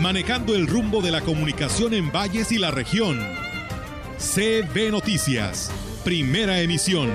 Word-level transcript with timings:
manejando 0.00 0.54
el 0.54 0.66
rumbo 0.66 1.02
de 1.02 1.10
la 1.10 1.20
comunicación 1.20 1.92
en 1.94 2.10
valles 2.10 2.50
y 2.52 2.58
la 2.58 2.70
región. 2.70 3.20
CB 4.18 4.90
Noticias, 4.90 5.70
primera 6.04 6.60
emisión. 6.60 7.10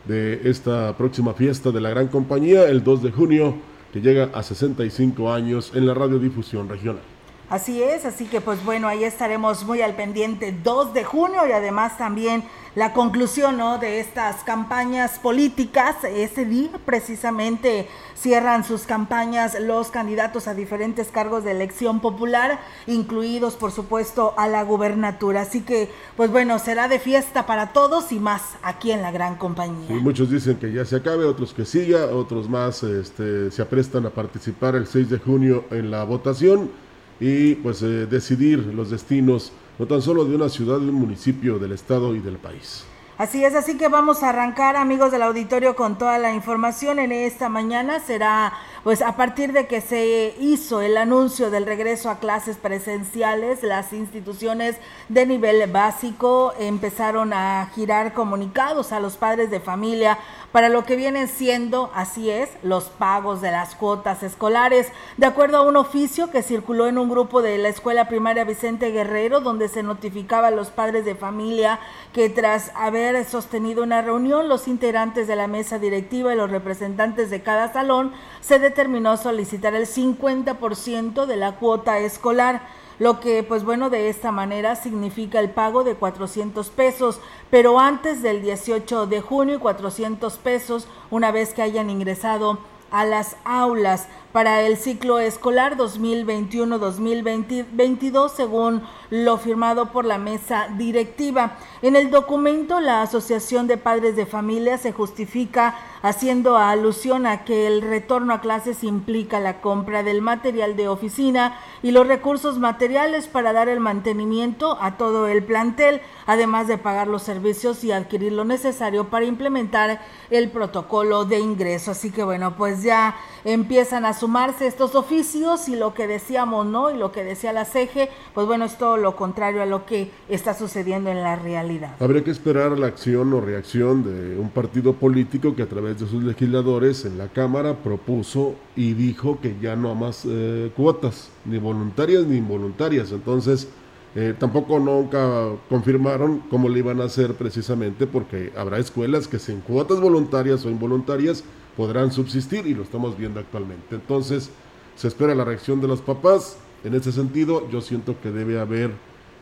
de 0.07 0.49
esta 0.49 0.97
próxima 0.97 1.35
fiesta 1.35 1.73
de 1.73 1.81
la 1.83 1.91
gran 1.91 2.09
compañía, 2.09 2.65
el 2.65 2.83
2 2.83 3.03
de 3.03 3.13
junio, 3.13 3.55
que 3.93 4.01
llega 4.01 4.31
a 4.35 4.43
65 4.43 5.33
años 5.33 5.73
en 5.75 5.87
la 5.87 5.95
radiodifusión 5.95 6.69
regional. 6.69 7.03
Así 7.51 7.83
es, 7.83 8.05
así 8.05 8.27
que 8.27 8.41
pues 8.41 8.65
bueno, 8.65 8.87
ahí 8.87 9.03
estaremos 9.03 9.65
muy 9.65 9.83
al 9.83 9.97
pendiente 9.97 10.55
2 10.63 10.95
de 10.95 11.03
junio 11.03 11.49
y 11.49 11.51
además 11.51 11.99
también 11.99 12.45
la 12.77 12.93
conclusión 12.93 13.57
¿no? 13.57 13.79
de 13.79 13.99
estas 13.99 14.45
campañas 14.45 15.19
políticas. 15.19 15.97
Ese 16.05 16.45
día 16.45 16.71
precisamente 16.85 17.89
cierran 18.15 18.63
sus 18.63 18.83
campañas 18.83 19.59
los 19.59 19.89
candidatos 19.89 20.47
a 20.47 20.55
diferentes 20.55 21.09
cargos 21.09 21.43
de 21.43 21.51
elección 21.51 21.99
popular, 21.99 22.61
incluidos 22.87 23.57
por 23.57 23.73
supuesto 23.73 24.33
a 24.37 24.47
la 24.47 24.63
gubernatura. 24.63 25.41
Así 25.41 25.63
que 25.63 25.91
pues 26.17 26.31
bueno, 26.31 26.61
será 26.61 26.87
de 26.87 27.01
fiesta 27.01 27.47
para 27.47 27.73
todos 27.73 28.13
y 28.13 28.21
más 28.21 28.43
aquí 28.63 28.93
en 28.93 29.03
la 29.03 29.11
gran 29.11 29.35
compañía. 29.35 29.97
muchos 29.97 30.31
dicen 30.31 30.57
que 30.57 30.73
ya 30.73 30.85
se 30.85 30.95
acabe, 30.95 31.25
otros 31.25 31.53
que 31.53 31.65
siga, 31.65 32.07
otros 32.07 32.49
más 32.49 32.85
este, 32.85 33.51
se 33.51 33.61
aprestan 33.61 34.07
a 34.07 34.11
participar 34.11 34.77
el 34.77 34.87
6 34.87 35.11
de 35.11 35.19
junio 35.19 35.65
en 35.73 35.91
la 35.91 36.05
votación 36.05 36.71
y 37.21 37.55
pues 37.57 37.83
eh, 37.83 38.07
decidir 38.07 38.59
los 38.75 38.91
destinos 38.91 39.53
no 39.79 39.87
tan 39.87 40.03
solo 40.03 40.25
de 40.25 40.35
una 40.35 40.49
ciudad, 40.49 40.79
de 40.79 40.89
un 40.89 40.95
municipio, 40.95 41.59
del 41.59 41.73
estado 41.73 42.15
y 42.15 42.21
del 42.21 42.37
país. 42.37 42.85
Así 43.21 43.45
es, 43.45 43.55
así 43.55 43.77
que 43.77 43.89
vamos 43.89 44.23
a 44.23 44.31
arrancar 44.31 44.77
amigos 44.77 45.13
del 45.13 45.21
auditorio 45.21 45.77
con 45.77 45.99
toda 45.99 46.17
la 46.17 46.33
información 46.33 46.99
en 46.99 47.13
esta 47.13 47.51
mañana. 47.51 48.01
Será 48.01 48.55
pues 48.83 49.03
a 49.03 49.15
partir 49.15 49.53
de 49.53 49.67
que 49.67 49.83
se 49.83 50.35
hizo 50.41 50.81
el 50.81 50.97
anuncio 50.97 51.51
del 51.51 51.67
regreso 51.67 52.09
a 52.09 52.19
clases 52.19 52.57
presenciales, 52.57 53.63
las 53.63 53.93
instituciones 53.93 54.77
de 55.11 55.27
nivel 55.27 55.71
básico 55.71 56.55
empezaron 56.59 57.35
a 57.35 57.71
girar 57.75 58.15
comunicados 58.15 58.91
a 58.91 59.01
los 59.01 59.19
padres 59.19 59.51
de 59.51 59.61
familia 59.61 60.17
para 60.53 60.69
lo 60.69 60.85
que 60.85 60.97
vienen 60.97 61.29
siendo, 61.29 61.91
así 61.95 62.31
es, 62.31 62.51
los 62.63 62.85
pagos 62.85 63.41
de 63.41 63.53
las 63.53 63.75
cuotas 63.75 64.23
escolares. 64.23 64.89
De 65.17 65.27
acuerdo 65.27 65.59
a 65.59 65.63
un 65.63 65.77
oficio 65.77 66.31
que 66.31 66.43
circuló 66.43 66.89
en 66.89 66.99
un 66.99 67.09
grupo 67.09 67.41
de 67.43 67.59
la 67.59 67.69
Escuela 67.69 68.09
Primaria 68.09 68.45
Vicente 68.45 68.91
Guerrero, 68.91 69.41
donde 69.41 69.69
se 69.69 69.83
notificaba 69.83 70.49
a 70.49 70.53
los 70.53 70.71
padres 70.71 71.05
de 71.05 71.15
familia 71.15 71.79
que 72.13 72.29
tras 72.29 72.73
haber 72.75 73.25
sostenido 73.25 73.83
una 73.83 74.03
reunión, 74.03 74.49
los 74.49 74.67
integrantes 74.67 75.29
de 75.29 75.37
la 75.37 75.47
mesa 75.47 75.79
directiva 75.79 76.33
y 76.33 76.37
los 76.37 76.51
representantes 76.51 77.31
de 77.31 77.43
cada 77.43 77.73
salón 77.73 78.13
se 78.41 78.59
determinó 78.59 79.17
solicitar 79.17 79.75
el 79.75 79.87
50% 79.87 81.27
de 81.27 81.37
la 81.37 81.57
cuota 81.57 81.99
escolar 81.99 82.80
lo 83.01 83.19
que 83.19 83.43
pues 83.43 83.65
bueno 83.65 83.91
de 83.91 84.11
esta 84.11 84.31
manera 84.31 84.77
significa 84.77 85.41
el 85.41 85.51
pago 85.51 85.83
de 85.83 85.95
400 85.97 86.69
pesos, 86.69 87.19
pero 87.51 87.81
antes 87.81 88.23
del 88.23 88.43
18 88.43 89.07
de 89.07 89.23
junio 89.23 89.59
400 89.59 90.37
pesos 90.37 90.87
una 91.11 91.33
vez 91.33 91.55
que 91.55 91.63
hayan 91.63 91.89
ingresado 91.89 92.59
a 92.91 93.07
las 93.07 93.37
aulas 93.45 94.07
para 94.33 94.63
el 94.63 94.77
ciclo 94.77 95.19
escolar 95.19 95.77
2021-2022 95.77 98.31
según 98.31 98.83
lo 99.11 99.39
firmado 99.39 99.87
por 99.87 100.05
la 100.05 100.19
mesa 100.19 100.69
directiva. 100.77 101.57
En 101.83 101.97
el 101.97 102.11
documento 102.11 102.81
la 102.81 103.03
Asociación 103.03 103.67
de 103.67 103.77
Padres 103.77 104.15
de 104.15 104.27
Familia 104.27 104.79
se 104.79 104.93
justifica 104.93 105.75
haciendo 106.03 106.57
alusión 106.57 107.27
a 107.27 107.45
que 107.45 107.67
el 107.67 107.83
retorno 107.83 108.33
a 108.33 108.41
clases 108.41 108.85
implica 108.85 109.41
la 109.41 109.61
compra 109.61 110.03
del 110.03 110.23
material 110.23 110.77
de 110.77 110.89
oficina 110.89 111.59
y 111.83 111.91
los 111.91 112.07
recursos 112.07 112.59
materiales 112.59 113.27
para 113.27 113.53
dar 113.53 113.69
el 113.69 113.81
mantenimiento 113.81 114.79
a 114.81 114.97
todo 114.97 115.27
el 115.27 115.43
plantel, 115.43 116.01
además 116.27 116.69
de 116.69 116.79
pagar 116.79 117.07
los 117.07 117.23
servicios 117.23 117.85
y 117.85 117.93
adquirir 117.93 118.33
lo 118.33 118.45
necesario 118.45 119.09
para 119.09 119.27
implementar 119.27 120.01
el 120.31 120.51
protocolo 120.51 121.25
de 121.25 121.41
ingreso. 121.41 121.91
Así 121.91 122.11
que 122.11 122.23
bueno, 122.23 122.57
pues 122.57 122.83
ya 122.83 123.17
empiezan 123.45 124.05
a 124.05 124.15
sumarse 124.21 124.67
estos 124.67 124.95
oficios 124.95 125.67
y 125.69 125.77
lo 125.77 125.95
que 125.95 126.07
decíamos, 126.07 126.67
¿no? 126.67 126.91
Y 126.91 126.99
lo 126.99 127.11
que 127.11 127.25
decía 127.25 127.55
la 127.55 127.65
CEGE, 127.65 128.11
pues 128.35 128.47
bueno, 128.47 128.67
es 128.67 128.77
todo 128.77 128.99
lo 128.99 129.17
contrario 129.17 129.63
a 129.63 129.67
lo 129.67 129.87
que 129.87 130.11
está 130.29 130.53
sucediendo 130.53 131.11
en 131.11 131.23
la 131.23 131.37
realidad. 131.37 131.97
Habría 132.01 132.23
que 132.23 132.31
esperar 132.31 132.79
la 132.79 132.87
acción 132.87 133.33
o 133.33 133.41
reacción 133.41 134.05
de 134.05 134.39
un 134.39 134.51
partido 134.51 134.93
político 134.93 135.57
que 135.57 135.63
a 135.63 135.69
través 135.69 135.99
de 135.99 136.07
sus 136.07 136.23
legisladores 136.23 137.07
en 137.07 137.17
la 137.17 137.29
Cámara 137.29 137.77
propuso 137.77 138.57
y 138.77 138.93
dijo 138.93 139.39
que 139.41 139.57
ya 139.61 139.75
no 139.75 139.95
más 139.95 140.25
eh, 140.29 140.71
cuotas, 140.77 141.31
ni 141.47 141.57
voluntarias 141.59 142.27
ni 142.27 142.37
involuntarias. 142.37 143.13
Entonces, 143.13 143.69
eh, 144.15 144.35
tampoco 144.39 144.79
nunca 144.79 145.51
confirmaron 145.71 146.43
cómo 146.51 146.69
le 146.69 146.81
iban 146.81 147.01
a 147.01 147.05
hacer 147.05 147.35
precisamente 147.35 148.07
porque 148.07 148.53
habrá 148.57 148.79
escuelas 148.79 149.29
que 149.29 149.39
sin 149.39 149.61
cuotas 149.61 150.01
voluntarias 150.01 150.67
o 150.67 150.71
involuntarias 150.71 151.43
podrán 151.77 152.13
subsistir 152.13 152.67
y 152.67 152.75
lo 152.75 152.83
estamos 152.83 153.17
viendo 153.17 153.41
actualmente. 153.41 153.95
Entonces, 153.95 154.51
se 154.97 155.09
espera 155.09 155.35
la 155.35 155.45
reacción 155.45 155.81
de 155.81 155.89
los 155.89 156.01
papás. 156.01 156.59
En 156.85 156.95
ese 156.95 157.13
sentido, 157.13 157.69
yo 157.71 157.81
siento 157.81 158.17
que 158.21 158.31
debe 158.31 158.61
haber 158.61 158.91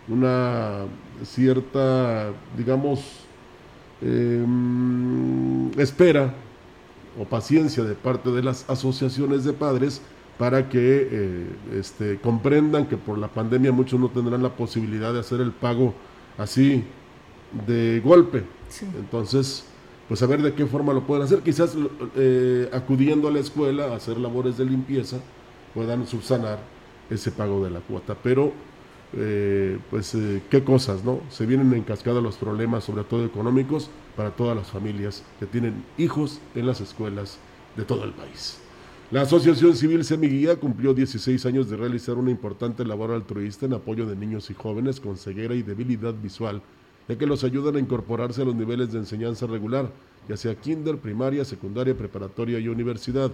una 0.09 0.85
cierta, 1.25 2.31
digamos, 2.57 3.01
em, 4.01 5.71
espera 5.79 6.35
o 7.19 7.25
paciencia 7.25 7.83
de 7.83 7.95
parte 7.95 8.31
de 8.31 8.43
las 8.43 8.69
asociaciones 8.71 9.45
de 9.45 9.53
padres 9.53 10.01
para 10.39 10.69
que 10.69 11.09
eh, 11.11 11.47
este, 11.75 12.19
comprendan 12.21 12.87
que 12.87 12.97
por 12.97 13.19
la 13.19 13.29
pandemia 13.29 13.73
muchos 13.73 13.99
no 13.99 14.09
tendrán 14.09 14.43
la 14.43 14.55
posibilidad 14.55 15.13
de 15.13 15.21
hacer 15.21 15.41
el 15.41 15.51
pago 15.51 15.95
así 16.39 16.85
de 17.67 18.01
golpe. 18.05 18.45
Entonces, 18.97 19.65
pues 20.09 20.23
a 20.23 20.27
ver 20.27 20.43
de 20.43 20.55
qué 20.55 20.67
forma 20.67 20.93
lo 20.93 21.07
pueden 21.07 21.25
hacer. 21.25 21.41
Quizás 21.41 21.77
eh, 22.17 22.69
acudiendo 22.73 23.29
a 23.29 23.31
la 23.31 23.41
escuela 23.41 23.93
a 23.93 23.97
hacer 23.97 24.19
labores 24.19 24.57
de 24.57 24.65
limpieza 24.65 25.19
puedan 25.75 26.07
subsanar 26.07 26.59
ese 27.11 27.31
pago 27.31 27.63
de 27.63 27.71
la 27.71 27.81
cuota. 27.81 28.17
Pero, 28.23 28.53
eh, 29.13 29.79
pues, 29.91 30.15
eh, 30.15 30.43
qué 30.51 30.65
cosas, 30.65 31.05
¿no? 31.05 31.21
Se 31.29 31.47
vienen 31.47 31.73
en 31.75 31.83
cascada 31.83 32.21
los 32.21 32.37
problemas, 32.37 32.85
sobre 32.85 33.05
todo 33.05 33.25
económicos, 33.25 33.91
para 34.17 34.31
todas 34.31 34.57
las 34.57 34.69
familias 34.69 35.23
que 35.39 35.47
tienen 35.47 35.85
hijos 35.99 36.41
en 36.55 36.67
las 36.67 36.81
escuelas 36.81 37.39
de 37.77 37.85
todo 37.85 38.05
el 38.05 38.13
país. 38.13 38.59
La 39.11 39.23
Asociación 39.23 39.75
Civil 39.75 40.05
Semiguía 40.05 40.57
cumplió 40.57 40.93
16 40.93 41.47
años 41.47 41.71
de 41.71 41.77
realizar 41.77 42.17
una 42.17 42.31
importante 42.31 42.85
labor 42.85 43.13
altruista 43.13 43.65
en 43.65 43.73
apoyo 43.73 44.07
de 44.07 44.17
niños 44.17 44.51
y 44.51 44.55
jóvenes 44.55 45.01
con 45.01 45.17
ceguera 45.17 45.55
y 45.55 45.63
debilidad 45.63 46.13
visual 46.13 46.61
ya 47.09 47.17
que 47.17 47.27
los 47.27 47.43
ayudan 47.43 47.77
a 47.77 47.81
incorporarse 47.81 48.43
a 48.43 48.45
los 48.45 48.55
niveles 48.55 48.93
de 48.93 48.99
enseñanza 48.99 49.47
regular, 49.47 49.91
ya 50.29 50.37
sea 50.37 50.55
kinder, 50.55 50.99
primaria, 50.99 51.45
secundaria, 51.45 51.97
preparatoria 51.97 52.59
y 52.59 52.69
universidad. 52.69 53.33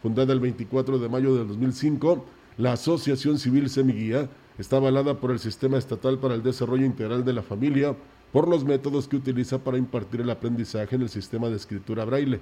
Fundada 0.00 0.32
el 0.32 0.40
24 0.40 0.98
de 0.98 1.08
mayo 1.08 1.34
de 1.34 1.44
2005, 1.44 2.24
la 2.58 2.72
Asociación 2.72 3.38
Civil 3.38 3.68
Semiguía 3.68 4.30
está 4.58 4.76
avalada 4.76 5.18
por 5.18 5.32
el 5.32 5.40
Sistema 5.40 5.78
Estatal 5.78 6.18
para 6.18 6.34
el 6.34 6.42
Desarrollo 6.42 6.86
Integral 6.86 7.24
de 7.24 7.32
la 7.32 7.42
Familia 7.42 7.96
por 8.32 8.46
los 8.46 8.64
métodos 8.64 9.08
que 9.08 9.16
utiliza 9.16 9.58
para 9.58 9.78
impartir 9.78 10.20
el 10.20 10.30
aprendizaje 10.30 10.96
en 10.96 11.02
el 11.02 11.08
sistema 11.08 11.48
de 11.48 11.56
escritura 11.56 12.04
braille. 12.04 12.40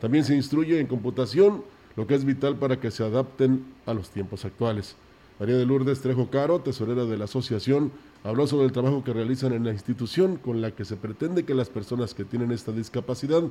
También 0.00 0.24
se 0.24 0.34
instruye 0.34 0.80
en 0.80 0.86
computación, 0.86 1.62
lo 1.96 2.06
que 2.06 2.14
es 2.14 2.24
vital 2.24 2.56
para 2.56 2.80
que 2.80 2.90
se 2.90 3.04
adapten 3.04 3.64
a 3.86 3.94
los 3.94 4.10
tiempos 4.10 4.44
actuales. 4.44 4.96
María 5.38 5.56
de 5.56 5.66
Lourdes 5.66 6.00
Trejo 6.00 6.30
Caro, 6.30 6.60
tesorera 6.60 7.04
de 7.04 7.16
la 7.16 7.24
asociación, 7.24 7.92
habló 8.24 8.46
sobre 8.46 8.66
el 8.66 8.72
trabajo 8.72 9.02
que 9.04 9.12
realizan 9.12 9.52
en 9.52 9.64
la 9.64 9.70
institución 9.70 10.36
con 10.36 10.60
la 10.60 10.72
que 10.72 10.84
se 10.84 10.96
pretende 10.96 11.44
que 11.44 11.54
las 11.54 11.70
personas 11.70 12.14
que 12.14 12.24
tienen 12.24 12.52
esta 12.52 12.72
discapacidad 12.72 13.42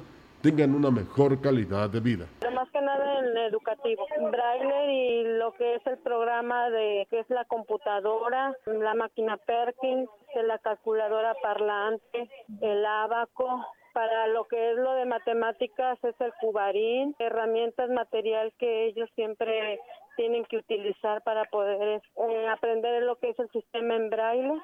tengan 0.42 0.74
una 0.74 0.92
mejor 0.92 1.42
calidad 1.42 1.90
de 1.90 2.00
vida. 2.00 2.26
Más 2.54 2.70
que 2.72 2.82
nada 2.82 3.20
en 3.20 3.38
educativo, 3.38 4.06
braille 4.32 4.94
y 4.94 5.24
lo 5.38 5.54
que 5.54 5.76
es 5.76 5.88
el 5.88 5.98
programa 5.98 6.70
de 6.70 7.08
que 7.10 7.20
es 7.20 7.30
la 7.30 7.46
computadora, 7.46 8.56
la 8.66 8.94
máquina 8.94 9.38
Perkins, 9.38 10.10
la 10.46 10.58
calculadora 10.60 11.36
parlante, 11.42 12.30
el 12.62 12.86
abaco, 12.86 13.66
para 13.94 14.28
lo 14.28 14.48
que 14.48 14.72
es 14.72 14.78
lo 14.78 14.94
de 14.94 15.06
matemáticas 15.06 15.98
es 16.04 16.16
el 16.20 16.32
cubarín, 16.40 17.16
herramientas 17.20 17.90
material 17.90 18.54
que 18.58 18.86
ellos 18.86 19.10
siempre 19.16 19.80
tienen 20.20 20.44
que 20.50 20.58
utilizar 20.58 21.24
para 21.24 21.46
poder 21.46 22.02
eh, 22.18 22.48
aprender 22.50 23.04
lo 23.04 23.16
que 23.20 23.30
es 23.30 23.40
el 23.40 23.50
sistema 23.52 23.96
en 23.96 24.10
braille. 24.10 24.62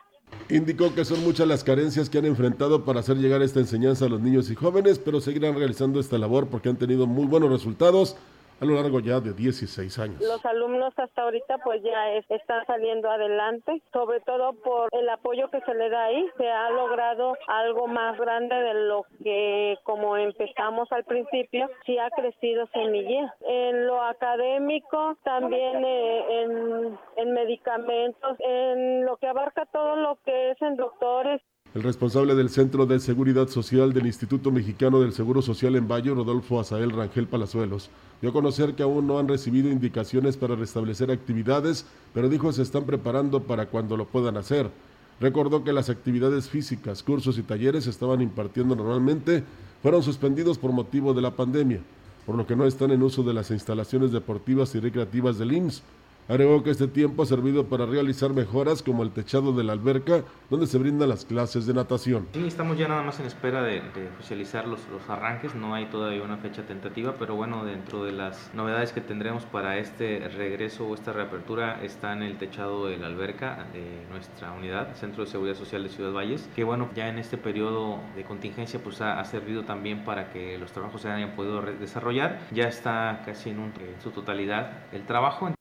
Indicó 0.50 0.94
que 0.94 1.06
son 1.06 1.24
muchas 1.24 1.48
las 1.48 1.64
carencias 1.64 2.10
que 2.10 2.18
han 2.18 2.26
enfrentado 2.26 2.84
para 2.84 3.00
hacer 3.00 3.16
llegar 3.16 3.42
esta 3.42 3.62
enseñanza 3.62 4.04
a 4.04 4.10
los 4.10 4.20
niños 4.20 4.52
y 4.52 4.56
jóvenes, 4.56 5.00
pero 5.00 5.22
seguirán 5.22 5.56
realizando 5.56 6.02
esta 6.02 6.18
labor 6.18 6.50
porque 6.50 6.68
han 6.68 6.78
tenido 6.78 7.08
muy 7.08 7.26
buenos 7.26 7.50
resultados 7.50 8.18
a 8.60 8.66
lo 8.66 8.76
largo 8.76 9.00
ya 9.00 9.20
de 9.20 9.34
16 9.34 10.00
años. 10.00 10.22
Los 10.22 10.44
alumnos 10.46 10.94
hasta 10.98 11.24
ahorita 11.24 11.58
pues 11.60 11.82
ya 11.84 12.12
están 12.30 12.66
saliendo 12.66 13.10
adelante, 13.10 13.82
sobre 13.92 14.22
todo 14.22 14.54
por 14.54 14.90
el 14.92 15.10
apoyo 15.10 15.50
que 15.50 15.62
se 15.62 15.74
le 15.74 15.90
da 15.90 16.06
ahí, 16.06 16.28
se 16.38 16.50
ha 16.50 16.70
logrado 16.70 17.36
algo 17.48 17.88
más 17.88 18.18
grande 18.18 18.56
de 18.56 18.74
lo 18.74 19.06
que 19.24 19.78
como 19.84 20.18
empezamos 20.18 20.92
al 20.92 21.04
principio, 21.04 21.70
sí 21.86 21.98
ha 21.98 22.10
crecido 22.10 22.68
Semilla. 22.68 23.34
En 23.42 23.88
lo 23.88 24.02
académico, 24.02 25.18
también 25.24 25.84
eh, 25.84 26.44
en, 26.44 27.00
en 27.18 27.34
medicamentos, 27.34 28.38
en 28.40 29.06
lo 29.06 29.18
que 29.18 29.28
abarca 29.28 29.66
todo 29.68 29.96
lo 29.96 30.18
que 30.24 30.52
es 30.52 30.62
en 30.62 30.76
doctores. 30.76 31.42
El 31.76 31.84
responsable 31.84 32.36
del 32.36 32.50
Centro 32.50 32.86
de 32.86 33.02
Seguridad 33.02 33.50
Social 33.50 33.92
del 33.92 34.06
Instituto 34.06 34.50
Mexicano 34.50 35.02
del 35.02 35.12
Seguro 35.12 35.42
Social 35.42 35.76
en 35.76 35.90
Valle, 35.90 36.14
Rodolfo 36.14 36.58
Azael 36.58 36.92
Rangel 36.92 37.28
Palazuelos, 37.28 37.90
dio 38.22 38.30
a 38.30 38.34
conocer 38.34 38.76
que 38.76 38.84
aún 38.84 39.08
no 39.08 39.20
han 39.20 39.28
recibido 39.28 39.70
indicaciones 39.70 40.38
para 40.38 40.56
restablecer 40.56 41.12
actividades, 41.12 41.86
pero 42.14 42.30
dijo 42.30 42.54
se 42.54 42.62
están 42.62 42.86
preparando 42.86 43.44
para 43.44 43.66
cuando 43.66 43.98
lo 43.98 44.06
puedan 44.06 44.38
hacer. 44.38 44.72
Recordó 45.20 45.66
que 45.66 45.74
las 45.74 45.90
actividades 45.90 46.48
físicas, 46.48 47.04
cursos 47.04 47.38
y 47.38 47.44
talleres 47.44 47.88
estaban 47.88 48.22
impartiendo 48.22 48.74
normalmente 48.78 49.44
fueron 49.82 50.02
suspendidos 50.02 50.58
por 50.58 50.72
motivo 50.72 51.14
de 51.14 51.24
la 51.24 51.36
pandemia, 51.36 51.82
por 52.26 52.38
lo 52.38 52.48
que 52.48 52.56
no 52.56 52.66
están 52.66 52.92
en 52.92 53.04
uso 53.04 53.22
de 53.22 53.34
las 53.34 53.52
instalaciones 53.52 54.14
deportivas 54.14 54.74
y 54.76 54.80
recreativas 54.80 55.38
del 55.38 55.52
IMSS 55.52 55.84
Agregó 56.28 56.64
que 56.64 56.72
este 56.72 56.88
tiempo 56.88 57.22
ha 57.22 57.26
servido 57.28 57.68
para 57.68 57.86
realizar 57.86 58.34
mejoras 58.34 58.82
como 58.82 59.04
el 59.04 59.12
techado 59.12 59.54
de 59.54 59.64
la 59.64 59.74
alberca 59.74 60.24
donde 60.50 60.66
se 60.66 60.80
brindan 60.80 61.10
las 61.10 61.24
clases 61.24 61.68
de 61.68 61.76
natación. 61.76 62.28
Sí, 62.34 62.48
estamos 62.48 62.80
ya 62.80 62.88
nada 62.88 63.04
más 63.04 63.20
en 63.20 63.28
espera 63.28 63.62
de, 63.62 63.84
oficializar 64.18 64.68
los, 64.68 64.80
los, 64.90 65.08
arranques, 65.08 65.54
no 65.54 65.76
hay 65.76 65.86
todavía 65.86 66.24
una 66.24 66.38
fecha 66.38 66.64
tentativa, 66.66 67.14
pero 67.20 67.36
bueno, 67.36 67.64
dentro 67.64 68.04
de 68.04 68.12
las 68.12 68.52
novedades 68.56 68.92
que 68.92 69.02
tendremos 69.02 69.46
para 69.46 69.78
este 69.78 70.28
regreso 70.36 70.88
o 70.88 70.96
esta 70.96 71.14
reapertura 71.14 71.84
está 71.84 72.14
en 72.14 72.24
el 72.24 72.40
techado 72.40 72.88
de 72.88 72.98
la 72.98 73.06
alberca 73.06 73.68
de 73.72 74.08
nuestra 74.10 74.52
unidad, 74.52 74.96
Centro 74.96 75.26
de 75.26 75.30
Seguridad 75.30 75.56
Social 75.56 75.84
de 75.84 75.90
Ciudad 75.90 76.12
Valles, 76.12 76.50
que 76.56 76.64
bueno, 76.64 76.90
ya 76.96 77.08
en 77.08 77.20
este 77.20 77.38
periodo 77.38 78.00
de 78.16 78.24
contingencia 78.24 78.82
pues 78.82 79.00
ha, 79.00 79.24
servido 79.26 79.64
también 79.64 80.04
para 80.04 80.32
que 80.32 80.58
los 80.58 80.72
trabajos 80.72 81.02
se 81.02 81.10
hayan 81.10 81.36
podido 81.36 81.62
desarrollar, 81.62 82.40
ya 82.52 82.68
está 82.68 83.22
casi 83.26 83.52
en, 83.52 83.60
en 83.60 84.02
su 84.02 84.10
totalidad 84.10 84.86
el 84.92 85.06
trabajo. 85.06 85.52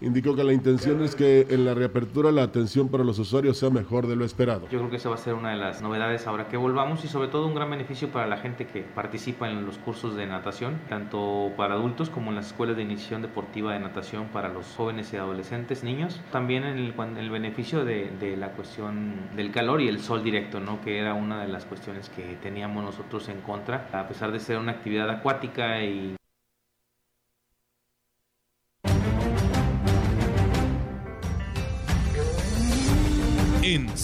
Indicó 0.00 0.34
que 0.34 0.44
la 0.44 0.52
intención 0.52 1.02
es 1.02 1.14
que 1.14 1.46
en 1.50 1.64
la 1.64 1.72
reapertura 1.72 2.32
la 2.32 2.42
atención 2.42 2.88
para 2.88 3.04
los 3.04 3.18
usuarios 3.18 3.56
sea 3.56 3.70
mejor 3.70 4.06
de 4.06 4.16
lo 4.16 4.24
esperado. 4.24 4.68
Yo 4.68 4.78
creo 4.78 4.90
que 4.90 4.96
esa 4.96 5.08
va 5.08 5.14
a 5.14 5.18
ser 5.18 5.34
una 5.34 5.50
de 5.50 5.56
las 5.56 5.82
novedades 5.82 6.26
ahora 6.26 6.48
que 6.48 6.56
volvamos 6.56 7.04
y 7.04 7.08
sobre 7.08 7.28
todo 7.28 7.46
un 7.46 7.54
gran 7.54 7.70
beneficio 7.70 8.08
para 8.08 8.26
la 8.26 8.36
gente 8.36 8.66
que 8.66 8.82
participa 8.82 9.48
en 9.48 9.64
los 9.64 9.78
cursos 9.78 10.16
de 10.16 10.26
natación, 10.26 10.80
tanto 10.88 11.52
para 11.56 11.74
adultos 11.74 12.10
como 12.10 12.30
en 12.30 12.36
las 12.36 12.48
escuelas 12.48 12.76
de 12.76 12.82
iniciación 12.82 13.22
deportiva 13.22 13.72
de 13.72 13.80
natación 13.80 14.26
para 14.26 14.48
los 14.48 14.66
jóvenes 14.76 15.12
y 15.12 15.16
adolescentes, 15.16 15.84
niños. 15.84 16.20
También 16.32 16.64
en 16.64 16.76
el, 16.78 16.94
el 17.16 17.30
beneficio 17.30 17.84
de, 17.84 18.10
de, 18.18 18.36
la 18.36 18.50
cuestión 18.50 19.14
del 19.36 19.52
calor 19.52 19.80
y 19.80 19.88
el 19.88 20.00
sol 20.00 20.24
directo, 20.24 20.60
¿no? 20.60 20.80
que 20.80 20.98
era 20.98 21.14
una 21.14 21.40
de 21.40 21.48
las 21.48 21.64
cuestiones 21.64 22.08
que 22.10 22.36
teníamos 22.42 22.84
nosotros 22.84 23.28
en 23.28 23.40
contra, 23.40 23.88
a 23.92 24.08
pesar 24.08 24.32
de 24.32 24.40
ser 24.40 24.58
una 24.58 24.72
actividad 24.72 25.08
acuática 25.08 25.82
y 25.82 26.16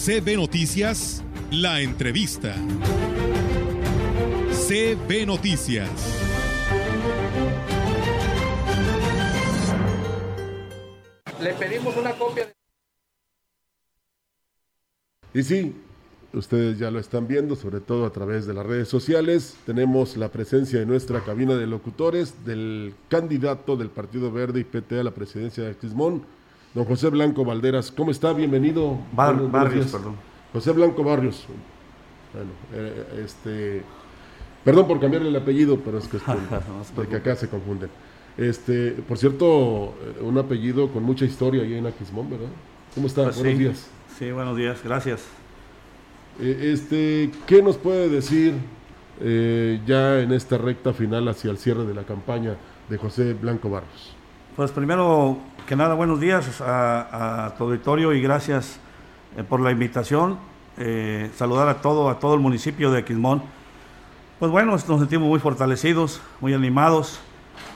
CB 0.03 0.35
Noticias, 0.35 1.23
la 1.51 1.79
entrevista. 1.79 2.55
CB 4.51 5.27
Noticias. 5.27 5.91
Le 11.39 11.53
pedimos 11.53 11.95
una 11.97 12.13
copia. 12.13 12.47
De... 12.47 12.53
Y 15.39 15.43
sí, 15.43 15.75
ustedes 16.33 16.79
ya 16.79 16.89
lo 16.89 16.97
están 16.97 17.27
viendo, 17.27 17.55
sobre 17.55 17.79
todo 17.79 18.07
a 18.07 18.11
través 18.11 18.47
de 18.47 18.55
las 18.55 18.65
redes 18.65 18.87
sociales. 18.87 19.55
Tenemos 19.67 20.17
la 20.17 20.31
presencia 20.31 20.79
de 20.79 20.87
nuestra 20.87 21.23
cabina 21.23 21.55
de 21.55 21.67
locutores 21.67 22.43
del 22.43 22.95
candidato 23.07 23.77
del 23.77 23.91
Partido 23.91 24.31
Verde 24.31 24.61
y 24.61 24.63
PT 24.63 24.99
a 24.99 25.03
la 25.03 25.11
presidencia 25.11 25.63
de 25.63 25.75
Quismón, 25.75 26.25
Don 26.73 26.85
José 26.85 27.09
Blanco 27.09 27.43
Valderas, 27.43 27.91
¿cómo 27.91 28.11
está? 28.11 28.31
Bienvenido. 28.31 28.97
Barrios, 29.11 29.91
perdón. 29.91 30.15
José 30.53 30.71
Blanco 30.71 31.03
Barrios. 31.03 31.45
Bueno, 32.33 32.49
eh, 32.73 33.23
este, 33.25 33.83
perdón 34.63 34.87
por 34.87 35.01
cambiarle 35.01 35.27
el 35.27 35.35
apellido, 35.35 35.77
pero 35.83 35.97
es 35.97 36.07
que, 36.07 36.17
de 37.01 37.07
que 37.09 37.15
acá 37.17 37.35
se 37.35 37.49
confunden. 37.49 37.89
Este, 38.37 38.91
por 39.05 39.17
cierto, 39.17 39.95
eh, 40.01 40.21
un 40.21 40.37
apellido 40.37 40.87
con 40.87 41.03
mucha 41.03 41.25
historia 41.25 41.63
ahí 41.63 41.73
en 41.73 41.87
Aquismón, 41.87 42.29
¿verdad? 42.29 42.47
¿Cómo 42.95 43.07
está? 43.07 43.25
Pues 43.25 43.39
buenos 43.39 43.59
días. 43.59 43.89
Sí, 44.17 44.31
buenos 44.31 44.55
días, 44.55 44.81
gracias. 44.81 45.25
Eh, 46.39 46.71
este, 46.73 47.31
¿qué 47.47 47.61
nos 47.61 47.75
puede 47.75 48.07
decir 48.07 48.53
ya 49.85 50.21
en 50.21 50.31
esta 50.31 50.57
recta 50.57 50.93
final 50.93 51.27
hacia 51.27 51.51
el 51.51 51.57
cierre 51.57 51.85
de 51.85 51.93
la 51.93 52.03
campaña 52.03 52.55
de 52.89 52.97
José 52.97 53.33
Blanco 53.33 53.69
Barrios? 53.69 54.15
Pues 54.55 54.71
primero 54.71 55.37
que 55.67 55.75
nada, 55.75 55.93
buenos 55.93 56.19
días 56.19 56.61
a, 56.61 57.53
tu 57.57 57.65
auditorio 57.65 58.13
y 58.13 58.21
gracias 58.21 58.79
eh, 59.37 59.43
por 59.43 59.59
la 59.59 59.71
invitación. 59.71 60.37
Eh, 60.77 61.29
saludar 61.35 61.67
a 61.67 61.81
todo, 61.81 62.09
a 62.09 62.19
todo 62.19 62.33
el 62.33 62.39
municipio 62.39 62.91
de 62.91 63.03
Quismón. 63.03 63.41
Pues 64.39 64.51
bueno, 64.51 64.71
nos 64.71 64.83
sentimos 64.83 65.27
muy 65.27 65.39
fortalecidos, 65.39 66.21
muy 66.39 66.53
animados. 66.53 67.19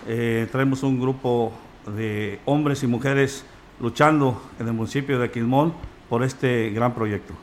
Eh, 0.08 0.48
traemos 0.52 0.84
un 0.84 1.00
grupo 1.00 1.52
de 1.96 2.40
hombres 2.46 2.84
y 2.84 2.88
mujeres 2.88 3.46
luchando 3.80 4.42
en 4.60 4.68
el 4.68 4.74
municipio 4.74 5.20
de 5.20 5.30
Quismón 5.32 5.74
por 6.10 6.24
este 6.24 6.70
gran 6.72 6.94
proyecto. 6.94 7.34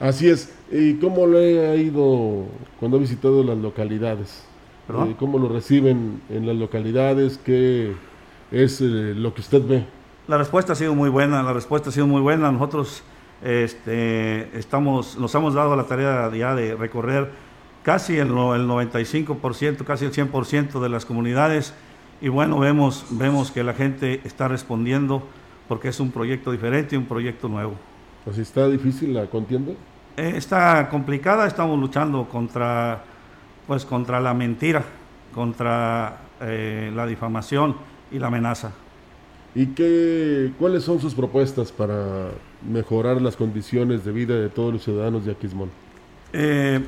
Así 0.00 0.28
es. 0.28 0.52
¿Y 0.70 0.94
cómo 0.94 1.26
le 1.26 1.68
ha 1.68 1.76
ido 1.76 2.46
cuando 2.78 2.96
ha 2.96 3.00
visitado 3.00 3.42
las 3.42 3.58
localidades? 3.58 4.44
¿Cómo 5.18 5.38
lo 5.38 5.48
reciben 5.48 6.20
en 6.28 6.46
las 6.46 6.56
localidades? 6.56 7.38
¿Qué 7.38 7.94
es 8.52 8.80
eh, 8.80 9.14
lo 9.16 9.34
que 9.34 9.40
usted 9.40 9.66
ve? 9.66 9.84
La 10.28 10.38
respuesta 10.38 10.74
ha 10.74 10.76
sido 10.76 10.94
muy 10.94 11.08
buena, 11.08 11.42
la 11.42 11.52
respuesta 11.52 11.88
ha 11.88 11.92
sido 11.92 12.06
muy 12.06 12.20
buena. 12.20 12.52
Nosotros 12.52 13.02
este, 13.42 14.56
estamos, 14.56 15.18
nos 15.18 15.34
hemos 15.34 15.54
dado 15.54 15.74
la 15.74 15.84
tarea 15.84 16.30
ya 16.34 16.54
de 16.54 16.76
recorrer 16.76 17.30
casi 17.82 18.18
el, 18.18 18.28
el 18.28 18.68
95%, 18.68 19.84
casi 19.84 20.04
el 20.04 20.12
100% 20.12 20.80
de 20.80 20.88
las 20.88 21.04
comunidades 21.04 21.74
y 22.20 22.28
bueno, 22.28 22.60
vemos, 22.60 23.04
vemos 23.10 23.50
que 23.50 23.64
la 23.64 23.74
gente 23.74 24.20
está 24.24 24.46
respondiendo 24.46 25.24
porque 25.66 25.88
es 25.88 25.98
un 25.98 26.12
proyecto 26.12 26.52
diferente 26.52 26.94
y 26.94 26.98
un 26.98 27.06
proyecto 27.06 27.48
nuevo. 27.48 27.74
Así 28.30 28.42
está 28.42 28.68
difícil 28.68 29.12
la 29.14 29.26
contienda. 29.26 29.72
Eh, 30.16 30.34
está 30.36 30.88
complicada, 30.88 31.48
estamos 31.48 31.80
luchando 31.80 32.28
contra, 32.28 33.02
pues, 33.66 33.84
contra 33.84 34.20
la 34.20 34.34
mentira, 34.34 34.84
contra 35.34 36.18
eh, 36.40 36.92
la 36.94 37.06
difamación 37.06 37.74
y 38.12 38.18
la 38.18 38.28
amenaza. 38.28 38.72
¿Y 39.54 39.66
qué, 39.66 40.52
cuáles 40.58 40.82
son 40.82 41.00
sus 41.00 41.14
propuestas 41.14 41.70
para 41.70 42.30
mejorar 42.66 43.20
las 43.20 43.36
condiciones 43.36 44.04
de 44.04 44.12
vida 44.12 44.34
de 44.34 44.48
todos 44.48 44.72
los 44.72 44.82
ciudadanos 44.82 45.26
de 45.26 45.32
Aquismón? 45.32 45.70
Eh, 46.32 46.80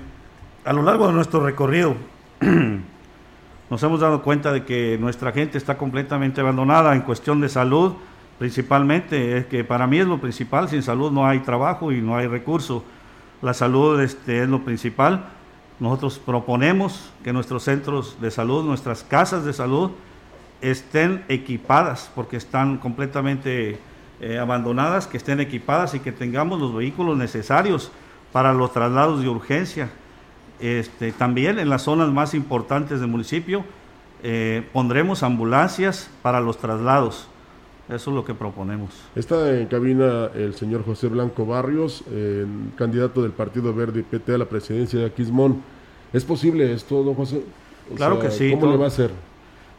a 0.64 0.73
lo 0.73 0.83
largo 0.83 1.07
de 1.07 1.12
nuestro 1.12 1.45
recorrido 1.45 1.95
nos 3.71 3.83
hemos 3.83 4.00
dado 4.00 4.23
cuenta 4.23 4.50
de 4.50 4.64
que 4.64 4.97
nuestra 4.99 5.33
gente 5.33 5.59
está 5.59 5.76
completamente 5.76 6.40
abandonada 6.40 6.95
en 6.95 7.02
cuestión 7.02 7.40
de 7.43 7.50
salud, 7.50 7.93
principalmente, 8.38 9.37
es 9.37 9.47
que 9.47 9.62
para 9.62 9.87
mí 9.87 9.99
es 9.99 10.07
lo 10.07 10.19
principal, 10.19 10.69
sin 10.71 10.83
salud 10.83 11.12
no 11.12 11.26
hay 11.26 11.40
trabajo 11.40 11.93
y 11.93 12.00
no 12.00 12.16
hay 12.16 12.26
recursos. 12.26 12.83
La 13.43 13.52
salud 13.52 14.00
este, 14.00 14.43
es 14.43 14.49
lo 14.49 14.64
principal. 14.64 15.26
Nosotros 15.81 16.19
proponemos 16.19 17.11
que 17.23 17.33
nuestros 17.33 17.64
centros 17.64 18.16
de 18.21 18.31
salud, 18.31 18.64
nuestras 18.64 19.02
casas 19.02 19.45
de 19.45 19.52
salud, 19.52 19.90
estén 20.71 21.25
equipadas, 21.28 22.11
porque 22.14 22.37
están 22.37 22.78
completamente 22.78 23.78
eh, 24.21 24.38
abandonadas, 24.38 25.06
que 25.06 25.16
estén 25.16 25.40
equipadas 25.40 25.94
y 25.94 26.00
que 26.00 26.12
tengamos 26.12 26.61
los 26.61 26.75
vehículos 26.75 27.16
necesarios 27.16 27.90
para 28.33 28.52
los 28.52 28.73
traslados 28.73 29.23
de 29.23 29.28
urgencia. 29.28 29.90
Este, 30.61 31.12
también 31.12 31.59
en 31.59 31.68
las 31.68 31.83
zonas 31.83 32.09
más 32.11 32.33
importantes 32.35 33.00
del 33.00 33.09
municipio 33.11 33.64
eh, 34.23 34.66
pondremos 34.73 35.23
ambulancias 35.23 36.09
para 36.23 36.40
los 36.40 36.59
traslados. 36.59 37.28
Eso 37.88 38.11
es 38.11 38.16
lo 38.16 38.25
que 38.25 38.33
proponemos. 38.33 38.94
Está 39.14 39.59
en 39.59 39.66
cabina 39.66 40.30
el 40.35 40.54
señor 40.54 40.85
José 40.87 41.09
Blanco 41.09 41.44
Barrios, 41.44 42.02
eh, 42.11 42.47
candidato 42.76 43.21
del 43.23 43.33
Partido 43.33 43.75
Verde 43.75 44.00
y 44.00 44.02
PT 44.04 44.35
a 44.35 44.38
la 44.38 44.47
presidencia 44.47 44.99
de 45.00 45.04
Aquismón. 45.06 45.61
¿Es 46.12 46.25
posible 46.25 46.73
esto, 46.73 47.02
don 47.02 47.14
José? 47.14 47.42
O 47.92 47.97
Claro 47.97 48.18
sea, 48.21 48.30
que 48.30 48.35
sí, 48.35 48.49
¿Cómo 48.50 48.62
todo- 48.62 48.71
le 48.73 48.76
va 48.78 48.85
a 48.85 48.88
hacer? 48.88 49.11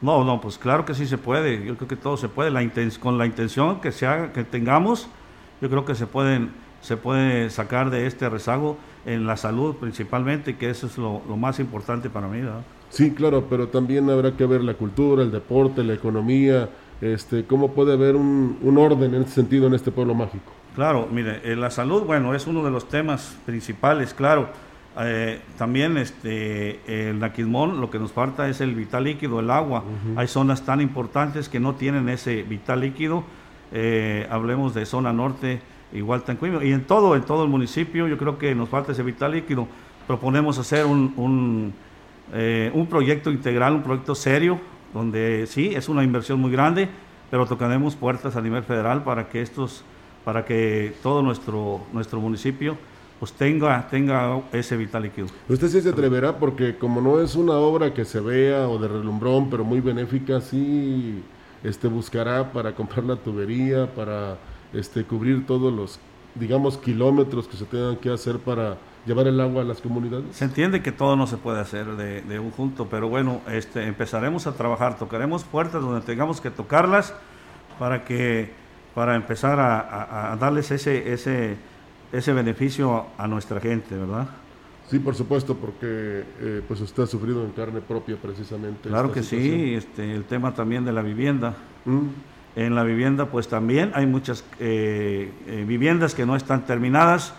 No, 0.01 0.23
no, 0.23 0.41
pues 0.41 0.57
claro 0.57 0.85
que 0.85 0.93
sí 0.93 1.05
se 1.07 1.17
puede. 1.17 1.65
Yo 1.65 1.75
creo 1.75 1.87
que 1.87 1.95
todo 1.95 2.17
se 2.17 2.27
puede. 2.27 2.51
La 2.51 2.61
con 2.99 3.17
la 3.17 3.25
intención 3.25 3.81
que 3.81 3.91
se 3.91 4.05
haga, 4.05 4.33
que 4.33 4.43
tengamos, 4.43 5.07
yo 5.61 5.69
creo 5.69 5.85
que 5.85 5.95
se 5.95 6.05
pueden, 6.05 6.51
se 6.81 6.97
puede 6.97 7.49
sacar 7.49 7.89
de 7.89 8.05
este 8.07 8.29
rezago 8.29 8.77
en 9.05 9.25
la 9.25 9.37
salud 9.37 9.75
principalmente, 9.75 10.57
que 10.57 10.69
eso 10.69 10.87
es 10.87 10.97
lo, 10.97 11.21
lo 11.27 11.37
más 11.37 11.59
importante 11.59 12.09
para 12.09 12.27
mí. 12.27 12.41
Sí, 12.89 13.11
claro, 13.11 13.45
pero 13.49 13.67
también 13.67 14.09
habrá 14.09 14.35
que 14.35 14.45
ver 14.45 14.63
la 14.63 14.73
cultura, 14.73 15.23
el 15.23 15.31
deporte, 15.31 15.83
la 15.83 15.93
economía, 15.93 16.69
este, 17.01 17.45
cómo 17.45 17.71
puede 17.71 17.93
haber 17.93 18.15
un, 18.15 18.57
un 18.61 18.77
orden 18.77 19.13
en 19.13 19.21
este 19.21 19.33
sentido 19.33 19.67
en 19.67 19.73
este 19.73 19.91
pueblo 19.91 20.13
mágico. 20.13 20.51
Claro, 20.75 21.07
mire, 21.11 21.41
eh, 21.43 21.55
la 21.55 21.69
salud, 21.69 22.03
bueno, 22.03 22.35
es 22.35 22.47
uno 22.47 22.63
de 22.63 22.71
los 22.71 22.87
temas 22.89 23.37
principales, 23.45 24.13
claro. 24.13 24.49
Eh, 24.97 25.41
también 25.57 25.97
este, 25.97 27.09
el 27.09 27.21
Aquismón, 27.23 27.81
lo 27.81 27.89
que 27.89 27.99
nos 27.99 28.11
falta 28.11 28.47
es 28.47 28.61
el 28.61 28.73
vital 28.75 29.03
líquido, 29.03 29.39
el 29.39 29.51
agua. 29.51 29.83
Hay 30.15 30.27
zonas 30.27 30.63
tan 30.63 30.81
importantes 30.81 31.49
que 31.49 31.59
no 31.59 31.75
tienen 31.75 32.07
ese 32.09 32.43
vital 32.43 32.81
líquido. 32.81 33.23
Eh, 33.71 34.25
hablemos 34.29 34.73
de 34.73 34.85
zona 34.85 35.11
norte, 35.11 35.61
igual 35.91 36.23
Tanquimio. 36.23 36.63
Y 36.63 36.71
en 36.71 36.85
todo, 36.85 37.15
en 37.15 37.23
todo 37.23 37.43
el 37.43 37.49
municipio, 37.49 38.07
yo 38.07 38.17
creo 38.17 38.37
que 38.37 38.55
nos 38.55 38.69
falta 38.69 38.93
ese 38.93 39.03
vital 39.03 39.33
líquido. 39.33 39.67
Proponemos 40.07 40.57
hacer 40.59 40.85
un, 40.85 41.13
un, 41.17 41.73
eh, 42.33 42.71
un 42.73 42.87
proyecto 42.87 43.31
integral, 43.31 43.73
un 43.73 43.83
proyecto 43.83 44.15
serio, 44.15 44.59
donde 44.93 45.45
sí, 45.47 45.73
es 45.75 45.89
una 45.89 46.03
inversión 46.03 46.39
muy 46.39 46.51
grande, 46.51 46.87
pero 47.29 47.45
tocaremos 47.45 47.95
puertas 47.95 48.37
a 48.37 48.41
nivel 48.41 48.63
federal 48.63 49.03
para 49.03 49.27
que 49.27 49.41
estos, 49.41 49.83
para 50.23 50.45
que 50.45 50.93
todo 51.03 51.21
nuestro, 51.21 51.81
nuestro 51.91 52.21
municipio 52.21 52.77
pues 53.19 53.31
tenga, 53.33 53.87
tenga 53.89 54.41
ese 54.51 54.75
vital 54.77 55.03
líquido. 55.03 55.27
Usted 55.47 55.67
sí 55.69 55.81
se 55.81 55.89
atreverá 55.89 56.37
porque 56.37 56.77
como 56.77 56.99
no 57.01 57.21
es 57.21 57.35
una 57.35 57.53
obra 57.53 57.93
que 57.93 58.05
se 58.05 58.19
vea 58.19 58.67
o 58.67 58.77
de 58.77 58.87
relumbrón, 58.87 59.49
pero 59.49 59.63
muy 59.63 59.79
benéfica, 59.79 60.41
sí 60.41 61.23
este, 61.63 61.87
buscará 61.87 62.51
para 62.51 62.73
comprar 62.73 63.05
la 63.05 63.15
tubería, 63.15 63.87
para 63.93 64.37
este, 64.73 65.03
cubrir 65.03 65.45
todos 65.47 65.73
los, 65.73 65.99
digamos, 66.35 66.77
kilómetros 66.77 67.47
que 67.47 67.57
se 67.57 67.65
tengan 67.65 67.95
que 67.97 68.11
hacer 68.11 68.37
para 68.39 68.77
llevar 69.05 69.27
el 69.27 69.39
agua 69.39 69.61
a 69.61 69.65
las 69.65 69.81
comunidades. 69.81 70.25
Se 70.35 70.45
entiende 70.45 70.81
que 70.81 70.91
todo 70.91 71.15
no 71.15 71.25
se 71.27 71.37
puede 71.37 71.59
hacer 71.61 71.85
de, 71.95 72.21
de 72.21 72.39
un 72.39 72.51
junto, 72.51 72.87
pero 72.87 73.07
bueno, 73.07 73.39
este, 73.49 73.85
empezaremos 73.87 74.45
a 74.47 74.53
trabajar, 74.53 74.97
tocaremos 74.97 75.43
puertas 75.43 75.81
donde 75.81 76.01
tengamos 76.01 76.41
que 76.41 76.49
tocarlas 76.51 77.13
para 77.79 78.03
que 78.03 78.51
para 78.93 79.15
empezar 79.15 79.59
a, 79.59 79.79
a- 79.79 80.33
a 80.33 80.35
darles 80.37 80.71
ese, 80.71 81.11
ese, 81.13 81.57
ese 82.17 82.33
beneficio 82.33 83.07
a 83.17 83.27
nuestra 83.27 83.59
gente, 83.59 83.95
¿verdad? 83.95 84.27
Sí, 84.89 84.99
por 84.99 85.15
supuesto, 85.15 85.55
porque 85.55 86.23
eh, 86.39 86.61
pues 86.67 86.79
usted 86.79 87.03
ha 87.03 87.07
sufrido 87.07 87.43
en 87.43 87.51
carne 87.51 87.81
propia 87.81 88.17
precisamente. 88.17 88.87
Claro 88.87 89.11
que 89.11 89.23
situación. 89.23 89.55
sí, 89.55 89.73
este, 89.73 90.13
el 90.13 90.25
tema 90.25 90.53
también 90.53 90.85
de 90.85 90.93
la 90.93 91.01
vivienda. 91.01 91.55
Mm. 91.85 92.07
En 92.55 92.75
la 92.75 92.83
vivienda, 92.83 93.25
pues 93.25 93.47
también 93.47 93.91
hay 93.95 94.05
muchas 94.05 94.45
eh, 94.59 95.29
eh, 95.47 95.65
viviendas 95.67 96.15
que 96.15 96.25
no 96.25 96.37
están 96.37 96.65
terminadas, 96.65 97.33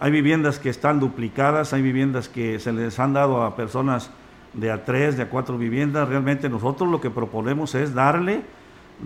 hay 0.00 0.10
viviendas 0.10 0.58
que 0.58 0.70
están 0.70 1.00
duplicadas, 1.00 1.72
hay 1.74 1.82
viviendas 1.82 2.28
que 2.28 2.58
se 2.58 2.72
les 2.72 2.98
han 2.98 3.12
dado 3.12 3.42
a 3.42 3.56
personas 3.56 4.10
de 4.54 4.70
a 4.70 4.84
tres, 4.84 5.16
de 5.16 5.24
a 5.24 5.28
cuatro 5.28 5.58
viviendas. 5.58 6.08
Realmente 6.08 6.48
nosotros 6.48 6.88
lo 6.88 7.00
que 7.00 7.10
proponemos 7.10 7.74
es 7.74 7.92
darle, 7.92 8.40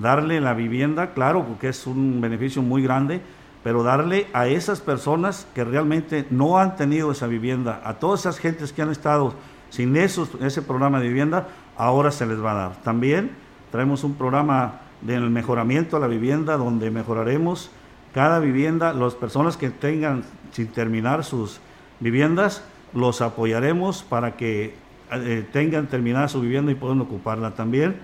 darle 0.01 0.41
la 0.41 0.55
vivienda, 0.55 1.13
claro, 1.13 1.45
porque 1.45 1.71
es 1.71 1.87
un 1.87 2.21
beneficio 2.21 2.63
muy 2.63 2.83
grande, 2.83 3.21
pero 3.62 3.83
darle 3.83 4.29
a 4.33 4.47
esas 4.47 4.81
personas 4.81 5.47
que 5.55 5.65
realmente 5.65 6.27
no 6.31 6.59
han 6.59 6.77
tenido 6.77 7.11
esa 7.11 7.27
vivienda, 7.27 7.81
a 7.85 7.95
todas 7.95 8.21
esas 8.21 8.38
gentes 8.38 8.73
que 8.73 8.83
han 8.83 8.91
estado 8.91 9.35
sin 9.71 9.97
esos, 9.97 10.31
ese 10.41 10.62
programa 10.62 11.00
de 11.00 11.09
vivienda, 11.09 11.49
ahora 11.77 12.11
se 12.11 12.27
les 12.27 12.43
va 12.43 12.53
a 12.53 12.55
dar. 12.55 12.77
También 12.83 13.31
traemos 13.71 14.05
un 14.05 14.15
programa 14.15 14.81
del 15.03 15.31
mejoramiento 15.31 15.97
a 15.97 16.00
la 16.00 16.07
vivienda 16.07 16.57
donde 16.57 16.91
mejoraremos 16.91 17.71
cada 18.15 18.38
vivienda, 18.38 18.93
las 18.93 19.15
personas 19.15 19.57
que 19.57 19.71
tengan 19.71 20.25
sin 20.53 20.69
terminar 20.69 21.25
sus 21.25 21.61
viviendas, 22.00 22.65
los 22.95 23.21
apoyaremos 23.21 24.03
para 24.03 24.37
que 24.37 24.75
eh, 25.12 25.47
tengan 25.53 25.88
terminada 25.88 26.29
su 26.29 26.41
vivienda 26.41 26.73
y 26.73 26.75
puedan 26.75 27.00
ocuparla 27.00 27.55
también. 27.55 27.97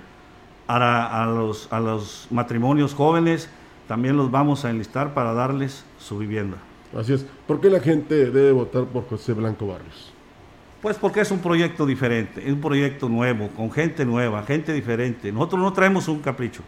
A, 0.66 1.22
a 1.22 1.26
los, 1.26 1.70
a 1.72 1.78
los 1.78 2.26
matrimonios 2.30 2.94
jóvenes 2.94 3.50
también 3.88 4.16
los 4.16 4.30
vamos 4.30 4.64
a 4.64 4.70
enlistar 4.70 5.14
para 5.14 5.32
darles 5.32 5.84
su 5.98 6.18
vivienda. 6.18 6.56
Así 6.96 7.12
es. 7.12 7.26
¿Por 7.46 7.60
qué 7.60 7.70
la 7.70 7.80
gente 7.80 8.30
debe 8.30 8.52
votar 8.52 8.84
por 8.84 9.08
José 9.08 9.32
Blanco 9.32 9.66
Barrios? 9.66 10.12
Pues 10.80 10.96
porque 10.96 11.20
es 11.20 11.30
un 11.30 11.38
proyecto 11.38 11.86
diferente, 11.86 12.42
es 12.46 12.52
un 12.52 12.60
proyecto 12.60 13.08
nuevo, 13.08 13.48
con 13.48 13.72
gente 13.72 14.04
nueva, 14.04 14.42
gente 14.42 14.72
diferente. 14.72 15.32
Nosotros 15.32 15.62
no 15.62 15.72
traemos 15.72 16.08
un 16.08 16.20
capricho, 16.20 16.62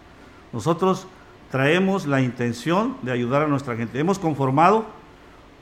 nosotros 0.53 1.07
traemos 1.51 2.07
la 2.07 2.23
intención 2.23 2.97
de 3.03 3.13
ayudar 3.13 3.43
a 3.43 3.47
nuestra 3.47 3.77
gente. 3.77 3.99
Hemos 3.99 4.19
conformado 4.19 4.87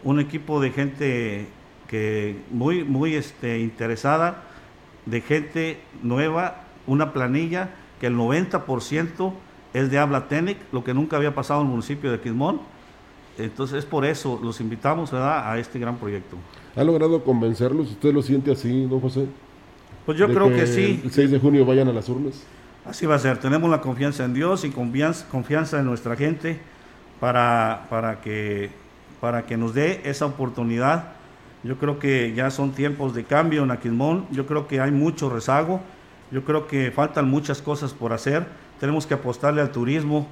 un 0.05 0.21
equipo 0.21 0.61
de 0.61 0.71
gente 0.71 1.49
que 1.89 2.41
muy, 2.51 2.85
muy 2.85 3.15
este, 3.15 3.59
interesada, 3.59 4.45
de 5.05 5.21
gente 5.21 5.81
nueva, 6.03 6.65
una 6.87 7.13
planilla 7.13 7.71
que 8.01 8.07
el 8.07 8.17
90% 8.17 9.33
es 9.75 9.91
de 9.91 9.99
habla 9.99 10.29
técnica, 10.29 10.61
lo 10.73 10.83
que 10.83 10.95
nunca 10.95 11.17
había 11.17 11.35
pasado 11.35 11.61
en 11.61 11.67
el 11.67 11.71
municipio 11.73 12.11
de 12.11 12.21
Quismón. 12.21 12.61
Entonces 13.37 13.81
es 13.81 13.85
por 13.85 14.05
eso 14.05 14.41
los 14.43 14.61
invitamos 14.61 15.11
¿verdad? 15.11 15.51
a 15.51 15.59
este 15.59 15.79
gran 15.81 15.97
proyecto. 15.97 16.37
¿Ha 16.77 16.85
logrado 16.85 17.23
convencerlos? 17.23 17.91
¿Usted 17.91 18.15
lo 18.15 18.23
siente 18.23 18.53
así, 18.53 18.87
don 18.87 19.01
José? 19.01 19.27
Pues 20.07 20.17
yo 20.17 20.29
¿De 20.29 20.35
creo 20.35 20.49
que 20.49 20.67
sí. 20.67 21.01
El 21.05 21.11
6 21.11 21.33
de 21.33 21.39
junio 21.41 21.67
vayan 21.67 21.89
a 21.89 21.93
las 21.93 22.09
urnas. 22.09 22.45
Así 22.85 23.05
va 23.05 23.17
a 23.17 23.19
ser. 23.19 23.39
Tenemos 23.39 23.69
la 23.69 23.81
confianza 23.81 24.25
en 24.25 24.35
Dios 24.35 24.65
y 24.65 24.71
confianza, 24.71 25.27
confianza 25.29 25.81
en 25.81 25.87
nuestra 25.87 26.15
gente 26.15 26.61
para, 27.19 27.87
para, 27.91 28.21
que, 28.21 28.71
para 29.21 29.47
que 29.47 29.57
nos 29.57 29.75
dé 29.75 30.03
esa 30.05 30.27
oportunidad. 30.27 31.15
Yo 31.65 31.79
creo 31.79 31.99
que 31.99 32.33
ya 32.37 32.51
son 32.51 32.73
tiempos 32.73 33.15
de 33.15 33.25
cambio 33.25 33.65
en 33.65 33.73
Aquismón. 33.73 34.27
Yo 34.31 34.47
creo 34.47 34.69
que 34.69 34.81
hay 34.81 34.93
mucho 34.93 35.31
rezago. 35.31 35.81
Yo 36.31 36.45
creo 36.45 36.69
que 36.69 36.93
faltan 36.93 37.29
muchas 37.29 37.63
cosas 37.63 37.93
por 37.93 38.13
hacer. 38.13 38.47
Tenemos 38.81 39.07
que 39.07 39.15
apostarle 39.15 39.61
al 39.61 39.71
turismo. 39.71 40.27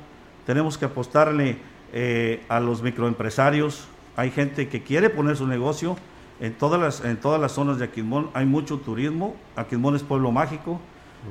Tenemos 0.46 0.78
que 0.78 0.86
apostarle 0.86 1.58
eh, 1.92 2.42
a 2.48 2.60
los 2.60 2.82
microempresarios. 2.82 3.86
Hay 4.16 4.30
gente 4.30 4.68
que 4.68 4.82
quiere 4.82 5.10
poner 5.10 5.36
su 5.36 5.46
negocio 5.46 5.96
en 6.40 6.54
todas 6.54 6.80
las, 6.80 7.04
en 7.04 7.16
todas 7.18 7.40
las 7.40 7.52
zonas 7.52 7.78
de 7.78 7.84
Aquismón. 7.84 8.30
Hay 8.34 8.46
mucho 8.46 8.78
turismo. 8.78 9.36
Aquismón 9.56 9.96
es 9.96 10.02
pueblo 10.02 10.32
mágico. 10.32 10.80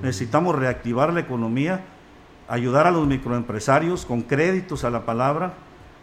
Necesitamos 0.02 0.56
reactivar 0.56 1.12
la 1.12 1.20
economía, 1.20 1.84
ayudar 2.48 2.88
a 2.88 2.92
los 2.92 3.06
microempresarios 3.08 4.06
con 4.06 4.22
créditos 4.22 4.86
a 4.86 4.90
la 4.90 5.06
palabra, 5.06 5.56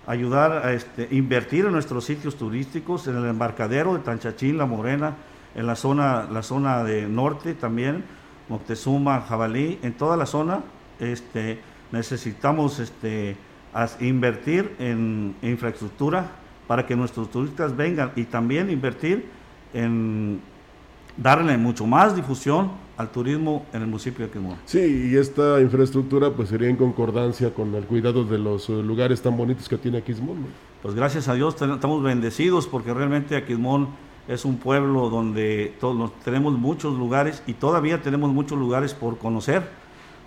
ayudar 0.06 0.66
a 0.66 0.74
este, 0.74 1.08
invertir 1.10 1.64
en 1.64 1.72
nuestros 1.72 2.04
sitios 2.04 2.36
turísticos, 2.36 3.06
en 3.06 3.16
el 3.16 3.24
embarcadero 3.24 3.94
de 3.94 4.00
Tanchachín, 4.00 4.58
La 4.58 4.66
Morena, 4.66 5.16
en 5.54 5.66
la 5.66 5.74
zona, 5.74 6.28
la 6.30 6.42
zona 6.42 6.84
de 6.84 7.08
norte 7.08 7.54
también, 7.54 8.04
Moctezuma, 8.50 9.22
Jabalí, 9.22 9.78
en 9.82 9.94
toda 9.94 10.18
la 10.18 10.26
zona 10.26 10.60
este, 11.00 11.58
necesitamos 11.92 12.78
este, 12.80 13.36
invertir 14.00 14.74
en 14.78 15.34
infraestructura 15.42 16.30
para 16.66 16.86
que 16.86 16.96
nuestros 16.96 17.30
turistas 17.30 17.76
vengan 17.76 18.12
y 18.16 18.24
también 18.24 18.70
invertir 18.70 19.26
en 19.72 20.40
darle 21.16 21.56
mucho 21.58 21.86
más 21.86 22.14
difusión 22.14 22.70
al 22.96 23.10
turismo 23.10 23.64
en 23.72 23.82
el 23.82 23.88
municipio 23.88 24.24
de 24.24 24.30
Aquismón. 24.30 24.56
Sí, 24.64 25.10
y 25.10 25.16
esta 25.16 25.60
infraestructura 25.60 26.30
pues 26.30 26.48
sería 26.48 26.68
en 26.68 26.76
concordancia 26.76 27.54
con 27.54 27.74
el 27.74 27.84
cuidado 27.84 28.24
de 28.24 28.38
los 28.38 28.68
eh, 28.68 28.72
lugares 28.72 29.22
tan 29.22 29.36
bonitos 29.36 29.68
que 29.68 29.78
tiene 29.78 29.98
Aquismón. 29.98 30.46
Pues 30.82 30.94
gracias 30.94 31.28
a 31.28 31.34
Dios 31.34 31.60
estamos 31.60 32.02
bendecidos 32.02 32.66
porque 32.66 32.92
realmente 32.92 33.36
Aquismón 33.36 33.88
es 34.26 34.44
un 34.44 34.58
pueblo 34.58 35.10
donde 35.10 35.74
todos, 35.80 36.12
tenemos 36.24 36.52
muchos 36.58 36.98
lugares 36.98 37.42
y 37.46 37.54
todavía 37.54 38.02
tenemos 38.02 38.32
muchos 38.32 38.58
lugares 38.58 38.94
por 38.94 39.18
conocer. 39.18 39.68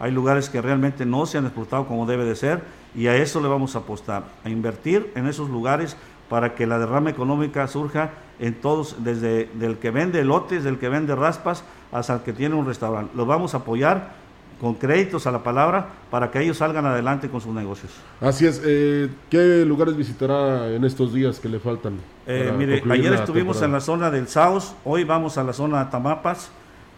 Hay 0.01 0.09
lugares 0.09 0.49
que 0.49 0.59
realmente 0.63 1.05
no 1.05 1.27
se 1.27 1.37
han 1.37 1.45
explotado 1.45 1.85
como 1.85 2.07
debe 2.07 2.25
de 2.25 2.35
ser 2.35 2.63
y 2.95 3.05
a 3.05 3.15
eso 3.15 3.39
le 3.39 3.47
vamos 3.47 3.75
a 3.75 3.79
apostar, 3.79 4.23
a 4.43 4.49
invertir 4.49 5.11
en 5.13 5.27
esos 5.27 5.47
lugares 5.47 5.95
para 6.27 6.55
que 6.55 6.65
la 6.65 6.79
derrama 6.79 7.11
económica 7.11 7.67
surja 7.67 8.09
en 8.39 8.55
todos, 8.55 9.03
desde 9.03 9.47
el 9.61 9.77
que 9.77 9.91
vende 9.91 10.23
lotes, 10.23 10.63
del 10.63 10.79
que 10.79 10.89
vende 10.89 11.13
raspas, 11.15 11.63
hasta 11.91 12.15
el 12.15 12.21
que 12.21 12.33
tiene 12.33 12.55
un 12.55 12.65
restaurante. 12.65 13.11
Los 13.15 13.27
vamos 13.27 13.53
a 13.53 13.57
apoyar 13.57 14.13
con 14.59 14.73
créditos 14.73 15.27
a 15.27 15.31
la 15.31 15.43
palabra 15.43 15.89
para 16.09 16.31
que 16.31 16.41
ellos 16.41 16.57
salgan 16.57 16.87
adelante 16.87 17.29
con 17.29 17.39
sus 17.39 17.53
negocios. 17.53 17.91
Así 18.21 18.47
es. 18.47 18.59
Eh, 18.65 19.07
¿Qué 19.29 19.65
lugares 19.67 19.95
visitará 19.95 20.67
en 20.69 20.83
estos 20.83 21.13
días 21.13 21.39
que 21.39 21.47
le 21.47 21.59
faltan? 21.59 21.99
Eh, 22.25 22.51
mire, 22.57 22.81
ayer 22.89 23.13
estuvimos 23.13 23.61
en 23.61 23.71
la 23.71 23.79
zona 23.79 24.09
del 24.09 24.27
Saos, 24.27 24.73
hoy 24.83 25.03
vamos 25.03 25.37
a 25.37 25.43
la 25.43 25.53
zona 25.53 25.83
de 25.83 25.91
Tamapas. 25.91 26.51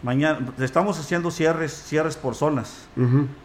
Mañana 0.04 0.52
estamos 0.60 1.00
haciendo 1.00 1.30
cierres, 1.30 1.72
cierres 1.72 2.16
por 2.16 2.34
zonas, 2.34 2.86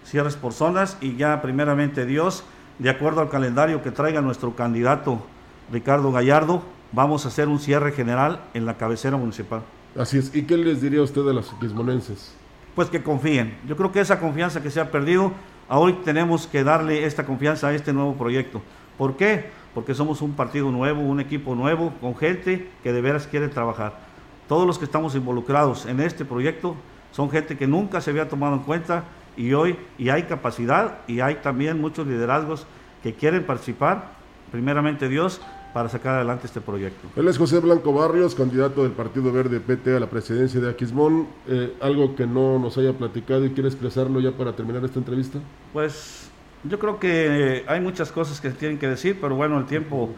cierres 0.03 0.35
por 0.35 0.53
zonas 0.53 0.97
y 0.99 1.15
ya 1.15 1.41
primeramente 1.41 2.05
Dios, 2.05 2.43
de 2.77 2.89
acuerdo 2.89 3.21
al 3.21 3.29
calendario 3.29 3.81
que 3.81 3.91
traiga 3.91 4.21
nuestro 4.21 4.55
candidato 4.55 5.23
Ricardo 5.71 6.11
Gallardo, 6.11 6.61
vamos 6.91 7.25
a 7.25 7.29
hacer 7.29 7.47
un 7.47 7.59
cierre 7.59 7.93
general 7.93 8.41
en 8.53 8.65
la 8.65 8.77
cabecera 8.77 9.15
municipal. 9.15 9.61
Así 9.97 10.17
es. 10.17 10.35
¿Y 10.35 10.43
qué 10.43 10.57
les 10.57 10.81
diría 10.81 11.01
usted 11.01 11.21
a 11.27 11.33
los 11.33 11.49
quismonenses? 11.61 12.33
pues 12.75 12.89
que 12.89 13.03
confíen. 13.03 13.57
Yo 13.67 13.75
creo 13.75 13.91
que 13.91 13.99
esa 13.99 14.19
confianza 14.21 14.61
que 14.63 14.71
se 14.71 14.79
ha 14.79 14.89
perdido, 14.89 15.33
hoy 15.67 15.93
tenemos 16.05 16.47
que 16.47 16.63
darle 16.63 17.05
esta 17.05 17.25
confianza 17.25 17.67
a 17.67 17.73
este 17.73 17.91
nuevo 17.91 18.13
proyecto. 18.15 18.61
¿Por 18.97 19.17
qué? 19.17 19.49
Porque 19.73 19.93
somos 19.93 20.21
un 20.21 20.31
partido 20.31 20.71
nuevo, 20.71 21.01
un 21.01 21.19
equipo 21.19 21.55
nuevo, 21.55 21.93
con 21.99 22.15
gente 22.15 22.69
que 22.81 22.93
de 22.93 23.01
veras 23.01 23.27
quiere 23.27 23.49
trabajar. 23.49 24.08
Todos 24.49 24.65
los 24.65 24.79
que 24.79 24.85
estamos 24.85 25.13
involucrados 25.13 25.85
en 25.85 25.99
este 25.99 26.25
proyecto 26.25 26.75
son 27.11 27.29
gente 27.29 27.55
que 27.55 27.67
nunca 27.67 28.01
se 28.01 28.09
había 28.09 28.27
tomado 28.27 28.55
en 28.55 28.61
cuenta 28.61 29.03
y 29.37 29.53
hoy 29.53 29.77
y 29.99 30.09
hay 30.09 30.23
capacidad 30.23 31.01
y 31.07 31.19
hay 31.19 31.35
también 31.35 31.79
muchos 31.79 32.07
liderazgos 32.07 32.65
que 33.03 33.13
quieren 33.13 33.45
participar, 33.45 34.13
primeramente 34.51 35.07
Dios, 35.07 35.39
para 35.71 35.87
sacar 35.87 36.15
adelante 36.15 36.47
este 36.47 36.61
proyecto. 36.61 37.07
Él 37.15 37.27
es 37.27 37.37
José 37.37 37.59
Blanco 37.59 37.93
Barrios, 37.93 38.33
candidato 38.33 38.81
del 38.81 38.93
Partido 38.93 39.31
Verde 39.31 39.59
PT 39.59 39.95
a 39.95 39.99
la 39.99 40.09
presidencia 40.09 40.59
de 40.59 40.67
Aquismón. 40.71 41.27
Eh, 41.47 41.75
¿Algo 41.79 42.15
que 42.15 42.25
no 42.25 42.57
nos 42.57 42.75
haya 42.79 42.93
platicado 42.93 43.45
y 43.45 43.51
quiere 43.51 43.69
expresarlo 43.69 44.19
ya 44.19 44.31
para 44.31 44.53
terminar 44.53 44.83
esta 44.83 44.97
entrevista? 44.97 45.37
Pues 45.73 46.27
yo 46.63 46.79
creo 46.79 46.99
que 46.99 47.65
hay 47.67 47.81
muchas 47.81 48.11
cosas 48.11 48.41
que 48.41 48.49
se 48.49 48.55
tienen 48.55 48.79
que 48.79 48.87
decir, 48.87 49.19
pero 49.21 49.35
bueno, 49.35 49.59
el 49.59 49.65
tiempo 49.67 50.09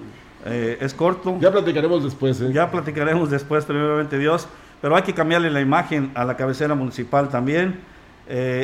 eh, 0.45 0.77
es 0.81 0.93
corto. 0.93 1.37
Ya 1.39 1.51
platicaremos 1.51 2.03
después. 2.03 2.39
¿eh? 2.41 2.51
Ya 2.53 2.69
platicaremos 2.71 3.29
después, 3.29 3.65
primeramente 3.65 4.17
Dios, 4.17 4.47
pero 4.81 4.95
hay 4.95 5.03
que 5.03 5.13
cambiarle 5.13 5.49
la 5.49 5.61
imagen 5.61 6.11
a 6.15 6.25
la 6.25 6.37
cabecera 6.37 6.75
municipal 6.75 7.29
también. 7.29 7.79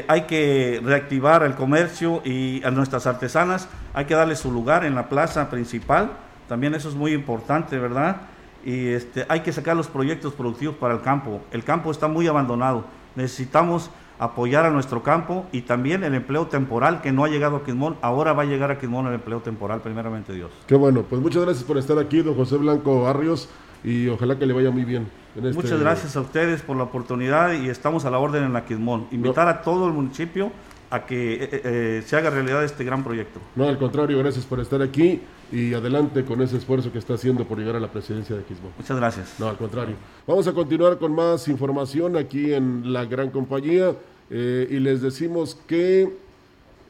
hay 0.07 0.21
que 0.27 0.79
reactivar 0.83 1.43
el 1.43 1.55
comercio 1.55 2.21
y 2.23 2.63
a 2.63 2.71
nuestras 2.71 3.05
artesanas, 3.05 3.67
hay 3.93 4.05
que 4.05 4.13
darle 4.13 4.35
su 4.35 4.49
lugar 4.51 4.85
en 4.85 4.95
la 4.95 5.09
plaza 5.09 5.49
principal 5.49 6.11
también 6.47 6.73
eso 6.75 6.89
es 6.89 6.95
muy 6.95 7.13
importante, 7.13 7.77
¿verdad? 7.77 8.17
Y 8.63 8.87
este, 8.87 9.25
hay 9.29 9.41
que 9.41 9.51
sacar 9.51 9.75
los 9.75 9.87
proyectos 9.87 10.33
productivos 10.33 10.75
para 10.75 10.93
el 10.93 11.01
campo. 11.01 11.41
El 11.51 11.63
campo 11.63 11.91
está 11.91 12.07
muy 12.07 12.27
abandonado. 12.27 12.85
Necesitamos 13.15 13.89
apoyar 14.19 14.65
a 14.65 14.69
nuestro 14.69 15.03
campo 15.03 15.45
y 15.51 15.61
también 15.61 16.03
el 16.03 16.13
empleo 16.13 16.47
temporal 16.47 17.01
que 17.01 17.11
no 17.11 17.23
ha 17.23 17.29
llegado 17.29 17.57
a 17.57 17.63
Quismón. 17.63 17.97
Ahora 18.01 18.33
va 18.33 18.43
a 18.43 18.45
llegar 18.45 18.71
a 18.71 18.79
Quismón 18.79 19.07
el 19.07 19.13
empleo 19.13 19.39
temporal, 19.41 19.81
primeramente 19.81 20.33
Dios. 20.33 20.51
Qué 20.65 20.75
bueno, 20.75 21.03
pues 21.03 21.21
muchas 21.21 21.43
gracias 21.43 21.63
por 21.63 21.77
estar 21.77 21.97
aquí, 21.99 22.21
don 22.21 22.35
José 22.35 22.57
Blanco 22.57 23.03
Barrios, 23.03 23.49
y 23.83 24.07
ojalá 24.07 24.37
que 24.37 24.45
le 24.45 24.53
vaya 24.53 24.71
muy 24.71 24.85
bien. 24.85 25.07
Este 25.35 25.53
muchas 25.53 25.79
gracias 25.79 26.15
a 26.15 26.21
ustedes 26.21 26.61
por 26.61 26.77
la 26.77 26.83
oportunidad 26.83 27.53
y 27.53 27.69
estamos 27.69 28.05
a 28.05 28.09
la 28.09 28.17
orden 28.17 28.43
en 28.43 28.53
la 28.53 28.65
Quismón. 28.65 29.07
Invitar 29.11 29.47
a 29.47 29.61
todo 29.61 29.87
el 29.87 29.93
municipio 29.93 30.51
a 30.89 31.05
que 31.05 31.33
eh, 31.33 31.49
eh, 31.51 31.61
eh, 31.63 32.03
se 32.05 32.15
haga 32.15 32.29
realidad 32.29 32.63
este 32.63 32.83
gran 32.83 33.03
proyecto. 33.03 33.39
No, 33.55 33.67
al 33.67 33.77
contrario, 33.77 34.17
gracias 34.17 34.45
por 34.45 34.59
estar 34.59 34.81
aquí 34.81 35.21
y 35.51 35.73
adelante 35.73 36.25
con 36.25 36.41
ese 36.41 36.57
esfuerzo 36.57 36.91
que 36.91 36.99
está 36.99 37.13
haciendo 37.13 37.45
por 37.45 37.57
llegar 37.57 37.75
a 37.75 37.79
la 37.79 37.91
presidencia 37.91 38.35
de 38.35 38.43
Quismo. 38.43 38.71
Muchas 38.77 38.97
gracias. 38.97 39.35
No, 39.39 39.47
al 39.47 39.57
contrario. 39.57 39.95
Vamos 40.25 40.47
a 40.47 40.53
continuar 40.53 40.97
con 40.97 41.13
más 41.13 41.47
información 41.47 42.17
aquí 42.17 42.53
en 42.53 42.91
la 42.91 43.05
gran 43.05 43.29
compañía 43.29 43.95
y 44.29 44.79
les 44.79 45.01
decimos 45.01 45.57
que, 45.67 46.13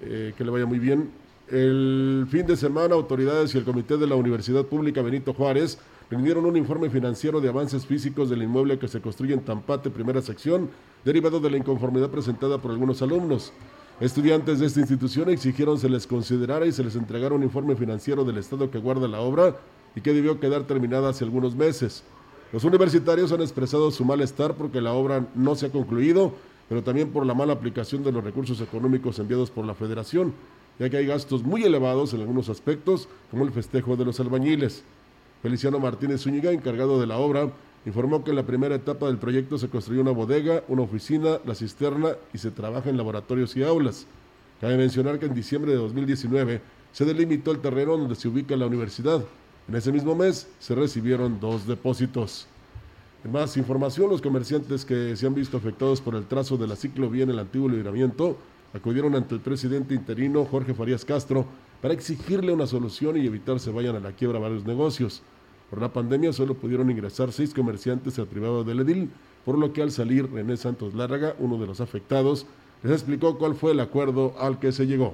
que 0.01 0.43
le 0.43 0.49
vaya 0.49 0.65
muy 0.65 0.79
bien. 0.79 1.11
El 1.49 2.27
fin 2.29 2.45
de 2.45 2.57
semana, 2.57 2.95
autoridades 2.95 3.55
y 3.55 3.57
el 3.57 3.63
Comité 3.63 3.97
de 3.97 4.07
la 4.07 4.15
Universidad 4.15 4.65
Pública 4.65 5.01
Benito 5.01 5.33
Juárez 5.33 5.77
rindieron 6.09 6.45
un 6.45 6.57
informe 6.57 6.89
financiero 6.89 7.39
de 7.39 7.49
avances 7.49 7.85
físicos 7.85 8.29
del 8.29 8.43
inmueble 8.43 8.79
que 8.79 8.87
se 8.87 9.01
construye 9.01 9.33
en 9.33 9.41
Tampate, 9.41 9.89
primera 9.89 10.21
sección, 10.21 10.69
derivado 11.05 11.39
de 11.39 11.49
la 11.49 11.57
inconformidad 11.57 12.09
presentada 12.09 12.57
por 12.57 12.71
algunos 12.71 13.01
alumnos. 13.01 13.53
Estudiantes 13.99 14.59
de 14.59 14.67
esta 14.67 14.79
institución 14.79 15.27
exigieron 15.31 15.79
se 15.79 15.89
les 15.89 16.05
considerara 16.05 16.67
y 16.67 16.71
se 16.71 16.83
les 16.83 16.95
entregara 16.95 17.33
un 17.33 17.41
informe 17.41 17.75
financiero 17.75 18.23
del 18.23 18.37
Estado 18.37 18.69
que 18.69 18.77
guarda 18.77 19.07
la 19.07 19.21
obra 19.21 19.55
y 19.95 20.01
que 20.01 20.13
debió 20.13 20.39
quedar 20.39 20.65
terminada 20.65 21.09
hace 21.09 21.23
algunos 21.23 21.55
meses. 21.55 22.03
Los 22.53 22.63
universitarios 22.63 23.31
han 23.31 23.41
expresado 23.41 23.89
su 23.89 24.05
malestar 24.05 24.53
porque 24.53 24.81
la 24.81 24.93
obra 24.93 25.25
no 25.33 25.55
se 25.55 25.65
ha 25.65 25.71
concluido, 25.71 26.33
pero 26.69 26.83
también 26.83 27.09
por 27.09 27.25
la 27.25 27.33
mala 27.33 27.53
aplicación 27.53 28.03
de 28.03 28.11
los 28.11 28.23
recursos 28.23 28.61
económicos 28.61 29.17
enviados 29.17 29.49
por 29.49 29.65
la 29.65 29.73
Federación, 29.73 30.31
ya 30.77 30.91
que 30.91 30.97
hay 30.97 31.07
gastos 31.07 31.41
muy 31.41 31.63
elevados 31.63 32.13
en 32.13 32.21
algunos 32.21 32.49
aspectos, 32.49 33.09
como 33.31 33.45
el 33.45 33.51
festejo 33.51 33.95
de 33.95 34.05
los 34.05 34.19
albañiles. 34.19 34.83
Feliciano 35.41 35.79
Martínez 35.79 36.21
Zúñiga, 36.21 36.51
encargado 36.51 36.99
de 36.99 37.07
la 37.07 37.17
obra, 37.17 37.51
informó 37.87 38.21
que 38.21 38.31
en 38.31 38.35
la 38.35 38.45
primera 38.45 38.75
etapa 38.75 39.07
del 39.07 39.17
proyecto 39.17 39.57
se 39.57 39.69
construyó 39.69 40.01
una 40.01 40.11
bodega, 40.11 40.61
una 40.67 40.81
oficina, 40.81 41.39
la 41.45 41.55
cisterna 41.55 42.09
y 42.33 42.37
se 42.37 42.51
trabaja 42.51 42.89
en 42.89 42.97
laboratorios 42.97 43.55
y 43.55 43.63
aulas. 43.63 44.05
Cabe 44.59 44.75
mencionar 44.75 45.19
que 45.19 45.27
en 45.27 45.33
diciembre 45.33 45.71
de 45.71 45.77
2019 45.77 46.61
se 46.91 47.05
delimitó 47.05 47.51
el 47.51 47.59
terreno 47.59 47.97
donde 47.97 48.15
se 48.15 48.27
ubica 48.27 48.57
la 48.57 48.67
universidad. 48.67 49.23
En 49.69 49.75
ese 49.75 49.93
mismo 49.93 50.15
mes 50.15 50.49
se 50.59 50.75
recibieron 50.75 51.39
dos 51.39 51.65
depósitos. 51.65 52.47
En 53.23 53.31
más 53.31 53.55
información, 53.55 54.09
los 54.09 54.21
comerciantes 54.21 54.83
que 54.83 55.15
se 55.15 55.25
han 55.25 55.33
visto 55.33 55.55
afectados 55.55 56.01
por 56.01 56.15
el 56.15 56.25
trazo 56.25 56.57
de 56.57 56.67
la 56.67 56.75
ciclovía 56.75 57.23
en 57.23 57.29
el 57.29 57.39
antiguo 57.39 57.69
libramiento 57.69 58.37
acudieron 58.73 59.15
ante 59.15 59.33
el 59.33 59.39
presidente 59.39 59.93
interino 59.93 60.43
Jorge 60.43 60.73
Farías 60.73 61.05
Castro 61.05 61.45
para 61.81 61.93
exigirle 61.93 62.51
una 62.51 62.67
solución 62.67 63.15
y 63.15 63.25
evitar 63.25 63.61
se 63.61 63.71
vayan 63.71 63.95
a 63.95 64.01
la 64.01 64.11
quiebra 64.11 64.39
varios 64.39 64.65
negocios. 64.65 65.23
Por 65.69 65.81
la 65.81 65.91
pandemia 65.91 66.31
solo 66.31 66.53
pudieron 66.53 66.89
ingresar 66.89 67.31
seis 67.31 67.53
comerciantes 67.53 68.17
al 68.19 68.27
privado 68.27 68.63
del 68.63 68.79
Edil, 68.79 69.09
por 69.43 69.57
lo 69.57 69.73
que 69.73 69.81
al 69.81 69.91
salir 69.91 70.31
René 70.31 70.57
Santos 70.57 70.93
Lárraga, 70.93 71.35
uno 71.39 71.57
de 71.57 71.67
los 71.67 71.81
afectados, 71.81 72.45
les 72.83 72.91
explicó 72.93 73.37
cuál 73.37 73.55
fue 73.55 73.71
el 73.71 73.79
acuerdo 73.79 74.33
al 74.39 74.59
que 74.59 74.71
se 74.71 74.87
llegó. 74.87 75.13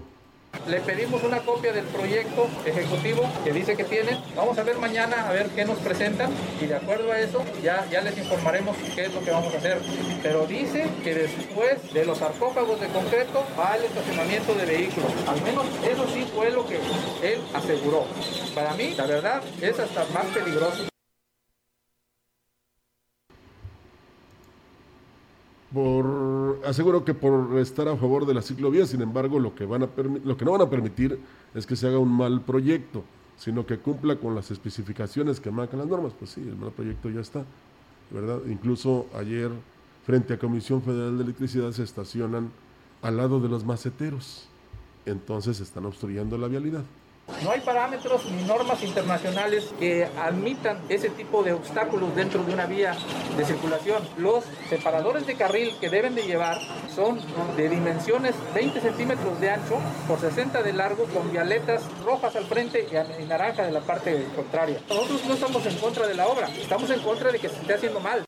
Le 0.68 0.80
pedimos 0.80 1.22
una 1.24 1.40
copia 1.40 1.74
del 1.74 1.84
proyecto 1.86 2.48
ejecutivo 2.66 3.30
que 3.44 3.52
dice 3.52 3.76
que 3.76 3.84
tienen. 3.84 4.18
Vamos 4.34 4.58
a 4.58 4.64
ver 4.64 4.78
mañana 4.78 5.28
a 5.28 5.34
ver 5.34 5.48
qué 5.50 5.66
nos 5.66 5.78
presentan 5.80 6.32
y 6.62 6.68
de 6.68 6.76
acuerdo 6.76 7.12
a 7.12 7.20
eso 7.20 7.44
ya, 7.62 7.86
ya 7.92 8.02
les 8.02 8.18
informaremos 8.18 8.78
qué 8.96 9.06
es 9.06 9.14
lo 9.14 9.22
que 9.22 9.32
vamos 9.32 9.54
a 9.54 9.58
hacer. 9.58 9.82
Pero 10.22 10.48
dice 10.48 10.88
que 11.04 11.16
después 11.16 11.94
de 11.94 12.06
los 12.06 12.18
sarcófagos 12.18 12.80
de 12.80 12.88
concreto 12.88 13.46
va 13.60 13.76
el 13.76 13.84
estacionamiento 13.84 14.54
de 14.56 14.66
vehículos. 14.66 15.12
Al 15.28 15.42
menos 15.42 15.66
eso 15.86 16.08
sí 16.14 16.26
fue 16.34 16.50
lo 16.50 16.66
que 16.66 16.76
él 16.76 17.42
aseguró. 17.54 18.06
Para 18.56 18.74
mí, 18.76 18.94
la 18.96 19.06
verdad, 19.06 19.42
es 19.62 19.78
hasta 19.78 20.06
más 20.14 20.26
peligroso. 20.28 20.93
Por 25.74 26.62
aseguró 26.66 27.04
que 27.04 27.14
por 27.16 27.58
estar 27.58 27.88
a 27.88 27.98
favor 27.98 28.26
de 28.28 28.34
la 28.34 28.42
ciclovía, 28.42 28.86
sin 28.86 29.02
embargo, 29.02 29.40
lo 29.40 29.56
que, 29.56 29.66
van 29.66 29.84
a 29.84 29.90
lo 30.24 30.38
que 30.38 30.46
no 30.46 30.52
van 30.52 30.62
a 30.62 30.70
permitir 30.70 31.20
es 31.56 31.66
que 31.66 31.76
se 31.76 31.88
haga 31.88 31.98
un 31.98 32.12
mal 32.16 32.42
proyecto, 32.42 33.04
sino 33.38 33.66
que 33.66 33.80
cumpla 33.80 34.18
con 34.18 34.36
las 34.36 34.52
especificaciones 34.52 35.40
que 35.40 35.50
marcan 35.50 35.80
las 35.80 35.88
normas. 35.88 36.14
Pues 36.18 36.32
sí, 36.32 36.42
el 36.42 36.56
mal 36.56 36.72
proyecto 36.72 37.10
ya 37.10 37.22
está, 37.22 37.44
¿verdad? 38.12 38.40
Incluso 38.48 39.08
ayer, 39.16 39.50
frente 40.06 40.36
a 40.36 40.38
Comisión 40.38 40.84
Federal 40.84 41.18
de 41.18 41.24
Electricidad, 41.24 41.72
se 41.72 41.84
estacionan 41.84 42.52
al 43.02 43.18
lado 43.18 43.40
de 43.40 43.50
los 43.50 43.66
maceteros. 43.66 44.48
Entonces 45.06 45.60
están 45.60 45.86
obstruyendo 45.86 46.38
la 46.38 46.48
vialidad. 46.48 46.84
No 47.44 47.52
hay 47.52 47.60
parámetros 47.62 48.26
ni 48.32 48.44
normas 48.44 48.84
internacionales 48.84 49.74
que 49.80 50.08
admitan 50.18 50.80
ese 50.88 51.10
tipo 51.10 51.44
de 51.44 51.52
obstáculos 51.52 52.16
dentro 52.16 52.44
de 52.44 52.54
una 52.54 52.66
vía 52.66 52.96
de 53.36 53.46
circulación. 53.46 54.02
Los 54.18 54.46
separadores 54.70 55.28
de 55.28 55.36
carril 55.36 55.74
que 55.82 55.90
deben 55.90 56.16
de 56.16 56.24
llevar 56.24 56.58
son 56.94 57.20
de 57.58 57.70
dimensiones 57.70 58.36
20 58.54 58.80
centímetros 58.80 59.40
de 59.42 59.50
ancho 59.50 59.78
por 60.08 60.20
60 60.20 60.64
de 60.64 60.74
largo 60.74 61.06
con 61.06 61.32
vialetas 61.32 61.84
rojas 62.06 62.36
al 62.36 62.46
frente 62.46 62.88
y 63.20 63.24
naranja 63.26 63.64
de 63.64 63.72
la 63.72 63.82
parte 63.82 64.26
contraria. 64.36 64.80
Nosotros 64.88 65.26
no 65.26 65.34
estamos 65.34 65.66
en 65.66 65.78
contra 65.78 66.08
de 66.08 66.14
la 66.14 66.28
obra, 66.28 66.48
estamos 66.48 66.90
en 66.90 67.02
contra 67.02 67.32
de 67.32 67.40
que 67.40 67.50
se 67.50 67.56
esté 67.56 67.74
haciendo 67.74 68.00
mal. 68.00 68.24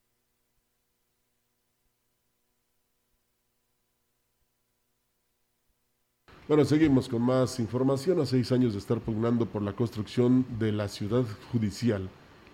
Bueno, 6.48 6.64
seguimos 6.64 7.10
con 7.10 7.24
más 7.24 7.60
información. 7.60 8.22
A 8.22 8.26
seis 8.28 8.52
años 8.52 8.74
de 8.74 8.80
estar 8.80 9.00
pugnando 9.00 9.48
por 9.48 9.64
la 9.64 9.74
construcción 9.74 10.46
de 10.60 10.72
la 10.72 10.88
ciudad 10.88 11.24
judicial, 11.52 12.08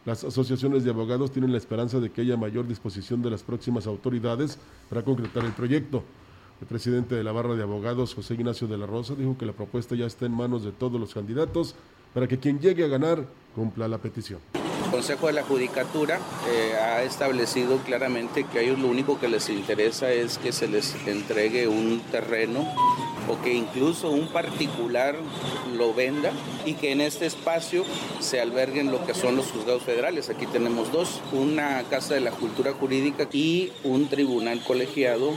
las 0.05 0.23
asociaciones 0.23 0.85
de 0.85 0.91
abogados 0.91 1.31
tienen 1.31 1.51
la 1.51 1.57
esperanza 1.57 1.99
de 1.99 2.09
que 2.09 2.21
haya 2.21 2.37
mayor 2.37 2.65
disposición 2.65 3.21
de 3.21 3.29
las 3.29 3.43
próximas 3.43 3.87
autoridades 3.87 4.57
para 4.89 5.03
concretar 5.03 5.43
el 5.43 5.51
proyecto. 5.51 6.03
El 6.61 6.67
presidente 6.67 7.15
de 7.15 7.23
la 7.25 7.33
barra 7.33 7.55
de 7.55 7.63
abogados, 7.63 8.15
José 8.15 8.35
Ignacio 8.35 8.65
de 8.65 8.77
la 8.77 8.85
Rosa, 8.85 9.13
dijo 9.13 9.37
que 9.37 9.45
la 9.45 9.51
propuesta 9.51 9.93
ya 9.93 10.05
está 10.05 10.25
en 10.25 10.37
manos 10.37 10.63
de 10.63 10.71
todos 10.71 10.97
los 10.97 11.13
candidatos 11.13 11.75
para 12.13 12.29
que 12.29 12.39
quien 12.39 12.61
llegue 12.61 12.85
a 12.85 12.87
ganar 12.87 13.25
cumpla 13.53 13.89
la 13.89 13.97
petición. 13.97 14.39
Consejo 14.91 15.27
de 15.27 15.33
la 15.33 15.43
Judicatura 15.43 16.19
eh, 16.49 16.75
ha 16.75 17.01
establecido 17.03 17.77
claramente 17.77 18.43
que 18.43 18.59
a 18.59 18.61
ellos 18.61 18.77
lo 18.77 18.89
único 18.89 19.19
que 19.19 19.29
les 19.29 19.49
interesa 19.49 20.11
es 20.11 20.37
que 20.37 20.51
se 20.51 20.67
les 20.67 20.95
entregue 21.07 21.69
un 21.69 22.01
terreno 22.11 22.67
o 23.29 23.41
que 23.41 23.53
incluso 23.53 24.11
un 24.11 24.27
particular 24.27 25.15
lo 25.77 25.93
venda 25.93 26.33
y 26.65 26.73
que 26.73 26.91
en 26.91 26.99
este 26.99 27.25
espacio 27.25 27.85
se 28.19 28.41
alberguen 28.41 28.91
lo 28.91 29.05
que 29.05 29.13
son 29.13 29.37
los 29.37 29.49
juzgados 29.51 29.83
federales. 29.83 30.29
Aquí 30.29 30.45
tenemos 30.45 30.91
dos, 30.91 31.21
una 31.31 31.83
Casa 31.89 32.15
de 32.15 32.19
la 32.19 32.31
Cultura 32.31 32.73
Jurídica 32.73 33.29
y 33.31 33.71
un 33.85 34.09
tribunal 34.09 34.61
colegiado. 34.65 35.31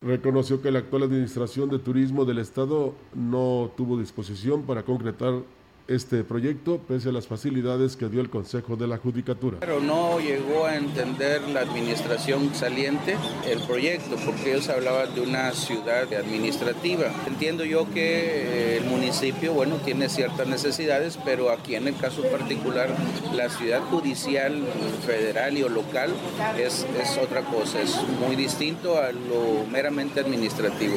Reconoció 0.00 0.60
que 0.60 0.72
la 0.72 0.80
actual 0.80 1.04
administración 1.04 1.70
de 1.70 1.78
turismo 1.78 2.24
del 2.24 2.38
Estado 2.38 2.94
no 3.14 3.70
tuvo 3.76 3.98
disposición 3.98 4.62
para 4.62 4.82
concretar 4.82 5.42
este 5.88 6.22
proyecto 6.22 6.78
pese 6.86 7.08
a 7.08 7.12
las 7.12 7.26
facilidades 7.26 7.96
que 7.96 8.08
dio 8.08 8.20
el 8.20 8.28
Consejo 8.28 8.76
de 8.76 8.86
la 8.86 8.98
Judicatura. 8.98 9.56
Pero 9.60 9.80
no 9.80 10.20
llegó 10.20 10.66
a 10.66 10.76
entender 10.76 11.40
la 11.48 11.60
administración 11.60 12.54
saliente 12.54 13.16
el 13.46 13.60
proyecto 13.62 14.16
porque 14.24 14.52
ellos 14.52 14.68
hablaban 14.68 15.14
de 15.14 15.22
una 15.22 15.50
ciudad 15.52 16.12
administrativa. 16.12 17.06
Entiendo 17.26 17.64
yo 17.64 17.88
que 17.90 18.74
eh, 18.74 18.76
el 18.78 18.84
municipio, 18.84 19.54
bueno, 19.54 19.76
tiene 19.76 20.10
ciertas 20.10 20.46
necesidades, 20.46 21.18
pero 21.24 21.50
aquí 21.50 21.74
en 21.74 21.88
el 21.88 21.96
caso 21.96 22.22
particular 22.24 22.94
la 23.34 23.48
ciudad 23.48 23.82
judicial 23.84 24.62
federal 25.06 25.56
y 25.56 25.62
o 25.62 25.70
local 25.70 26.12
es, 26.58 26.86
es 27.00 27.18
otra 27.18 27.42
cosa, 27.44 27.80
es 27.80 27.96
muy 28.20 28.36
distinto 28.36 28.98
a 28.98 29.10
lo 29.10 29.66
meramente 29.72 30.20
administrativo. 30.20 30.96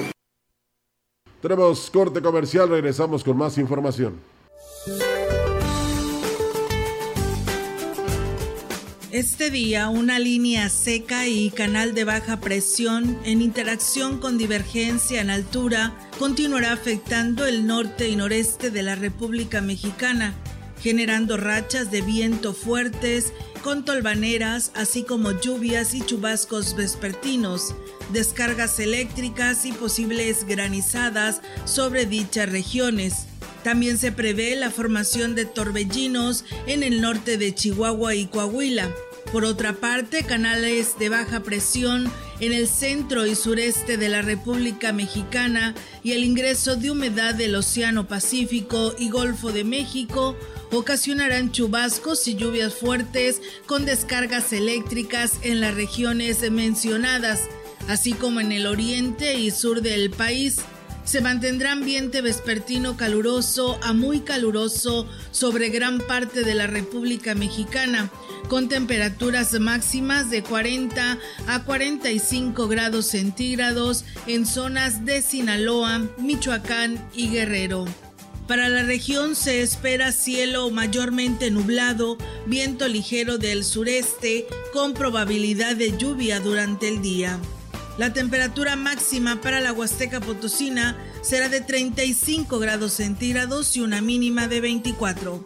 Tenemos 1.41 1.89
corte 1.89 2.21
comercial, 2.21 2.69
regresamos 2.69 3.23
con 3.23 3.38
más 3.38 3.58
información. 3.58 4.31
Este 9.12 9.52
día, 9.52 9.89
una 9.89 10.17
línea 10.17 10.70
seca 10.70 11.28
y 11.28 11.52
canal 11.52 11.94
de 11.94 12.04
baja 12.04 12.39
presión 12.39 13.20
en 13.24 13.44
interacción 13.44 14.20
con 14.20 14.39
divergencia 14.39 15.22
en 15.22 15.30
altura 15.30 15.96
continuará 16.17 16.72
afectando 16.72 17.46
el 17.46 17.67
norte 17.67 18.10
y 18.10 18.15
noreste 18.15 18.72
de 18.72 18.82
la 18.82 18.96
República 18.96 19.62
Mexicana, 19.62 20.34
generando 20.82 21.38
rachas 21.38 21.91
de 21.91 22.02
viento 22.02 22.56
fuertes 22.56 23.34
con 23.62 23.86
tolvaneras, 23.86 24.72
así 24.74 25.04
como 25.04 25.39
lluvias 25.39 25.94
y 25.94 26.02
chubascos 26.02 26.76
vespertinos, 26.76 27.76
descargas 28.12 28.80
eléctricas 28.80 29.63
y 29.67 29.74
posibles 29.74 30.48
granizadas 30.48 31.41
sobre 31.65 32.08
dichas 32.08 32.50
regiones. 32.50 33.28
También 33.63 33.97
se 33.97 34.12
prevé 34.12 34.56
la 34.56 34.71
formación 34.71 35.36
de 35.36 35.45
torbellinos 35.45 36.45
en 36.65 36.84
el 36.84 37.02
norte 37.02 37.38
de 37.38 37.54
Chihuahua 37.54 38.15
y 38.15 38.26
Coahuila. 38.26 38.89
Por 39.32 39.45
otra 39.45 39.74
parte, 39.74 40.24
canales 40.24 40.97
de 41.00 41.10
baja 41.10 41.41
presión 41.41 42.12
en 42.39 42.52
el 42.52 42.67
centro 42.67 43.26
y 43.26 43.36
sureste 43.36 43.95
de 43.95 44.10
la 44.10 44.21
República 44.21 44.91
Mexicana 44.91 45.76
y 46.04 46.12
el 46.13 46.24
ingreso 46.24 46.76
de 46.76 46.91
humedad 46.91 47.36
del 47.36 47.56
Océano 47.56 48.08
Pacífico 48.08 48.93
y 48.97 49.10
Golfo 49.10 49.52
de 49.52 49.63
México 49.63 50.36
ocasionarán 50.71 51.52
chubascos 51.52 52.28
y 52.28 52.36
lluvias 52.36 52.74
fuertes 52.74 53.41
con 53.67 53.86
descargas 53.86 54.52
eléctricas 54.54 55.34
en 55.43 55.62
las 55.62 55.76
regiones 55.76 56.50
mencionadas, 56.50 57.41
así 57.88 58.13
como 58.13 58.39
en 58.41 58.52
el 58.52 58.65
oriente 58.65 59.36
y 59.36 59.52
sur 59.52 59.82
del 59.82 60.10
país. 60.10 60.58
Se 61.04 61.20
mantendrá 61.20 61.72
ambiente 61.72 62.22
vespertino 62.22 62.96
caluroso 62.96 63.80
a 63.82 63.92
muy 63.92 64.22
caluroso 64.22 65.08
sobre 65.32 65.70
gran 65.70 66.00
parte 66.00 66.44
de 66.44 66.56
la 66.56 66.68
República 66.68 67.36
Mexicana, 67.36 68.10
con 68.48 68.70
temperaturas 68.70 69.60
máximas 69.60 70.30
de 70.30 70.44
40 70.44 71.18
a 71.48 71.64
45 71.64 72.68
grados 72.68 73.08
centígrados 73.08 74.06
en 74.28 74.46
zonas 74.46 75.04
de 75.06 75.22
Sinaloa, 75.22 76.08
Michoacán 76.18 77.04
y 77.14 77.30
Guerrero. 77.30 77.86
Para 78.48 78.70
la 78.70 78.84
región 78.84 79.36
se 79.36 79.62
espera 79.62 80.12
cielo 80.12 80.70
mayormente 80.72 81.52
nublado, 81.52 82.18
viento 82.46 82.88
ligero 82.88 83.38
del 83.38 83.64
sureste 83.64 84.46
con 84.74 84.94
probabilidad 84.94 85.76
de 85.76 85.98
lluvia 85.98 86.40
durante 86.40 86.90
el 86.90 87.02
día. 87.02 87.40
La 88.02 88.12
temperatura 88.12 88.76
máxima 88.76 89.42
para 89.42 89.62
la 89.62 89.74
Huasteca 89.74 90.20
Potosina 90.20 90.98
será 91.22 91.50
de 91.50 91.62
35 91.62 92.58
grados 92.58 92.94
centígrados 92.94 93.78
y 93.78 93.82
una 93.82 94.02
mínima 94.02 94.48
de 94.48 94.60
24. 94.60 95.46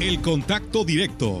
El 0.00 0.20
contacto 0.22 0.84
directo 0.84 1.40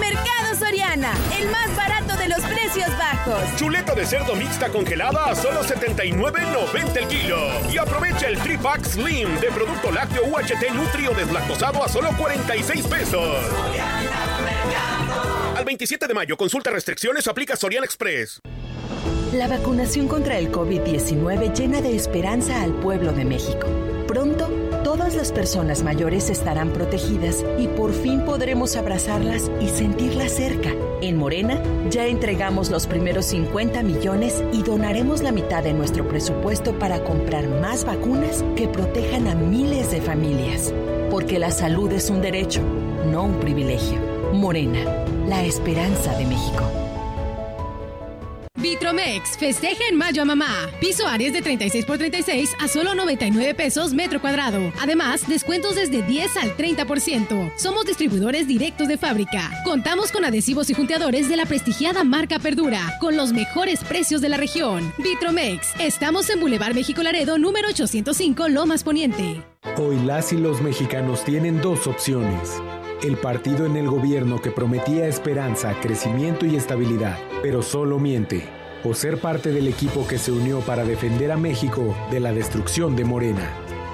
Mercado 0.00 0.54
Soriana, 0.58 1.12
el 1.38 1.48
más 1.48 1.74
barato 1.76 2.16
de 2.16 2.28
los 2.28 2.40
precios 2.40 2.88
bajos. 2.98 3.56
Chuleta 3.56 3.94
de 3.94 4.04
cerdo 4.04 4.34
mixta 4.34 4.68
congelada 4.68 5.26
a 5.26 5.34
solo 5.34 5.62
79.90 5.62 6.96
el 6.96 7.06
kilo. 7.08 7.38
Y 7.72 7.78
aprovecha 7.78 8.26
el 8.26 8.38
3-Pack 8.38 8.84
Slim 8.84 9.40
de 9.40 9.48
producto 9.48 9.90
lácteo 9.92 10.24
UHT 10.24 10.72
Nutrio 10.74 11.12
deslactosado 11.12 11.84
a 11.84 11.88
solo 11.88 12.10
46 12.16 12.86
pesos. 12.86 13.36
Al 15.56 15.64
27 15.64 16.06
de 16.06 16.14
mayo, 16.14 16.36
consulta 16.36 16.70
restricciones, 16.70 17.26
aplica 17.28 17.56
Soriana 17.56 17.86
Express. 17.86 18.40
La 19.32 19.48
vacunación 19.48 20.08
contra 20.08 20.38
el 20.38 20.50
COVID-19 20.50 21.54
llena 21.54 21.80
de 21.80 21.94
esperanza 21.94 22.62
al 22.62 22.72
pueblo 22.74 23.12
de 23.12 23.24
México. 23.24 23.68
Pronto, 24.06 24.48
todos 25.06 25.18
las 25.18 25.30
personas 25.30 25.84
mayores 25.84 26.30
estarán 26.30 26.72
protegidas 26.72 27.44
y 27.58 27.68
por 27.68 27.92
fin 27.92 28.24
podremos 28.24 28.74
abrazarlas 28.74 29.48
y 29.60 29.68
sentirlas 29.68 30.32
cerca. 30.32 30.72
En 31.00 31.16
Morena 31.16 31.62
ya 31.90 32.06
entregamos 32.06 32.70
los 32.70 32.88
primeros 32.88 33.26
50 33.26 33.84
millones 33.84 34.42
y 34.52 34.64
donaremos 34.64 35.22
la 35.22 35.30
mitad 35.30 35.62
de 35.62 35.74
nuestro 35.74 36.08
presupuesto 36.08 36.76
para 36.76 37.04
comprar 37.04 37.46
más 37.46 37.84
vacunas 37.84 38.44
que 38.56 38.66
protejan 38.66 39.28
a 39.28 39.36
miles 39.36 39.92
de 39.92 40.00
familias. 40.00 40.74
Porque 41.08 41.38
la 41.38 41.52
salud 41.52 41.92
es 41.92 42.10
un 42.10 42.20
derecho, 42.20 42.62
no 43.08 43.26
un 43.26 43.38
privilegio. 43.38 44.00
Morena, 44.32 45.04
la 45.28 45.44
esperanza 45.44 46.18
de 46.18 46.26
México. 46.26 46.85
Vitromex 48.66 49.38
festeja 49.38 49.84
en 49.88 49.96
mayo 49.96 50.22
a 50.22 50.24
mamá. 50.24 50.68
Piso 50.80 51.06
Aries 51.06 51.32
de 51.32 51.40
36 51.40 51.84
por 51.84 51.98
36 51.98 52.52
a 52.58 52.66
solo 52.66 52.96
99 52.96 53.54
pesos 53.54 53.94
metro 53.94 54.20
cuadrado. 54.20 54.72
Además, 54.80 55.28
descuentos 55.28 55.76
desde 55.76 56.02
10 56.02 56.36
al 56.38 56.56
30%. 56.56 57.52
Somos 57.56 57.86
distribuidores 57.86 58.48
directos 58.48 58.88
de 58.88 58.98
fábrica. 58.98 59.52
Contamos 59.64 60.10
con 60.10 60.24
adhesivos 60.24 60.68
y 60.68 60.74
junteadores 60.74 61.28
de 61.28 61.36
la 61.36 61.46
prestigiada 61.46 62.02
marca 62.02 62.40
Perdura, 62.40 62.98
con 62.98 63.16
los 63.16 63.32
mejores 63.32 63.84
precios 63.84 64.20
de 64.20 64.30
la 64.30 64.36
región. 64.36 64.92
Vitromex. 64.98 65.68
Estamos 65.78 66.28
en 66.28 66.40
Boulevard 66.40 66.74
México 66.74 67.04
Laredo, 67.04 67.38
número 67.38 67.68
805, 67.68 68.48
Lomas 68.48 68.82
Poniente. 68.82 69.44
Hoy 69.76 69.96
las 70.04 70.32
y 70.32 70.38
los 70.38 70.60
mexicanos 70.60 71.22
tienen 71.22 71.60
dos 71.60 71.86
opciones. 71.86 72.60
El 73.00 73.16
partido 73.16 73.64
en 73.64 73.76
el 73.76 73.88
gobierno 73.88 74.42
que 74.42 74.50
prometía 74.50 75.06
esperanza, 75.06 75.72
crecimiento 75.80 76.46
y 76.46 76.56
estabilidad, 76.56 77.16
pero 77.42 77.62
solo 77.62 78.00
miente. 78.00 78.55
O 78.88 78.94
ser 78.94 79.20
parte 79.20 79.50
del 79.50 79.66
equipo 79.66 80.06
que 80.06 80.16
se 80.16 80.30
unió 80.30 80.60
para 80.60 80.84
defender 80.84 81.32
a 81.32 81.36
México 81.36 81.96
de 82.08 82.20
la 82.20 82.32
destrucción 82.32 82.94
de 82.94 83.04
Morena. 83.04 83.50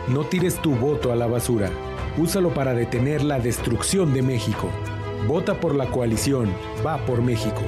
No 0.06 0.26
tires 0.26 0.60
tu 0.60 0.74
voto 0.74 1.12
a 1.12 1.16
la 1.16 1.26
basura. 1.26 1.70
Úsalo 2.18 2.52
para 2.52 2.74
detener 2.74 3.24
la 3.24 3.38
destrucción 3.38 4.12
de 4.12 4.20
México. 4.20 4.68
Vota 5.26 5.58
por 5.58 5.74
la 5.74 5.86
coalición. 5.86 6.52
Va 6.86 6.98
por 7.06 7.22
México. 7.22 7.62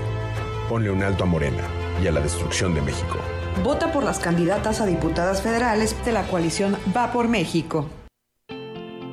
Ponle 0.68 0.90
un 0.90 1.02
alto 1.02 1.24
a 1.24 1.26
Morena 1.26 1.62
y 2.02 2.06
a 2.08 2.12
la 2.12 2.20
destrucción 2.20 2.74
de 2.74 2.82
México. 2.82 3.16
Vota 3.62 3.90
por 3.90 4.04
las 4.04 4.18
candidatas 4.18 4.82
a 4.82 4.86
diputadas 4.86 5.40
federales 5.40 5.96
de 6.04 6.12
la 6.12 6.24
coalición 6.24 6.76
Va 6.94 7.10
por 7.10 7.28
México. 7.28 7.86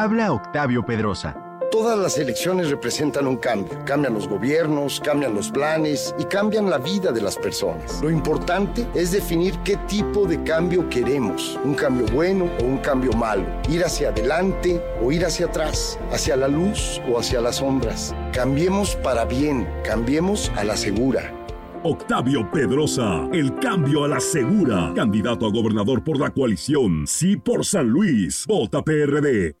Habla 0.00 0.32
Octavio 0.32 0.82
Pedrosa. 0.82 1.36
Todas 1.70 1.98
las 1.98 2.16
elecciones 2.16 2.70
representan 2.70 3.26
un 3.26 3.36
cambio. 3.36 3.78
Cambian 3.84 4.14
los 4.14 4.26
gobiernos, 4.26 4.98
cambian 4.98 5.34
los 5.34 5.50
planes 5.50 6.14
y 6.18 6.24
cambian 6.24 6.70
la 6.70 6.78
vida 6.78 7.12
de 7.12 7.20
las 7.20 7.36
personas. 7.36 8.00
Lo 8.00 8.08
importante 8.08 8.88
es 8.94 9.12
definir 9.12 9.58
qué 9.58 9.76
tipo 9.88 10.24
de 10.24 10.42
cambio 10.42 10.88
queremos. 10.88 11.60
Un 11.64 11.74
cambio 11.74 12.06
bueno 12.14 12.48
o 12.62 12.64
un 12.64 12.78
cambio 12.78 13.12
malo. 13.12 13.44
Ir 13.68 13.84
hacia 13.84 14.08
adelante 14.08 14.82
o 15.02 15.12
ir 15.12 15.22
hacia 15.26 15.44
atrás. 15.44 15.98
Hacia 16.10 16.34
la 16.34 16.48
luz 16.48 17.02
o 17.06 17.18
hacia 17.18 17.42
las 17.42 17.56
sombras. 17.56 18.14
Cambiemos 18.32 18.96
para 18.96 19.26
bien. 19.26 19.68
Cambiemos 19.84 20.50
a 20.56 20.64
la 20.64 20.78
segura. 20.78 21.30
Octavio 21.82 22.50
Pedrosa, 22.50 23.28
el 23.34 23.54
cambio 23.56 24.04
a 24.04 24.08
la 24.08 24.20
segura. 24.20 24.92
Candidato 24.94 25.46
a 25.46 25.50
gobernador 25.50 26.02
por 26.02 26.18
la 26.18 26.30
coalición. 26.30 27.06
Sí 27.06 27.36
por 27.36 27.66
San 27.66 27.88
Luis. 27.88 28.46
Vota 28.46 28.82
PRD. 28.82 29.60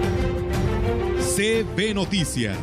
CB 1.41 1.95
Noticias. 1.95 2.55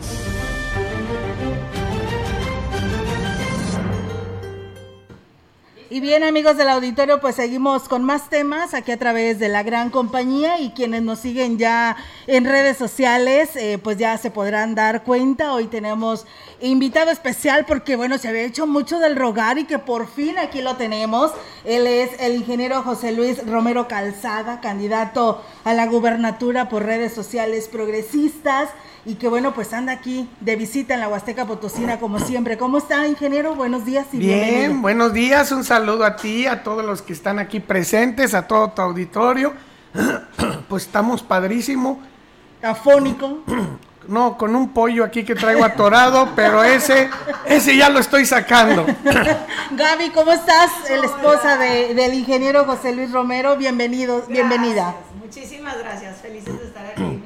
Y 5.91 6.01
bien 6.01 6.23
amigos 6.23 6.59
del 6.59 6.69
auditorio, 6.69 7.19
pues 7.19 7.37
seguimos 7.37 7.89
con 7.89 8.05
más 8.05 8.29
temas 8.29 8.75
aquí 8.75 8.93
a 8.93 8.99
través 8.99 9.39
de 9.39 9.49
la 9.49 9.63
gran 9.63 9.89
compañía 9.89 10.61
y 10.61 10.73
quienes 10.73 11.01
nos 11.01 11.21
siguen 11.21 11.57
ya 11.57 11.97
en 12.27 12.45
redes 12.45 12.77
sociales, 12.77 13.57
eh, 13.57 13.79
pues 13.83 13.97
ya 13.97 14.19
se 14.19 14.31
podrán 14.31 14.75
dar 14.75 15.03
cuenta. 15.03 15.55
Hoy 15.55 15.67
tenemos 15.67 16.27
invitado 16.61 17.11
especial 17.11 17.65
porque 17.65 17.97
bueno, 17.97 18.19
se 18.19 18.29
había 18.29 18.43
hecho 18.43 18.67
mucho 18.67 18.99
del 18.99 19.17
rogar 19.17 19.57
y 19.57 19.65
que 19.65 19.79
por 19.79 20.09
fin 20.09 20.39
aquí 20.39 20.61
lo 20.61 20.77
tenemos. 20.77 21.33
Él 21.65 21.87
es 21.87 22.11
el 22.21 22.35
ingeniero 22.35 22.83
José 22.83 23.13
Luis 23.13 23.43
Romero 23.47 23.89
Calzada, 23.89 24.61
candidato 24.61 25.43
a 25.65 25.73
la 25.73 25.87
gubernatura 25.87 26.69
por 26.69 26.85
redes 26.85 27.15
sociales 27.15 27.67
progresistas 27.67 28.69
y 29.09 29.15
que 29.15 29.27
bueno, 29.27 29.55
pues 29.55 29.73
anda 29.73 29.91
aquí 29.91 30.29
de 30.41 30.55
visita 30.55 30.93
en 30.93 31.01
la 31.01 31.09
Huasteca 31.09 31.47
Potosina 31.47 31.99
como 31.99 32.19
siempre. 32.19 32.59
¿Cómo 32.59 32.77
está, 32.77 33.07
ingeniero? 33.07 33.55
Buenos 33.55 33.87
días 33.87 34.07
y 34.13 34.19
Bien, 34.19 34.41
bienvenido. 34.45 34.81
buenos 34.83 35.13
días, 35.15 35.51
un 35.51 35.65
saludo 35.65 36.05
a 36.05 36.15
ti, 36.17 36.47
a 36.47 36.63
todos 36.63 36.85
los 36.85 37.01
que 37.01 37.15
están 37.15 37.39
aquí 37.39 37.59
presentes, 37.59 38.35
a 38.35 38.47
todo 38.47 38.69
tu 38.71 38.83
auditorio. 38.83 39.53
Pues 40.69 40.83
estamos 40.85 41.23
padrísimo. 41.23 41.99
Afónico. 42.63 43.39
No, 44.09 44.39
con 44.39 44.57
un 44.57 44.71
pollo 44.71 45.05
aquí 45.05 45.23
que 45.23 45.35
traigo 45.35 45.63
atorado, 45.63 46.31
pero 46.35 46.65
ese, 46.65 47.11
ese 47.45 47.77
ya 47.77 47.91
lo 47.91 47.99
estoy 47.99 48.25
sacando. 48.25 48.87
Gaby, 49.73 50.09
¿cómo 50.15 50.33
estás? 50.33 50.71
La 50.89 51.05
esposa 51.05 51.59
de- 51.59 51.93
del 51.93 52.15
ingeniero 52.15 52.65
José 52.65 52.95
Luis 52.95 53.13
Romero, 53.13 53.59
bienvenido, 53.59 54.25
bienvenida. 54.27 54.95
Muchísimas 55.23 55.77
gracias, 55.79 56.23
felices 56.23 56.59
de 56.59 56.67
estar 56.69 56.87
aquí. 56.87 57.18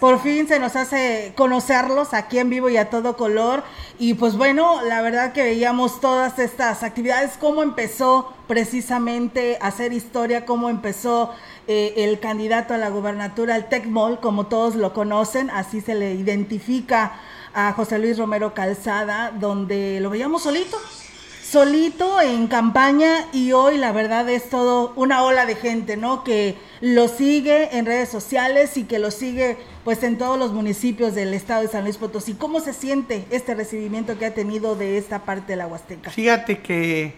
Por 0.00 0.20
fin 0.20 0.46
se 0.46 0.60
nos 0.60 0.76
hace 0.76 1.32
conocerlos 1.36 2.14
aquí 2.14 2.38
en 2.38 2.50
vivo 2.50 2.68
y 2.68 2.76
a 2.76 2.88
todo 2.88 3.16
color. 3.16 3.64
Y 3.98 4.14
pues 4.14 4.36
bueno, 4.36 4.80
la 4.82 5.02
verdad 5.02 5.32
que 5.32 5.42
veíamos 5.42 6.00
todas 6.00 6.38
estas 6.38 6.84
actividades, 6.84 7.36
cómo 7.38 7.64
empezó 7.64 8.32
precisamente 8.46 9.58
a 9.60 9.68
hacer 9.68 9.92
historia, 9.92 10.46
cómo 10.46 10.70
empezó 10.70 11.34
eh, 11.66 11.94
el 11.96 12.20
candidato 12.20 12.74
a 12.74 12.78
la 12.78 12.90
gubernatura, 12.90 13.56
el 13.56 13.68
TECMOL, 13.68 14.20
como 14.20 14.46
todos 14.46 14.76
lo 14.76 14.94
conocen, 14.94 15.50
así 15.50 15.80
se 15.80 15.96
le 15.96 16.14
identifica 16.14 17.20
a 17.52 17.72
José 17.72 17.98
Luis 17.98 18.18
Romero 18.18 18.54
Calzada, 18.54 19.32
donde 19.32 19.98
lo 20.00 20.10
veíamos 20.10 20.42
solito, 20.42 20.78
solito 21.50 22.20
en 22.20 22.46
campaña 22.46 23.24
y 23.32 23.52
hoy 23.52 23.78
la 23.78 23.90
verdad 23.92 24.28
es 24.28 24.50
todo 24.50 24.92
una 24.96 25.22
ola 25.22 25.46
de 25.46 25.54
gente, 25.54 25.96
¿no? 25.96 26.22
Que 26.22 26.58
lo 26.82 27.08
sigue 27.08 27.78
en 27.78 27.86
redes 27.86 28.10
sociales 28.10 28.76
y 28.76 28.84
que 28.84 28.98
lo 28.98 29.10
sigue 29.10 29.56
pues 29.82 30.02
en 30.02 30.18
todos 30.18 30.38
los 30.38 30.52
municipios 30.52 31.14
del 31.14 31.32
estado 31.32 31.62
de 31.62 31.68
San 31.68 31.84
Luis 31.84 31.96
Potosí. 31.96 32.34
¿Cómo 32.34 32.60
se 32.60 32.74
siente 32.74 33.24
este 33.30 33.54
recibimiento 33.54 34.18
que 34.18 34.26
ha 34.26 34.34
tenido 34.34 34.76
de 34.76 34.98
esta 34.98 35.20
parte 35.20 35.52
de 35.52 35.56
la 35.56 35.66
Huasteca? 35.66 36.10
Fíjate 36.10 36.58
que 36.58 37.14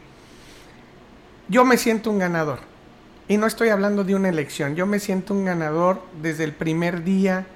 yo 1.49 1.65
me 1.65 1.77
siento 1.77 2.11
un 2.11 2.21
ganador. 2.21 2.61
Y 3.27 3.37
no 3.37 3.47
estoy 3.47 3.71
hablando 3.71 4.05
de 4.05 4.15
una 4.15 4.29
elección, 4.29 4.77
yo 4.77 4.87
me 4.87 4.99
siento 4.99 5.35
un 5.35 5.45
ganador 5.45 6.03
desde 6.21 6.45
el 6.45 6.53
primer 6.53 7.05
día 7.05 7.47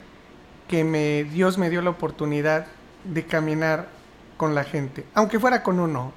que 0.69 0.85
me, 0.85 1.25
Dios 1.25 1.59
me 1.59 1.69
dio 1.69 1.83
la 1.83 1.91
oportunidad 1.91 2.67
de 3.05 3.25
caminar 3.25 3.89
con 4.37 4.55
la 4.55 4.65
gente, 4.65 5.05
aunque 5.15 5.41
fuera 5.41 5.65
con 5.65 5.81
uno, 5.81 6.13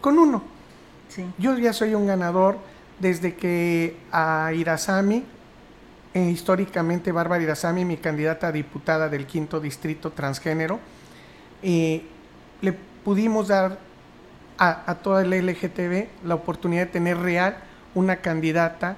con 0.00 0.18
uno. 0.18 0.42
Yo 1.38 1.58
ya 1.58 1.72
soy 1.72 1.94
un 1.94 2.06
ganador 2.06 2.58
desde 3.00 3.34
que 3.34 3.96
a 4.12 4.52
Irazami, 4.54 5.24
eh, 6.14 6.30
históricamente 6.30 7.12
Bárbara 7.12 7.42
Irazami, 7.42 7.84
mi 7.84 7.96
candidata 7.96 8.48
a 8.48 8.52
diputada 8.52 9.08
del 9.08 9.26
quinto 9.26 9.60
distrito 9.60 10.12
transgénero, 10.12 10.78
eh, 11.62 12.02
le 12.60 12.72
pudimos 13.04 13.48
dar 13.48 13.78
a, 14.58 14.90
a 14.90 14.94
toda 14.96 15.22
el 15.22 15.30
LGTB 15.30 16.26
la 16.26 16.34
oportunidad 16.34 16.86
de 16.86 16.92
tener 16.92 17.18
real 17.18 17.56
una 17.94 18.16
candidata 18.16 18.96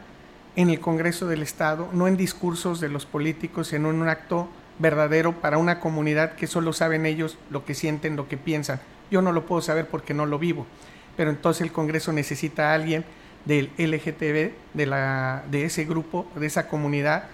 en 0.57 0.69
el 0.69 0.81
Congreso 0.81 1.27
del 1.29 1.43
Estado, 1.43 1.89
no 1.93 2.09
en 2.09 2.17
discursos 2.17 2.81
de 2.81 2.91
los 2.91 3.07
políticos, 3.07 3.69
sino 3.69 3.89
en 3.89 4.03
un 4.03 4.09
acto 4.09 4.49
verdadero 4.79 5.41
para 5.41 5.57
una 5.57 5.81
comunidad 5.81 6.35
que 6.35 6.47
solo 6.47 6.73
saben 6.73 7.07
ellos 7.07 7.39
lo 7.51 7.65
que 7.65 7.75
sienten, 7.75 8.17
lo 8.17 8.29
que 8.29 8.37
piensan. 8.37 8.81
Yo 9.11 9.23
no 9.23 9.33
lo 9.33 9.47
puedo 9.47 9.63
saber 9.63 9.87
porque 9.87 10.13
no 10.13 10.27
lo 10.27 10.39
vivo 10.39 10.67
pero 11.17 11.31
entonces 11.31 11.63
el 11.63 11.73
Congreso 11.73 12.13
necesita 12.13 12.71
a 12.71 12.75
alguien 12.75 13.05
del 13.45 13.71
LGTB, 13.77 14.53
de, 14.75 14.87
la, 14.87 15.45
de 15.51 15.65
ese 15.65 15.85
grupo, 15.85 16.27
de 16.37 16.47
esa 16.47 16.69
comunidad, 16.69 17.25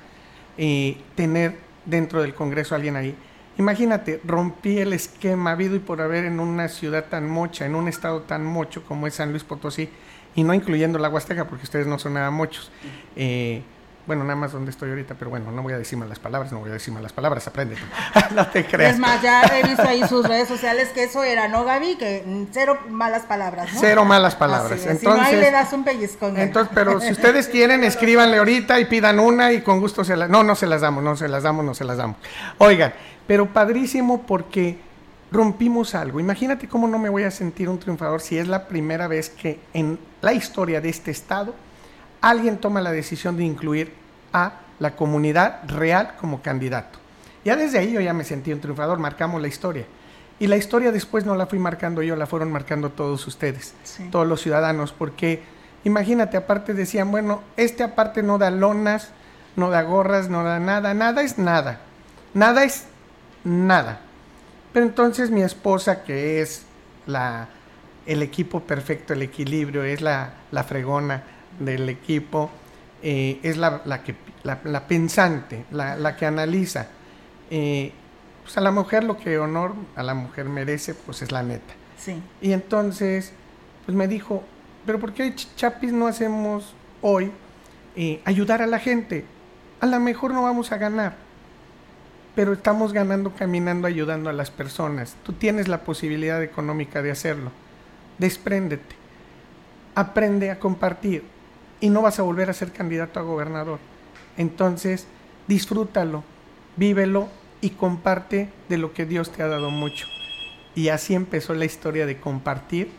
y 0.56 0.98
tener 1.14 1.56
dentro 1.84 2.22
del 2.22 2.34
Congreso 2.34 2.74
a 2.74 2.76
alguien 2.76 2.96
ahí. 2.96 3.14
Imagínate, 3.58 4.20
rompí 4.24 4.78
el 4.78 4.92
esquema 4.92 5.52
habido 5.52 5.74
y 5.74 5.80
por 5.80 6.00
haber 6.00 6.24
en 6.24 6.40
una 6.40 6.68
ciudad 6.68 7.06
tan 7.06 7.28
mocha, 7.28 7.66
en 7.66 7.74
un 7.74 7.88
estado 7.88 8.22
tan 8.22 8.44
mocho 8.44 8.84
como 8.84 9.06
es 9.06 9.14
San 9.14 9.30
Luis 9.30 9.44
Potosí, 9.44 9.88
y 10.34 10.44
no 10.44 10.54
incluyendo 10.54 10.98
la 10.98 11.08
Huasteca, 11.08 11.46
porque 11.46 11.64
ustedes 11.64 11.86
no 11.86 11.98
son 11.98 12.14
nada 12.14 12.30
mochos. 12.30 12.70
Eh, 13.16 13.62
bueno, 14.08 14.24
nada 14.24 14.36
más 14.36 14.52
donde 14.52 14.70
estoy 14.70 14.88
ahorita, 14.88 15.14
pero 15.14 15.30
bueno, 15.30 15.52
no 15.52 15.62
voy 15.62 15.74
a 15.74 15.78
decir 15.78 15.98
malas 15.98 16.18
palabras, 16.18 16.50
no 16.50 16.60
voy 16.60 16.70
a 16.70 16.72
decir 16.72 16.92
malas 16.92 17.12
palabras, 17.12 17.46
aprende. 17.46 17.76
no 18.34 18.46
te 18.48 18.64
creas. 18.64 18.94
Es 18.94 18.98
más, 18.98 19.22
ya 19.22 19.42
he 19.42 19.62
visto 19.62 19.82
ahí 19.82 20.02
sus 20.08 20.26
redes 20.26 20.48
sociales 20.48 20.88
que 20.88 21.04
eso 21.04 21.22
era, 21.22 21.46
¿no, 21.46 21.64
Gaby? 21.64 21.96
Que 21.96 22.46
cero 22.50 22.78
malas 22.88 23.22
palabras, 23.22 23.72
¿no? 23.72 23.78
Cero 23.80 24.04
malas 24.06 24.34
palabras. 24.34 24.80
entonces, 24.80 25.00
si 25.00 25.06
no, 25.06 25.20
ahí 25.20 25.36
le 25.36 25.50
das 25.50 25.72
un 25.74 25.84
pellizcón. 25.84 26.38
Entonces, 26.38 26.72
pero 26.74 27.00
si 27.00 27.12
ustedes 27.12 27.46
quieren, 27.52 27.84
escríbanle 27.84 28.38
ahorita 28.38 28.80
y 28.80 28.86
pidan 28.86 29.20
una 29.20 29.52
y 29.52 29.60
con 29.60 29.78
gusto 29.78 30.02
se 30.02 30.16
las... 30.16 30.30
No, 30.30 30.42
no 30.42 30.56
se 30.56 30.66
las 30.66 30.80
damos, 30.80 31.04
no 31.04 31.14
se 31.14 31.28
las 31.28 31.42
damos, 31.42 31.64
no 31.64 31.74
se 31.74 31.84
las 31.84 31.98
damos. 31.98 32.16
Oigan, 32.56 32.94
pero 33.26 33.52
padrísimo 33.52 34.22
porque 34.22 34.78
rompimos 35.30 35.94
algo. 35.94 36.18
Imagínate 36.18 36.66
cómo 36.66 36.88
no 36.88 36.98
me 36.98 37.10
voy 37.10 37.24
a 37.24 37.30
sentir 37.30 37.68
un 37.68 37.78
triunfador 37.78 38.22
si 38.22 38.38
es 38.38 38.48
la 38.48 38.66
primera 38.66 39.06
vez 39.06 39.28
que 39.28 39.60
en 39.74 39.98
la 40.22 40.32
historia 40.32 40.80
de 40.80 40.88
este 40.88 41.10
estado 41.10 41.54
alguien 42.20 42.58
toma 42.58 42.80
la 42.80 42.92
decisión 42.92 43.36
de 43.36 43.44
incluir 43.44 43.92
a 44.32 44.52
la 44.78 44.96
comunidad 44.96 45.60
real 45.68 46.14
como 46.20 46.42
candidato. 46.42 46.98
Ya 47.44 47.56
desde 47.56 47.78
ahí 47.78 47.92
yo 47.92 48.00
ya 48.00 48.12
me 48.12 48.24
sentí 48.24 48.52
un 48.52 48.60
triunfador, 48.60 48.98
marcamos 48.98 49.40
la 49.40 49.48
historia. 49.48 49.86
Y 50.40 50.46
la 50.46 50.56
historia 50.56 50.92
después 50.92 51.24
no 51.24 51.34
la 51.34 51.46
fui 51.46 51.58
marcando 51.58 52.02
yo, 52.02 52.14
la 52.14 52.26
fueron 52.26 52.52
marcando 52.52 52.90
todos 52.90 53.26
ustedes, 53.26 53.74
todos 54.12 54.26
los 54.26 54.40
ciudadanos, 54.40 54.92
porque 54.92 55.42
imagínate, 55.82 56.36
aparte 56.36 56.74
decían, 56.74 57.10
bueno, 57.10 57.42
este 57.56 57.82
aparte 57.82 58.22
no 58.22 58.38
da 58.38 58.50
lonas, 58.50 59.10
no 59.56 59.70
da 59.70 59.82
gorras, 59.82 60.28
no 60.28 60.44
da 60.44 60.60
nada, 60.60 60.94
nada 60.94 61.22
es 61.22 61.38
nada, 61.38 61.80
nada 62.34 62.62
es 62.62 62.84
nada. 63.42 64.00
Pero 64.72 64.86
entonces 64.86 65.30
mi 65.30 65.42
esposa, 65.42 66.04
que 66.04 66.40
es 66.40 66.62
la, 67.06 67.48
el 68.06 68.22
equipo 68.22 68.60
perfecto, 68.60 69.14
el 69.14 69.22
equilibrio, 69.22 69.82
es 69.82 70.00
la, 70.00 70.34
la 70.52 70.62
fregona 70.62 71.24
del 71.58 71.88
equipo, 71.88 72.50
eh, 73.02 73.38
es 73.42 73.56
la, 73.56 73.82
que, 74.02 74.14
la, 74.42 74.86
pensante, 74.86 75.64
la, 75.70 76.16
que 76.16 76.26
analiza. 76.26 76.88
Eh, 77.50 77.92
pues 78.42 78.56
a 78.56 78.60
la 78.60 78.70
mujer 78.70 79.04
lo 79.04 79.16
que 79.16 79.38
honor 79.38 79.74
a 79.94 80.02
la 80.02 80.14
mujer 80.14 80.46
merece, 80.46 80.94
pues 80.94 81.22
es 81.22 81.32
la 81.32 81.42
neta. 81.42 81.74
Sí. 81.98 82.20
Y 82.40 82.52
entonces, 82.52 83.32
pues 83.84 83.96
me 83.96 84.08
dijo, 84.08 84.42
pero 84.86 84.98
¿por 84.98 85.12
qué 85.12 85.34
Chapis 85.34 85.92
no 85.92 86.06
hacemos 86.06 86.74
hoy 87.02 87.30
eh, 87.94 88.20
ayudar 88.24 88.62
a 88.62 88.66
la 88.66 88.78
gente? 88.78 89.24
A 89.80 89.86
lo 89.86 90.00
mejor 90.00 90.32
no 90.32 90.42
vamos 90.42 90.72
a 90.72 90.78
ganar, 90.78 91.14
pero 92.34 92.52
estamos 92.52 92.92
ganando 92.92 93.34
caminando, 93.34 93.86
ayudando 93.86 94.30
a 94.30 94.32
las 94.32 94.50
personas. 94.50 95.14
Tú 95.22 95.34
tienes 95.34 95.68
la 95.68 95.82
posibilidad 95.84 96.42
económica 96.42 97.02
de 97.02 97.10
hacerlo. 97.10 97.52
Despréndete. 98.18 98.96
Aprende 99.94 100.50
a 100.50 100.58
compartir 100.58 101.24
y 101.80 101.90
no 101.90 102.02
vas 102.02 102.18
a 102.18 102.22
volver 102.22 102.50
a 102.50 102.54
ser 102.54 102.72
candidato 102.72 103.20
a 103.20 103.22
gobernador. 103.22 103.78
Entonces, 104.36 105.06
disfrútalo, 105.46 106.24
vívelo 106.76 107.28
y 107.60 107.70
comparte 107.70 108.50
de 108.68 108.78
lo 108.78 108.92
que 108.92 109.06
Dios 109.06 109.30
te 109.32 109.42
ha 109.42 109.48
dado 109.48 109.70
mucho. 109.70 110.06
Y 110.74 110.88
así 110.88 111.14
empezó 111.14 111.54
la 111.54 111.64
historia 111.64 112.06
de 112.06 112.18
compartir 112.18 112.90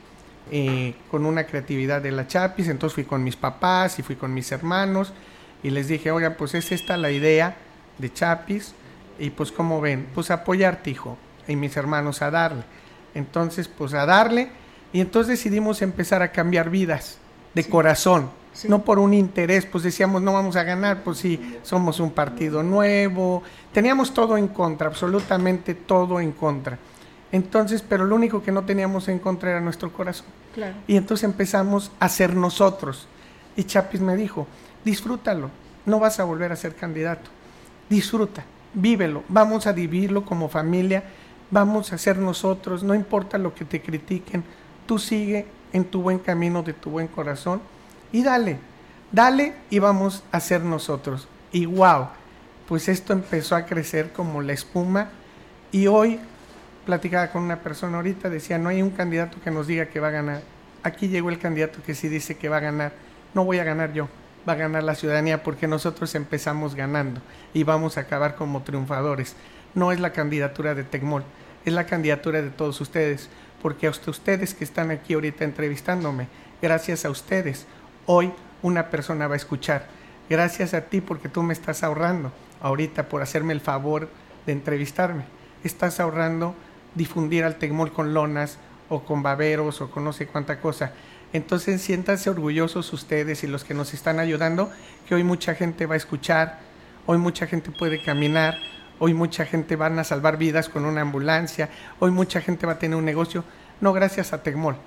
eh, 0.51 0.95
con 1.11 1.25
una 1.25 1.45
creatividad 1.45 2.01
de 2.01 2.11
la 2.11 2.27
Chapis. 2.27 2.67
Entonces 2.67 2.95
fui 2.95 3.03
con 3.05 3.23
mis 3.23 3.35
papás 3.35 3.99
y 3.99 4.03
fui 4.03 4.15
con 4.15 4.33
mis 4.33 4.51
hermanos 4.51 5.13
y 5.63 5.69
les 5.69 5.87
dije, 5.87 6.11
oigan, 6.11 6.35
pues 6.37 6.55
es 6.55 6.71
esta 6.71 6.97
la 6.97 7.11
idea 7.11 7.55
de 7.97 8.11
Chapis. 8.11 8.73
Y 9.17 9.31
pues 9.31 9.51
como 9.51 9.81
ven, 9.81 10.07
pues 10.13 10.31
apoyarte, 10.31 10.89
hijo, 10.89 11.17
y 11.47 11.55
mis 11.55 11.75
hermanos 11.75 12.21
a 12.21 12.31
darle. 12.31 12.63
Entonces, 13.13 13.67
pues 13.67 13.93
a 13.93 14.05
darle. 14.05 14.49
Y 14.93 15.01
entonces 15.01 15.37
decidimos 15.37 15.81
empezar 15.81 16.21
a 16.21 16.31
cambiar 16.31 16.69
vidas 16.69 17.17
de 17.53 17.65
corazón 17.65 18.31
no 18.67 18.83
por 18.83 18.99
un 18.99 19.13
interés, 19.13 19.65
pues 19.65 19.83
decíamos 19.83 20.21
no 20.21 20.33
vamos 20.33 20.55
a 20.55 20.63
ganar, 20.63 21.03
pues 21.03 21.19
sí, 21.19 21.57
somos 21.63 21.99
un 21.99 22.11
partido 22.11 22.63
nuevo, 22.63 23.43
teníamos 23.71 24.13
todo 24.13 24.37
en 24.37 24.47
contra, 24.47 24.87
absolutamente 24.87 25.75
todo 25.75 26.19
en 26.19 26.31
contra. 26.31 26.77
Entonces, 27.31 27.83
pero 27.87 28.05
lo 28.05 28.15
único 28.15 28.41
que 28.41 28.51
no 28.51 28.63
teníamos 28.65 29.07
en 29.07 29.19
contra 29.19 29.51
era 29.51 29.61
nuestro 29.61 29.93
corazón. 29.93 30.27
Y 30.87 30.97
entonces 30.97 31.23
empezamos 31.23 31.91
a 31.99 32.09
ser 32.09 32.35
nosotros. 32.35 33.07
Y 33.55 33.63
Chapis 33.63 34.01
me 34.01 34.15
dijo, 34.15 34.47
disfrútalo, 34.83 35.49
no 35.85 35.99
vas 35.99 36.19
a 36.19 36.23
volver 36.23 36.51
a 36.51 36.55
ser 36.55 36.75
candidato, 36.75 37.29
disfruta, 37.89 38.43
vívelo, 38.73 39.23
vamos 39.29 39.67
a 39.67 39.73
vivirlo 39.73 40.25
como 40.25 40.49
familia, 40.49 41.03
vamos 41.51 41.93
a 41.93 41.97
ser 41.97 42.17
nosotros, 42.17 42.83
no 42.83 42.95
importa 42.95 43.37
lo 43.37 43.53
que 43.53 43.65
te 43.65 43.81
critiquen, 43.81 44.43
tú 44.85 44.97
sigue 44.97 45.45
en 45.73 45.85
tu 45.85 46.01
buen 46.01 46.19
camino 46.19 46.63
de 46.63 46.73
tu 46.73 46.89
buen 46.89 47.07
corazón 47.07 47.61
y 48.11 48.23
dale, 48.23 48.57
dale 49.11 49.53
y 49.69 49.79
vamos 49.79 50.23
a 50.31 50.39
ser 50.39 50.61
nosotros. 50.61 51.27
Y 51.51 51.65
wow, 51.65 52.09
pues 52.67 52.87
esto 52.87 53.13
empezó 53.13 53.55
a 53.55 53.65
crecer 53.65 54.11
como 54.11 54.41
la 54.41 54.53
espuma 54.53 55.09
y 55.71 55.87
hoy 55.87 56.19
platicaba 56.85 57.31
con 57.31 57.43
una 57.43 57.59
persona 57.59 57.97
ahorita, 57.97 58.29
decía, 58.29 58.57
no 58.57 58.69
hay 58.69 58.81
un 58.81 58.89
candidato 58.89 59.37
que 59.43 59.51
nos 59.51 59.67
diga 59.67 59.87
que 59.87 59.99
va 59.99 60.07
a 60.07 60.11
ganar. 60.11 60.41
Aquí 60.83 61.07
llegó 61.07 61.29
el 61.29 61.39
candidato 61.39 61.79
que 61.85 61.93
sí 61.93 62.07
dice 62.07 62.37
que 62.37 62.49
va 62.49 62.57
a 62.57 62.61
ganar. 62.61 62.93
No 63.33 63.45
voy 63.45 63.59
a 63.59 63.63
ganar 63.63 63.93
yo, 63.93 64.07
va 64.47 64.53
a 64.53 64.55
ganar 64.55 64.83
la 64.83 64.95
ciudadanía 64.95 65.43
porque 65.43 65.67
nosotros 65.67 66.15
empezamos 66.15 66.73
ganando 66.75 67.21
y 67.53 67.63
vamos 67.63 67.97
a 67.97 68.01
acabar 68.01 68.35
como 68.35 68.63
triunfadores. 68.63 69.35
No 69.75 69.91
es 69.91 69.99
la 69.99 70.13
candidatura 70.13 70.73
de 70.73 70.83
Tecmol, 70.83 71.23
es 71.65 71.73
la 71.73 71.85
candidatura 71.85 72.41
de 72.41 72.49
todos 72.49 72.81
ustedes, 72.81 73.29
porque 73.61 73.87
hasta 73.87 74.09
ustedes 74.09 74.53
que 74.53 74.63
están 74.63 74.89
aquí 74.89 75.13
ahorita 75.13 75.43
entrevistándome, 75.43 76.27
gracias 76.61 77.05
a 77.05 77.09
ustedes, 77.09 77.65
hoy 78.11 78.33
una 78.63 78.89
persona 78.89 79.27
va 79.27 79.35
a 79.35 79.37
escuchar. 79.37 79.85
Gracias 80.31 80.73
a 80.73 80.81
ti 80.81 80.99
porque 80.99 81.29
tú 81.29 81.43
me 81.43 81.53
estás 81.53 81.83
ahorrando 81.83 82.31
ahorita 82.59 83.07
por 83.07 83.21
hacerme 83.21 83.53
el 83.53 83.61
favor 83.61 84.09
de 84.47 84.51
entrevistarme. 84.51 85.25
Estás 85.63 85.99
ahorrando 85.99 86.55
difundir 86.95 87.43
al 87.43 87.57
Tecmol 87.57 87.93
con 87.93 88.15
lonas 88.15 88.57
o 88.89 89.03
con 89.03 89.21
baberos 89.21 89.81
o 89.81 89.91
con 89.91 90.03
no 90.05 90.11
sé 90.11 90.25
cuánta 90.25 90.59
cosa. 90.59 90.91
Entonces 91.33 91.83
siéntanse 91.83 92.31
orgullosos 92.31 92.91
ustedes 92.93 93.43
y 93.43 93.47
los 93.47 93.63
que 93.63 93.75
nos 93.75 93.93
están 93.93 94.17
ayudando, 94.17 94.71
que 95.07 95.13
hoy 95.13 95.23
mucha 95.23 95.53
gente 95.53 95.85
va 95.85 95.93
a 95.93 95.97
escuchar. 95.97 96.61
hoy 97.05 97.19
mucha 97.19 97.45
gente 97.45 97.69
puede 97.69 98.01
caminar, 98.01 98.57
hoy 98.97 99.13
mucha 99.13 99.45
gente 99.45 99.75
van 99.75 99.99
a 99.99 100.03
salvar 100.03 100.37
vidas 100.37 100.67
con 100.67 100.85
una 100.85 101.01
ambulancia, 101.01 101.69
hoy 101.99 102.09
mucha 102.09 102.41
gente 102.41 102.65
va 102.65 102.73
a 102.73 102.79
tener 102.79 102.97
un 102.97 103.05
negocio, 103.05 103.43
no 103.81 103.93
gracias 103.93 104.33
a 104.33 104.41
Tecmol, 104.41 104.77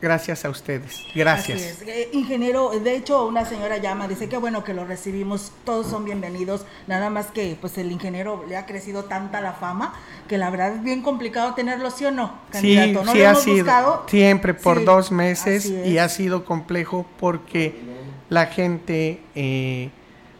Gracias 0.00 0.46
a 0.46 0.50
ustedes. 0.50 0.98
Gracias. 1.14 1.82
Eh, 1.86 2.08
ingeniero, 2.12 2.70
de 2.70 2.96
hecho, 2.96 3.26
una 3.26 3.44
señora 3.44 3.76
llama, 3.76 4.08
dice 4.08 4.30
que 4.30 4.38
bueno 4.38 4.64
que 4.64 4.72
lo 4.72 4.86
recibimos, 4.86 5.52
todos 5.64 5.88
son 5.88 6.06
bienvenidos, 6.06 6.64
nada 6.86 7.10
más 7.10 7.26
que 7.26 7.58
pues 7.60 7.76
el 7.76 7.92
ingeniero 7.92 8.44
le 8.48 8.56
ha 8.56 8.64
crecido 8.64 9.04
tanta 9.04 9.42
la 9.42 9.52
fama 9.52 9.94
que 10.26 10.38
la 10.38 10.48
verdad 10.48 10.76
es 10.76 10.82
bien 10.82 11.02
complicado 11.02 11.54
tenerlo, 11.54 11.90
¿sí 11.90 12.06
o 12.06 12.10
no? 12.10 12.32
Candidato? 12.50 13.00
Sí, 13.00 13.06
¿No 13.06 13.12
sí 13.12 13.22
ha 13.22 13.34
sido. 13.34 14.04
Siempre 14.06 14.54
por 14.54 14.84
dos 14.84 15.10
meses 15.10 15.66
y 15.66 15.98
ha 15.98 16.08
sido 16.08 16.44
complejo 16.44 17.04
porque 17.18 17.74
la 18.30 18.46
gente, 18.46 19.20
eh, 19.34 19.90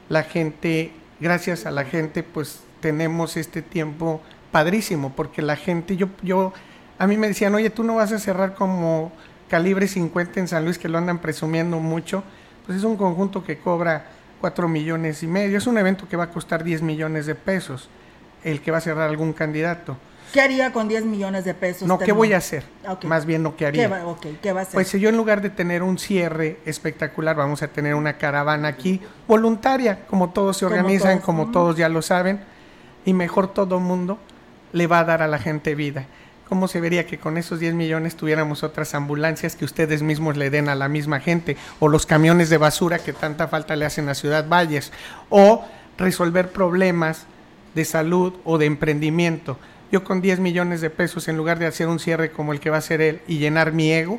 la 0.09 0.23
gente, 0.23 0.93
gracias 1.19 1.67
a 1.67 1.71
la 1.71 1.85
gente, 1.85 2.23
pues 2.23 2.61
tenemos 2.81 3.37
este 3.37 3.61
tiempo 3.61 4.21
padrísimo 4.53 5.13
porque 5.15 5.43
la 5.43 5.57
gente, 5.57 5.97
yo, 5.97 6.09
yo, 6.23 6.53
a 6.99 7.07
mí 7.07 7.17
me 7.17 7.29
decían, 7.29 7.55
oye, 7.55 7.69
tú 7.69 7.83
no 7.83 7.97
vas 7.97 8.13
a 8.13 8.19
cerrar 8.19 8.55
como 8.55 9.13
calibre 9.51 9.89
50 9.89 10.41
en 10.41 10.49
San 10.49 10.65
Luis 10.65 10.79
que 10.79 10.89
lo 10.89 10.97
andan 10.97 11.19
presumiendo 11.19 11.81
mucho, 11.81 12.23
pues 12.65 12.79
es 12.79 12.85
un 12.85 12.97
conjunto 12.97 13.43
que 13.43 13.59
cobra 13.59 14.07
4 14.41 14.69
millones 14.69 15.23
y 15.23 15.27
medio, 15.27 15.59
es 15.59 15.67
un 15.67 15.77
evento 15.77 16.09
que 16.09 16.17
va 16.17 16.25
a 16.25 16.31
costar 16.31 16.63
10 16.63 16.83
millones 16.83 17.27
de 17.27 17.35
pesos, 17.35 17.91
el 18.45 18.63
que 18.63 18.71
va 18.71 18.79
a 18.79 18.81
cerrar 18.81 19.11
algún 19.11 19.33
candidato. 19.33 19.97
¿Qué 20.33 20.41
haría 20.41 20.73
con 20.73 20.87
10 20.87 21.05
millones 21.07 21.45
de 21.45 21.55
pesos? 21.55 21.89
No, 21.89 21.99
¿qué 21.99 22.13
voy 22.13 22.33
a 22.33 22.37
hacer? 22.37 22.63
Más 23.03 23.27
bien 23.27 23.43
no, 23.43 23.57
¿qué 23.57 23.67
haría? 23.67 23.83
¿Qué 23.83 23.89
va, 23.89 24.17
¿qué 24.41 24.53
va 24.53 24.61
a 24.61 24.63
hacer? 24.63 24.75
Pues 24.75 24.93
yo 24.93 25.09
en 25.09 25.17
lugar 25.17 25.41
de 25.43 25.51
tener 25.51 25.83
un 25.83 25.99
cierre 25.99 26.61
espectacular, 26.65 27.35
vamos 27.35 27.65
a 27.65 27.69
tener 27.69 27.97
una 27.97 28.17
caravana 28.17 28.69
aquí, 28.69 29.01
voluntaria, 29.27 30.07
como 30.07 30.31
todos 30.31 30.59
se 30.59 30.67
organizan, 30.67 31.19
como 31.19 31.51
todos 31.51 31.77
ya 31.77 31.89
lo 31.89 32.03
saben, 32.03 32.41
y 33.05 33.13
mejor 33.13 33.53
todo 33.53 33.81
mundo 33.81 34.19
le 34.73 34.87
va 34.87 35.01
a 35.01 35.05
dar 35.05 35.23
a 35.23 35.27
la 35.27 35.39
gente 35.39 35.75
vida. 35.75 36.07
¿Cómo 36.51 36.67
se 36.67 36.81
vería 36.81 37.07
que 37.07 37.17
con 37.17 37.39
esos 37.39 37.61
10 37.61 37.75
millones 37.75 38.17
tuviéramos 38.17 38.65
otras 38.65 38.97
ambulancias 38.97 39.55
que 39.55 39.65
ustedes 39.65 40.03
mismos 40.03 40.37
le 40.37 40.51
den 40.51 40.69
a 40.69 40.75
la 40.75 40.89
misma 40.89 41.21
gente? 41.21 41.57
O 41.79 41.87
los 41.87 42.07
camiones 42.07 42.51
de 42.51 42.57
basura 42.57 42.99
que 42.99 43.13
tanta 43.13 43.47
falta 43.47 43.77
le 43.77 43.85
hacen 43.85 44.09
a 44.09 44.17
Ciudad 44.17 44.49
Valles. 44.49 44.91
O 45.29 45.65
resolver 45.97 46.51
problemas 46.51 47.27
de 47.77 47.85
salud 47.85 48.35
o 48.43 48.59
de 48.59 48.67
emprendimiento. 48.67 49.61
Yo 49.93 50.03
con 50.03 50.21
10 50.21 50.41
millones 50.41 50.81
de 50.81 50.91
pesos, 50.91 51.29
en 51.29 51.37
lugar 51.37 51.61
de 51.61 51.67
hacer 51.67 51.87
un 51.87 52.01
cierre 52.01 52.33
como 52.33 52.53
el 52.53 52.59
que 52.59 52.71
va 52.71 52.77
a 52.77 52.81
hacer 52.81 53.01
él 53.01 53.21
y 53.29 53.39
llenar 53.39 53.73
mi 53.73 53.93
ego, 53.93 54.19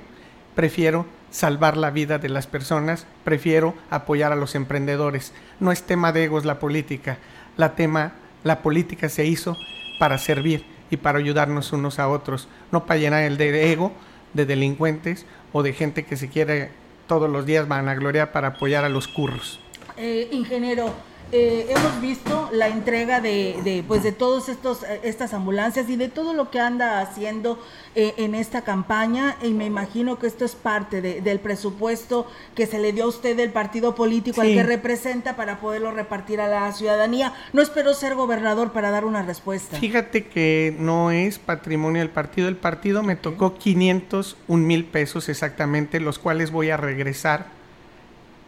prefiero 0.55 1.05
salvar 1.32 1.75
la 1.75 1.91
vida 1.91 2.17
de 2.17 2.29
las 2.29 2.47
personas, 2.47 3.07
prefiero 3.25 3.75
apoyar 3.89 4.32
a 4.32 4.38
los 4.38 4.55
emprendedores. 4.55 5.34
No 5.59 5.73
es 5.73 5.84
tema 5.84 6.13
de 6.13 6.23
egos 6.23 6.45
la 6.45 6.59
política. 6.59 7.17
La 7.57 7.75
tema, 7.75 8.13
la 8.45 8.61
política 8.61 9.09
se 9.09 9.25
hizo 9.25 9.57
para 9.99 10.17
servir 10.17 10.70
y 10.91 10.97
para 10.97 11.17
ayudarnos 11.17 11.73
unos 11.73 11.97
a 11.97 12.07
otros, 12.07 12.47
no 12.71 12.85
para 12.85 12.99
llenar 12.99 13.23
el 13.23 13.37
de 13.37 13.71
ego 13.71 13.91
de 14.33 14.45
delincuentes 14.45 15.25
o 15.51 15.63
de 15.63 15.73
gente 15.73 16.05
que 16.05 16.17
se 16.17 16.29
quiere 16.29 16.69
todos 17.07 17.29
los 17.29 17.45
días 17.45 17.67
van 17.67 17.89
a 17.89 17.95
gloria 17.95 18.31
para 18.31 18.49
apoyar 18.49 18.85
a 18.85 18.89
los 18.89 19.07
curros. 19.07 19.59
Eh, 19.97 20.29
ingeniero, 20.31 20.93
eh, 21.32 21.67
hemos 21.69 22.01
visto 22.01 22.49
la 22.51 22.67
entrega 22.67 23.21
de, 23.21 23.55
de, 23.63 23.84
pues 23.88 24.03
de 24.03 24.11
todos 24.11 24.49
estos 24.49 24.84
eh, 24.84 24.99
estas 25.03 25.34
ambulancias 25.34 25.89
y 25.89 25.95
de 25.95 26.09
todo 26.09 26.34
lo 26.34 26.51
que 26.51 26.59
anda 26.59 26.99
haciendo 26.99 27.57
eh, 27.95 28.13
en 28.17 28.36
esta 28.36 28.63
campaña 28.63 29.38
y 29.41 29.51
me 29.51 29.65
imagino 29.65 30.19
que 30.19 30.27
esto 30.27 30.43
es 30.43 30.55
parte 30.55 31.01
del 31.01 31.39
presupuesto 31.39 32.27
que 32.55 32.65
se 32.65 32.79
le 32.79 32.91
dio 32.91 33.05
a 33.05 33.07
usted 33.07 33.38
del 33.38 33.51
partido 33.51 33.95
político 33.95 34.41
al 34.41 34.47
que 34.47 34.63
representa 34.63 35.36
para 35.36 35.59
poderlo 35.59 35.91
repartir 35.91 36.41
a 36.41 36.47
la 36.47 36.71
ciudadanía. 36.73 37.34
No 37.53 37.61
espero 37.61 37.93
ser 37.93 38.15
gobernador 38.15 38.71
para 38.71 38.91
dar 38.91 39.05
una 39.05 39.21
respuesta. 39.21 39.77
Fíjate 39.77 40.27
que 40.27 40.75
no 40.79 41.11
es 41.11 41.39
patrimonio 41.39 42.01
del 42.01 42.09
partido. 42.09 42.47
El 42.47 42.57
partido 42.57 43.03
me 43.03 43.15
tocó 43.15 43.55
501 43.55 44.65
mil 44.65 44.86
pesos 44.86 45.29
exactamente, 45.29 45.99
los 45.99 46.19
cuales 46.19 46.51
voy 46.51 46.69
a 46.69 46.77
regresar 46.77 47.61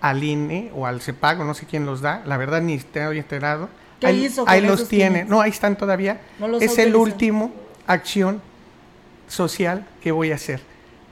al 0.04 0.22
INE 0.22 0.70
o 0.76 0.86
al 0.86 1.00
CEPAGO, 1.00 1.46
no 1.46 1.54
sé 1.54 1.66
quién 1.66 1.86
los 1.86 2.02
da, 2.02 2.22
la 2.26 2.36
verdad 2.36 2.62
ni 2.62 2.74
estoy 2.74 3.20
enterado. 3.20 3.70
¿Qué 4.02 4.08
ahí, 4.08 4.26
hizo 4.26 4.44
ahí 4.50 4.60
los 4.60 4.90
tiene, 4.90 5.24
no, 5.24 5.40
ahí 5.40 5.50
están 5.50 5.78
todavía. 5.78 6.20
es 6.60 6.78
el 6.78 6.94
último 6.94 7.54
acción 7.88 8.42
social 9.30 9.88
que 10.02 10.12
voy 10.12 10.34
a 10.34 10.36
hacer. 10.36 10.60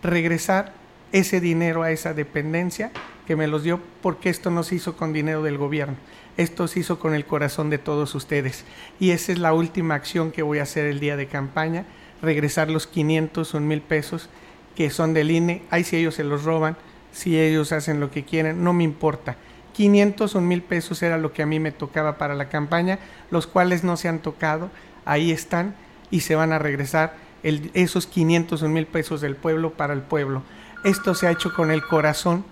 Regresar 0.03 0.73
ese 1.13 1.39
dinero 1.39 1.83
a 1.83 1.91
esa 1.91 2.13
dependencia 2.13 2.91
que 3.25 3.37
me 3.37 3.47
los 3.47 3.63
dio 3.63 3.79
porque 4.01 4.29
esto 4.29 4.51
no 4.51 4.61
se 4.61 4.75
hizo 4.75 4.97
con 4.97 5.13
dinero 5.13 5.41
del 5.41 5.57
gobierno, 5.57 5.95
esto 6.35 6.67
se 6.67 6.81
hizo 6.81 6.99
con 6.99 7.13
el 7.13 7.25
corazón 7.25 7.69
de 7.69 7.77
todos 7.77 8.13
ustedes. 8.13 8.65
Y 8.99 9.11
esa 9.11 9.31
es 9.31 9.39
la 9.39 9.53
última 9.53 9.95
acción 9.95 10.33
que 10.33 10.41
voy 10.41 10.59
a 10.59 10.63
hacer 10.63 10.85
el 10.85 10.99
día 10.99 11.15
de 11.15 11.27
campaña, 11.27 11.85
regresar 12.21 12.69
los 12.69 12.87
500 12.87 13.55
o 13.55 13.59
mil 13.61 13.79
pesos 13.81 14.27
que 14.75 14.89
son 14.89 15.13
del 15.13 15.31
INE, 15.31 15.61
ahí 15.69 15.85
si 15.85 15.95
ellos 15.95 16.15
se 16.15 16.25
los 16.25 16.43
roban, 16.43 16.75
si 17.12 17.39
ellos 17.39 17.72
hacen 17.72 17.99
lo 17.99 18.12
que 18.12 18.24
quieren, 18.24 18.64
no 18.64 18.74
me 18.74 18.84
importa. 18.84 19.36
500 19.74 20.36
o 20.36 20.41
mil 20.41 20.62
pesos 20.62 21.01
era 21.01 21.18
lo 21.18 21.34
que 21.34 21.43
a 21.43 21.45
mí 21.45 21.59
me 21.59 21.72
tocaba 21.72 22.18
para 22.18 22.36
la 22.36 22.49
campaña, 22.49 22.99
los 23.30 23.47
cuales 23.47 23.84
no 23.84 23.97
se 23.97 24.07
han 24.07 24.20
tocado, 24.20 24.70
ahí 25.05 25.32
están 25.32 25.76
y 26.09 26.22
se 26.22 26.36
van 26.36 26.51
a 26.51 26.59
regresar 26.59 27.16
esos 27.43 28.05
500 28.07 28.62
o 28.62 28.70
mil 28.70 28.86
pesos 28.86 29.22
del 29.22 29.36
pueblo 29.36 29.72
para 29.72 29.93
el 29.93 30.01
pueblo. 30.01 30.43
Esto 30.84 31.16
se 31.16 31.28
ha 31.28 31.32
hecho 31.32 31.53
con 31.53 31.72
el 31.72 31.86
corazón, 31.86 32.43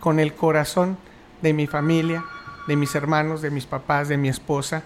con 0.00 0.20
el 0.20 0.34
corazón 0.34 0.98
de 1.42 1.52
mi 1.52 1.66
familia, 1.66 2.24
de 2.66 2.76
mis 2.76 2.94
hermanos, 2.94 3.42
de 3.42 3.50
mis 3.50 3.66
papás, 3.66 4.08
de 4.08 4.16
mi 4.16 4.28
esposa, 4.28 4.82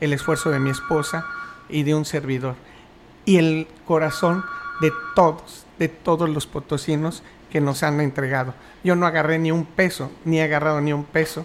el 0.00 0.12
esfuerzo 0.12 0.50
de 0.50 0.58
mi 0.58 0.70
esposa 0.70 1.26
y 1.68 1.82
de 1.82 1.94
un 1.94 2.04
servidor. 2.04 2.54
Y 3.24 3.36
el 3.36 3.68
corazón 3.86 4.44
de 4.80 4.92
todos, 5.14 5.64
de 5.78 5.88
todos 5.88 6.28
los 6.28 6.46
potosinos 6.46 7.22
que 7.52 7.60
nos 7.60 7.82
han 7.82 8.00
entregado. 8.00 8.54
Yo 8.82 8.96
no 8.96 9.06
agarré 9.06 9.38
ni 9.38 9.52
un 9.52 9.66
peso, 9.66 10.10
ni 10.24 10.40
he 10.40 10.42
agarrado 10.42 10.80
ni 10.80 10.94
un 10.94 11.04
peso 11.04 11.44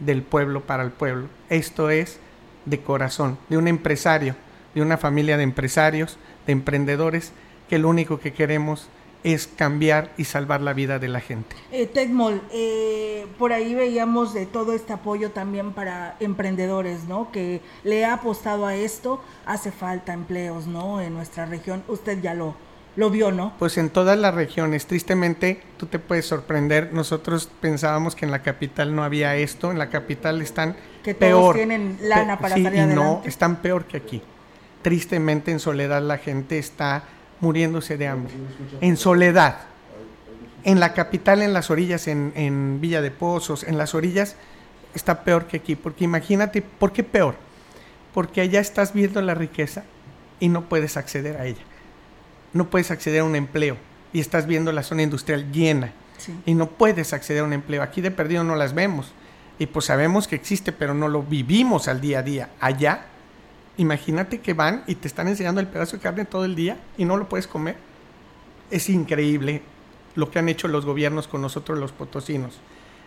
del 0.00 0.22
pueblo 0.22 0.62
para 0.66 0.82
el 0.82 0.90
pueblo. 0.90 1.28
Esto 1.48 1.88
es 1.88 2.18
de 2.64 2.80
corazón, 2.80 3.38
de 3.48 3.56
un 3.56 3.68
empresario, 3.68 4.34
de 4.74 4.82
una 4.82 4.98
familia 4.98 5.36
de 5.36 5.44
empresarios, 5.44 6.18
de 6.46 6.52
emprendedores, 6.52 7.32
que 7.68 7.78
lo 7.78 7.88
único 7.88 8.18
que 8.18 8.32
queremos 8.32 8.88
es 9.22 9.46
cambiar 9.46 10.12
y 10.16 10.24
salvar 10.24 10.60
la 10.62 10.72
vida 10.72 10.98
de 10.98 11.08
la 11.08 11.20
gente. 11.20 11.54
Eh, 11.70 11.86
Tecmol, 11.86 12.42
eh, 12.52 13.26
por 13.38 13.52
ahí 13.52 13.74
veíamos 13.74 14.34
de 14.34 14.46
todo 14.46 14.72
este 14.72 14.92
apoyo 14.92 15.30
también 15.30 15.72
para 15.72 16.16
emprendedores, 16.18 17.04
¿no? 17.04 17.30
Que 17.30 17.60
le 17.84 18.04
ha 18.04 18.14
apostado 18.14 18.66
a 18.66 18.74
esto, 18.74 19.22
hace 19.44 19.70
falta 19.70 20.12
empleos, 20.12 20.66
¿no? 20.66 21.00
En 21.00 21.14
nuestra 21.14 21.46
región, 21.46 21.84
usted 21.86 22.20
ya 22.20 22.34
lo, 22.34 22.56
lo 22.96 23.10
vio, 23.10 23.30
¿no? 23.30 23.52
Pues 23.58 23.76
en 23.76 23.90
todas 23.90 24.18
las 24.18 24.34
regiones, 24.34 24.86
tristemente, 24.86 25.60
tú 25.76 25.86
te 25.86 25.98
puedes 25.98 26.26
sorprender, 26.26 26.92
nosotros 26.92 27.50
pensábamos 27.60 28.16
que 28.16 28.24
en 28.24 28.30
la 28.30 28.42
capital 28.42 28.96
no 28.96 29.04
había 29.04 29.36
esto, 29.36 29.70
en 29.70 29.78
la 29.78 29.90
capital 29.90 30.40
están 30.40 30.76
que 31.04 31.12
todos 31.14 31.54
tienen 31.54 31.98
lana 32.00 32.38
para 32.38 32.56
salir 32.56 32.74
y 32.74 32.86
no, 32.86 33.22
están 33.24 33.56
peor 33.56 33.84
que 33.84 33.98
aquí. 33.98 34.22
Tristemente 34.82 35.52
en 35.52 35.60
soledad 35.60 36.02
la 36.02 36.18
gente 36.18 36.58
está 36.58 37.04
muriéndose 37.40 37.98
de 37.98 38.08
hambre. 38.08 38.32
En 38.80 38.96
soledad. 38.96 39.58
En 40.64 40.80
la 40.80 40.94
capital, 40.94 41.42
en 41.42 41.52
las 41.52 41.70
orillas, 41.70 42.08
en, 42.08 42.32
en 42.34 42.80
Villa 42.80 43.00
de 43.00 43.12
Pozos, 43.12 43.62
en 43.62 43.78
las 43.78 43.94
orillas, 43.94 44.36
está 44.94 45.22
peor 45.22 45.46
que 45.46 45.58
aquí. 45.58 45.76
Porque 45.76 46.04
imagínate, 46.04 46.60
¿por 46.62 46.92
qué 46.92 47.04
peor? 47.04 47.36
Porque 48.14 48.40
allá 48.40 48.58
estás 48.58 48.92
viendo 48.92 49.20
la 49.22 49.34
riqueza 49.34 49.84
y 50.40 50.48
no 50.48 50.68
puedes 50.68 50.96
acceder 50.96 51.36
a 51.36 51.46
ella 51.46 51.62
no 52.56 52.70
puedes 52.70 52.90
acceder 52.90 53.20
a 53.20 53.24
un 53.24 53.36
empleo 53.36 53.76
y 54.12 54.20
estás 54.20 54.46
viendo 54.46 54.72
la 54.72 54.82
zona 54.82 55.02
industrial 55.02 55.52
llena 55.52 55.92
y 56.44 56.54
no 56.54 56.68
puedes 56.68 57.12
acceder 57.12 57.42
a 57.42 57.46
un 57.46 57.52
empleo. 57.52 57.82
Aquí 57.82 58.00
de 58.00 58.10
perdido 58.10 58.44
no 58.44 58.56
las 58.56 58.74
vemos 58.74 59.12
y 59.58 59.66
pues 59.66 59.86
sabemos 59.86 60.26
que 60.26 60.36
existe, 60.36 60.72
pero 60.72 60.94
no 60.94 61.08
lo 61.08 61.22
vivimos 61.22 61.88
al 61.88 62.00
día 62.00 62.20
a 62.20 62.22
día. 62.22 62.50
Allá, 62.60 63.06
imagínate 63.76 64.40
que 64.40 64.54
van 64.54 64.84
y 64.86 64.96
te 64.96 65.08
están 65.08 65.28
enseñando 65.28 65.60
el 65.60 65.66
pedazo 65.68 65.96
de 65.96 66.02
carne 66.02 66.24
todo 66.24 66.44
el 66.44 66.54
día 66.54 66.78
y 66.96 67.04
no 67.04 67.16
lo 67.16 67.28
puedes 67.28 67.46
comer. 67.46 67.76
Es 68.70 68.88
increíble 68.88 69.62
lo 70.14 70.30
que 70.30 70.38
han 70.38 70.48
hecho 70.48 70.68
los 70.68 70.84
gobiernos 70.84 71.28
con 71.28 71.42
nosotros 71.42 71.78
los 71.78 71.92
potosinos. 71.92 72.58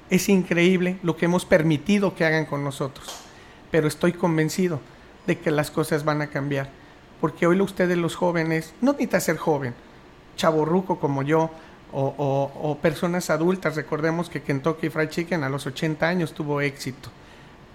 Es 0.10 0.30
increíble 0.30 0.98
lo 1.04 1.18
que 1.18 1.26
hemos 1.26 1.46
permitido 1.46 2.16
que 2.16 2.26
hagan 2.26 2.46
con 2.46 2.64
nosotros. 2.64 3.08
Pero 3.72 3.88
estoy 3.88 4.14
convencido 4.14 4.80
de 5.28 5.38
que 5.38 5.52
las 5.52 5.70
cosas 5.70 6.06
van 6.06 6.22
a 6.22 6.28
cambiar 6.28 6.70
porque 7.20 7.48
hoy 7.48 7.60
ustedes 7.62 7.98
los 7.98 8.16
jóvenes, 8.16 8.74
no 8.82 8.92
necesita 8.92 9.20
ser 9.20 9.38
joven, 9.38 9.74
chaborruco 10.36 11.00
como 11.00 11.24
yo, 11.24 11.52
o, 11.92 12.78
personas 12.82 13.30
adultas, 13.30 13.76
recordemos 13.76 14.30
que 14.30 14.44
Kentucky 14.44 14.90
Fried 14.90 15.10
Chicken 15.10 15.44
a 15.44 15.50
los 15.50 15.66
80 15.66 16.08
años 16.08 16.34
tuvo 16.34 16.62
éxito. 16.62 17.10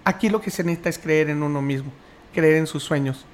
Aquí 0.05 0.29
lo 0.29 0.39
que 0.39 0.51
se 0.51 0.63
necesita 0.63 0.89
es 0.89 0.99
creer 0.99 1.29
en 1.29 1.43
uno 1.43 1.61
mismo, 1.61 1.91
creer 2.33 2.55
en 2.55 2.67
sus 2.67 2.83
sueños, 2.83 3.25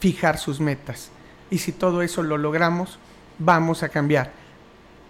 fijar 0.00 0.38
sus 0.38 0.60
metas. 0.60 1.10
Y 1.50 1.58
si 1.58 1.72
todo 1.72 2.00
eso 2.02 2.22
lo 2.22 2.38
logramos, 2.38 2.98
vamos 3.38 3.82
a 3.82 3.90
cambiar. 3.90 4.32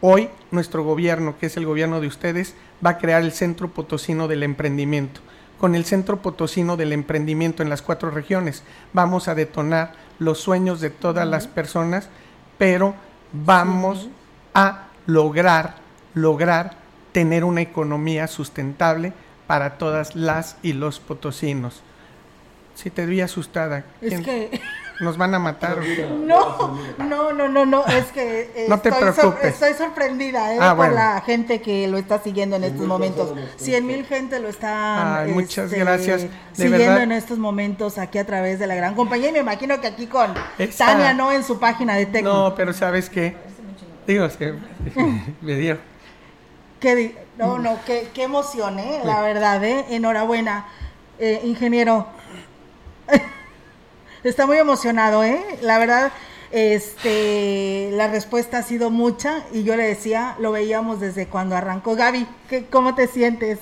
Hoy 0.00 0.28
nuestro 0.50 0.82
gobierno, 0.82 1.38
que 1.38 1.46
es 1.46 1.56
el 1.56 1.64
gobierno 1.64 2.00
de 2.00 2.08
ustedes, 2.08 2.54
va 2.84 2.90
a 2.90 2.98
crear 2.98 3.22
el 3.22 3.32
Centro 3.32 3.68
Potosino 3.68 4.26
del 4.26 4.42
Emprendimiento 4.42 5.20
con 5.62 5.76
el 5.76 5.84
Centro 5.84 6.20
Potosino 6.20 6.76
del 6.76 6.92
Emprendimiento 6.92 7.62
en 7.62 7.70
las 7.70 7.82
cuatro 7.82 8.10
regiones. 8.10 8.64
Vamos 8.92 9.28
a 9.28 9.36
detonar 9.36 9.92
los 10.18 10.40
sueños 10.40 10.80
de 10.80 10.90
todas 10.90 11.24
las 11.24 11.46
personas, 11.46 12.08
pero 12.58 12.96
vamos 13.32 14.08
a 14.54 14.88
lograr, 15.06 15.76
lograr 16.14 16.72
tener 17.12 17.44
una 17.44 17.60
economía 17.60 18.26
sustentable 18.26 19.12
para 19.46 19.78
todas 19.78 20.16
las 20.16 20.56
y 20.64 20.72
los 20.72 20.98
potosinos. 20.98 21.84
Si 22.74 22.90
te 22.90 23.06
vi 23.06 23.20
asustada. 23.20 23.84
Es 24.00 24.20
que 24.20 24.60
nos 25.02 25.16
van 25.18 25.34
a 25.34 25.38
matar. 25.38 25.78
No, 26.24 26.78
no, 26.98 27.32
no, 27.32 27.48
no, 27.48 27.66
no, 27.66 27.84
es 27.86 28.06
que 28.06 28.50
eh, 28.54 28.66
no 28.68 28.80
te 28.80 28.88
estoy, 28.88 29.10
preocupes. 29.12 29.44
estoy 29.54 29.74
sorprendida 29.74 30.54
eh, 30.54 30.58
Ah, 30.60 30.74
por 30.76 30.92
la 30.92 31.20
gente 31.20 31.60
que 31.60 31.86
lo 31.88 31.98
está 31.98 32.20
siguiendo 32.22 32.56
en 32.56 32.64
estos 32.64 32.86
momentos. 32.86 33.34
Cien 33.56 33.86
mil 33.86 34.04
gente 34.06 34.38
lo 34.40 34.48
está 34.48 35.20
Ay, 35.20 35.32
muchas 35.32 35.66
este, 35.66 35.78
gracias. 35.80 36.22
De 36.22 36.28
siguiendo 36.54 36.78
verdad. 36.78 37.02
en 37.02 37.12
estos 37.12 37.38
momentos 37.38 37.98
aquí 37.98 38.18
a 38.18 38.24
través 38.26 38.58
de 38.58 38.66
la 38.66 38.74
gran 38.74 38.94
compañía 38.94 39.28
y 39.28 39.32
me 39.32 39.38
imagino 39.40 39.80
que 39.80 39.88
aquí 39.88 40.06
con 40.06 40.32
Tania, 40.78 41.12
¿no? 41.14 41.32
En 41.32 41.44
su 41.44 41.58
página 41.58 41.96
de 41.96 42.06
Tecno. 42.06 42.32
No, 42.50 42.54
pero 42.54 42.72
¿sabes 42.72 43.10
qué? 43.10 43.36
Digo, 44.06 44.24
es 44.24 44.36
que 44.36 44.54
me 45.42 45.54
dio. 45.56 45.78
Qué 46.80 46.96
di- 46.96 47.14
no, 47.38 47.58
no, 47.58 47.78
qué, 47.86 48.08
qué 48.14 48.24
emoción, 48.24 48.78
¿eh? 48.78 49.00
La 49.04 49.20
verdad, 49.22 49.62
¿eh? 49.64 49.84
Enhorabuena, 49.90 50.66
eh, 51.18 51.40
ingeniero. 51.44 52.06
Está 54.24 54.46
muy 54.46 54.56
emocionado, 54.56 55.24
¿eh? 55.24 55.42
La 55.62 55.78
verdad, 55.78 56.12
este, 56.52 57.90
la 57.92 58.06
respuesta 58.06 58.58
ha 58.58 58.62
sido 58.62 58.88
mucha 58.88 59.42
y 59.52 59.64
yo 59.64 59.74
le 59.74 59.82
decía, 59.82 60.36
lo 60.38 60.52
veíamos 60.52 61.00
desde 61.00 61.26
cuando 61.26 61.56
arrancó. 61.56 61.96
Gaby, 61.96 62.28
¿qué, 62.48 62.66
¿cómo 62.66 62.94
te 62.94 63.08
sientes? 63.08 63.58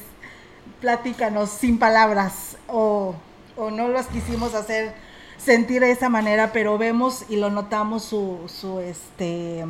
Platícanos 0.82 1.48
sin 1.48 1.78
palabras 1.78 2.58
o, 2.68 3.14
o 3.56 3.70
no 3.70 3.88
las 3.88 4.08
quisimos 4.08 4.54
hacer 4.54 4.92
sentir 5.38 5.80
de 5.80 5.92
esa 5.92 6.11
manera, 6.11 6.52
pero 6.52 6.76
vemos 6.76 7.24
y 7.30 7.36
lo 7.36 7.48
notamos 7.50 8.04
su, 8.04 8.40
su, 8.46 8.80
este, 8.80 9.64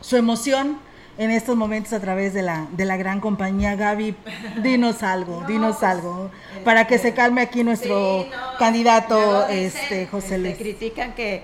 su 0.00 0.16
emoción 0.16 0.78
en 1.18 1.32
estos 1.32 1.56
momentos 1.56 1.92
a 1.92 2.00
través 2.00 2.32
de 2.32 2.42
la, 2.42 2.68
de 2.72 2.84
la 2.84 2.96
gran 2.96 3.20
compañía. 3.20 3.74
Gaby, 3.74 4.14
dinos 4.62 5.02
algo, 5.02 5.44
dinos 5.46 5.82
algo, 5.82 6.30
para 6.64 6.86
que 6.86 6.98
se 6.98 7.12
calme 7.12 7.42
aquí 7.42 7.64
nuestro 7.64 8.26
candidato, 8.58 9.46
dicen, 9.48 9.66
este 9.66 10.06
José 10.06 10.36
este, 10.36 10.38
Luis. 10.38 10.56
critican 10.56 11.14
que, 11.14 11.42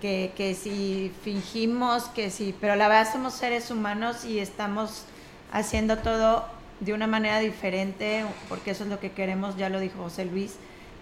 que, 0.00 0.32
que 0.36 0.54
si 0.54 1.10
fingimos, 1.22 2.04
que 2.10 2.30
si, 2.30 2.54
pero 2.60 2.76
la 2.76 2.86
verdad 2.88 3.10
somos 3.10 3.32
seres 3.32 3.70
humanos 3.70 4.24
y 4.24 4.38
estamos 4.38 5.06
haciendo 5.50 5.98
todo 5.98 6.44
de 6.80 6.92
una 6.92 7.06
manera 7.06 7.38
diferente, 7.38 8.24
porque 8.48 8.72
eso 8.72 8.84
es 8.84 8.90
lo 8.90 9.00
que 9.00 9.12
queremos, 9.12 9.56
ya 9.56 9.70
lo 9.70 9.80
dijo 9.80 10.02
José 10.02 10.26
Luis, 10.26 10.56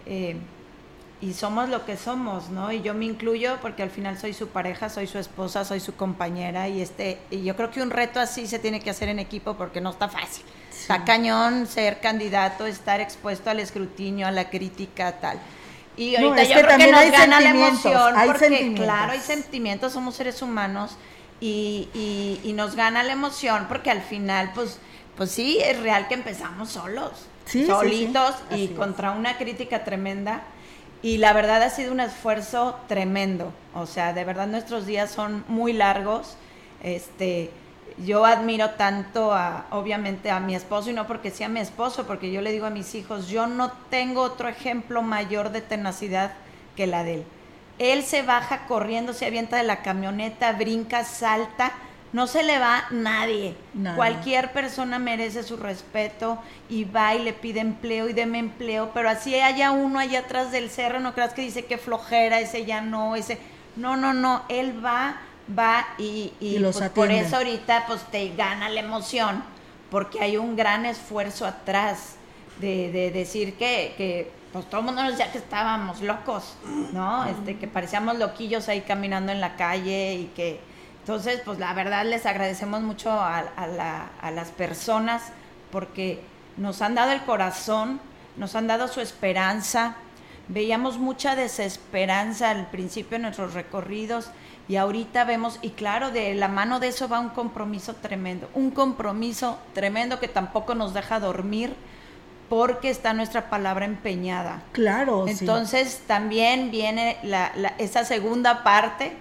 eh, 0.07 0.37
y 1.23 1.35
somos 1.35 1.71
lo 1.71 1.87
que 1.87 1.97
somos, 1.97 2.51
¿no? 2.51 2.73
Y 2.73 2.83
yo 2.83 2.95
me 2.95 3.07
incluyo 3.07 3.59
porque 3.63 3.83
al 3.83 3.91
final 3.91 4.19
soy 4.19 4.35
su 4.35 4.49
pareja, 4.49 4.91
soy 4.91 5.07
su 5.07 5.19
esposa, 5.19 5.65
soy 5.65 5.81
su 5.81 5.97
compañera, 5.97 6.69
y 6.69 6.83
este, 6.83 7.27
y 7.31 7.45
yo 7.45 7.57
creo 7.57 7.71
que 7.73 7.83
un 7.83 7.91
reto 7.91 8.21
así 8.21 8.47
se 8.49 8.59
tiene 8.61 8.83
que 8.83 8.91
hacer 8.91 9.09
en 9.09 9.21
equipo 9.21 9.57
porque 9.57 9.81
no 9.81 9.91
está 9.91 10.09
fácil. 10.11 10.45
Está 10.71 11.05
cañón 11.05 11.67
ser 11.67 12.01
candidato, 12.01 12.67
estar 12.67 13.01
expuesto 13.01 13.51
al 13.51 13.61
escrutinio, 13.61 14.27
a 14.27 14.31
la 14.33 14.51
crítica, 14.51 15.21
tal. 15.21 15.41
Y 15.97 16.17
No, 16.17 16.35
ahorita 16.35 16.43
es 16.43 16.49
yo 16.49 16.55
que 16.55 16.63
creo 16.63 16.77
que 16.77 16.89
nos 16.89 16.97
hay 16.99 17.11
gana 17.11 17.41
la 17.41 17.51
emoción, 17.51 18.15
hay 18.17 18.27
porque 18.27 18.39
sentimientos. 18.39 18.85
claro, 18.85 19.13
hay 19.13 19.21
sentimientos, 19.21 19.93
somos 19.93 20.17
seres 20.17 20.43
humanos 20.43 20.99
y, 21.41 21.91
y, 21.95 22.41
y 22.43 22.53
nos 22.55 22.75
gana 22.77 23.03
la 23.03 23.13
emoción 23.13 23.67
porque 23.69 23.91
al 23.91 24.03
final, 24.03 24.53
pues, 24.55 24.81
pues 25.17 25.31
sí, 25.31 25.59
es 25.63 25.79
real 25.81 26.09
que 26.09 26.15
empezamos 26.15 26.71
solos, 26.71 27.29
Sí, 27.45 27.67
solitos 27.67 28.35
sí, 28.51 28.57
y 28.57 28.69
contra 28.69 29.13
una 29.13 29.39
crítica 29.39 29.85
tremenda. 29.85 30.43
Y 31.03 31.19
la 31.19 31.33
verdad 31.33 31.63
ha 31.63 31.71
sido 31.71 31.93
un 31.93 32.01
esfuerzo 32.01 32.77
tremendo. 32.87 33.53
O 33.75 33.87
sea, 33.87 34.13
de 34.13 34.25
verdad 34.25 34.47
nuestros 34.47 34.87
días 34.87 35.11
son 35.11 35.45
muy 35.49 35.73
largos. 35.73 36.37
Este, 36.83 37.51
yo 37.99 38.25
admiro 38.25 38.71
tanto 38.71 39.33
a, 39.33 39.67
obviamente, 39.71 40.31
a 40.31 40.41
mi 40.41 40.55
esposo 40.55 40.91
y 40.91 40.93
no 40.93 41.07
porque 41.07 41.31
sea 41.31 41.49
mi 41.49 41.61
esposo, 41.61 42.07
porque 42.07 42.31
yo 42.31 42.41
le 42.41 42.53
digo 42.53 42.67
a 42.67 42.71
mis 42.71 42.95
hijos, 42.95 43.29
yo 43.29 43.47
no 43.47 43.73
tengo 43.91 44.23
otro 44.23 44.49
ejemplo 44.49 45.03
mayor 45.03 45.51
de 45.51 45.61
tenacidad 45.61 46.33
que 46.77 46.87
la 46.87 47.05
de 47.05 47.15
él. 47.15 47.25
Él 47.79 48.05
se 48.05 48.23
baja 48.23 48.67
corriendo, 48.67 49.13
se 49.13 49.27
avienta 49.27 49.57
de 49.57 49.65
la 49.65 49.83
camioneta, 49.83 50.53
brinca, 50.53 51.05
salta, 51.05 51.73
no 52.13 52.27
se 52.27 52.43
le 52.43 52.59
va 52.59 52.85
nadie. 52.91 53.55
Cualquier 53.97 54.53
persona 54.53 54.99
merece 54.99 55.43
su 55.43 55.57
respeto 55.57 56.39
y 56.69 56.85
va 56.85 57.15
y 57.15 57.23
le 57.23 57.33
pide 57.33 57.61
empleo 57.61 58.09
y 58.09 58.13
deme 58.13 58.39
empleo, 58.39 58.91
pero 58.93 59.09
así 59.09 59.35
haya 59.35 59.71
uno 59.71 59.99
allá 59.99 60.21
atrás 60.21 60.53
del 60.53 60.71
cerro, 60.71 61.01
no 61.01 61.15
creas 61.15 61.33
que 61.33 61.43
dice 61.43 61.65
que 61.65 61.79
flojera, 61.79 62.41
ese 62.41 62.65
ya 62.65 62.81
no, 62.81 63.17
ese... 63.17 63.39
No, 63.75 63.97
no, 63.97 64.13
no, 64.13 64.43
él 64.51 64.85
va, 64.85 65.17
va 65.59 65.87
y, 65.97 66.35
y, 66.41 66.57
Y 66.57 66.59
los 66.59 66.77
pues, 66.77 66.91
por 66.91 67.11
eso 67.11 67.37
ahorita 67.37 67.85
pues 67.87 68.03
te 68.11 68.35
gana 68.37 68.69
la 68.69 68.81
emoción, 68.81 69.43
porque 69.91 70.21
hay 70.21 70.37
un 70.37 70.57
gran 70.57 70.85
esfuerzo 70.85 71.47
atrás 71.47 72.17
de, 72.61 72.93
de 72.93 73.11
decir 73.11 73.55
que, 73.55 73.95
que 73.97 74.31
pues 74.53 74.69
todo 74.69 74.81
el 74.81 74.87
mundo 74.87 75.03
nos 75.03 75.13
decía 75.13 75.33
que 75.33 75.39
estábamos 75.39 76.03
locos, 76.03 76.57
¿no? 76.93 77.25
Este, 77.25 77.57
que 77.57 77.67
parecíamos 77.67 78.19
loquillos 78.19 78.69
ahí 78.69 78.83
caminando 78.83 79.33
en 79.33 79.41
la 79.41 79.57
calle 79.57 80.15
y 80.15 80.25
que 80.37 80.61
entonces 81.03 81.41
pues 81.45 81.59
la 81.59 81.75
verdad 81.75 82.05
les 82.05 82.27
agradecemos 82.27 82.81
mucho 82.81 83.11
a, 83.11 83.39
a 83.39 83.67
la- 83.67 84.09
a 84.21 84.31
las 84.31 84.51
personas 84.51 85.23
porque 85.71 86.21
nos 86.57 86.81
han 86.83 86.95
dado 86.95 87.13
el 87.13 87.23
corazón, 87.23 88.01
nos 88.37 88.55
han 88.57 88.67
dado 88.67 88.89
su 88.89 89.01
esperanza. 89.01 89.95
Veíamos 90.49 90.99
mucha 90.99 91.35
desesperanza 91.35 92.51
al 92.51 92.67
principio 92.67 93.17
en 93.17 93.23
nuestros 93.23 93.55
recorridos 93.55 94.31
y 94.69 94.77
ahorita 94.77 95.25
vemos, 95.25 95.59
y 95.63 95.71
claro, 95.71 96.11
de 96.11 96.35
la 96.35 96.49
mano 96.49 96.79
de 96.79 96.89
eso 96.89 97.09
va 97.09 97.21
un 97.21 97.31
compromiso 97.31 97.95
tremendo, 97.97 98.49
un 98.55 98.71
compromiso 98.71 99.59
tremendo 99.75 100.21
que 100.21 100.29
tampoco 100.29 100.75
nos 100.75 100.95
deja 100.95 101.21
dormir 101.21 101.75
porque 102.49 102.91
está 102.91 103.13
nuestra 103.15 103.49
palabra 103.51 103.87
empeñada. 103.87 104.63
Claro, 104.73 105.25
sí. 105.27 105.33
Entonces 105.41 106.03
también 106.07 106.71
viene 106.71 107.17
la, 107.23 107.51
la- 107.57 107.75
esa 107.79 108.05
segunda 108.05 108.63
parte 108.63 109.13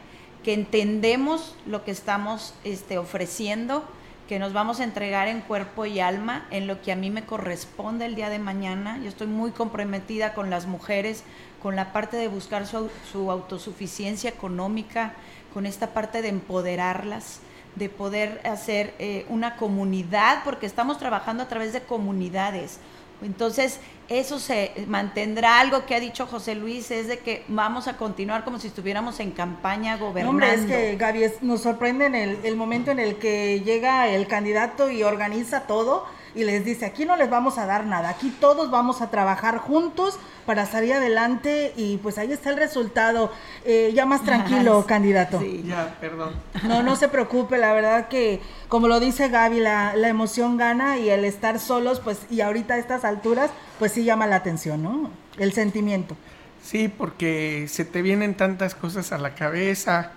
que 0.43 0.53
entendemos 0.53 1.55
lo 1.65 1.83
que 1.83 1.91
estamos 1.91 2.53
este, 2.63 2.97
ofreciendo, 2.97 3.83
que 4.27 4.39
nos 4.39 4.53
vamos 4.53 4.79
a 4.79 4.85
entregar 4.85 5.27
en 5.27 5.41
cuerpo 5.41 5.85
y 5.85 5.99
alma 5.99 6.47
en 6.51 6.65
lo 6.65 6.81
que 6.81 6.91
a 6.91 6.95
mí 6.95 7.09
me 7.09 7.25
corresponde 7.25 8.05
el 8.05 8.15
día 8.15 8.29
de 8.29 8.39
mañana. 8.39 8.97
Yo 8.99 9.09
estoy 9.09 9.27
muy 9.27 9.51
comprometida 9.51 10.33
con 10.33 10.49
las 10.49 10.67
mujeres, 10.67 11.23
con 11.61 11.75
la 11.75 11.91
parte 11.91 12.17
de 12.17 12.27
buscar 12.27 12.65
su, 12.65 12.89
su 13.11 13.29
autosuficiencia 13.29 14.29
económica, 14.29 15.13
con 15.53 15.65
esta 15.65 15.93
parte 15.93 16.21
de 16.21 16.29
empoderarlas, 16.29 17.41
de 17.75 17.89
poder 17.89 18.41
hacer 18.45 18.93
eh, 18.99 19.25
una 19.29 19.55
comunidad, 19.57 20.43
porque 20.43 20.65
estamos 20.65 20.97
trabajando 20.97 21.43
a 21.43 21.47
través 21.47 21.73
de 21.73 21.81
comunidades. 21.81 22.79
Entonces, 23.23 23.79
eso 24.09 24.39
se 24.39 24.71
mantendrá. 24.87 25.59
Algo 25.59 25.85
que 25.85 25.95
ha 25.95 25.99
dicho 25.99 26.25
José 26.27 26.55
Luis 26.55 26.91
es 26.91 27.07
de 27.07 27.19
que 27.19 27.43
vamos 27.47 27.87
a 27.87 27.97
continuar 27.97 28.43
como 28.43 28.59
si 28.59 28.67
estuviéramos 28.67 29.19
en 29.19 29.31
campaña 29.31 29.97
gobernando. 29.97 30.29
hombre, 30.31 30.53
es 30.53 30.65
que 30.65 30.95
Gaby, 30.97 31.23
es- 31.23 31.41
nos 31.43 31.61
sorprende 31.61 32.05
en 32.07 32.15
el, 32.15 32.37
el 32.43 32.55
momento 32.55 32.91
en 32.91 32.99
el 32.99 33.17
que 33.17 33.61
llega 33.61 34.07
el 34.09 34.27
candidato 34.27 34.89
y 34.89 35.03
organiza 35.03 35.61
todo 35.61 36.05
y 36.33 36.43
les 36.43 36.63
dice, 36.63 36.85
aquí 36.85 37.05
no 37.05 37.15
les 37.15 37.29
vamos 37.29 37.57
a 37.57 37.65
dar 37.65 37.85
nada, 37.85 38.09
aquí 38.09 38.35
todos 38.39 38.71
vamos 38.71 39.01
a 39.01 39.09
trabajar 39.09 39.57
juntos 39.57 40.17
para 40.45 40.65
salir 40.65 40.93
adelante 40.93 41.73
y 41.75 41.97
pues 41.97 42.17
ahí 42.17 42.31
está 42.31 42.49
el 42.49 42.57
resultado. 42.57 43.31
Eh, 43.65 43.91
ya 43.93 44.05
más 44.05 44.23
tranquilo, 44.23 44.85
candidato. 44.87 45.41
Ya, 45.63 45.97
perdón. 45.99 46.33
No, 46.63 46.83
no 46.83 46.95
se 46.95 47.07
preocupe, 47.07 47.57
la 47.57 47.73
verdad 47.73 48.07
que, 48.07 48.41
como 48.67 48.87
lo 48.87 48.99
dice 48.99 49.29
Gaby, 49.29 49.59
la, 49.59 49.95
la 49.95 50.07
emoción 50.07 50.57
gana 50.57 50.97
y 50.97 51.09
el 51.09 51.25
estar 51.25 51.59
solos, 51.59 51.99
pues, 51.99 52.19
y 52.29 52.41
ahorita 52.41 52.75
a 52.75 52.77
estas 52.77 53.05
alturas, 53.05 53.51
pues 53.79 53.91
sí 53.91 54.03
llama 54.03 54.27
la 54.27 54.37
atención, 54.37 54.83
¿no? 54.83 55.09
El 55.37 55.53
sentimiento. 55.53 56.15
Sí, 56.63 56.87
porque 56.87 57.65
se 57.67 57.85
te 57.85 58.01
vienen 58.01 58.35
tantas 58.35 58.75
cosas 58.75 59.11
a 59.11 59.17
la 59.17 59.33
cabeza, 59.33 60.11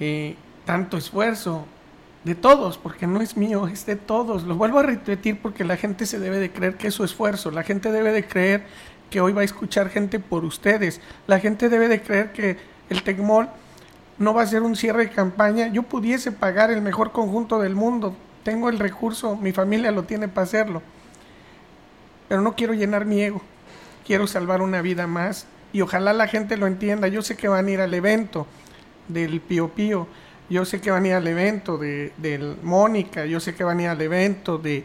eh, 0.00 0.36
tanto 0.64 0.96
esfuerzo, 0.96 1.66
de 2.28 2.34
todos, 2.34 2.78
porque 2.78 3.06
no 3.06 3.20
es 3.20 3.36
mío, 3.36 3.66
es 3.66 3.86
de 3.86 3.96
todos. 3.96 4.44
Lo 4.44 4.54
vuelvo 4.54 4.78
a 4.78 4.82
repetir 4.82 5.40
porque 5.40 5.64
la 5.64 5.76
gente 5.76 6.06
se 6.06 6.18
debe 6.18 6.38
de 6.38 6.52
creer 6.52 6.76
que 6.76 6.88
es 6.88 6.94
su 6.94 7.04
esfuerzo, 7.04 7.50
la 7.50 7.62
gente 7.62 7.90
debe 7.90 8.12
de 8.12 8.24
creer 8.24 8.66
que 9.10 9.20
hoy 9.20 9.32
va 9.32 9.40
a 9.40 9.44
escuchar 9.44 9.88
gente 9.88 10.20
por 10.20 10.44
ustedes, 10.44 11.00
la 11.26 11.40
gente 11.40 11.68
debe 11.68 11.88
de 11.88 12.02
creer 12.02 12.32
que 12.32 12.58
el 12.90 13.02
Tecmol 13.02 13.48
no 14.18 14.34
va 14.34 14.42
a 14.42 14.46
ser 14.46 14.62
un 14.62 14.76
cierre 14.76 15.06
de 15.06 15.10
campaña. 15.10 15.68
Yo 15.68 15.82
pudiese 15.82 16.30
pagar 16.30 16.70
el 16.70 16.82
mejor 16.82 17.12
conjunto 17.12 17.58
del 17.58 17.74
mundo, 17.74 18.14
tengo 18.42 18.68
el 18.68 18.78
recurso, 18.78 19.36
mi 19.36 19.52
familia 19.52 19.90
lo 19.90 20.04
tiene 20.04 20.28
para 20.28 20.44
hacerlo, 20.44 20.82
pero 22.28 22.42
no 22.42 22.54
quiero 22.54 22.74
llenar 22.74 23.06
mi 23.06 23.22
ego. 23.22 23.40
Quiero 24.04 24.26
salvar 24.26 24.62
una 24.62 24.80
vida 24.80 25.06
más. 25.06 25.46
Y 25.70 25.82
ojalá 25.82 26.14
la 26.14 26.28
gente 26.28 26.56
lo 26.56 26.66
entienda. 26.66 27.08
Yo 27.08 27.20
sé 27.20 27.36
que 27.36 27.46
van 27.46 27.66
a 27.66 27.70
ir 27.70 27.80
al 27.82 27.92
evento 27.92 28.46
del 29.06 29.40
Pío 29.40 29.68
Pío, 29.68 30.06
yo 30.50 30.64
sé 30.64 30.80
que 30.80 30.90
van 30.90 31.04
a 31.04 31.08
ir 31.08 31.14
al 31.14 31.26
evento 31.26 31.76
de, 31.76 32.12
del 32.16 32.56
Mónica, 32.62 33.26
yo 33.26 33.40
sé 33.40 33.54
que 33.54 33.64
van 33.64 33.78
a 33.78 33.82
ir 33.82 33.88
al 33.88 34.00
evento 34.00 34.58
de, 34.58 34.84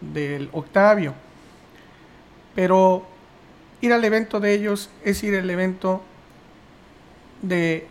del 0.00 0.48
Octavio. 0.52 1.14
Pero 2.54 3.06
ir 3.80 3.92
al 3.92 4.04
evento 4.04 4.40
de 4.40 4.54
ellos 4.54 4.90
es 5.04 5.22
ir 5.22 5.36
al 5.36 5.48
evento 5.48 6.02
de, 7.42 7.86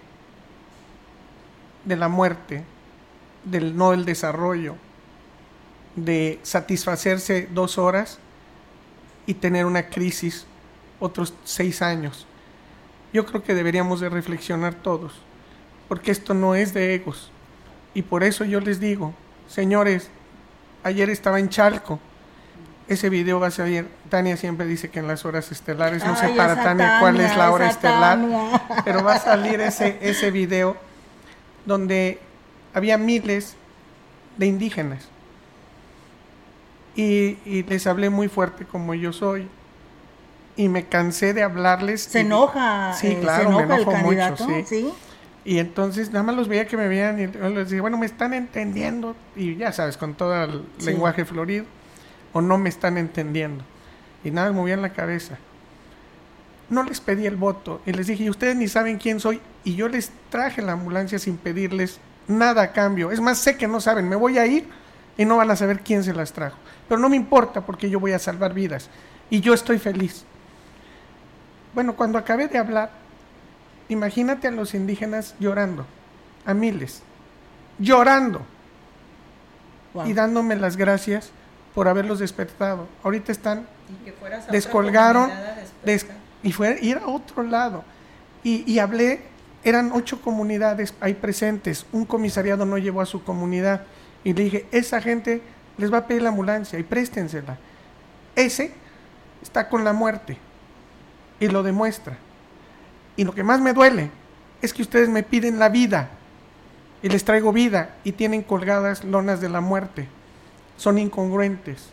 de 1.86 1.96
la 1.96 2.08
muerte, 2.08 2.64
del 3.44 3.76
no 3.76 3.92
del 3.92 4.06
desarrollo, 4.06 4.76
de 5.96 6.40
satisfacerse 6.44 7.48
dos 7.52 7.78
horas 7.78 8.20
y 9.26 9.36
tener 9.36 9.66
una 9.66 9.90
crisis 9.90 10.46
otros 11.00 11.34
seis 11.44 11.82
años. 11.82 12.26
Yo 13.12 13.26
creo 13.26 13.44
que 13.44 13.54
deberíamos 13.54 14.00
de 14.00 14.10
reflexionar 14.10 14.74
todos, 14.74 15.14
porque 15.94 16.10
esto 16.10 16.34
no 16.34 16.56
es 16.56 16.74
de 16.74 16.96
egos. 16.96 17.30
Y 17.94 18.02
por 18.02 18.24
eso 18.24 18.46
yo 18.46 18.60
les 18.60 18.80
digo, 18.80 19.14
señores, 19.48 20.10
ayer 20.84 21.08
estaba 21.12 21.38
en 21.38 21.50
Chalco, 21.50 22.00
ese 22.88 23.12
video 23.12 23.40
va 23.40 23.50
a 23.50 23.52
salir, 23.52 23.88
Tania 24.10 24.36
siempre 24.36 24.66
dice 24.66 24.90
que 24.90 24.98
en 24.98 25.08
las 25.08 25.24
horas 25.24 25.52
estelares, 25.52 26.04
no 26.04 26.16
sé 26.16 26.30
para 26.30 26.56
Tania, 26.64 26.98
cuál 27.00 27.22
es 27.22 27.38
la 27.38 27.52
hora 27.52 27.70
estelar, 27.70 28.18
pero 28.84 29.04
va 29.04 29.14
a 29.14 29.20
salir 29.20 29.62
ese, 29.62 30.00
ese 30.02 30.32
video 30.32 30.78
donde 31.64 32.20
había 32.74 32.98
miles 32.98 33.56
de 34.38 34.48
indígenas. 34.48 35.08
Y, 36.96 37.38
y 37.46 37.62
les 37.70 37.86
hablé 37.86 38.10
muy 38.10 38.30
fuerte 38.30 38.66
como 38.66 38.96
yo 38.96 39.14
soy 39.14 39.48
y 40.56 40.70
me 40.70 40.88
cansé 40.88 41.36
de 41.36 41.44
hablarles. 41.44 42.02
Se 42.02 42.22
enoja. 42.22 42.94
Sí, 42.94 43.10
eh, 43.10 43.20
claro, 43.22 43.44
se 43.44 43.48
enoja 43.50 43.66
me 43.68 43.76
enojo 43.76 43.92
el 43.92 44.02
mucho, 44.02 44.38
sí. 44.48 44.66
¿sí? 44.66 44.94
Y 45.46 45.60
entonces 45.60 46.10
nada 46.12 46.24
más 46.24 46.36
los 46.36 46.48
veía 46.48 46.68
que 46.68 46.78
me 46.78 46.88
veían 46.88 47.20
y 47.20 47.30
yo 47.32 47.50
les 47.50 47.70
decía, 47.70 47.82
bueno, 47.82 47.98
me 47.98 48.06
están 48.06 48.34
entendiendo. 48.34 49.16
Y 49.36 49.56
ya 49.58 49.72
sabes, 49.74 49.98
con 49.98 50.14
todo 50.14 50.42
el 50.44 50.64
Sí. 50.78 50.86
lenguaje 50.86 51.26
florido. 51.26 51.66
O 52.32 52.42
no 52.42 52.58
me 52.58 52.70
están 52.70 52.98
entendiendo. 52.98 53.64
Y 54.24 54.32
nada, 54.32 54.52
movían 54.52 54.82
la 54.82 54.94
cabeza. 54.94 55.38
No 56.70 56.84
les 56.84 57.02
pedí 57.02 57.28
el 57.28 57.36
voto. 57.36 57.82
Y 57.86 57.92
les 57.92 58.08
dije, 58.08 58.24
y 58.24 58.30
ustedes 58.30 58.56
ni 58.56 58.68
saben 58.68 58.98
quién 58.98 59.20
soy. 59.20 59.42
Y 59.64 59.76
yo 59.76 59.88
les 59.90 60.12
traje 60.30 60.62
la 60.62 60.72
ambulancia 60.72 61.20
sin 61.20 61.38
pedirles 61.38 62.00
nada 62.28 62.62
a 62.64 62.72
cambio. 62.72 63.12
Es 63.12 63.20
más, 63.20 63.38
sé 63.38 63.58
que 63.58 63.68
no 63.68 63.82
saben. 63.82 64.08
Me 64.10 64.16
voy 64.16 64.38
a 64.38 64.46
ir 64.48 64.66
y 65.18 65.26
no 65.26 65.38
van 65.38 65.52
a 65.52 65.56
saber 65.56 65.82
quién 65.82 66.04
se 66.04 66.14
las 66.14 66.32
trajo. 66.32 66.58
Pero 66.88 67.00
no 67.00 67.10
me 67.10 67.18
importa 67.18 67.62
porque 67.62 67.90
yo 67.90 68.00
voy 68.00 68.14
a 68.14 68.20
salvar 68.20 68.54
vidas. 68.54 68.90
Y 69.30 69.42
yo 69.42 69.54
estoy 69.54 69.78
feliz. 69.78 70.24
Bueno, 71.76 71.96
cuando 71.96 72.18
acabé 72.18 72.48
de 72.48 72.58
hablar, 72.58 72.92
imagínate 73.90 74.48
a 74.48 74.52
los 74.52 74.74
indígenas 74.74 75.36
llorando, 75.40 75.86
a 76.46 76.54
miles, 76.54 77.02
llorando 77.80 78.42
y 80.08 80.14
dándome 80.14 80.56
las 80.56 80.78
gracias 80.78 81.32
por 81.76 81.88
haberlos 81.88 82.20
despertado. 82.20 82.88
Ahorita 83.04 83.32
están, 83.32 83.68
Y 84.02 84.06
que 84.06 84.12
fueras 84.14 84.40
a 84.40 84.44
otra 84.44 84.54
descolgaron 84.54 85.30
des- 85.86 86.06
y 86.44 86.52
fue 86.52 86.78
ir 86.82 86.98
a 86.98 87.08
otro 87.08 87.44
lado. 87.44 87.84
Y, 88.44 88.70
y 88.72 88.80
hablé, 88.80 89.22
eran 89.64 89.92
ocho 89.94 90.22
comunidades 90.22 90.94
ahí 91.00 91.14
presentes, 91.14 91.86
un 91.92 92.06
comisariado 92.06 92.66
no 92.66 92.78
llevó 92.78 93.02
a 93.02 93.06
su 93.06 93.24
comunidad. 93.24 93.84
Y 94.24 94.34
le 94.34 94.44
dije, 94.44 94.66
esa 94.72 95.02
gente 95.02 95.42
les 95.78 95.92
va 95.94 96.00
a 96.00 96.08
pedir 96.08 96.22
la 96.22 96.30
ambulancia 96.30 96.78
y 96.80 96.84
préstensela. 96.84 97.58
Ese 98.36 98.72
está 99.42 99.70
con 99.70 99.84
la 99.84 99.94
muerte 99.94 100.38
y 101.40 101.48
lo 101.48 101.62
demuestra. 101.64 102.18
Y 103.16 103.24
lo 103.24 103.34
que 103.34 103.44
más 103.44 103.62
me 103.62 103.74
duele 103.74 104.10
es 104.62 104.74
que 104.74 104.82
ustedes 104.82 105.10
me 105.10 105.24
piden 105.24 105.60
la 105.60 105.70
vida 105.70 106.10
y 107.02 107.10
les 107.10 107.26
traigo 107.26 107.52
vida 107.52 107.96
y 108.04 108.14
tienen 108.14 108.42
colgadas 108.42 109.04
lonas 109.04 109.42
de 109.42 109.50
la 109.50 109.62
muerte. 109.62 110.08
Son 110.78 110.98
incongruentes. 110.98 111.90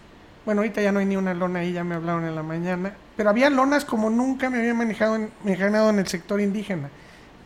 Bueno, 0.46 0.62
ahorita 0.62 0.80
ya 0.80 0.92
no 0.92 1.00
hay 1.00 1.06
ni 1.06 1.16
una 1.16 1.34
lona 1.34 1.60
ahí, 1.60 1.72
ya 1.72 1.84
me 1.84 1.96
hablaron 1.96 2.24
en 2.24 2.34
la 2.34 2.42
mañana. 2.42 2.94
Pero 3.16 3.28
había 3.28 3.50
lonas 3.50 3.84
como 3.84 4.08
nunca 4.08 4.48
me 4.48 4.58
había 4.58 4.72
manejado 4.72 5.16
en, 5.16 5.30
manejado 5.44 5.90
en 5.90 5.98
el 5.98 6.06
sector 6.06 6.40
indígena. 6.40 6.88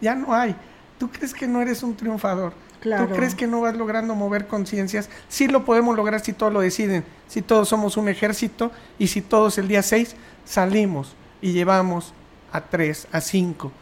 Ya 0.00 0.14
no 0.14 0.34
hay. 0.34 0.54
¿Tú 0.98 1.10
crees 1.10 1.34
que 1.34 1.48
no 1.48 1.60
eres 1.60 1.82
un 1.82 1.96
triunfador? 1.96 2.52
Claro. 2.80 3.08
¿Tú 3.08 3.14
crees 3.14 3.34
que 3.34 3.46
no 3.46 3.62
vas 3.62 3.74
logrando 3.74 4.14
mover 4.14 4.46
conciencias? 4.46 5.08
Sí 5.28 5.48
lo 5.48 5.64
podemos 5.64 5.96
lograr 5.96 6.20
si 6.20 6.34
todos 6.34 6.52
lo 6.52 6.60
deciden, 6.60 7.02
si 7.26 7.40
todos 7.40 7.68
somos 7.68 7.96
un 7.96 8.08
ejército 8.10 8.70
y 8.98 9.06
si 9.06 9.22
todos 9.22 9.56
el 9.56 9.68
día 9.68 9.82
6 9.82 10.14
salimos 10.44 11.16
y 11.40 11.52
llevamos 11.52 12.12
a 12.54 12.60
3, 12.60 13.08
a 13.10 13.20
5. 13.20 13.72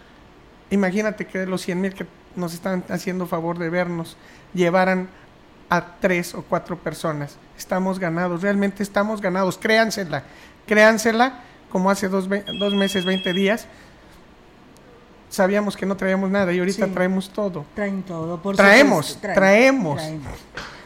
Imagínate 0.70 1.26
que 1.26 1.38
de 1.38 1.46
los 1.46 1.60
100 1.60 1.80
mil 1.80 1.92
que 1.94 2.06
nos 2.34 2.54
están 2.54 2.82
haciendo 2.88 3.26
favor 3.26 3.58
de 3.58 3.68
vernos, 3.68 4.16
llevaran 4.54 5.08
a 5.68 5.98
3 6.00 6.36
o 6.36 6.42
4 6.42 6.78
personas. 6.78 7.36
Estamos 7.58 7.98
ganados, 7.98 8.40
realmente 8.40 8.82
estamos 8.82 9.20
ganados. 9.20 9.58
Créansela, 9.58 10.24
créansela, 10.66 11.40
como 11.70 11.90
hace 11.90 12.08
dos, 12.08 12.28
dos 12.58 12.74
meses, 12.74 13.04
20 13.04 13.32
días. 13.34 13.66
Sabíamos 15.28 15.76
que 15.76 15.84
no 15.84 15.96
traíamos 15.96 16.30
nada 16.30 16.52
y 16.54 16.58
ahorita 16.58 16.86
traemos 16.88 17.30
todo. 17.30 17.66
Traen 17.74 18.02
todo, 18.02 18.40
por 18.40 18.56
Traemos, 18.56 19.06
supuesto, 19.06 19.20
traen, 19.20 19.36
traemos. 19.36 19.96
traemos. 19.96 20.28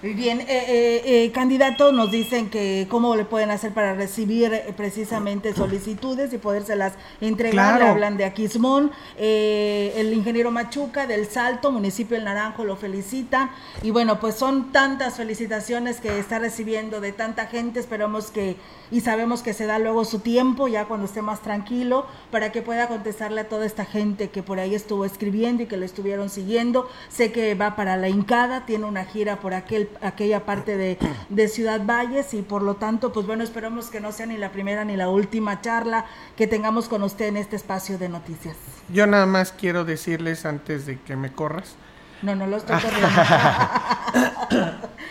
Bien, 0.03 0.41
eh, 0.41 0.47
eh, 0.49 1.03
eh, 1.05 1.33
candidato, 1.33 1.91
nos 1.91 2.11
dicen 2.11 2.51
que 2.51 2.87
cómo 2.91 3.17
le 3.17 3.25
pueden 3.25 3.51
hacer 3.51 3.73
para 3.73 3.95
recibir 3.95 4.53
eh, 4.53 4.75
precisamente 4.77 5.55
solicitudes 5.55 6.33
y 6.35 6.39
podérselas 6.39 6.93
entregar. 7.21 7.79
Claro. 7.79 7.93
Hablan 7.93 8.19
de 8.19 8.27
Aquismón, 8.27 8.93
eh, 9.17 9.95
el 9.97 10.13
ingeniero 10.13 10.51
Machuca 10.51 11.07
del 11.07 11.27
Salto, 11.27 11.73
municipio 11.73 12.17
del 12.17 12.25
Naranjo, 12.25 12.65
lo 12.65 12.77
felicitan. 12.77 13.51
Y 13.83 13.91
bueno, 13.91 14.21
pues 14.21 14.35
son 14.35 14.71
tantas 14.71 15.17
felicitaciones 15.17 15.99
que 16.01 16.19
está 16.19 16.39
recibiendo 16.39 17.01
de 17.01 17.13
tanta 17.13 17.47
gente. 17.47 17.81
Esperamos 17.81 18.31
que, 18.31 18.57
y 18.91 19.01
sabemos 19.01 19.43
que 19.43 19.55
se 19.55 19.65
da 19.65 19.79
luego 19.79 20.05
su 20.05 20.19
tiempo, 20.19 20.69
ya 20.69 20.85
cuando 20.85 21.07
esté 21.07 21.23
más 21.23 21.41
tranquilo, 21.41 22.07
para 22.31 22.53
que 22.53 22.61
pueda 22.61 22.87
contestarle 22.87 23.41
a 23.41 23.49
toda 23.49 23.65
esta 23.65 23.87
gente 23.87 24.29
que 24.29 24.43
por 24.43 24.61
ahí 24.61 24.75
estuvo 24.75 25.07
escribiendo 25.07 25.63
y 25.63 25.67
que 25.67 25.79
lo 25.79 25.87
estuvieron 25.87 26.29
siguiendo. 26.29 26.89
Sé 27.09 27.33
que 27.33 27.55
va 27.55 27.77
para 27.77 27.97
la 27.97 28.11
Incada, 28.11 28.67
tiene 28.67 28.85
una 28.85 29.05
gira 29.07 29.41
por 29.41 29.55
aquel, 29.55 29.86
aquella 30.03 30.45
parte 30.45 30.77
de, 30.77 30.99
de 31.29 31.49
Ciudad 31.49 31.81
Valles 31.85 32.35
y 32.35 32.43
por 32.43 32.63
lo 32.63 32.77
tanto, 32.77 33.13
pues 33.13 33.27
bueno, 33.27 33.43
esperamos 33.45 33.89
que 33.89 34.01
no 34.01 34.13
sea 34.13 34.27
ni 34.27 34.37
la 34.37 34.51
primera 34.53 34.85
ni 34.85 34.97
la 34.97 35.09
última 35.09 35.61
charla 35.61 36.05
que 36.37 36.47
tengamos 36.47 36.89
con 36.89 37.03
usted 37.03 37.27
en 37.27 37.37
este 37.37 37.57
espacio 37.57 37.99
de 37.99 38.09
noticias. 38.09 38.57
Yo 38.89 39.07
nada 39.07 39.27
más 39.27 39.53
quiero 39.53 39.85
decirles 39.85 40.45
antes 40.47 40.87
de 40.87 40.99
que 41.01 41.17
me 41.17 41.33
corras. 41.33 41.77
No, 42.23 42.35
no 42.35 42.47
lo 42.47 42.57
estoy 42.57 42.77
corriendo. 42.81 43.09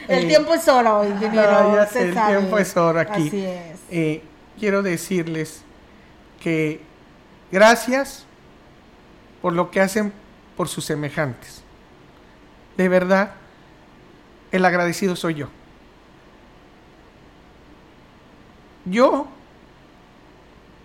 el 0.07 0.23
Eh, 0.23 0.27
tiempo 0.27 0.53
es 0.53 0.67
oro, 0.67 1.05
ingeniero. 1.07 1.63
No, 1.63 1.75
ya 1.75 1.83
usted 1.83 1.99
sé, 2.01 2.07
el 2.09 2.13
sabe. 2.13 2.37
tiempo 2.37 2.57
es 2.57 2.77
oro 2.77 2.99
aquí. 2.99 3.27
Así 3.27 3.45
es. 3.45 3.79
Eh, 3.91 4.23
quiero 4.59 4.81
decirles 4.83 5.61
que 6.41 6.81
gracias 7.51 8.25
por 9.41 9.53
lo 9.53 9.69
que 9.71 9.81
hacen 9.81 10.13
por 10.57 10.67
sus 10.67 10.85
semejantes. 10.85 11.61
De 12.77 12.89
verdad, 12.89 13.31
el 14.55 14.65
agradecido 14.65 15.15
soy 15.15 15.35
yo. 15.35 15.47
Yo, 18.85 19.27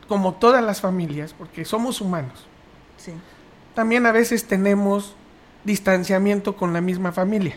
como 0.09 0.35
todas 0.35 0.63
las 0.65 0.81
familias, 0.81 1.35
porque 1.37 1.65
somos 1.65 2.01
humanos, 2.01 2.47
Sí. 2.97 3.13
también 3.75 4.07
a 4.07 4.13
veces 4.13 4.47
tenemos 4.47 5.15
distanciamiento 5.65 6.57
con 6.57 6.73
la 6.73 6.81
misma 6.81 7.13
familia. 7.13 7.57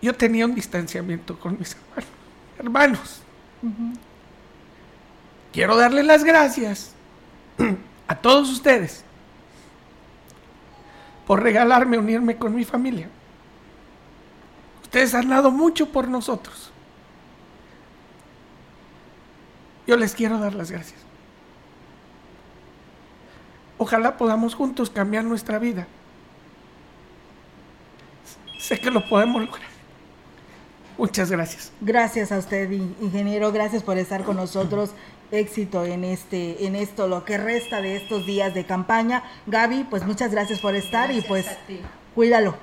Yo 0.00 0.14
tenía 0.14 0.44
un 0.46 0.54
distanciamiento 0.54 1.38
con 1.38 1.58
mis 1.58 1.74
hermanos. 1.96 2.10
hermanos. 2.58 3.22
Quiero 5.52 5.76
darle 5.76 6.02
las 6.02 6.24
gracias 6.24 6.92
a 8.06 8.14
todos 8.16 8.50
ustedes 8.50 9.04
por 11.28 11.42
regalarme 11.42 11.98
unirme 11.98 12.36
con 12.38 12.54
mi 12.54 12.64
familia. 12.64 13.08
Ustedes 14.82 15.14
han 15.14 15.28
dado 15.28 15.50
mucho 15.50 15.92
por 15.92 16.08
nosotros. 16.08 16.72
Yo 19.86 19.96
les 19.98 20.14
quiero 20.14 20.38
dar 20.38 20.54
las 20.54 20.70
gracias. 20.70 20.98
Ojalá 23.76 24.16
podamos 24.16 24.54
juntos 24.54 24.88
cambiar 24.88 25.24
nuestra 25.24 25.58
vida. 25.58 25.86
Sé 28.58 28.80
que 28.80 28.90
lo 28.90 29.06
podemos 29.08 29.42
lograr. 29.42 29.68
Muchas 30.96 31.30
gracias. 31.30 31.70
Gracias 31.82 32.32
a 32.32 32.38
usted, 32.38 32.70
in- 32.70 32.96
ingeniero. 33.00 33.52
Gracias 33.52 33.82
por 33.82 33.98
estar 33.98 34.24
con 34.24 34.36
nosotros. 34.36 34.90
Éxito 35.30 35.84
en 35.84 36.04
este, 36.04 36.66
en 36.66 36.74
esto, 36.74 37.06
lo 37.06 37.24
que 37.24 37.36
resta 37.36 37.80
de 37.82 37.96
estos 37.96 38.24
días 38.26 38.54
de 38.54 38.64
campaña. 38.64 39.22
Gaby, 39.46 39.84
pues 39.90 40.04
muchas 40.04 40.30
gracias 40.30 40.60
por 40.60 40.74
estar 40.74 41.10
y 41.10 41.20
pues 41.22 41.46
a 41.48 41.54
ti. 41.66 41.80
cuídalo, 42.14 42.54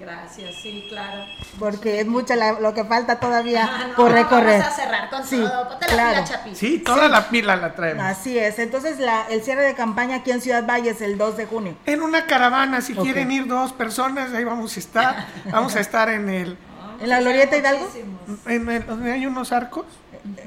Gracias, 0.00 0.56
sí, 0.60 0.86
claro. 0.88 1.24
porque 1.58 2.00
es 2.00 2.06
mucho 2.06 2.34
la- 2.34 2.58
lo 2.58 2.74
que 2.74 2.82
falta 2.84 3.20
todavía 3.20 3.68
Ah, 3.70 3.84
no, 3.90 3.94
por 3.94 4.10
recorrer. 4.10 4.60
Vamos 4.60 4.66
a 4.66 4.82
cerrar 4.82 5.08
con 5.10 5.24
Sí, 5.24 5.36
todo. 5.36 5.68
Ponte 5.68 5.86
la 5.86 5.92
claro. 5.92 6.12
pila, 6.14 6.24
Chapi. 6.24 6.54
Sí, 6.56 6.78
toda 6.78 7.08
la 7.08 7.28
pila 7.28 7.54
la 7.56 7.74
traemos. 7.74 8.04
Así 8.04 8.36
es. 8.36 8.58
Entonces, 8.58 8.98
la, 8.98 9.26
el 9.30 9.42
cierre 9.42 9.62
de 9.62 9.74
campaña 9.74 10.16
aquí 10.16 10.32
en 10.32 10.40
Ciudad 10.40 10.66
Valles 10.66 11.00
el 11.00 11.16
2 11.16 11.36
de 11.36 11.46
junio. 11.46 11.76
En 11.86 12.02
una 12.02 12.26
caravana, 12.26 12.80
si 12.80 12.94
quieren 12.94 13.30
ir 13.30 13.46
dos 13.46 13.72
personas, 13.72 14.32
ahí 14.32 14.42
vamos 14.44 14.76
a 14.76 14.80
estar. 14.80 15.26
Vamos 15.52 15.76
a 15.76 15.80
estar 15.80 16.08
en 16.08 16.28
el. 16.28 16.58
¿En 17.00 17.08
la 17.08 17.20
Glorieta 17.20 17.56
Hidalgo? 17.56 17.88
En 18.46 18.68
el, 18.68 18.86
donde 18.86 19.12
hay 19.12 19.26
unos 19.26 19.52
arcos. 19.52 19.84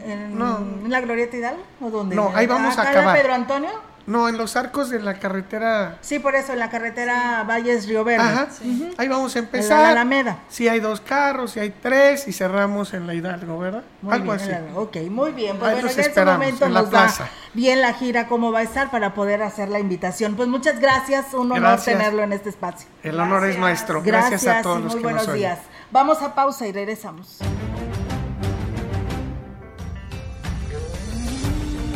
En, 0.05 0.37
No. 0.37 0.57
en 0.57 0.91
la 0.91 1.01
Glorieta 1.01 1.37
Hidalgo? 1.37 1.63
¿O 1.81 1.89
dónde? 1.89 2.15
No, 2.15 2.31
ahí 2.35 2.47
vamos 2.47 2.77
a 2.77 2.81
¿Acá 2.81 2.91
en 2.93 2.97
acabar. 2.99 3.17
Pedro 3.21 3.33
Antonio? 3.33 3.69
No, 4.07 4.29
en 4.29 4.37
los 4.37 4.55
arcos 4.55 4.89
de 4.89 5.01
la 5.01 5.15
carretera. 5.19 5.97
Sí, 5.99 6.19
por 6.19 6.33
eso, 6.35 6.53
en 6.53 6.59
la 6.59 6.69
carretera 6.69 7.43
Valles 7.45 7.89
Río 7.89 8.05
Verde. 8.05 8.23
Ajá. 8.23 8.47
Ahí 8.97 9.09
vamos 9.09 9.35
a 9.35 9.39
En 9.39 9.43
empezar. 9.45 9.81
la 9.81 9.89
Alameda. 9.89 10.37
Si 10.47 10.69
hay 10.69 10.79
dos 10.79 11.01
carros, 11.01 11.51
si 11.51 11.59
hay 11.59 11.71
tres, 11.71 12.25
y 12.25 12.31
cerramos 12.31 12.93
en 12.93 13.05
la 13.05 13.13
Hidalgo, 13.15 13.59
¿verdad? 13.59 13.83
Muy 14.01 14.13
Algo 14.13 14.27
bien, 14.31 14.35
así. 14.37 14.47
Hidalgo. 14.49 14.81
Ok, 14.83 14.95
muy 15.09 15.33
bien. 15.33 15.57
Pues 15.57 15.67
Ahí 15.67 15.73
bueno, 15.75 15.87
los 15.89 15.97
en 15.97 16.05
este 16.05 16.23
momento 16.23 16.65
en 16.65 16.73
la 16.73 16.81
nos 16.83 16.89
da 16.89 16.99
plaza. 17.01 17.27
bien 17.53 17.81
la 17.81 17.91
gira, 17.95 18.27
cómo 18.29 18.53
va 18.53 18.59
a 18.59 18.63
estar 18.63 18.89
para 18.91 19.13
poder 19.13 19.43
hacer 19.43 19.67
la 19.67 19.79
invitación. 19.81 20.37
Pues 20.37 20.47
muchas 20.47 20.79
gracias, 20.79 21.33
un 21.33 21.51
honor 21.51 21.59
Gracias. 21.59 21.97
tenerlo 21.97 22.23
en 22.23 22.31
este 22.31 22.47
espacio. 22.47 22.87
El 23.03 23.19
honor 23.19 23.43
es 23.45 23.57
nuestro. 23.57 24.01
Gracias, 24.01 24.41
Gracias, 24.41 24.55
a 24.55 24.61
todos 24.61 24.79
y 24.79 24.83
los 24.83 24.91
muy 24.93 25.01
que 25.01 25.03
buenos 25.03 25.23
nos 25.23 25.33
oyen. 25.33 25.49
días. 25.49 25.59
Vamos 25.91 26.21
a 26.21 26.33
pausa 26.33 26.65
y 26.65 26.71
regresamos. 26.71 27.39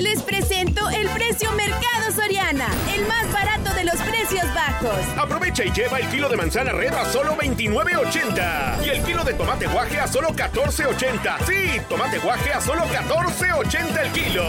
Les 0.00 0.22
presento 0.22 0.88
el 0.88 1.06
precio 1.10 1.52
Mercado 1.52 2.10
Soriana, 2.14 2.66
el 2.94 3.06
más 3.06 3.30
barato 3.30 3.74
de 3.74 3.84
los 3.84 3.96
precios 3.96 4.46
bajos. 4.54 4.96
Aprovecha 5.18 5.62
y 5.62 5.70
lleva 5.72 5.98
el 5.98 6.08
kilo 6.08 6.30
de 6.30 6.38
manzana 6.38 6.72
red 6.72 6.94
a 6.94 7.04
solo 7.12 7.36
29.80 7.36 8.86
y 8.86 8.88
el 8.88 9.02
kilo 9.02 9.22
de 9.24 9.34
tomate 9.34 9.66
guaje 9.66 10.00
a 10.00 10.08
solo 10.08 10.28
14.80. 10.30 11.44
Sí, 11.46 11.80
tomate 11.86 12.18
guaje 12.18 12.50
a 12.50 12.62
solo 12.62 12.84
14.80 12.84 14.02
el 14.02 14.12
kilo. 14.12 14.44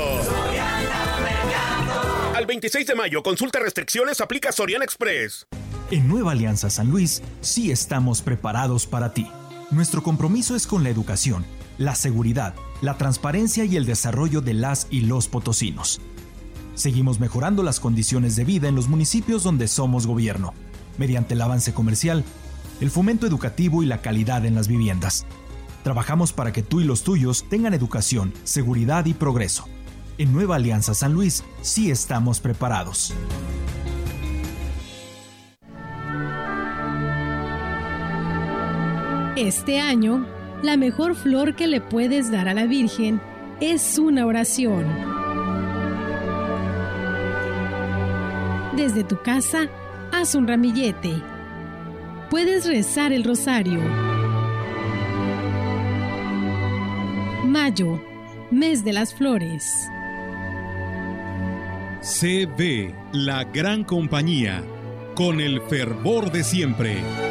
Al 2.34 2.45
26 2.45 2.88
de 2.88 2.95
mayo, 2.95 3.22
consulta 3.22 3.60
restricciones, 3.60 4.22
aplica 4.22 4.54
Soriana 4.54 4.86
Express. 4.86 5.47
En 5.91 6.08
Nueva 6.08 6.32
Alianza 6.32 6.70
San 6.70 6.89
Luis 6.89 7.22
sí 7.41 7.72
estamos 7.72 8.22
preparados 8.22 8.88
para 8.88 9.14
ti. 9.14 9.30
Nuestro 9.70 10.02
compromiso 10.02 10.56
es 10.56 10.66
con 10.66 10.84
la 10.84 10.89
educación, 10.89 11.45
la 11.82 11.95
seguridad, 11.95 12.53
la 12.82 12.97
transparencia 12.97 13.65
y 13.65 13.75
el 13.75 13.86
desarrollo 13.86 14.41
de 14.41 14.53
las 14.53 14.88
y 14.91 15.01
los 15.01 15.27
potosinos. 15.27 15.99
Seguimos 16.75 17.19
mejorando 17.19 17.63
las 17.63 17.79
condiciones 17.79 18.36
de 18.36 18.45
vida 18.45 18.67
en 18.67 18.75
los 18.75 18.88
municipios 18.88 19.43
donde 19.43 19.67
somos 19.67 20.05
gobierno, 20.05 20.53
mediante 20.99 21.34
el 21.34 21.41
avance 21.41 21.73
comercial, 21.73 22.23
el 22.82 22.91
fomento 22.91 23.25
educativo 23.25 23.82
y 23.82 23.88
la 23.88 24.01
calidad 24.01 24.45
en 24.45 24.53
las 24.53 24.67
viviendas. 24.67 25.25
Trabajamos 25.84 26.34
para 26.34 26.53
que 26.53 26.61
tú 26.61 26.82
y 26.82 26.84
los 26.84 27.03
tuyos 27.03 27.45
tengan 27.49 27.73
educación, 27.73 28.32
seguridad 28.43 29.05
y 29.05 29.15
progreso. 29.15 29.65
En 30.19 30.34
Nueva 30.34 30.57
Alianza 30.57 30.93
San 30.93 31.13
Luis 31.13 31.43
sí 31.63 31.89
estamos 31.89 32.39
preparados. 32.39 33.11
Este 39.36 39.79
año, 39.79 40.27
la 40.64 40.78
mejor 40.78 41.16
flor 41.16 41.55
que 41.55 41.68
le 41.68 41.82
puedes 41.82 42.32
dar 42.32 42.47
a 42.47 42.53
la 42.53 42.66
Virgen 42.66 43.20
es 43.59 43.97
una 43.97 44.26
oración. 44.26 44.86
Desde 48.76 49.03
tu 49.03 49.22
casa, 49.22 49.68
haz 50.12 50.36
un 50.36 50.47
ramillete. 50.47 51.14
Puedes 52.30 52.66
rezar 52.66 53.12
el 53.12 53.24
rosario. 53.24 53.82
Mayo, 57.45 58.01
mes 58.49 58.84
de 58.84 58.93
las 58.93 59.14
flores. 59.14 59.72
CB, 62.01 62.93
la 63.12 63.43
gran 63.43 63.84
compañía, 63.84 64.64
con 65.16 65.41
el 65.41 65.62
fervor 65.62 66.32
de 66.32 66.43
siempre. 66.43 67.30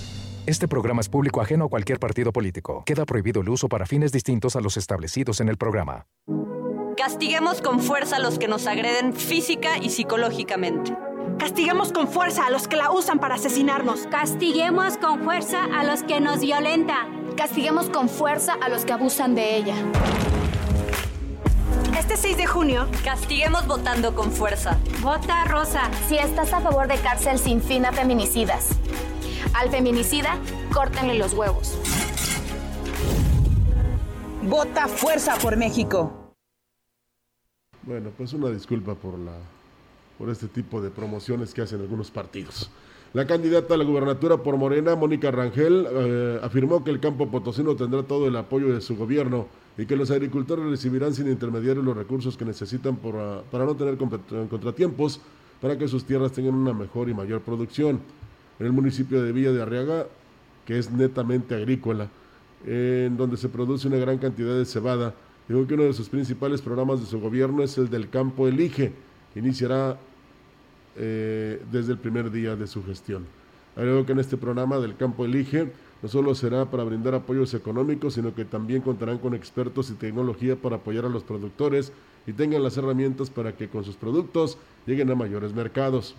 Este 0.47 0.67
programa 0.67 1.01
es 1.01 1.09
público 1.09 1.39
ajeno 1.39 1.65
a 1.65 1.69
cualquier 1.69 1.99
partido 1.99 2.31
político. 2.31 2.83
Queda 2.85 3.05
prohibido 3.05 3.41
el 3.41 3.49
uso 3.49 3.69
para 3.69 3.85
fines 3.85 4.11
distintos 4.11 4.55
a 4.55 4.61
los 4.61 4.75
establecidos 4.75 5.39
en 5.39 5.49
el 5.49 5.57
programa. 5.57 6.07
Castiguemos 6.97 7.61
con 7.61 7.79
fuerza 7.79 8.15
a 8.15 8.19
los 8.19 8.39
que 8.39 8.47
nos 8.47 8.65
agreden 8.65 9.13
física 9.13 9.77
y 9.77 9.91
psicológicamente. 9.91 10.97
Castiguemos 11.37 11.91
con 11.91 12.07
fuerza 12.07 12.47
a 12.47 12.49
los 12.49 12.67
que 12.67 12.75
la 12.75 12.91
usan 12.91 13.19
para 13.19 13.35
asesinarnos. 13.35 14.07
Castiguemos 14.07 14.97
con 14.97 15.23
fuerza 15.23 15.63
a 15.63 15.83
los 15.83 16.01
que 16.01 16.19
nos 16.19 16.39
violentan. 16.39 17.35
Castiguemos 17.35 17.89
con 17.89 18.09
fuerza 18.09 18.55
a 18.59 18.69
los 18.69 18.83
que 18.83 18.93
abusan 18.93 19.35
de 19.35 19.57
ella. 19.57 19.75
Este 21.97 22.17
6 22.17 22.37
de 22.37 22.47
junio, 22.47 22.87
castiguemos 23.03 23.67
votando 23.67 24.15
con 24.15 24.31
fuerza. 24.31 24.79
Vota 25.01 25.45
rosa. 25.45 25.91
Si 26.07 26.17
estás 26.17 26.51
a 26.51 26.61
favor 26.61 26.87
de 26.87 26.97
cárcel 26.97 27.37
sin 27.37 27.61
fin 27.61 27.85
a 27.85 27.91
feminicidas. 27.91 28.69
Al 29.53 29.69
feminicida, 29.69 30.39
córtenle 30.73 31.17
los 31.17 31.33
huevos. 31.33 31.77
Vota 34.43 34.87
fuerza 34.87 35.35
por 35.35 35.57
México. 35.57 36.33
Bueno, 37.83 38.09
pues 38.17 38.33
una 38.33 38.49
disculpa 38.49 38.95
por 38.95 39.17
la 39.17 39.33
por 40.17 40.29
este 40.29 40.47
tipo 40.47 40.81
de 40.81 40.91
promociones 40.91 41.51
que 41.51 41.63
hacen 41.63 41.81
algunos 41.81 42.11
partidos. 42.11 42.69
La 43.13 43.25
candidata 43.25 43.73
a 43.73 43.77
la 43.77 43.83
gubernatura 43.83 44.37
por 44.37 44.55
Morena, 44.55 44.95
Mónica 44.95 45.31
Rangel, 45.31 45.87
eh, 45.89 46.39
afirmó 46.43 46.83
que 46.83 46.91
el 46.91 46.99
campo 46.99 47.27
potosino 47.29 47.75
tendrá 47.75 48.03
todo 48.03 48.27
el 48.27 48.35
apoyo 48.35 48.71
de 48.71 48.81
su 48.81 48.95
gobierno 48.95 49.47
y 49.77 49.87
que 49.87 49.95
los 49.95 50.11
agricultores 50.11 50.63
recibirán 50.65 51.13
sin 51.13 51.27
intermediarios 51.27 51.83
los 51.83 51.97
recursos 51.97 52.37
que 52.37 52.45
necesitan 52.45 52.97
por, 52.97 53.15
uh, 53.15 53.41
para 53.49 53.65
no 53.65 53.75
tener 53.75 53.97
contratiempos 53.97 55.19
para 55.59 55.77
que 55.77 55.87
sus 55.87 56.05
tierras 56.05 56.31
tengan 56.31 56.53
una 56.53 56.71
mejor 56.71 57.09
y 57.09 57.13
mayor 57.13 57.41
producción. 57.41 57.99
En 58.61 58.67
el 58.67 58.73
municipio 58.73 59.23
de 59.23 59.31
Villa 59.31 59.51
de 59.51 59.59
Arriaga, 59.59 60.05
que 60.67 60.77
es 60.77 60.91
netamente 60.91 61.55
agrícola, 61.55 62.09
en 62.63 63.17
donde 63.17 63.35
se 63.35 63.49
produce 63.49 63.87
una 63.87 63.97
gran 63.97 64.19
cantidad 64.19 64.55
de 64.55 64.65
cebada, 64.65 65.15
digo 65.47 65.65
que 65.65 65.73
uno 65.73 65.85
de 65.85 65.93
sus 65.93 66.09
principales 66.09 66.61
programas 66.61 66.99
de 66.99 67.07
su 67.07 67.19
gobierno 67.19 67.63
es 67.63 67.75
el 67.79 67.89
del 67.89 68.11
campo 68.11 68.47
Elige, 68.47 68.91
que 69.33 69.39
iniciará 69.39 69.97
eh, 70.95 71.59
desde 71.71 71.93
el 71.93 71.97
primer 71.97 72.29
día 72.29 72.55
de 72.55 72.67
su 72.67 72.83
gestión. 72.83 73.25
Agrego 73.75 74.05
que 74.05 74.11
en 74.11 74.19
este 74.19 74.37
programa 74.37 74.77
del 74.77 74.95
campo 74.95 75.25
Elige 75.25 75.71
no 76.03 76.07
solo 76.07 76.35
será 76.35 76.69
para 76.69 76.83
brindar 76.83 77.15
apoyos 77.15 77.55
económicos, 77.55 78.13
sino 78.13 78.35
que 78.35 78.45
también 78.45 78.83
contarán 78.83 79.17
con 79.17 79.33
expertos 79.33 79.89
y 79.89 79.93
tecnología 79.93 80.55
para 80.55 80.75
apoyar 80.75 81.05
a 81.05 81.09
los 81.09 81.23
productores 81.23 81.91
y 82.27 82.33
tengan 82.33 82.61
las 82.61 82.77
herramientas 82.77 83.31
para 83.31 83.57
que 83.57 83.69
con 83.69 83.83
sus 83.83 83.95
productos 83.95 84.59
lleguen 84.85 85.09
a 85.09 85.15
mayores 85.15 85.51
mercados. 85.51 86.15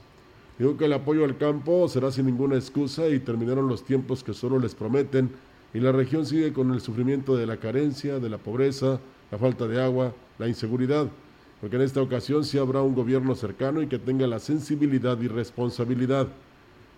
Digo 0.58 0.76
que 0.76 0.84
el 0.84 0.92
apoyo 0.92 1.24
al 1.24 1.38
campo 1.38 1.88
será 1.88 2.10
sin 2.12 2.26
ninguna 2.26 2.56
excusa 2.56 3.08
y 3.08 3.20
terminaron 3.20 3.68
los 3.68 3.84
tiempos 3.84 4.22
que 4.22 4.34
solo 4.34 4.58
les 4.58 4.74
prometen 4.74 5.30
y 5.74 5.80
la 5.80 5.92
región 5.92 6.26
sigue 6.26 6.52
con 6.52 6.72
el 6.72 6.80
sufrimiento 6.80 7.36
de 7.36 7.46
la 7.46 7.56
carencia, 7.56 8.18
de 8.18 8.28
la 8.28 8.38
pobreza, 8.38 9.00
la 9.30 9.38
falta 9.38 9.66
de 9.66 9.82
agua, 9.82 10.12
la 10.38 10.48
inseguridad, 10.48 11.08
porque 11.60 11.76
en 11.76 11.82
esta 11.82 12.02
ocasión 12.02 12.44
sí 12.44 12.58
habrá 12.58 12.82
un 12.82 12.94
gobierno 12.94 13.34
cercano 13.34 13.80
y 13.80 13.86
que 13.86 13.98
tenga 13.98 14.26
la 14.26 14.38
sensibilidad 14.38 15.18
y 15.20 15.28
responsabilidad. 15.28 16.28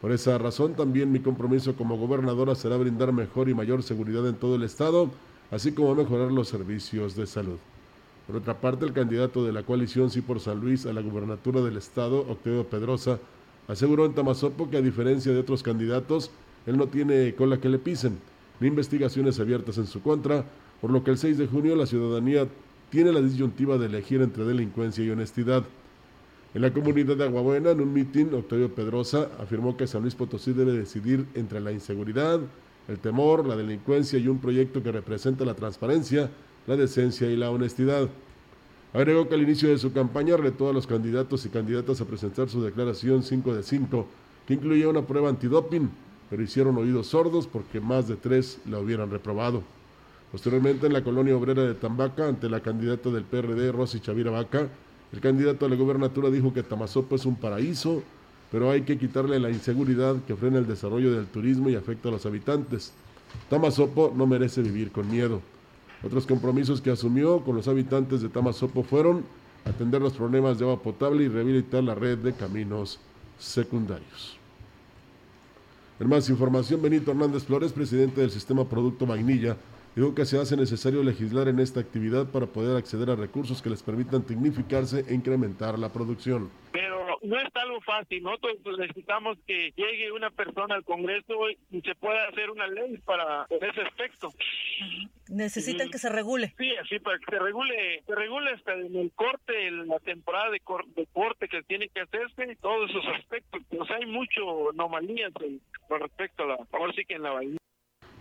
Por 0.00 0.11
esa 0.11 0.36
razón 0.38 0.74
también 0.74 1.12
mi 1.12 1.20
compromiso 1.20 1.76
como 1.76 1.96
gobernadora 1.96 2.55
será 2.55 2.76
brindar 2.76 3.12
mejor 3.12 3.48
y 3.48 3.55
mayor 3.55 3.82
seguridad 3.82 4.26
en 4.28 4.34
todo 4.34 4.57
el 4.57 4.64
estado, 4.64 5.11
así 5.50 5.72
como 5.72 5.94
mejorar 5.94 6.32
los 6.32 6.48
servicios 6.48 7.14
de 7.14 7.26
salud. 7.26 7.59
Por 8.26 8.36
otra 8.36 8.61
parte, 8.61 8.86
el 8.86 8.92
candidato 8.92 9.44
de 9.44 9.52
la 9.52 9.62
coalición 9.62 10.11
Sí 10.11 10.22
por 10.22 10.40
San 10.40 10.61
Luis 10.61 10.86
a 10.86 10.92
la 10.92 11.02
gubernatura 11.02 11.61
del 11.61 11.76
estado, 11.76 12.20
Octavio 12.20 12.64
Pedrosa, 12.64 13.18
aseguró 13.69 14.07
en 14.07 14.15
Tamazopo 14.15 14.71
que 14.71 14.77
a 14.77 14.83
diferencia 14.83 15.33
de 15.33 15.39
otros 15.39 15.62
candidatos, 15.62 16.31
él 16.67 16.77
no 16.77 16.89
tiene 16.89 17.35
cola 17.35 17.61
que 17.61 17.69
le 17.69 17.79
pisen, 17.79 18.19
ni 18.61 18.69
investigaciones 18.69 19.41
abiertas 19.41 19.79
en 19.79 19.87
su 19.87 20.03
contra, 20.03 20.45
por 20.81 20.91
lo 20.91 21.03
que 21.03 21.11
el 21.11 21.19
6 21.19 21.39
de 21.39 21.47
junio 21.47 21.77
la 21.77 21.87
ciudadanía 21.87 22.47
tiene 22.91 23.12
la 23.12 23.21
disyuntiva 23.21 23.79
de 23.79 23.87
elegir 23.87 24.21
entre 24.23 24.45
delincuencia 24.45 25.05
y 25.05 25.11
honestidad. 25.11 25.65
En 26.55 26.62
la 26.62 26.73
comunidad 26.73 27.17
de 27.17 27.25
Aguabuena, 27.25 27.71
en 27.71 27.81
un 27.81 27.93
mitin, 27.93 28.33
Octavio 28.33 28.73
Pedrosa 28.73 29.31
afirmó 29.41 29.77
que 29.77 29.89
San 29.89 30.03
Luis 30.03 30.15
Potosí 30.15 30.53
debe 30.53 30.73
decidir 30.73 31.27
entre 31.35 31.61
la 31.61 31.73
inseguridad, 31.73 32.41
el 32.87 32.99
temor, 32.99 33.47
la 33.47 33.57
delincuencia 33.57 34.19
y 34.19 34.29
un 34.29 34.39
proyecto 34.39 34.83
que 34.83 34.93
representa 34.93 35.45
la 35.45 35.55
transparencia, 35.55 36.31
la 36.67 36.77
decencia 36.77 37.29
y 37.29 37.37
la 37.37 37.51
honestidad. 37.51 38.09
Agregó 38.95 39.28
que 39.28 39.34
al 39.34 39.42
inicio 39.42 39.70
de 39.70 39.78
su 39.78 39.92
campaña 39.92 40.36
retó 40.36 40.70
a 40.70 40.72
los 40.72 40.86
candidatos 40.86 41.45
y 41.45 41.49
candidatas 41.49 42.01
a 42.01 42.05
presentar 42.05 42.49
su 42.49 42.62
declaración 42.62 43.24
5 43.24 43.53
de 43.53 43.64
5, 43.64 44.07
que 44.47 44.55
incluía 44.55 44.88
una 44.88 45.03
prueba 45.03 45.30
antidoping, 45.30 45.90
pero 46.30 46.40
hicieron 46.40 46.78
oídos 46.78 47.09
sordos 47.09 47.49
porque 47.49 47.80
más 47.80 48.07
de 48.07 48.14
tres 48.14 48.61
la 48.70 48.78
hubieran 48.78 49.11
reprobado. 49.11 49.64
Posteriormente, 50.30 50.86
en 50.86 50.92
la 50.92 51.03
colonia 51.03 51.36
obrera 51.36 51.64
de 51.64 51.74
Tambaca, 51.74 52.28
ante 52.28 52.49
la 52.49 52.61
candidata 52.61 53.11
del 53.11 53.24
PRD, 53.24 53.72
Rosy 53.72 53.99
Chavira 53.99 54.30
Vaca, 54.30 54.68
el 55.12 55.20
candidato 55.20 55.66
a 55.66 55.68
la 55.68 55.74
gubernatura 55.74 56.30
dijo 56.30 56.55
que 56.55 56.62
Tamazopo 56.62 57.16
es 57.16 57.26
un 57.26 57.34
paraíso, 57.34 58.01
pero 58.53 58.70
hay 58.70 58.82
que 58.82 58.97
quitarle 58.97 59.40
la 59.40 59.51
inseguridad 59.51 60.16
que 60.24 60.36
frena 60.36 60.59
el 60.59 60.68
desarrollo 60.68 61.12
del 61.12 61.26
turismo 61.26 61.68
y 61.68 61.74
afecta 61.74 62.11
a 62.11 62.12
los 62.12 62.26
habitantes. 62.26 62.92
Tamazopo 63.51 64.12
no 64.16 64.24
merece 64.28 64.62
vivir 64.62 64.92
con 64.92 65.11
miedo. 65.11 65.40
Otros 66.05 66.26
compromisos 66.26 66.80
que 66.80 66.90
asumió 66.90 67.40
con 67.40 67.57
los 67.57 67.66
habitantes 67.66 68.20
de 68.20 68.28
Tamazopo 68.28 68.82
fueron 68.82 69.24
atender 69.64 70.02
los 70.02 70.12
problemas 70.12 70.59
de 70.59 70.64
agua 70.64 70.82
potable 70.82 71.24
y 71.24 71.28
rehabilitar 71.28 71.82
la 71.82 71.94
red 71.94 72.18
de 72.18 72.34
caminos 72.34 73.00
secundarios. 73.38 74.36
En 75.98 76.09
más 76.09 76.28
información, 76.28 76.82
Benito 76.82 77.12
Hernández 77.12 77.44
Flores, 77.44 77.72
presidente 77.72 78.20
del 78.20 78.30
sistema 78.30 78.64
Producto 78.68 79.07
Vainilla, 79.07 79.57
dijo 79.95 80.14
que 80.14 80.24
se 80.24 80.38
hace 80.38 80.57
necesario 80.57 81.03
legislar 81.03 81.49
en 81.49 81.61
esta 81.61 81.80
actividad 81.80 82.26
para 82.26 82.47
poder 82.47 82.76
acceder 82.76 83.11
a 83.11 83.16
recursos 83.16 83.62
que 83.62 83.70
les 83.70 83.82
permitan 83.82 84.22
tecnificarse 84.22 85.05
e 85.09 85.14
incrementar 85.14 85.78
la 85.78 85.92
producción. 85.92 86.51
Pero 86.72 87.18
no 87.22 87.38
es 87.38 87.49
algo 87.55 87.80
fácil. 87.80 88.22
Nosotros 88.22 88.78
necesitamos 88.78 89.38
que 89.47 89.72
llegue 89.76 90.12
una 90.12 90.30
persona 90.30 90.74
al 90.74 90.84
Congreso 90.84 91.34
y 91.70 91.80
se 91.80 91.95
pueda 91.95 92.28
hacer 92.28 92.51
una 92.51 92.66
ley 92.66 92.99
para 93.05 93.47
ese 93.51 93.80
aspecto. 93.82 94.30
Necesitan 95.28 95.90
que 95.90 95.99
se 95.99 96.09
regule. 96.09 96.55
Sí, 96.59 96.70
así 96.76 96.99
para 96.99 97.18
que 97.18 97.24
se 97.30 97.38
regule, 97.38 98.03
se 98.07 98.14
regule 98.14 98.51
hasta 98.51 98.74
en 98.74 98.95
el 98.95 99.11
corte, 99.12 99.68
en 99.68 99.88
la 99.88 99.99
temporada 100.01 100.51
de, 100.51 100.61
corte 100.61 101.49
que 101.49 101.62
tiene 101.62 101.88
que 101.88 102.01
hacerse, 102.01 102.57
todos 102.61 102.90
esos 102.90 103.05
aspectos. 103.18 103.62
Sea, 103.86 103.97
hay 103.97 104.07
mucho 104.07 104.70
anomalías 104.70 105.32
con 105.88 106.01
respecto 106.01 106.45
a 106.45 106.47
la, 106.47 106.59
ahora 106.72 106.92
sí 106.95 107.05
que 107.05 107.14
en 107.14 107.22
la 107.22 107.30
vainilla. 107.30 107.64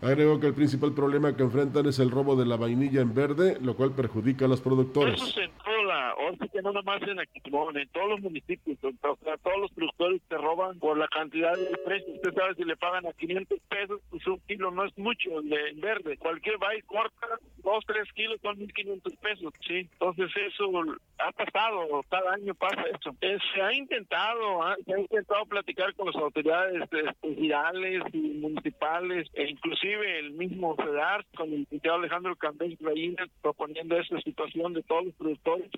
Agregó 0.03 0.37
que 0.37 0.47
el 0.47 0.53
principal 0.53 0.93
problema 0.93 1.35
que 1.35 1.43
enfrentan 1.43 1.85
es 1.85 1.97
el 1.99 2.11
robo 2.11 2.35
de 2.35 2.45
la 2.45 2.57
vainilla 2.57 3.01
en 3.01 3.13
verde, 3.13 3.57
lo 3.61 3.75
cual 3.75 3.95
perjudica 3.95 4.45
a 4.45 4.47
los 4.49 4.59
productores. 4.59 5.21
Eso 5.21 5.39
en 5.39 5.51
toda 5.63 5.83
la, 5.83 6.09
ahora 6.09 6.47
que 6.51 6.61
no 6.61 6.73
nomás 6.73 7.01
en 7.03 7.19
Aquitmón, 7.19 7.77
en 7.77 7.87
todos 7.89 8.09
los 8.09 8.19
municipios, 8.19 8.77
o 8.83 9.17
sea, 9.23 9.37
todos 9.37 9.59
los 9.61 9.71
productores 9.71 10.21
te 10.27 10.37
roban 10.37 10.77
por 10.79 10.97
la 10.97 11.07
cantidad 11.07 11.53
de 11.53 11.77
precios. 11.85 12.15
Usted 12.15 12.33
sabe 12.33 12.55
si 12.55 12.65
le 12.65 12.75
pagan 12.75 13.05
a 13.05 13.13
500 13.13 13.59
pesos, 13.69 14.01
pues 14.09 14.27
un 14.27 14.39
kilo 14.41 14.71
no 14.71 14.83
es 14.83 14.97
mucho 14.97 15.41
de 15.41 15.69
en 15.69 15.79
verde. 15.79 16.17
Cualquier 16.17 16.55
y 16.77 16.81
corta, 16.81 17.27
dos, 17.63 17.83
tres 17.85 18.11
kilos 18.13 18.39
son 18.41 18.57
1500 18.57 19.15
pesos, 19.15 19.53
sí. 19.65 19.87
Entonces 19.93 20.29
eso 20.47 20.69
ha 21.19 21.31
pasado, 21.31 22.01
cada 22.09 22.33
año 22.33 22.53
pasa 22.55 22.83
eso. 22.93 23.15
Eh, 23.21 23.37
se 23.53 23.61
ha 23.61 23.73
intentado, 23.73 24.63
¿ah? 24.63 24.75
se 24.85 24.93
ha 24.93 24.99
intentado 24.99 25.45
platicar 25.45 25.93
con 25.95 26.07
las 26.07 26.15
autoridades 26.15 26.89
federales 27.21 28.03
y 28.11 28.17
municipales 28.17 29.29
e 29.33 29.49
inclusive 29.49 29.92
el 30.01 30.31
mismo 30.31 30.75
FEDAR 30.75 31.25
con 31.35 31.51
el 31.51 31.59
licenciado 31.61 31.97
Alejandro 31.97 32.35
Candés 32.35 32.77
proponiendo 33.41 33.97
esta 33.97 34.19
situación 34.21 34.73
de 34.73 34.83
todos 34.83 35.05
los 35.05 35.15
productores 35.15 35.69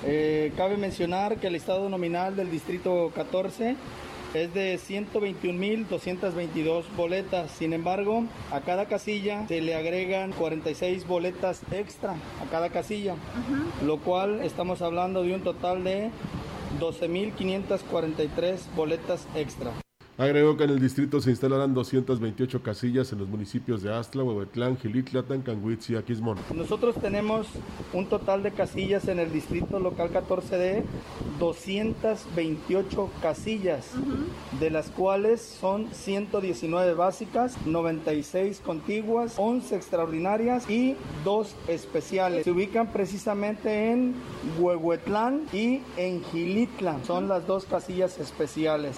Eh, 0.03 0.53
cabe 0.55 0.77
mencionar 0.77 1.39
que 1.39 1.47
el 1.47 1.55
estado 1.55 1.89
nominal 1.89 2.35
del 2.35 2.51
distrito 2.51 3.11
14 3.15 3.77
es 4.33 4.53
de 4.53 4.77
121.222 4.77 6.83
boletas. 6.95 7.51
Sin 7.51 7.73
embargo, 7.73 8.23
a 8.51 8.61
cada 8.61 8.87
casilla 8.87 9.45
se 9.47 9.59
le 9.61 9.75
agregan 9.75 10.31
46 10.31 11.05
boletas 11.07 11.61
extra 11.71 12.11
a 12.11 12.45
cada 12.49 12.69
casilla, 12.69 13.15
lo 13.83 13.99
cual 13.99 14.39
estamos 14.41 14.81
hablando 14.81 15.23
de 15.23 15.33
un 15.33 15.41
total 15.41 15.83
de 15.83 16.09
12.543 16.79 18.73
boletas 18.75 19.27
extra. 19.35 19.71
Agregó 20.17 20.55
que 20.55 20.63
en 20.63 20.69
el 20.69 20.79
distrito 20.79 21.19
se 21.19 21.29
instalarán 21.29 21.73
228 21.73 22.63
casillas 22.63 23.11
en 23.11 23.19
los 23.19 23.27
municipios 23.27 23.83
de 23.83 23.93
Astla, 23.93 24.23
Huehuetlán, 24.23 24.77
Gilitla, 24.77 25.23
Tancanguitz 25.23 25.89
y 25.89 25.97
Aquismón. 25.97 26.37
Nosotros 26.53 26.95
tenemos 27.01 27.47
un 27.91 28.07
total 28.07 28.41
de 28.41 28.51
casillas 28.51 29.09
en 29.09 29.19
el 29.19 29.33
distrito 29.33 29.77
local 29.77 30.11
14D, 30.13 30.83
228 31.37 33.09
casillas, 33.21 33.91
de 34.61 34.69
las 34.69 34.89
cuales 34.89 35.41
son 35.41 35.89
119 35.91 36.93
básicas, 36.93 37.57
96 37.65 38.61
contiguas, 38.65 39.33
11 39.35 39.75
extraordinarias 39.75 40.69
y 40.69 40.95
2 41.25 41.55
especiales. 41.67 42.45
Se 42.45 42.51
ubican 42.51 42.87
precisamente 42.93 43.91
en 43.91 44.15
Huehuetlán 44.59 45.41
y 45.51 45.81
en 45.97 46.23
Gilitla. 46.23 47.03
Son 47.03 47.27
las 47.27 47.45
dos 47.45 47.65
casillas 47.65 48.17
especiales. 48.17 48.95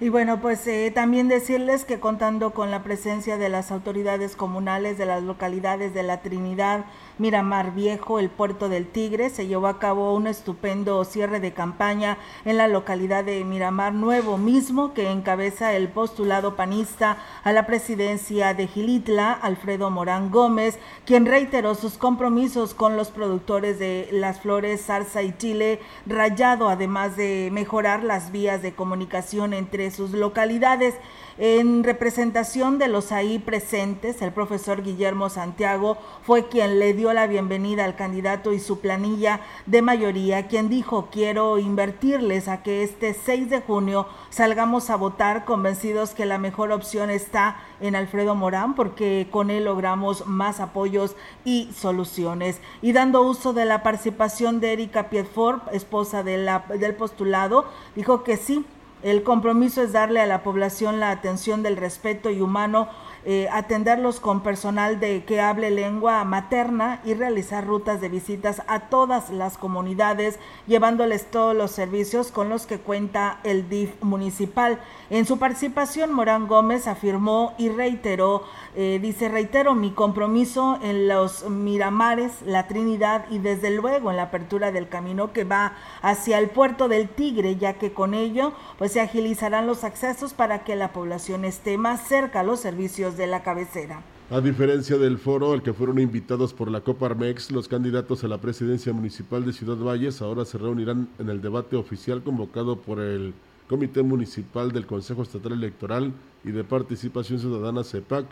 Y 0.00 0.08
bueno, 0.08 0.40
pues 0.40 0.66
eh, 0.66 0.90
también 0.92 1.28
decirles 1.28 1.84
que 1.84 2.00
contando 2.00 2.50
con 2.50 2.70
la 2.72 2.82
presencia 2.82 3.36
de 3.36 3.48
las 3.48 3.70
autoridades 3.70 4.34
comunales 4.34 4.98
de 4.98 5.06
las 5.06 5.22
localidades 5.22 5.94
de 5.94 6.02
La 6.02 6.20
Trinidad, 6.20 6.84
Miramar 7.18 7.74
Viejo, 7.74 8.18
el 8.18 8.28
puerto 8.28 8.68
del 8.68 8.88
Tigre, 8.88 9.30
se 9.30 9.46
llevó 9.46 9.68
a 9.68 9.78
cabo 9.78 10.14
un 10.14 10.26
estupendo 10.26 11.04
cierre 11.04 11.38
de 11.38 11.52
campaña 11.52 12.18
en 12.44 12.56
la 12.56 12.66
localidad 12.66 13.24
de 13.24 13.44
Miramar 13.44 13.94
Nuevo, 13.94 14.36
mismo 14.36 14.94
que 14.94 15.10
encabeza 15.10 15.74
el 15.74 15.88
postulado 15.88 16.56
panista 16.56 17.18
a 17.44 17.52
la 17.52 17.66
presidencia 17.66 18.52
de 18.54 18.66
Gilitla, 18.66 19.32
Alfredo 19.32 19.90
Morán 19.90 20.30
Gómez, 20.30 20.78
quien 21.06 21.26
reiteró 21.26 21.76
sus 21.76 21.98
compromisos 21.98 22.74
con 22.74 22.96
los 22.96 23.10
productores 23.10 23.78
de 23.78 24.08
las 24.10 24.40
flores 24.40 24.84
Zarza 24.84 25.22
y 25.22 25.36
Chile 25.36 25.80
Rayado, 26.06 26.68
además 26.68 27.16
de 27.16 27.50
mejorar 27.52 28.02
las 28.02 28.32
vías 28.32 28.60
de 28.60 28.74
comunicación 28.74 29.52
entre 29.52 29.90
sus 29.90 30.10
localidades. 30.10 30.94
En 31.36 31.82
representación 31.82 32.78
de 32.78 32.86
los 32.86 33.10
ahí 33.10 33.40
presentes, 33.40 34.22
el 34.22 34.32
profesor 34.32 34.84
Guillermo 34.84 35.28
Santiago 35.28 35.96
fue 36.22 36.48
quien 36.48 36.78
le 36.78 36.92
dio 36.94 37.03
la 37.12 37.26
bienvenida 37.26 37.84
al 37.84 37.96
candidato 37.96 38.52
y 38.52 38.60
su 38.60 38.80
planilla 38.80 39.40
de 39.66 39.82
mayoría, 39.82 40.46
quien 40.46 40.68
dijo 40.68 41.08
quiero 41.10 41.58
invertirles 41.58 42.48
a 42.48 42.62
que 42.62 42.82
este 42.82 43.14
6 43.14 43.50
de 43.50 43.60
junio 43.60 44.06
salgamos 44.30 44.90
a 44.90 44.96
votar 44.96 45.44
convencidos 45.44 46.14
que 46.14 46.24
la 46.24 46.38
mejor 46.38 46.72
opción 46.72 47.10
está 47.10 47.56
en 47.80 47.96
Alfredo 47.96 48.34
Morán 48.34 48.74
porque 48.74 49.28
con 49.30 49.50
él 49.50 49.64
logramos 49.64 50.26
más 50.26 50.60
apoyos 50.60 51.16
y 51.44 51.70
soluciones. 51.76 52.60
Y 52.80 52.92
dando 52.92 53.22
uso 53.22 53.52
de 53.52 53.64
la 53.64 53.82
participación 53.82 54.60
de 54.60 54.72
Erika 54.72 55.10
Piedfort, 55.10 55.72
esposa 55.72 56.22
del 56.22 56.94
postulado, 56.96 57.66
dijo 57.94 58.24
que 58.24 58.36
sí, 58.36 58.64
el 59.02 59.22
compromiso 59.22 59.82
es 59.82 59.92
darle 59.92 60.20
a 60.20 60.26
la 60.26 60.42
población 60.42 60.98
la 60.98 61.10
atención 61.10 61.62
del 61.62 61.76
respeto 61.76 62.30
y 62.30 62.40
humano 62.40 62.88
eh, 63.26 63.48
atenderlos 63.50 64.20
con 64.20 64.42
personal 64.42 65.00
de 65.00 65.24
que 65.24 65.40
hable 65.40 65.70
lengua 65.70 66.22
materna 66.24 67.00
y 67.04 67.14
realizar 67.14 67.66
rutas 67.66 68.00
de 68.00 68.08
visitas 68.08 68.62
a 68.66 68.88
todas 68.88 69.30
las 69.30 69.56
comunidades, 69.56 70.38
llevándoles 70.66 71.30
todos 71.30 71.56
los 71.56 71.70
servicios 71.70 72.30
con 72.30 72.48
los 72.48 72.66
que 72.66 72.78
cuenta 72.78 73.40
el 73.44 73.68
DIF 73.68 73.90
municipal. 74.02 74.78
En 75.08 75.24
su 75.26 75.38
participación, 75.38 76.12
Morán 76.12 76.46
Gómez 76.48 76.86
afirmó 76.86 77.54
y 77.56 77.68
reiteró, 77.70 78.44
eh, 78.76 78.98
dice, 79.00 79.28
reitero 79.28 79.74
mi 79.74 79.92
compromiso 79.92 80.78
en 80.82 81.08
los 81.08 81.48
Miramares, 81.48 82.42
la 82.44 82.66
Trinidad 82.66 83.24
y 83.30 83.38
desde 83.38 83.70
luego 83.70 84.10
en 84.10 84.16
la 84.16 84.24
apertura 84.24 84.72
del 84.72 84.88
camino 84.88 85.32
que 85.32 85.44
va 85.44 85.72
hacia 86.02 86.38
el 86.38 86.50
puerto 86.50 86.88
del 86.88 87.08
Tigre, 87.08 87.56
ya 87.56 87.74
que 87.74 87.92
con 87.92 88.12
ello 88.14 88.52
pues 88.78 88.92
se 88.92 89.00
agilizarán 89.00 89.66
los 89.66 89.84
accesos 89.84 90.34
para 90.34 90.64
que 90.64 90.76
la 90.76 90.92
población 90.92 91.44
esté 91.44 91.78
más 91.78 92.06
cerca 92.06 92.40
a 92.40 92.44
los 92.44 92.60
servicios 92.60 93.13
de 93.16 93.26
la 93.26 93.42
cabecera. 93.42 94.02
A 94.30 94.40
diferencia 94.40 94.96
del 94.96 95.18
foro 95.18 95.52
al 95.52 95.62
que 95.62 95.72
fueron 95.72 95.98
invitados 95.98 96.54
por 96.54 96.70
la 96.70 96.80
Coparmex, 96.80 97.50
los 97.50 97.68
candidatos 97.68 98.24
a 98.24 98.28
la 98.28 98.38
presidencia 98.38 98.92
municipal 98.92 99.44
de 99.44 99.52
Ciudad 99.52 99.76
Valles 99.76 100.22
ahora 100.22 100.44
se 100.44 100.58
reunirán 100.58 101.08
en 101.18 101.28
el 101.28 101.42
debate 101.42 101.76
oficial 101.76 102.22
convocado 102.22 102.80
por 102.80 103.00
el 103.00 103.34
Comité 103.68 104.02
Municipal 104.02 104.72
del 104.72 104.86
Consejo 104.86 105.22
Estatal 105.22 105.52
Electoral 105.52 106.12
y 106.44 106.52
de 106.52 106.64
Participación 106.64 107.38
Ciudadana 107.38 107.84
CEPAC 107.84 108.26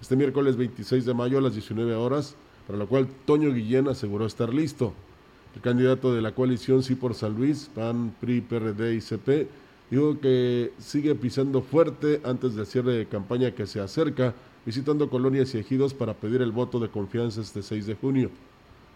este 0.00 0.16
miércoles 0.16 0.56
26 0.56 1.04
de 1.04 1.14
mayo 1.14 1.38
a 1.38 1.40
las 1.40 1.54
19 1.54 1.94
horas, 1.94 2.36
para 2.66 2.78
lo 2.78 2.86
cual 2.86 3.08
Toño 3.26 3.52
Guillén 3.52 3.88
aseguró 3.88 4.26
estar 4.26 4.54
listo. 4.54 4.92
El 5.56 5.60
candidato 5.60 6.14
de 6.14 6.22
la 6.22 6.32
coalición 6.32 6.82
Sí 6.82 6.94
por 6.94 7.14
San 7.14 7.34
Luis, 7.34 7.68
PAN, 7.74 8.14
PRI, 8.20 8.42
PRD 8.42 8.94
y 8.94 9.00
CP, 9.00 9.48
Digo 9.90 10.20
que 10.20 10.72
sigue 10.78 11.14
pisando 11.14 11.62
fuerte 11.62 12.20
antes 12.24 12.54
del 12.54 12.66
cierre 12.66 12.92
de 12.92 13.06
campaña 13.06 13.52
que 13.52 13.66
se 13.66 13.80
acerca, 13.80 14.34
visitando 14.66 15.08
colonias 15.08 15.54
y 15.54 15.58
ejidos 15.58 15.94
para 15.94 16.14
pedir 16.14 16.42
el 16.42 16.52
voto 16.52 16.78
de 16.78 16.90
confianza 16.90 17.40
este 17.40 17.62
6 17.62 17.86
de 17.86 17.94
junio. 17.94 18.30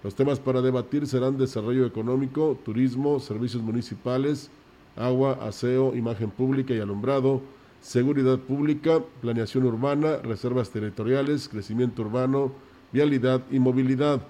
Los 0.05 0.15
temas 0.15 0.39
para 0.39 0.61
debatir 0.61 1.07
serán 1.07 1.39
desarrollo 1.39 1.87
económico, 1.87 2.59
turismo, 2.63 3.21
servicios 3.21 3.63
municipales, 3.63 4.51
agua, 4.97 5.39
aseo, 5.41 5.95
imagen 5.95 6.31
pública 6.31 6.75
y 6.75 6.81
alumbrado, 6.81 7.41
seguridad 7.81 8.39
pública, 8.39 9.03
planeación 9.23 9.65
urbana, 9.65 10.19
reservas 10.19 10.71
territoriales, 10.71 11.49
crecimiento 11.49 12.03
urbano, 12.03 12.53
vialidad 12.93 13.43
y 13.51 13.59
movilidad. 13.61 14.21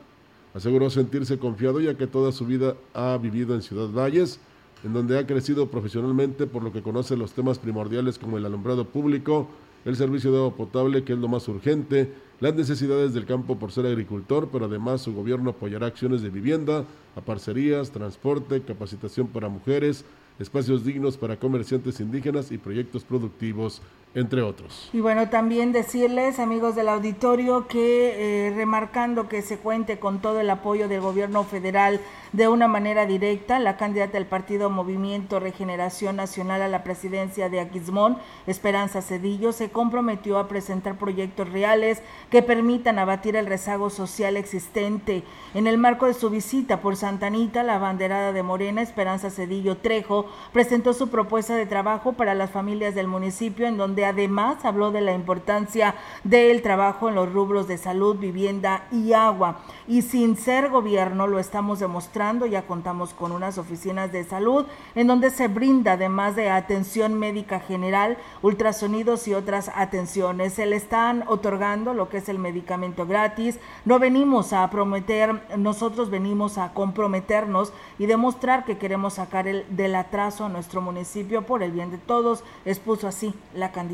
Aseguró 0.55 0.91
sentirse 0.91 1.39
confiado 1.39 1.81
ya 1.81 1.97
que 1.97 2.07
toda 2.07 2.31
su 2.31 2.47
vida 2.47 2.77
ha 2.95 3.19
vivido 3.21 3.55
en 3.55 3.63
Ciudad 3.63 3.89
Valles 3.89 4.39
en 4.85 4.93
donde 4.93 5.19
ha 5.19 5.27
crecido 5.27 5.69
profesionalmente 5.71 6.47
por 6.47 6.63
lo 6.63 6.73
que 6.73 6.83
conoce 6.83 7.17
los 7.17 7.33
temas 7.33 7.59
primordiales 7.59 8.19
como 8.19 8.39
el 8.39 8.47
alumbrado 8.47 8.87
público, 8.87 9.49
el 9.85 9.97
servicio 9.97 10.31
de 10.33 10.39
agua 10.39 10.57
potable, 10.57 11.05
que 11.05 11.13
es 11.13 11.19
lo 11.19 11.29
más 11.29 11.49
urgente, 11.49 12.13
las 12.41 12.55
necesidades 12.55 13.15
del 13.15 13.27
campo 13.27 13.59
por 13.59 13.73
ser 13.73 13.87
agricultor, 13.87 14.49
pero 14.51 14.67
además 14.67 15.03
su 15.03 15.15
gobierno 15.15 15.51
apoyará 15.51 15.87
acciones 15.87 16.23
de 16.23 16.31
vivienda, 16.31 16.85
a 17.15 17.21
parcerías, 17.21 17.91
transporte, 17.91 18.63
capacitación 18.63 19.29
para 19.29 19.49
mujeres, 19.49 20.05
espacios 20.39 20.85
dignos 20.85 21.17
para 21.17 21.39
comerciantes 21.39 22.01
indígenas 22.01 22.51
y 22.51 22.59
proyectos 22.59 23.05
productivos 23.05 23.83
entre 24.15 24.43
otros. 24.43 24.91
Y 24.93 25.01
bueno, 25.01 25.29
también 25.31 25.73
decirles, 25.73 26.39
amigos 26.39 26.75
del 26.75 26.89
auditorio, 26.89 27.67
que 27.67 28.49
eh, 28.49 28.53
remarcando 28.55 29.29
que 29.29 29.43
se 29.43 29.59
cuente 29.59 29.99
con 29.99 30.21
todo 30.21 30.41
el 30.41 30.51
apoyo 30.51 30.89
del 30.89 31.01
gobierno 31.01 31.45
federal 31.45 32.01
de 32.33 32.49
una 32.49 32.67
manera 32.69 33.05
directa, 33.07 33.59
la 33.59 33.77
candidata 33.77 34.15
del 34.15 34.27
partido 34.27 34.71
Movimiento 34.71 35.39
Regeneración 35.39 36.17
Nacional 36.17 36.63
a 36.63 36.69
la 36.69 36.83
presidencia 36.83 37.49
de 37.49 37.61
Aquismón, 37.61 38.17
Esperanza 38.47 39.03
Cedillo, 39.03 39.53
se 39.53 39.71
comprometió 39.71 40.39
a 40.39 40.49
presentar 40.49 40.97
proyectos 40.97 41.51
reales 41.51 42.03
que 42.31 42.43
permitan 42.43 42.99
abatir 42.99 43.37
el 43.37 43.47
rezago 43.47 43.91
social 43.91 44.37
existente. 44.37 45.25
En 45.55 45.67
el 45.67 45.77
marco 45.77 46.07
de 46.07 46.15
su 46.15 46.31
visita 46.31 46.81
por 46.81 46.97
Santa 46.97 47.27
Anita, 47.27 47.63
la 47.63 47.79
banderada 47.79 48.33
de 48.33 48.43
Morena, 48.43 48.81
Esperanza 48.83 49.31
Cedillo 49.31 49.77
Trejo, 49.77 50.27
presentó 50.53 50.95
su 50.95 51.09
propuesta 51.09 51.55
de 51.55 51.67
trabajo 51.67 52.15
para 52.15 52.35
las 52.35 52.51
familias 52.51 52.95
del 52.95 53.09
municipio, 53.09 53.67
en 53.67 53.77
donde 53.77 54.02
además 54.05 54.65
habló 54.65 54.91
de 54.91 55.01
la 55.01 55.13
importancia 55.13 55.95
del 56.25 56.63
trabajo 56.63 57.09
en 57.09 57.15
los 57.15 57.33
rubros 57.33 57.69
de 57.69 57.79
salud, 57.79 58.17
vivienda 58.17 58.87
y 58.91 59.13
agua. 59.13 59.61
Y 59.87 60.03
sin 60.03 60.37
ser 60.37 60.69
gobierno 60.69 61.27
lo 61.27 61.39
estamos 61.39 61.79
demostrando, 61.81 62.47
ya 62.47 62.63
contamos 62.63 63.15
con 63.15 63.33
unas 63.33 63.59
oficinas 63.59 64.13
de 64.13 64.25
salud 64.25 64.67
en 64.95 65.07
donde 65.07 65.31
se 65.31 65.49
brinda 65.49 65.93
además 65.93 66.37
de 66.37 66.51
atención 66.51 67.15
médica 67.15 67.61
general, 67.61 68.19
ultrasonidos 68.43 69.29
y 69.29 69.35
otras 69.35 69.71
atenciones. 69.75 70.55
Se 70.55 70.67
le 70.67 70.77
están 70.77 71.25
otorgando 71.27 71.95
lo 71.95 72.09
que 72.09 72.19
es 72.19 72.29
el 72.29 72.39
medicamento 72.39 73.07
gratis. 73.07 73.59
No 73.85 73.99
venimos 73.99 74.53
a 74.53 74.69
prometer, 74.71 75.43
nosotros 75.57 76.11
venimos 76.11 76.59
a 76.59 76.73
comprometernos 76.73 77.73
y 77.99 78.07
demostrar 78.07 78.65
que 78.65 78.79
queremos 78.79 79.15
sacar 79.15 79.49
el, 79.49 79.65
del 79.77 79.95
atraso 79.95 80.45
a 80.45 80.49
nuestro 80.49 80.81
municipio 80.81 81.43
por 81.43 81.63
el 81.63 81.73
bien 81.73 81.91
de 81.91 81.99
todos, 81.99 82.45
expuso 82.65 83.09
así 83.09 83.35
la 83.55 83.73
candidata 83.73 83.92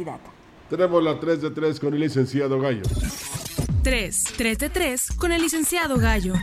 tenemos 0.69 1.03
la 1.03 1.19
3 1.19 1.43
de 1.43 1.51
3 1.51 1.81
con 1.81 1.95
el 1.95 2.01
licenciado 2.01 2.61
Gallo. 2.61 2.83
3, 3.83 4.25
3 4.37 4.59
de 4.59 4.69
3 4.69 5.07
con 5.17 5.33
el 5.33 5.43
licenciado 5.43 5.97
Gallo. 5.97 6.35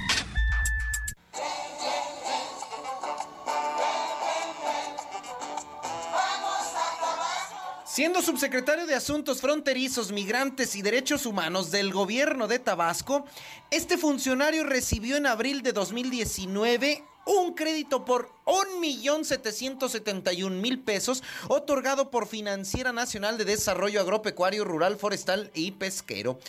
Siendo 7.85 8.21
subsecretario 8.21 8.85
de 8.85 8.93
Asuntos 8.93 9.39
Fronterizos, 9.39 10.11
Migrantes 10.11 10.75
y 10.75 10.81
Derechos 10.81 11.25
Humanos 11.25 11.71
del 11.71 11.93
gobierno 11.93 12.47
de 12.49 12.59
Tabasco, 12.59 13.25
este 13.71 13.97
funcionario 13.97 14.65
recibió 14.65 15.15
en 15.15 15.27
abril 15.27 15.61
de 15.61 15.71
2019 15.71 17.01
un 17.25 17.53
crédito 17.53 18.05
por 18.05 18.29
1.771.000 18.45 20.83
pesos 20.83 21.23
otorgado 21.47 22.11
por 22.11 22.27
Financiera 22.27 22.93
Nacional 22.93 23.37
de 23.37 23.45
Desarrollo 23.45 24.01
Agropecuario, 24.01 24.63
Rural, 24.63 24.97
Forestal 24.97 25.49
y 25.53 25.71
Pesquero. 25.71 26.39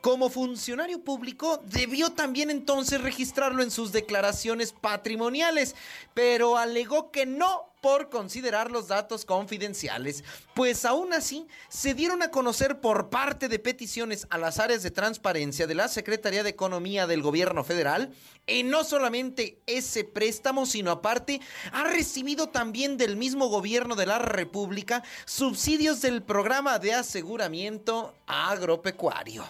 Como 0.00 0.28
funcionario 0.28 1.02
público, 1.02 1.62
debió 1.64 2.10
también 2.10 2.50
entonces 2.50 3.00
registrarlo 3.00 3.62
en 3.62 3.70
sus 3.70 3.92
declaraciones 3.92 4.72
patrimoniales, 4.72 5.74
pero 6.14 6.58
alegó 6.58 7.10
que 7.10 7.26
no 7.26 7.64
por 7.86 8.10
considerar 8.10 8.72
los 8.72 8.88
datos 8.88 9.24
confidenciales. 9.24 10.24
Pues 10.56 10.84
aún 10.84 11.12
así, 11.12 11.46
se 11.68 11.94
dieron 11.94 12.20
a 12.20 12.32
conocer 12.32 12.80
por 12.80 13.10
parte 13.10 13.48
de 13.48 13.60
peticiones 13.60 14.26
a 14.28 14.38
las 14.38 14.58
áreas 14.58 14.82
de 14.82 14.90
transparencia 14.90 15.68
de 15.68 15.76
la 15.76 15.86
Secretaría 15.86 16.42
de 16.42 16.50
Economía 16.50 17.06
del 17.06 17.22
Gobierno 17.22 17.62
Federal, 17.62 18.12
y 18.44 18.64
no 18.64 18.82
solamente 18.82 19.60
ese 19.66 20.02
préstamo, 20.02 20.66
sino 20.66 20.90
aparte, 20.90 21.40
ha 21.70 21.84
recibido 21.84 22.48
también 22.48 22.96
del 22.96 23.16
mismo 23.16 23.46
gobierno 23.46 23.94
de 23.94 24.06
la 24.06 24.18
República 24.18 25.04
subsidios 25.24 26.00
del 26.00 26.24
programa 26.24 26.80
de 26.80 26.92
aseguramiento 26.92 28.16
agropecuario. 28.26 29.44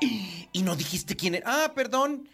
Y 0.00 0.62
no 0.62 0.74
dijiste 0.74 1.14
quién 1.14 1.36
era. 1.36 1.66
Ah, 1.66 1.72
perdón. 1.72 2.28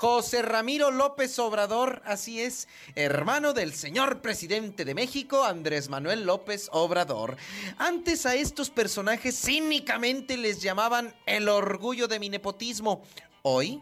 José 0.00 0.40
Ramiro 0.40 0.90
López 0.90 1.38
Obrador, 1.38 2.00
así 2.06 2.40
es, 2.40 2.68
hermano 2.94 3.52
del 3.52 3.74
señor 3.74 4.22
presidente 4.22 4.86
de 4.86 4.94
México, 4.94 5.44
Andrés 5.44 5.90
Manuel 5.90 6.24
López 6.24 6.70
Obrador. 6.72 7.36
Antes 7.76 8.24
a 8.24 8.34
estos 8.34 8.70
personajes 8.70 9.38
cínicamente 9.38 10.38
les 10.38 10.62
llamaban 10.62 11.14
el 11.26 11.50
orgullo 11.50 12.08
de 12.08 12.18
mi 12.18 12.30
nepotismo. 12.30 13.02
Hoy, 13.42 13.78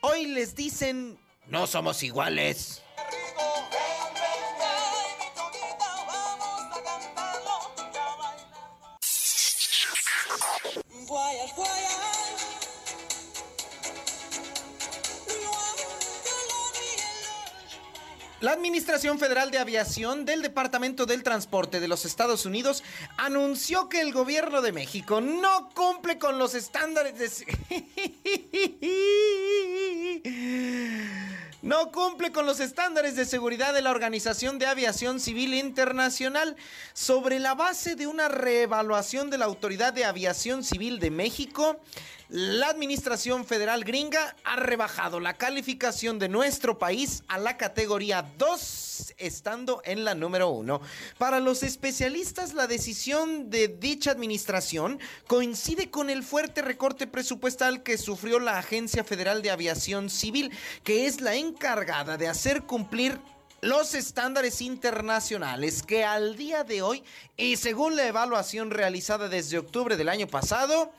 hoy 0.00 0.26
les 0.26 0.56
dicen, 0.56 1.16
no 1.46 1.68
somos 1.68 2.02
iguales. 2.02 2.82
La 18.44 18.52
Administración 18.52 19.18
Federal 19.18 19.50
de 19.50 19.56
Aviación 19.56 20.26
del 20.26 20.42
Departamento 20.42 21.06
del 21.06 21.22
Transporte 21.22 21.80
de 21.80 21.88
los 21.88 22.04
Estados 22.04 22.44
Unidos 22.44 22.84
anunció 23.16 23.88
que 23.88 24.02
el 24.02 24.12
gobierno 24.12 24.60
de 24.60 24.70
México 24.70 25.22
no 25.22 25.70
cumple 25.70 26.18
con 26.18 26.38
los 26.38 26.54
estándares 26.54 27.18
de... 27.18 27.30
no 31.64 31.90
cumple 31.90 32.30
con 32.30 32.44
los 32.44 32.60
estándares 32.60 33.16
de 33.16 33.24
seguridad 33.24 33.72
de 33.72 33.80
la 33.80 33.90
Organización 33.90 34.58
de 34.58 34.66
Aviación 34.66 35.18
Civil 35.18 35.54
Internacional 35.54 36.56
sobre 36.92 37.38
la 37.38 37.54
base 37.54 37.96
de 37.96 38.06
una 38.06 38.28
reevaluación 38.28 39.30
de 39.30 39.38
la 39.38 39.46
Autoridad 39.46 39.94
de 39.94 40.04
Aviación 40.04 40.62
Civil 40.62 41.00
de 41.00 41.10
México. 41.10 41.80
La 42.28 42.68
Administración 42.68 43.44
Federal 43.46 43.84
Gringa 43.84 44.34
ha 44.44 44.56
rebajado 44.56 45.20
la 45.20 45.34
calificación 45.34 46.18
de 46.18 46.28
nuestro 46.28 46.78
país 46.78 47.22
a 47.28 47.38
la 47.38 47.56
categoría 47.56 48.30
2, 48.38 49.14
estando 49.18 49.82
en 49.84 50.04
la 50.04 50.14
número 50.14 50.48
1. 50.48 50.80
Para 51.18 51.38
los 51.38 51.62
especialistas, 51.62 52.54
la 52.54 52.66
decisión 52.66 53.50
de 53.50 53.68
dicha 53.68 54.10
administración 54.10 54.98
coincide 55.26 55.90
con 55.90 56.08
el 56.08 56.22
fuerte 56.22 56.62
recorte 56.62 57.06
presupuestal 57.06 57.82
que 57.82 57.98
sufrió 57.98 58.40
la 58.40 58.58
Agencia 58.58 59.04
Federal 59.04 59.42
de 59.42 59.50
Aviación 59.50 60.08
Civil, 60.10 60.50
que 60.82 61.06
es 61.06 61.20
la 61.20 61.34
encargada 61.34 61.53
de 62.18 62.28
hacer 62.28 62.64
cumplir 62.64 63.18
los 63.60 63.94
estándares 63.94 64.60
internacionales 64.60 65.82
que 65.82 66.04
al 66.04 66.36
día 66.36 66.64
de 66.64 66.82
hoy 66.82 67.02
y 67.36 67.56
según 67.56 67.96
la 67.96 68.06
evaluación 68.06 68.70
realizada 68.70 69.28
desde 69.28 69.58
octubre 69.58 69.96
del 69.96 70.08
año 70.08 70.26
pasado, 70.26 70.92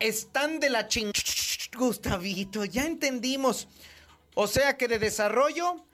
están 0.00 0.60
de 0.60 0.70
la 0.70 0.88
ching... 0.88 1.12
Gustavito, 1.76 2.64
ya 2.64 2.86
entendimos. 2.86 3.68
O 4.34 4.46
sea 4.46 4.76
que 4.76 4.88
de 4.88 4.98
desarrollo... 4.98 5.84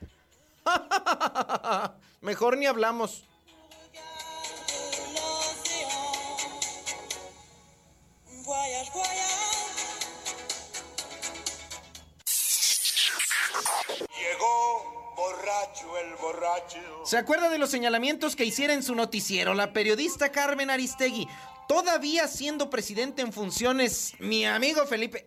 Mejor 2.20 2.56
ni 2.56 2.66
hablamos. 2.66 3.24
Borracho 15.54 15.98
el 15.98 16.16
borracho. 16.16 16.78
¿Se 17.04 17.16
acuerda 17.16 17.48
de 17.48 17.58
los 17.58 17.70
señalamientos 17.70 18.36
que 18.36 18.44
hiciera 18.44 18.74
en 18.74 18.82
su 18.82 18.94
noticiero 18.94 19.54
la 19.54 19.72
periodista 19.72 20.30
Carmen 20.30 20.70
Aristegui? 20.70 21.28
Todavía 21.68 22.28
siendo 22.28 22.70
presidente 22.70 23.22
en 23.22 23.32
funciones, 23.32 24.14
mi 24.18 24.44
amigo 24.44 24.84
Felipe... 24.86 25.26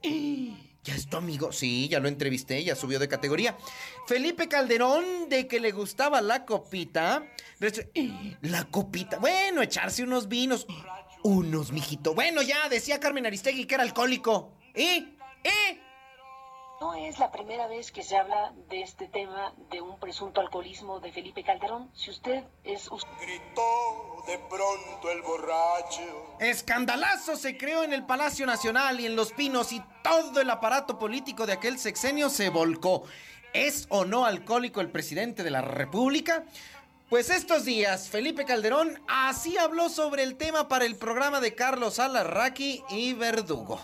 ¿Ya 0.83 0.95
es 0.95 1.09
tu 1.09 1.17
amigo? 1.17 1.51
Sí, 1.51 1.89
ya 1.89 1.99
lo 1.99 2.07
entrevisté, 2.07 2.63
ya 2.63 2.73
subió 2.73 2.97
de 2.97 3.09
categoría. 3.09 3.57
Felipe 4.07 4.47
Calderón, 4.47 5.27
de 5.27 5.45
que 5.45 5.59
le 5.59 5.73
gustaba 5.73 6.21
la 6.21 6.45
copita. 6.45 7.25
La 8.41 8.63
copita. 8.65 9.17
Bueno, 9.17 9.61
echarse 9.61 10.03
unos 10.03 10.29
vinos. 10.29 10.65
Unos, 11.23 11.73
mijito. 11.73 12.13
Bueno, 12.13 12.41
ya 12.41 12.69
decía 12.69 13.01
Carmen 13.01 13.25
Aristegui 13.25 13.65
que 13.65 13.75
era 13.75 13.83
alcohólico. 13.83 14.53
¿Eh? 14.73 15.13
¿Eh? 15.43 15.81
No 16.79 16.93
es 16.93 17.17
la 17.17 17.31
primera 17.31 17.65
vez 17.67 17.91
que 17.91 18.03
se 18.03 18.15
habla 18.15 18.53
de 18.69 18.81
este 18.83 19.07
tema 19.07 19.51
de 19.71 19.81
un 19.81 19.99
presunto 19.99 20.41
alcoholismo 20.41 20.99
de 20.99 21.11
Felipe 21.11 21.43
Calderón. 21.43 21.89
Si 21.95 22.11
usted 22.11 22.43
es... 22.63 22.87
Gritó 23.19 24.23
de 24.27 24.37
pronto 24.37 25.11
el 25.11 25.23
borracho. 25.23 26.37
Escandalazo 26.39 27.35
se 27.35 27.57
creó 27.57 27.83
en 27.83 27.93
el 27.93 28.05
Palacio 28.05 28.45
Nacional 28.45 28.99
y 28.99 29.07
en 29.07 29.15
Los 29.15 29.31
Pinos 29.33 29.71
y 29.71 29.81
todo 30.03 30.39
el 30.39 30.49
aparato 30.51 30.99
político 30.99 31.47
de 31.47 31.53
aquel 31.53 31.79
sexenio 31.79 32.29
se 32.29 32.49
volcó. 32.49 33.05
¿Es 33.53 33.87
o 33.89 34.05
no 34.05 34.25
alcohólico 34.25 34.79
el 34.79 34.91
presidente 34.91 35.41
de 35.41 35.49
la 35.49 35.61
República? 35.61 36.43
Pues 37.09 37.31
estos 37.31 37.65
días, 37.65 38.07
Felipe 38.09 38.45
Calderón 38.45 39.01
así 39.07 39.57
habló 39.57 39.89
sobre 39.89 40.21
el 40.21 40.37
tema 40.37 40.67
para 40.67 40.85
el 40.85 40.95
programa 40.95 41.39
de 41.39 41.55
Carlos 41.55 41.97
Alarraqui 41.97 42.83
y 42.89 43.13
Verdugo 43.13 43.79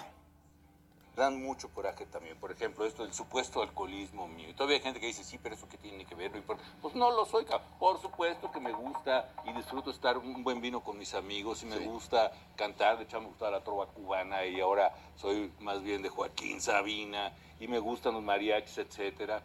dan 1.16 1.42
mucho 1.42 1.70
coraje 1.70 2.06
también. 2.06 2.38
Por 2.38 2.52
ejemplo, 2.52 2.86
esto 2.86 3.04
del 3.04 3.14
supuesto 3.14 3.62
alcoholismo 3.62 4.28
mío. 4.28 4.50
Y 4.50 4.54
todavía 4.54 4.78
hay 4.78 4.84
gente 4.84 5.00
que 5.00 5.08
dice, 5.08 5.24
sí, 5.24 5.40
pero 5.42 5.56
eso 5.56 5.68
qué 5.70 5.78
tiene 5.78 6.06
que 6.06 6.16
ver, 6.16 6.32
no 6.32 6.38
importa. 6.38 6.64
Pues 6.82 6.96
no 6.96 7.12
lo 7.12 7.26
soy, 7.26 7.46
por 7.80 8.02
supuesto 8.02 8.52
que 8.52 8.60
me 8.60 8.72
gusta 8.72 9.30
y 9.46 9.54
disfruto 9.54 9.92
estar 9.92 10.18
un 10.18 10.44
buen 10.44 10.62
vino 10.62 10.82
con 10.82 10.98
mis 10.98 11.14
amigos 11.14 11.64
y 11.64 11.66
me 11.68 11.80
gusta 11.80 12.32
cantar, 12.56 12.98
de 12.98 13.04
hecho 13.04 13.20
me 13.22 13.28
gusta 13.28 13.52
la 13.52 13.64
trova 13.64 13.88
cubana 13.88 14.46
y 14.46 14.60
ahora 14.60 14.94
soy 15.16 15.52
más 15.60 15.82
bien 15.84 16.02
de 16.02 16.10
Joaquín 16.10 16.62
Sabina 16.62 17.34
y 17.60 17.68
me 17.68 17.80
gustan 17.80 18.14
los 18.14 18.24
mariachis, 18.24 18.78
etcétera. 18.80 19.44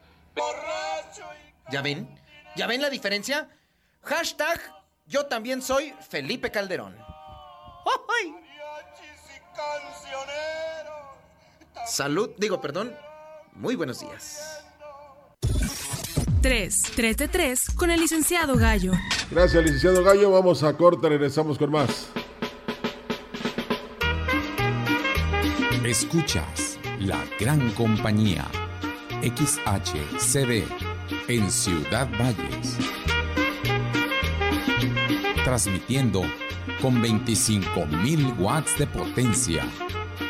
¿Ya 1.71 1.83
ven? 1.83 2.09
¿Ya 2.57 2.67
ven 2.67 2.81
la 2.81 2.91
diferencia? 2.91 3.49
Hashtag 4.03 4.61
yo 5.07 5.27
también 5.27 5.63
soy 5.63 5.95
Felipe 6.09 6.51
Calderón. 6.51 6.97
¡Ay! 8.21 8.35
Salud, 11.87 12.31
digo, 12.39 12.61
perdón. 12.61 12.93
Muy 13.55 13.75
buenos 13.75 14.01
días. 14.01 14.65
3, 16.43 16.83
3 16.95 17.17
de 17.17 17.29
3 17.29 17.65
con 17.77 17.91
el 17.91 18.01
licenciado 18.01 18.57
Gallo. 18.57 18.93
Gracias, 19.31 19.63
licenciado 19.63 20.05
Gallo. 20.05 20.31
Vamos 20.31 20.63
a 20.63 20.73
corte, 20.77 21.09
regresamos 21.09 21.59
con 21.59 21.71
más. 21.71 22.09
Escuchas 25.85 26.79
la 27.01 27.25
gran 27.41 27.71
compañía 27.73 28.47
XHCD 29.23 30.65
en 31.29 31.51
Ciudad 31.51 32.09
Valles. 32.21 32.77
Transmitiendo 35.45 36.23
con 36.83 37.03
25.000 37.03 38.39
watts 38.39 38.79
de 38.79 38.87
potencia 38.87 39.65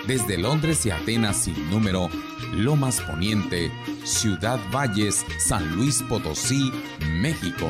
desde 0.09 0.37
Londres 0.39 0.85
y 0.87 0.91
Atenas 0.91 1.37
sin 1.37 1.71
número, 1.71 2.09
Lomas 2.55 3.01
Poniente, 3.03 3.71
Ciudad 4.05 4.59
Valles, 4.75 5.27
San 5.39 5.77
Luis 5.77 6.03
Potosí, 6.03 6.73
México. 7.21 7.69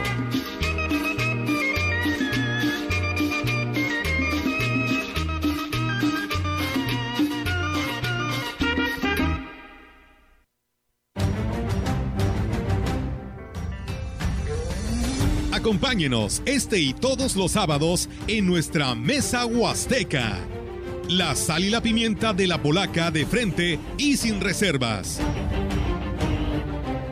Acompáñenos 15.52 16.42
este 16.46 16.78
y 16.78 16.94
todos 16.94 17.34
los 17.34 17.50
sábados 17.52 18.08
en 18.28 18.46
nuestra 18.46 18.94
mesa 18.94 19.46
huasteca. 19.46 20.38
La 21.08 21.36
sal 21.36 21.64
y 21.64 21.70
la 21.70 21.80
pimienta 21.80 22.32
de 22.32 22.48
la 22.48 22.60
polaca 22.60 23.12
de 23.12 23.24
frente 23.26 23.78
y 23.96 24.16
sin 24.16 24.40
reservas. 24.40 25.20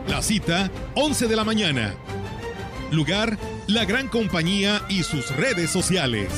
La 0.09 0.21
cita, 0.21 0.69
11 0.95 1.27
de 1.27 1.35
la 1.35 1.45
mañana. 1.45 1.95
Lugar, 2.91 3.37
la 3.67 3.85
gran 3.85 4.09
compañía 4.09 4.81
y 4.89 5.03
sus 5.03 5.33
redes 5.37 5.69
sociales. 5.69 6.29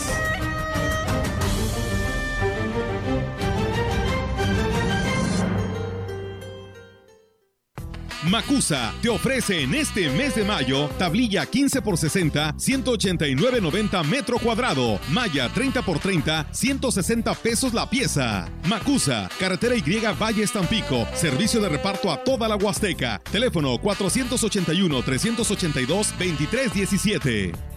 Macusa 8.28 8.94
te 9.02 9.08
ofrece 9.08 9.62
en 9.62 9.74
este 9.74 10.10
mes 10.10 10.36
de 10.36 10.44
mayo 10.44 10.90
tablilla 10.98 11.46
15 11.46 11.82
por 11.82 11.98
60, 11.98 12.56
189.90 12.56 14.04
metro 14.04 14.38
cuadrado, 14.38 15.00
malla 15.10 15.48
30 15.50 15.82
por 15.84 16.00
30, 16.00 16.48
160 16.52 17.34
pesos 17.36 17.74
la 17.74 17.90
pieza. 17.90 18.50
Macusa, 18.68 19.30
carretera 19.40 19.76
Y 19.76 19.82
Valle 20.20 20.44
Estampico, 20.44 21.08
servicio 21.14 21.62
de 21.62 21.70
reparto 21.70 22.12
a 22.12 22.22
toda 22.24 22.48
la 22.48 22.58
Huasteca. 22.58 23.22
Teléfono 23.32 23.78
481 23.78 25.04
382 25.04 26.10
2317. 26.18 27.77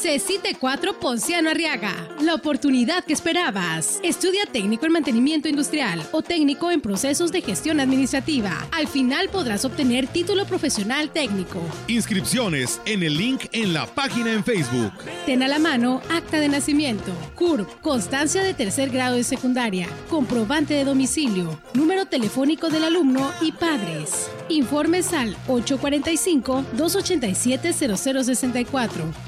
CECITE 0.00 0.54
4 0.54 1.00
Ponciano 1.00 1.50
Arriaga. 1.50 1.92
La 2.20 2.32
oportunidad 2.32 3.02
que 3.02 3.12
esperabas. 3.12 3.98
Estudia 4.04 4.46
técnico 4.46 4.86
en 4.86 4.92
mantenimiento 4.92 5.48
industrial 5.48 6.06
o 6.12 6.22
técnico 6.22 6.70
en 6.70 6.80
procesos 6.80 7.32
de 7.32 7.42
gestión 7.42 7.80
administrativa. 7.80 8.64
Al 8.70 8.86
final 8.86 9.28
podrás 9.28 9.64
obtener 9.64 10.06
título 10.06 10.44
profesional 10.44 11.10
técnico. 11.10 11.60
Inscripciones 11.88 12.80
en 12.84 13.02
el 13.02 13.16
link 13.16 13.46
en 13.50 13.74
la 13.74 13.86
página 13.86 14.32
en 14.32 14.44
Facebook. 14.44 14.92
Ten 15.26 15.42
a 15.42 15.48
la 15.48 15.58
mano 15.58 16.00
acta 16.10 16.38
de 16.38 16.48
nacimiento, 16.48 17.12
CURP, 17.34 17.68
constancia 17.80 18.44
de 18.44 18.54
tercer 18.54 18.90
grado 18.90 19.16
de 19.16 19.24
secundaria, 19.24 19.88
comprobante 20.08 20.74
de 20.74 20.84
domicilio, 20.84 21.60
número 21.74 22.06
telefónico 22.06 22.68
del 22.68 22.84
alumno 22.84 23.32
y 23.40 23.50
padres. 23.50 24.30
Informes 24.48 25.12
al 25.12 25.36
845 25.48 26.64
287 26.74 27.72
0064. 27.72 29.27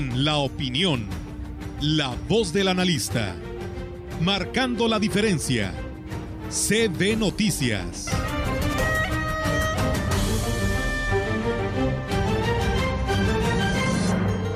En 0.00 0.24
la 0.24 0.38
opinión, 0.38 1.06
la 1.82 2.16
voz 2.26 2.54
del 2.54 2.68
analista, 2.68 3.36
marcando 4.22 4.88
la 4.88 4.98
diferencia. 4.98 5.74
CB 6.48 7.18
Noticias. 7.18 8.08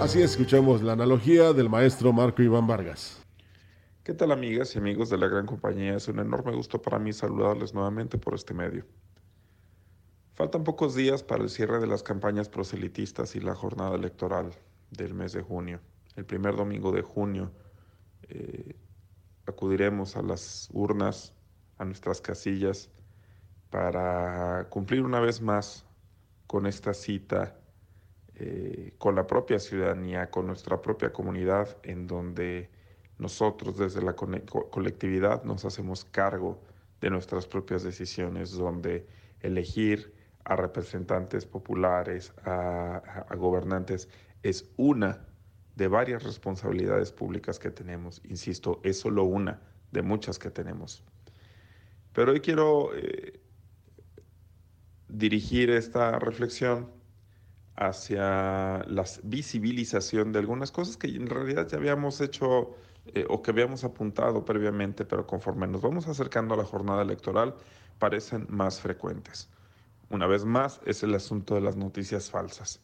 Así 0.01 0.23
escuchamos 0.23 0.83
la 0.83 0.95
analogía 0.95 1.53
del 1.53 1.69
maestro 1.69 2.11
Marco 2.15 2.41
Iván 2.41 2.67
Vargas. 2.67 3.23
¿Qué 4.03 4.15
tal 4.15 4.33
amigas 4.33 4.75
y 4.75 4.79
amigos 4.79 5.11
de 5.11 5.19
la 5.19 5.29
gran 5.29 5.45
compañía? 5.45 5.97
Es 5.97 6.09
un 6.09 6.21
enorme 6.21 6.53
gusto 6.53 6.81
para 6.81 6.99
mí 6.99 7.13
saludarles 7.13 7.75
nuevamente 7.75 8.17
por 8.17 8.35
este 8.35 8.55
medio. 8.55 8.87
Faltan 10.33 10.65
pocos 10.65 10.95
días 10.95 11.23
para 11.23 11.43
el 11.43 11.51
cierre 11.51 11.81
de 11.81 11.87
las 11.87 12.03
campañas 12.03 12.49
proselitistas 12.49 13.37
y 13.37 13.41
la 13.41 13.55
jornada 13.55 13.95
electoral 13.95 14.55
del 14.97 15.15
mes 15.15 15.33
de 15.33 15.43
junio. 15.43 15.81
El 16.17 16.25
primer 16.25 16.57
domingo 16.57 16.93
de 16.93 17.03
junio 17.03 17.53
eh, 18.29 18.77
acudiremos 19.47 20.17
a 20.17 20.23
las 20.23 20.69
urnas, 20.73 21.35
a 21.79 21.85
nuestras 21.85 22.21
casillas, 22.21 22.91
para 23.71 24.69
cumplir 24.71 25.03
una 25.03 25.21
vez 25.21 25.41
más 25.41 25.85
con 26.47 26.67
esta 26.67 26.95
cita 26.95 27.59
eh, 28.37 28.95
con 28.99 29.15
la 29.15 29.27
propia 29.27 29.61
ciudadanía, 29.61 30.29
con 30.31 30.47
nuestra 30.47 30.81
propia 30.83 31.13
comunidad, 31.13 31.77
en 31.85 32.09
donde 32.09 32.69
nosotros 33.17 33.79
desde 33.79 34.03
la 34.03 34.15
colectividad 34.15 35.45
nos 35.45 35.65
hacemos 35.65 36.05
cargo 36.05 36.61
de 37.01 37.11
nuestras 37.11 37.47
propias 37.47 37.85
decisiones, 37.85 38.51
donde 38.51 39.07
elegir 39.41 40.13
a 40.45 40.57
representantes 40.57 41.47
populares, 41.47 42.33
a 42.45 43.35
gobernantes, 43.37 44.09
es 44.45 44.71
una 44.77 45.27
de 45.75 45.89
varias 45.89 46.23
responsabilidades 46.23 47.11
públicas 47.11 47.59
que 47.59 47.71
tenemos. 47.71 48.21
Insisto, 48.29 48.81
es 48.85 49.01
solo 49.01 49.25
una 49.25 49.61
de 49.91 50.03
muchas 50.03 50.39
que 50.39 50.51
tenemos. 50.51 51.03
Pero 52.13 52.33
hoy 52.33 52.41
quiero 52.41 52.95
eh, 52.95 53.41
dirigir 55.09 55.71
esta 55.71 56.19
reflexión 56.19 56.93
hacia 57.75 58.85
la 58.87 59.05
visibilización 59.25 60.31
de 60.33 60.39
algunas 60.39 60.71
cosas 60.71 60.97
que 60.97 61.09
en 61.09 61.27
realidad 61.27 61.67
ya 61.67 61.79
habíamos 61.79 62.21
hecho 62.21 62.77
eh, 63.07 63.25
o 63.29 63.43
que 63.43 63.51
habíamos 63.51 63.83
apuntado 63.83 64.45
previamente, 64.45 65.07
pero 65.07 65.27
conforme 65.27 65.67
nos 65.67 65.81
vamos 65.81 66.07
acercando 66.07 66.55
a 66.55 66.59
la 66.59 66.65
jornada 66.65 67.03
electoral, 67.03 67.57
parecen 67.99 68.47
más 68.51 68.81
frecuentes. 68.81 69.49
Una 70.11 70.27
vez 70.27 70.45
más, 70.45 70.81
es 70.85 71.03
el 71.03 71.15
asunto 71.15 71.55
de 71.55 71.63
las 71.63 71.77
noticias 71.77 72.31
falsas. 72.31 72.84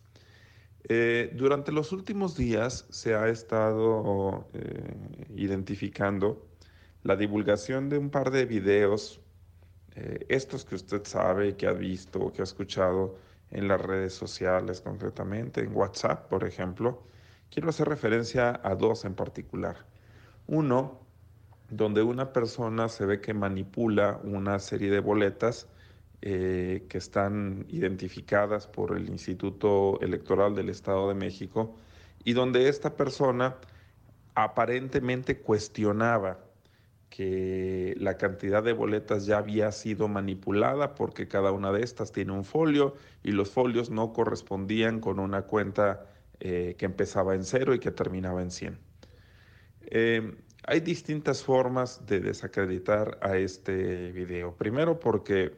Eh, 0.88 1.30
durante 1.34 1.72
los 1.72 1.92
últimos 1.92 2.36
días 2.36 2.86
se 2.90 3.14
ha 3.14 3.28
estado 3.28 4.48
eh, 4.54 4.94
identificando 5.36 6.46
la 7.02 7.16
divulgación 7.16 7.88
de 7.88 7.98
un 7.98 8.10
par 8.10 8.30
de 8.30 8.46
videos, 8.46 9.20
eh, 9.94 10.26
estos 10.28 10.64
que 10.64 10.74
usted 10.74 11.04
sabe, 11.04 11.56
que 11.56 11.66
ha 11.66 11.72
visto, 11.72 12.32
que 12.32 12.42
ha 12.42 12.44
escuchado 12.44 13.16
en 13.50 13.68
las 13.68 13.80
redes 13.80 14.14
sociales 14.14 14.80
concretamente, 14.80 15.60
en 15.60 15.74
WhatsApp, 15.76 16.28
por 16.28 16.44
ejemplo. 16.44 17.02
Quiero 17.50 17.68
hacer 17.70 17.88
referencia 17.88 18.60
a 18.62 18.74
dos 18.74 19.04
en 19.04 19.14
particular. 19.14 19.76
Uno, 20.46 21.00
donde 21.68 22.02
una 22.02 22.32
persona 22.32 22.88
se 22.88 23.06
ve 23.06 23.20
que 23.20 23.34
manipula 23.34 24.20
una 24.24 24.58
serie 24.58 24.90
de 24.90 25.00
boletas 25.00 25.68
eh, 26.22 26.86
que 26.88 26.98
están 26.98 27.64
identificadas 27.68 28.66
por 28.66 28.96
el 28.96 29.08
Instituto 29.08 29.98
Electoral 30.00 30.54
del 30.54 30.68
Estado 30.68 31.08
de 31.08 31.14
México 31.14 31.76
y 32.24 32.34
donde 32.34 32.68
esta 32.68 32.94
persona 32.94 33.56
aparentemente 34.34 35.38
cuestionaba 35.38 36.38
que 37.08 37.94
la 37.98 38.16
cantidad 38.16 38.62
de 38.62 38.72
boletas 38.72 39.26
ya 39.26 39.38
había 39.38 39.72
sido 39.72 40.08
manipulada 40.08 40.94
porque 40.94 41.26
cada 41.26 41.52
una 41.52 41.72
de 41.72 41.82
estas 41.82 42.12
tiene 42.12 42.32
un 42.32 42.44
folio 42.44 42.94
y 43.22 43.32
los 43.32 43.50
folios 43.50 43.90
no 43.90 44.12
correspondían 44.12 45.00
con 45.00 45.18
una 45.18 45.42
cuenta 45.42 46.06
eh, 46.38 46.76
que 46.78 46.86
empezaba 46.86 47.34
en 47.34 47.44
cero 47.44 47.74
y 47.74 47.80
que 47.80 47.90
terminaba 47.90 48.42
en 48.42 48.50
100. 48.50 48.78
Eh, 49.86 50.36
hay 50.64 50.80
distintas 50.80 51.42
formas 51.42 52.06
de 52.06 52.20
desacreditar 52.20 53.18
a 53.22 53.36
este 53.36 54.12
video. 54.12 54.54
Primero 54.54 55.00
porque 55.00 55.56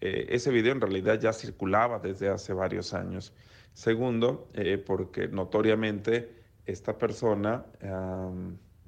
eh, 0.00 0.26
ese 0.30 0.50
video 0.50 0.72
en 0.72 0.80
realidad 0.80 1.20
ya 1.20 1.32
circulaba 1.32 1.98
desde 1.98 2.28
hace 2.28 2.52
varios 2.52 2.94
años. 2.94 3.32
Segundo, 3.72 4.48
eh, 4.54 4.78
porque 4.78 5.28
notoriamente 5.28 6.34
esta 6.66 6.98
persona 6.98 7.64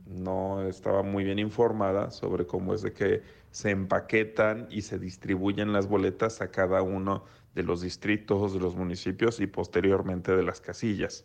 no 0.06 0.66
estaba 0.68 1.02
muy 1.02 1.24
bien 1.24 1.38
informada 1.38 2.10
sobre 2.10 2.46
cómo 2.46 2.74
es 2.74 2.82
de 2.82 2.92
que 2.92 3.22
se 3.50 3.70
empaquetan 3.70 4.66
y 4.70 4.82
se 4.82 4.98
distribuyen 4.98 5.72
las 5.72 5.88
boletas 5.88 6.40
a 6.40 6.50
cada 6.50 6.82
uno 6.82 7.24
de 7.54 7.62
los 7.62 7.82
distritos, 7.82 8.54
de 8.54 8.60
los 8.60 8.76
municipios 8.76 9.40
y 9.40 9.46
posteriormente 9.46 10.34
de 10.34 10.42
las 10.42 10.60
casillas. 10.60 11.24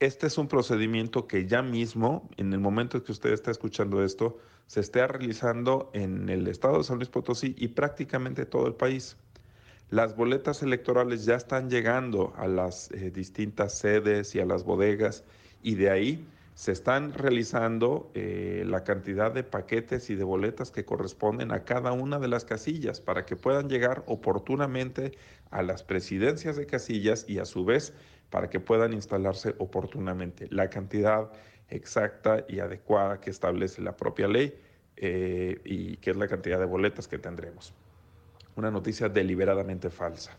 Este 0.00 0.28
es 0.28 0.38
un 0.38 0.48
procedimiento 0.48 1.26
que 1.26 1.46
ya 1.46 1.60
mismo, 1.60 2.26
en 2.38 2.54
el 2.54 2.58
momento 2.58 2.96
en 2.96 3.04
que 3.04 3.12
usted 3.12 3.34
está 3.34 3.50
escuchando 3.50 4.02
esto, 4.02 4.38
se 4.66 4.80
está 4.80 5.06
realizando 5.06 5.90
en 5.92 6.30
el 6.30 6.48
estado 6.48 6.78
de 6.78 6.84
San 6.84 6.96
Luis 6.96 7.10
Potosí 7.10 7.54
y 7.58 7.68
prácticamente 7.68 8.46
todo 8.46 8.66
el 8.66 8.72
país. 8.72 9.18
Las 9.90 10.16
boletas 10.16 10.62
electorales 10.62 11.26
ya 11.26 11.34
están 11.34 11.68
llegando 11.68 12.32
a 12.38 12.48
las 12.48 12.90
eh, 12.92 13.10
distintas 13.10 13.76
sedes 13.76 14.34
y 14.34 14.40
a 14.40 14.46
las 14.46 14.64
bodegas 14.64 15.22
y 15.62 15.74
de 15.74 15.90
ahí 15.90 16.26
se 16.54 16.72
están 16.72 17.12
realizando 17.12 18.10
eh, 18.14 18.64
la 18.66 18.84
cantidad 18.84 19.30
de 19.30 19.44
paquetes 19.44 20.08
y 20.08 20.14
de 20.14 20.24
boletas 20.24 20.70
que 20.70 20.86
corresponden 20.86 21.52
a 21.52 21.64
cada 21.64 21.92
una 21.92 22.18
de 22.18 22.28
las 22.28 22.46
casillas 22.46 23.02
para 23.02 23.26
que 23.26 23.36
puedan 23.36 23.68
llegar 23.68 24.02
oportunamente 24.06 25.12
a 25.50 25.62
las 25.62 25.82
presidencias 25.82 26.56
de 26.56 26.64
casillas 26.64 27.26
y 27.28 27.38
a 27.38 27.44
su 27.44 27.66
vez 27.66 27.92
para 28.30 28.48
que 28.48 28.60
puedan 28.60 28.92
instalarse 28.92 29.54
oportunamente. 29.58 30.46
La 30.50 30.70
cantidad 30.70 31.30
exacta 31.68 32.44
y 32.48 32.60
adecuada 32.60 33.20
que 33.20 33.30
establece 33.30 33.82
la 33.82 33.96
propia 33.96 34.28
ley 34.28 34.54
eh, 34.96 35.60
y 35.64 35.96
que 35.96 36.10
es 36.10 36.16
la 36.16 36.28
cantidad 36.28 36.58
de 36.58 36.66
boletas 36.66 37.08
que 37.08 37.18
tendremos. 37.18 37.72
Una 38.56 38.70
noticia 38.70 39.08
deliberadamente 39.08 39.90
falsa. 39.90 40.36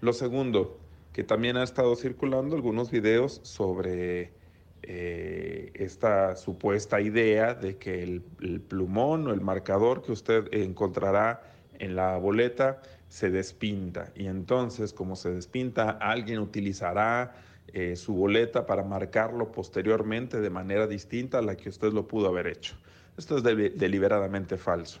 Lo 0.00 0.12
segundo, 0.12 0.78
que 1.12 1.24
también 1.24 1.56
ha 1.56 1.62
estado 1.62 1.94
circulando 1.96 2.56
algunos 2.56 2.90
videos 2.90 3.40
sobre 3.42 4.32
eh, 4.82 5.72
esta 5.74 6.36
supuesta 6.36 7.00
idea 7.00 7.54
de 7.54 7.76
que 7.76 8.02
el, 8.02 8.22
plumón 8.66 9.26
o 9.26 9.32
el 9.32 9.40
marcador 9.40 10.02
que 10.02 10.12
usted 10.12 10.48
encontrará 10.52 11.42
en 11.78 11.96
la 11.96 12.16
boleta 12.16 12.80
se 13.10 13.28
despinta 13.28 14.12
y 14.14 14.26
entonces 14.26 14.92
como 14.92 15.16
se 15.16 15.32
despinta 15.32 15.90
alguien 15.90 16.38
utilizará 16.38 17.34
eh, 17.66 17.96
su 17.96 18.14
boleta 18.14 18.66
para 18.66 18.84
marcarlo 18.84 19.50
posteriormente 19.50 20.40
de 20.40 20.48
manera 20.48 20.86
distinta 20.86 21.38
a 21.38 21.42
la 21.42 21.56
que 21.56 21.68
usted 21.68 21.92
lo 21.92 22.06
pudo 22.06 22.28
haber 22.28 22.46
hecho. 22.46 22.76
Esto 23.18 23.36
es 23.36 23.42
deliberadamente 23.42 24.56
falso. 24.56 25.00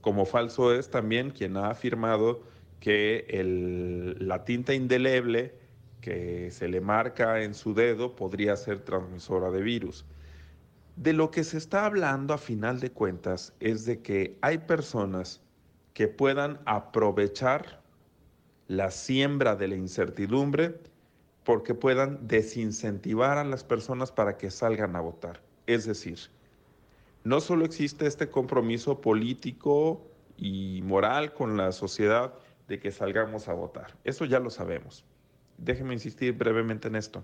Como 0.00 0.24
falso 0.24 0.72
es 0.72 0.88
también 0.88 1.30
quien 1.30 1.56
ha 1.56 1.70
afirmado 1.70 2.42
que 2.78 3.26
la 4.20 4.44
tinta 4.44 4.72
indeleble 4.72 5.54
que 6.00 6.50
se 6.52 6.68
le 6.68 6.80
marca 6.80 7.42
en 7.42 7.54
su 7.54 7.74
dedo 7.74 8.14
podría 8.14 8.56
ser 8.56 8.80
transmisora 8.80 9.50
de 9.50 9.62
virus. 9.62 10.04
De 10.94 11.12
lo 11.12 11.32
que 11.32 11.42
se 11.42 11.58
está 11.58 11.86
hablando 11.86 12.34
a 12.34 12.38
final 12.38 12.78
de 12.78 12.92
cuentas 12.92 13.52
es 13.58 13.84
de 13.84 14.00
que 14.00 14.38
hay 14.42 14.58
personas 14.58 15.41
que 15.94 16.08
puedan 16.08 16.60
aprovechar 16.64 17.82
la 18.68 18.90
siembra 18.90 19.56
de 19.56 19.68
la 19.68 19.76
incertidumbre 19.76 20.80
porque 21.44 21.74
puedan 21.74 22.26
desincentivar 22.26 23.38
a 23.38 23.44
las 23.44 23.64
personas 23.64 24.12
para 24.12 24.36
que 24.38 24.50
salgan 24.50 24.96
a 24.96 25.00
votar. 25.00 25.42
Es 25.66 25.84
decir, 25.86 26.18
no 27.24 27.40
solo 27.40 27.64
existe 27.64 28.06
este 28.06 28.30
compromiso 28.30 29.00
político 29.00 30.06
y 30.36 30.80
moral 30.82 31.34
con 31.34 31.56
la 31.56 31.72
sociedad 31.72 32.34
de 32.68 32.78
que 32.80 32.90
salgamos 32.90 33.48
a 33.48 33.52
votar, 33.52 33.94
eso 34.04 34.24
ya 34.24 34.40
lo 34.40 34.50
sabemos, 34.50 35.04
déjeme 35.58 35.94
insistir 35.94 36.32
brevemente 36.32 36.88
en 36.88 36.96
esto. 36.96 37.22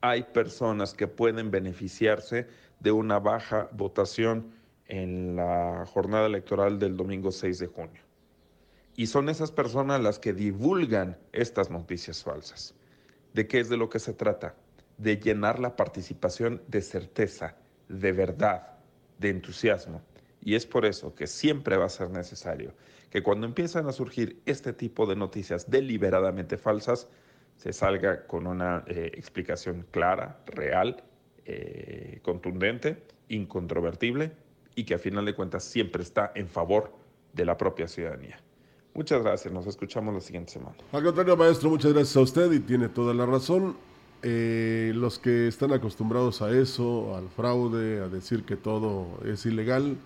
Hay 0.00 0.24
personas 0.24 0.92
que 0.92 1.08
pueden 1.08 1.50
beneficiarse 1.50 2.46
de 2.80 2.92
una 2.92 3.18
baja 3.18 3.68
votación 3.72 4.52
en 4.86 5.36
la 5.36 5.84
jornada 5.86 6.26
electoral 6.26 6.78
del 6.78 6.96
domingo 6.96 7.30
6 7.30 7.58
de 7.58 7.66
junio. 7.66 8.02
Y 8.96 9.06
son 9.06 9.28
esas 9.28 9.50
personas 9.50 10.00
las 10.00 10.18
que 10.18 10.32
divulgan 10.32 11.18
estas 11.32 11.70
noticias 11.70 12.22
falsas. 12.22 12.74
¿De 13.32 13.46
qué 13.46 13.60
es 13.60 13.68
de 13.68 13.76
lo 13.76 13.88
que 13.88 13.98
se 13.98 14.12
trata? 14.12 14.54
De 14.98 15.16
llenar 15.16 15.58
la 15.58 15.74
participación 15.74 16.62
de 16.68 16.80
certeza, 16.80 17.56
de 17.88 18.12
verdad, 18.12 18.78
de 19.18 19.30
entusiasmo. 19.30 20.02
Y 20.40 20.54
es 20.54 20.66
por 20.66 20.84
eso 20.84 21.14
que 21.14 21.26
siempre 21.26 21.76
va 21.76 21.86
a 21.86 21.90
ser 21.90 22.10
necesario 22.10 22.74
que 23.10 23.22
cuando 23.22 23.46
empiezan 23.46 23.86
a 23.86 23.92
surgir 23.92 24.42
este 24.44 24.72
tipo 24.72 25.06
de 25.06 25.16
noticias 25.16 25.70
deliberadamente 25.70 26.58
falsas, 26.58 27.08
se 27.56 27.72
salga 27.72 28.26
con 28.26 28.46
una 28.46 28.84
eh, 28.88 29.12
explicación 29.14 29.86
clara, 29.90 30.40
real, 30.46 31.04
eh, 31.44 32.18
contundente, 32.22 33.04
incontrovertible 33.28 34.32
y 34.74 34.84
que 34.84 34.94
a 34.94 34.98
final 34.98 35.24
de 35.24 35.34
cuentas 35.34 35.64
siempre 35.64 36.02
está 36.02 36.32
en 36.34 36.48
favor 36.48 36.92
de 37.32 37.44
la 37.44 37.56
propia 37.56 37.88
ciudadanía. 37.88 38.38
Muchas 38.94 39.22
gracias, 39.22 39.52
nos 39.52 39.66
escuchamos 39.66 40.14
la 40.14 40.20
siguiente 40.20 40.52
semana. 40.52 40.76
Al 40.92 41.02
contrario, 41.02 41.36
maestro, 41.36 41.68
muchas 41.68 41.92
gracias 41.92 42.16
a 42.16 42.20
usted 42.20 42.52
y 42.52 42.60
tiene 42.60 42.88
toda 42.88 43.12
la 43.12 43.26
razón. 43.26 43.76
Eh, 44.22 44.92
los 44.94 45.18
que 45.18 45.48
están 45.48 45.72
acostumbrados 45.72 46.40
a 46.40 46.50
eso, 46.50 47.14
al 47.16 47.28
fraude, 47.28 48.00
a 48.00 48.08
decir 48.08 48.44
que 48.44 48.56
todo 48.56 49.18
es 49.24 49.44
ilegal, 49.44 49.98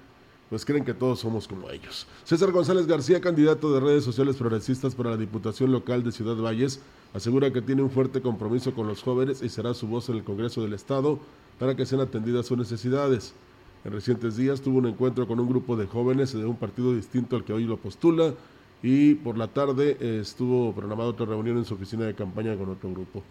pues 0.48 0.64
creen 0.64 0.84
que 0.84 0.94
todos 0.94 1.20
somos 1.20 1.46
como 1.46 1.70
ellos. 1.70 2.06
César 2.24 2.50
González 2.50 2.86
García, 2.86 3.20
candidato 3.20 3.72
de 3.72 3.80
redes 3.80 4.04
sociales 4.04 4.36
progresistas 4.36 4.94
para 4.94 5.10
la 5.10 5.16
Diputación 5.16 5.70
Local 5.70 6.02
de 6.02 6.10
Ciudad 6.10 6.36
Valles, 6.36 6.80
asegura 7.12 7.52
que 7.52 7.62
tiene 7.62 7.82
un 7.82 7.90
fuerte 7.90 8.22
compromiso 8.22 8.74
con 8.74 8.88
los 8.88 9.02
jóvenes 9.02 9.42
y 9.42 9.50
será 9.50 9.74
su 9.74 9.86
voz 9.86 10.08
en 10.08 10.16
el 10.16 10.24
Congreso 10.24 10.62
del 10.62 10.72
Estado 10.72 11.18
para 11.58 11.76
que 11.76 11.86
sean 11.86 12.00
atendidas 12.00 12.46
sus 12.46 12.58
necesidades. 12.58 13.34
En 13.84 13.92
recientes 13.92 14.36
días 14.36 14.60
tuvo 14.60 14.78
un 14.78 14.86
encuentro 14.86 15.28
con 15.28 15.38
un 15.38 15.48
grupo 15.48 15.76
de 15.76 15.86
jóvenes 15.86 16.32
de 16.32 16.44
un 16.44 16.56
partido 16.56 16.94
distinto 16.94 17.36
al 17.36 17.44
que 17.44 17.52
hoy 17.52 17.64
lo 17.64 17.76
postula 17.76 18.34
y 18.82 19.14
por 19.14 19.38
la 19.38 19.48
tarde 19.48 19.96
eh, 20.00 20.18
estuvo 20.20 20.72
programada 20.72 21.10
otra 21.10 21.26
reunión 21.26 21.59
en 21.59 21.64
su 21.64 21.74
oficina 21.74 22.05
de 22.05 22.14
campaña 22.14 22.56
con 22.56 22.68
otro 22.68 22.90
grupo. 22.90 23.22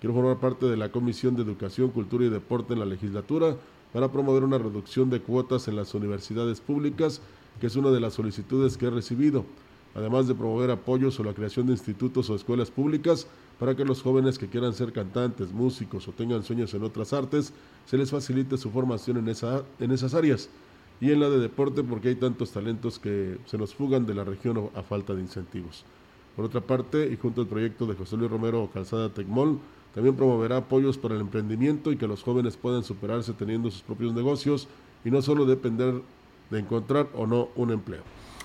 Quiero 0.00 0.14
formar 0.14 0.38
parte 0.38 0.66
de 0.66 0.76
la 0.76 0.90
Comisión 0.90 1.34
de 1.34 1.42
Educación, 1.42 1.90
Cultura 1.90 2.24
y 2.24 2.28
Deporte 2.28 2.74
en 2.74 2.80
la 2.80 2.86
legislatura 2.86 3.56
para 3.92 4.12
promover 4.12 4.44
una 4.44 4.58
reducción 4.58 5.10
de 5.10 5.20
cuotas 5.20 5.66
en 5.66 5.76
las 5.76 5.92
universidades 5.94 6.60
públicas, 6.60 7.20
que 7.60 7.66
es 7.66 7.74
una 7.74 7.90
de 7.90 8.00
las 8.00 8.14
solicitudes 8.14 8.76
que 8.76 8.86
he 8.86 8.90
recibido, 8.90 9.44
además 9.96 10.28
de 10.28 10.34
promover 10.34 10.70
apoyos 10.70 11.18
o 11.18 11.24
la 11.24 11.32
creación 11.32 11.66
de 11.66 11.72
institutos 11.72 12.28
o 12.28 12.34
escuelas 12.34 12.70
públicas 12.70 13.26
para 13.58 13.74
que 13.74 13.84
los 13.84 14.02
jóvenes 14.02 14.38
que 14.38 14.46
quieran 14.46 14.74
ser 14.74 14.92
cantantes, 14.92 15.52
músicos 15.52 16.06
o 16.06 16.12
tengan 16.12 16.42
sueños 16.42 16.74
en 16.74 16.84
otras 16.84 17.14
artes, 17.14 17.54
se 17.86 17.96
les 17.96 18.10
facilite 18.10 18.58
su 18.58 18.70
formación 18.70 19.16
en, 19.16 19.28
esa, 19.28 19.64
en 19.80 19.90
esas 19.90 20.12
áreas. 20.12 20.50
Y 21.00 21.12
en 21.12 21.20
la 21.20 21.30
de 21.30 21.38
deporte 21.38 21.82
porque 21.82 22.08
hay 22.08 22.14
tantos 22.16 22.52
talentos 22.52 22.98
que 22.98 23.38
se 23.46 23.56
nos 23.56 23.74
fugan 23.74 24.04
de 24.04 24.14
la 24.14 24.24
región 24.24 24.70
a 24.74 24.82
falta 24.82 25.14
de 25.14 25.22
incentivos. 25.22 25.84
Por 26.36 26.44
otra 26.44 26.60
parte, 26.60 27.10
y 27.10 27.16
junto 27.16 27.40
al 27.40 27.46
proyecto 27.46 27.86
de 27.86 27.94
José 27.94 28.18
Luis 28.18 28.30
Romero 28.30 28.68
Calzada 28.72 29.08
Tecmol, 29.08 29.58
también 29.94 30.14
promoverá 30.14 30.58
apoyos 30.58 30.98
para 30.98 31.14
el 31.14 31.22
emprendimiento 31.22 31.90
y 31.90 31.96
que 31.96 32.06
los 32.06 32.22
jóvenes 32.22 32.58
puedan 32.58 32.84
superarse 32.84 33.32
teniendo 33.32 33.70
sus 33.70 33.80
propios 33.80 34.12
negocios 34.12 34.68
y 35.06 35.10
no 35.10 35.22
solo 35.22 35.46
depender 35.46 36.02
de 36.50 36.60
encontrar 36.60 37.08
o 37.14 37.26
no 37.26 37.48
un 37.56 37.72
empleo. 37.72 38.02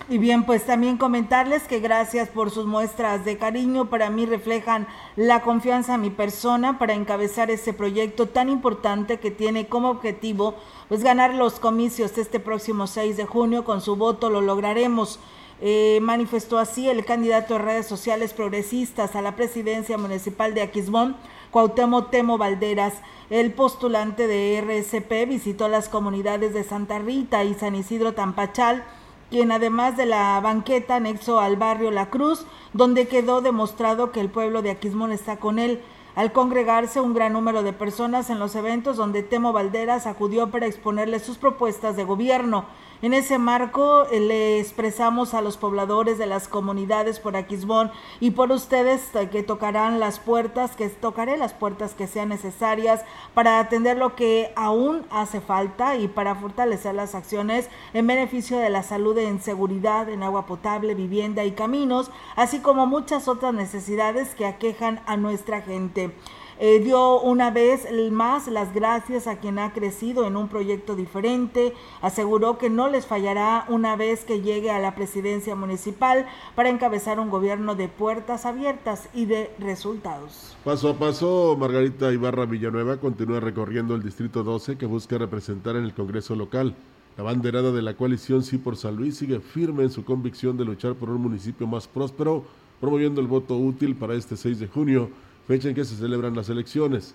Y 0.08 0.18
bien, 0.18 0.44
pues 0.44 0.66
también 0.66 0.96
comentarles 0.96 1.62
que 1.62 1.78
gracias 1.78 2.28
por 2.28 2.50
sus 2.50 2.66
muestras 2.66 3.24
de 3.24 3.38
cariño, 3.38 3.88
para 3.88 4.10
mí 4.10 4.26
reflejan 4.26 4.88
la 5.14 5.42
confianza 5.42 5.94
en 5.94 6.00
mi 6.00 6.10
persona 6.10 6.78
para 6.78 6.94
encabezar 6.94 7.50
este 7.50 7.72
proyecto 7.72 8.26
tan 8.26 8.48
importante 8.48 9.20
que 9.20 9.30
tiene 9.30 9.68
como 9.68 9.90
objetivo 9.90 10.56
pues 10.88 11.04
ganar 11.04 11.34
los 11.34 11.60
comicios 11.60 12.18
este 12.18 12.40
próximo 12.40 12.86
6 12.86 13.16
de 13.16 13.26
junio. 13.26 13.64
Con 13.64 13.80
su 13.80 13.96
voto 13.96 14.28
lo 14.28 14.40
lograremos. 14.40 15.20
Eh, 15.60 16.00
manifestó 16.02 16.58
así 16.58 16.88
el 16.88 17.04
candidato 17.04 17.54
de 17.54 17.60
redes 17.60 17.86
sociales 17.86 18.32
progresistas 18.32 19.14
a 19.14 19.22
la 19.22 19.36
presidencia 19.36 19.96
municipal 19.96 20.54
de 20.54 20.62
Aquismón, 20.62 21.14
Cuauhtémoc 21.52 22.10
Temo 22.10 22.38
Valderas, 22.38 22.94
el 23.28 23.52
postulante 23.52 24.26
de 24.26 24.58
RSP, 24.62 25.28
visitó 25.28 25.68
las 25.68 25.90
comunidades 25.90 26.54
de 26.54 26.64
Santa 26.64 26.98
Rita 26.98 27.44
y 27.44 27.52
San 27.52 27.74
Isidro 27.74 28.14
Tampachal, 28.14 28.84
quien 29.28 29.52
además 29.52 29.98
de 29.98 30.06
la 30.06 30.40
banqueta 30.40 30.96
anexó 30.96 31.40
al 31.40 31.56
barrio 31.56 31.90
La 31.90 32.08
Cruz, 32.08 32.46
donde 32.72 33.06
quedó 33.06 33.42
demostrado 33.42 34.12
que 34.12 34.20
el 34.20 34.30
pueblo 34.30 34.62
de 34.62 34.70
Aquismón 34.70 35.12
está 35.12 35.36
con 35.36 35.58
él. 35.58 35.82
Al 36.14 36.32
congregarse 36.32 37.02
un 37.02 37.12
gran 37.12 37.34
número 37.34 37.62
de 37.62 37.74
personas 37.74 38.30
en 38.30 38.38
los 38.38 38.54
eventos 38.54 38.96
donde 38.96 39.22
Temo 39.22 39.52
Valderas 39.52 40.06
acudió 40.06 40.50
para 40.50 40.66
exponerle 40.66 41.18
sus 41.20 41.36
propuestas 41.36 41.96
de 41.96 42.04
gobierno. 42.04 42.64
En 43.02 43.14
ese 43.14 43.36
marco 43.36 44.04
eh, 44.12 44.20
le 44.20 44.60
expresamos 44.60 45.34
a 45.34 45.42
los 45.42 45.56
pobladores 45.56 46.18
de 46.18 46.26
las 46.26 46.46
comunidades 46.46 47.18
por 47.18 47.34
Aquismón 47.34 47.90
y 48.20 48.30
por 48.30 48.52
ustedes 48.52 49.12
eh, 49.16 49.28
que 49.28 49.42
tocarán 49.42 49.98
las 49.98 50.20
puertas, 50.20 50.76
que 50.76 50.88
tocaré 50.88 51.36
las 51.36 51.52
puertas 51.52 51.94
que 51.94 52.06
sean 52.06 52.28
necesarias 52.28 53.04
para 53.34 53.58
atender 53.58 53.98
lo 53.98 54.14
que 54.14 54.52
aún 54.54 55.04
hace 55.10 55.40
falta 55.40 55.96
y 55.96 56.06
para 56.06 56.36
fortalecer 56.36 56.94
las 56.94 57.16
acciones 57.16 57.68
en 57.92 58.06
beneficio 58.06 58.58
de 58.58 58.70
la 58.70 58.84
salud 58.84 59.18
en 59.18 59.42
seguridad, 59.42 60.08
en 60.08 60.22
agua 60.22 60.46
potable, 60.46 60.94
vivienda 60.94 61.44
y 61.44 61.52
caminos, 61.52 62.12
así 62.36 62.60
como 62.60 62.86
muchas 62.86 63.26
otras 63.26 63.52
necesidades 63.52 64.36
que 64.36 64.46
aquejan 64.46 65.00
a 65.06 65.16
nuestra 65.16 65.60
gente. 65.60 66.14
Eh, 66.58 66.80
dio 66.80 67.20
una 67.20 67.50
vez 67.50 67.86
más 68.10 68.48
las 68.48 68.74
gracias 68.74 69.26
a 69.26 69.36
quien 69.36 69.58
ha 69.58 69.72
crecido 69.72 70.26
en 70.26 70.36
un 70.36 70.48
proyecto 70.48 70.94
diferente. 70.94 71.72
Aseguró 72.00 72.58
que 72.58 72.70
no 72.70 72.88
les 72.88 73.06
fallará 73.06 73.64
una 73.68 73.96
vez 73.96 74.24
que 74.24 74.42
llegue 74.42 74.70
a 74.70 74.78
la 74.78 74.94
presidencia 74.94 75.54
municipal 75.54 76.26
para 76.54 76.68
encabezar 76.68 77.18
un 77.18 77.30
gobierno 77.30 77.74
de 77.74 77.88
puertas 77.88 78.46
abiertas 78.46 79.08
y 79.14 79.26
de 79.26 79.50
resultados. 79.58 80.56
Paso 80.64 80.90
a 80.90 80.94
paso, 80.94 81.56
Margarita 81.58 82.12
Ibarra 82.12 82.46
Villanueva 82.46 82.98
continúa 82.98 83.40
recorriendo 83.40 83.94
el 83.94 84.02
Distrito 84.02 84.42
12 84.42 84.76
que 84.76 84.86
busca 84.86 85.18
representar 85.18 85.76
en 85.76 85.84
el 85.84 85.94
Congreso 85.94 86.36
local. 86.36 86.74
La 87.16 87.24
banderada 87.24 87.72
de 87.72 87.82
la 87.82 87.94
coalición 87.94 88.42
Sí 88.42 88.56
por 88.56 88.76
San 88.76 88.96
Luis 88.96 89.16
sigue 89.16 89.40
firme 89.40 89.82
en 89.82 89.90
su 89.90 90.04
convicción 90.04 90.56
de 90.56 90.64
luchar 90.64 90.94
por 90.94 91.10
un 91.10 91.20
municipio 91.20 91.66
más 91.66 91.86
próspero, 91.86 92.44
promoviendo 92.80 93.20
el 93.20 93.26
voto 93.26 93.56
útil 93.56 93.96
para 93.96 94.14
este 94.14 94.36
6 94.36 94.60
de 94.60 94.68
junio 94.68 95.10
fecha 95.46 95.68
en 95.68 95.74
que 95.74 95.84
se 95.84 95.96
celebran 95.96 96.34
las 96.34 96.48
elecciones. 96.48 97.14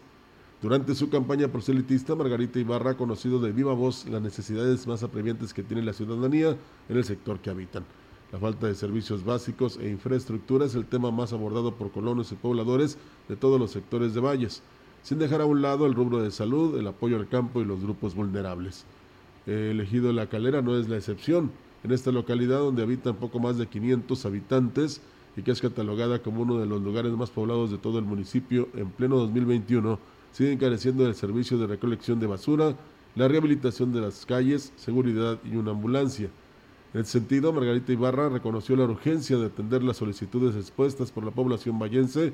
Durante 0.62 0.95
su 0.95 1.10
campaña 1.10 1.49
proselitista, 1.49 2.16
Margarita 2.16 2.60
Ibarra 2.60 2.91
ha 2.91 2.98
conocido 2.98 3.40
de 3.40 3.52
viva 3.52 3.74
voz 3.74 4.08
las 4.08 4.22
necesidades 4.22 4.88
más 4.88 5.04
apremiantes 5.04 5.54
que 5.54 5.64
tiene 5.64 5.84
la 5.84 5.94
ciudadanía 5.94 6.58
en 6.90 6.98
el 6.98 7.04
sector 7.04 7.40
que 7.40 7.52
habitan. 7.52 7.86
La 8.32 8.40
falta 8.40 8.68
de 8.68 8.76
servicios 8.76 9.24
básicos 9.24 9.78
e 9.78 9.90
infraestructura 9.90 10.66
es 10.66 10.76
el 10.76 10.86
tema 10.86 11.12
más 11.12 11.32
abordado 11.32 11.76
por 11.76 11.91
colonos 11.91 12.32
y 12.32 12.36
pobladores 12.36 12.98
de 13.30 13.36
todos 13.36 13.60
los 13.60 13.72
sectores 13.72 14.14
de 14.14 14.20
Valles, 14.20 14.64
sin 15.04 15.20
dejar 15.20 15.41
a 15.41 15.45
un 15.45 15.62
lado 15.62 15.86
el 15.86 15.94
rubro 15.94 16.22
de 16.22 16.32
salud, 16.32 16.78
el 16.78 16.88
apoyo 16.88 17.16
al 17.16 17.30
campo 17.30 17.62
y 17.62 17.66
los 17.66 17.82
grupos 17.82 18.16
vulnerables. 18.16 18.86
El 19.45 19.80
ejido 19.80 20.12
La 20.12 20.28
Calera 20.28 20.62
no 20.62 20.78
es 20.78 20.90
la 20.90 20.98
excepción. 20.98 21.52
En 21.84 21.91
esta 21.91 22.12
localidad, 22.12 22.60
donde 22.60 22.84
habitan 22.84 23.16
poco 23.16 23.40
más 23.40 23.58
de 23.58 23.68
500 23.68 24.26
habitantes, 24.26 25.02
y 25.38 25.43
que 25.43 25.51
es 25.51 25.61
catalogada 25.61 26.19
como 26.19 26.41
uno 26.41 26.57
de 26.57 26.65
los 26.65 26.81
lugares 26.81 27.14
más 27.14 27.30
poblados 27.30 27.69
de 27.69 27.77
todo 27.77 27.99
el 27.99 28.05
municipio 28.05 28.68
en 28.73 28.89
pleno 28.89 29.18
2021, 29.18 29.99
siguen 30.31 30.57
careciendo 30.57 31.03
del 31.03 31.14
servicio 31.14 31.59
de 31.59 31.68
recolección 31.68 32.19
de 32.19 32.26
basura, 32.26 32.76
la 33.15 33.27
rehabilitación 33.27 33.93
de 33.93 34.01
las 34.01 34.26
calles, 34.26 34.73
seguridad 34.76 35.38
y 35.45 35.55
una 35.55 35.72
ambulancia. 35.72 36.30
En 36.93 37.01
ese 37.01 37.11
sentido, 37.11 37.53
Margarita 37.53 37.91
Ibarra 37.91 38.30
reconoció 38.30 38.76
la 38.76 38.85
urgencia 38.85 39.38
de 39.38 39.45
atender 39.45 39.84
las 39.84 39.97
solicitudes 39.97 40.55
expuestas 40.55 41.11
por 41.11 41.23
la 41.23 41.31
población 41.31 41.77
vallense, 41.77 42.34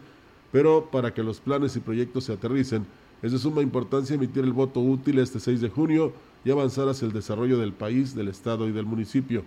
pero 0.54 0.90
para 0.90 1.14
que 1.14 1.24
los 1.24 1.42
planes 1.42 1.76
y 1.76 1.82
proyectos 1.82 2.24
se 2.24 2.34
aterricen, 2.34 2.86
es 3.22 3.34
de 3.34 3.40
suma 3.40 3.62
importancia 3.62 4.16
emitir 4.16 4.46
el 4.46 4.54
voto 4.54 4.80
útil 4.80 5.20
este 5.20 5.42
6 5.42 5.60
de 5.60 5.70
junio 5.70 6.14
y 6.46 6.52
avanzar 6.52 6.88
hacia 6.88 7.06
el 7.06 7.14
desarrollo 7.14 7.58
del 7.58 7.74
país, 7.74 8.16
del 8.16 8.30
Estado 8.30 8.68
y 8.68 8.72
del 8.72 8.86
municipio. 8.86 9.44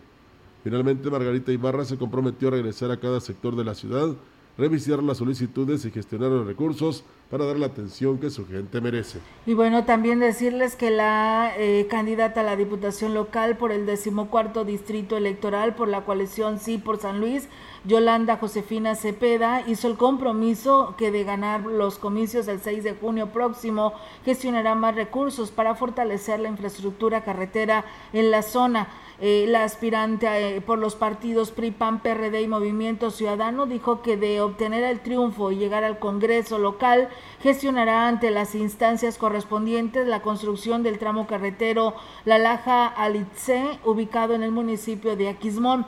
Finalmente, 0.64 1.10
Margarita 1.10 1.52
Ibarra 1.52 1.84
se 1.84 1.96
comprometió 1.96 2.48
a 2.48 2.52
regresar 2.52 2.90
a 2.90 2.98
cada 2.98 3.20
sector 3.20 3.56
de 3.56 3.64
la 3.64 3.74
ciudad, 3.74 4.16
revisar 4.58 5.02
las 5.02 5.18
solicitudes 5.18 5.84
y 5.84 5.90
gestionar 5.90 6.30
los 6.30 6.46
recursos 6.46 7.04
para 7.30 7.44
dar 7.44 7.58
la 7.58 7.66
atención 7.66 8.18
que 8.18 8.30
su 8.30 8.46
gente 8.46 8.80
merece. 8.80 9.18
Y 9.46 9.54
bueno, 9.54 9.84
también 9.84 10.20
decirles 10.20 10.76
que 10.76 10.90
la 10.90 11.52
eh, 11.58 11.86
candidata 11.90 12.40
a 12.40 12.44
la 12.44 12.56
Diputación 12.56 13.14
Local 13.14 13.56
por 13.56 13.72
el 13.72 13.84
decimocuarto 13.84 14.64
Distrito 14.64 15.16
Electoral 15.16 15.74
por 15.74 15.88
la 15.88 16.04
coalición 16.04 16.60
Sí 16.60 16.78
por 16.78 16.98
San 16.98 17.20
Luis, 17.20 17.48
Yolanda 17.84 18.36
Josefina 18.36 18.94
Cepeda, 18.94 19.62
hizo 19.66 19.88
el 19.88 19.96
compromiso 19.96 20.94
que 20.96 21.10
de 21.10 21.24
ganar 21.24 21.62
los 21.62 21.98
comicios 21.98 22.46
del 22.46 22.60
6 22.60 22.84
de 22.84 22.94
junio 22.94 23.28
próximo 23.32 23.92
gestionará 24.24 24.74
más 24.74 24.94
recursos 24.94 25.50
para 25.50 25.74
fortalecer 25.74 26.40
la 26.40 26.48
infraestructura 26.48 27.24
carretera 27.24 27.84
en 28.12 28.30
la 28.30 28.42
zona. 28.42 28.88
Eh, 29.18 29.47
la 29.48 29.64
aspirante 29.64 30.26
eh, 30.56 30.60
por 30.60 30.78
los 30.78 30.94
partidos 30.94 31.51
PRI, 31.51 31.70
PAN, 31.70 32.01
PRD 32.01 32.43
y 32.43 32.48
Movimiento 32.48 33.10
Ciudadano 33.10 33.64
dijo 33.64 34.02
que 34.02 34.18
de 34.18 34.43
obtener 34.43 34.84
el 34.84 35.01
triunfo 35.01 35.51
y 35.51 35.56
llegar 35.56 35.84
al 35.84 35.98
Congreso 35.98 36.59
local, 36.59 37.09
gestionará 37.40 38.09
ante 38.09 38.30
las 38.30 38.55
instancias 38.55 39.16
correspondientes 39.16 40.06
la 40.06 40.20
construcción 40.20 40.82
del 40.82 40.98
tramo 40.98 41.26
carretero 41.26 41.94
La 42.26 42.36
Laja 42.36 42.86
Alitze, 42.86 43.78
ubicado 43.84 44.34
en 44.34 44.43
el 44.43 44.52
municipio 44.52 45.16
de 45.16 45.28
Aquismón. 45.28 45.86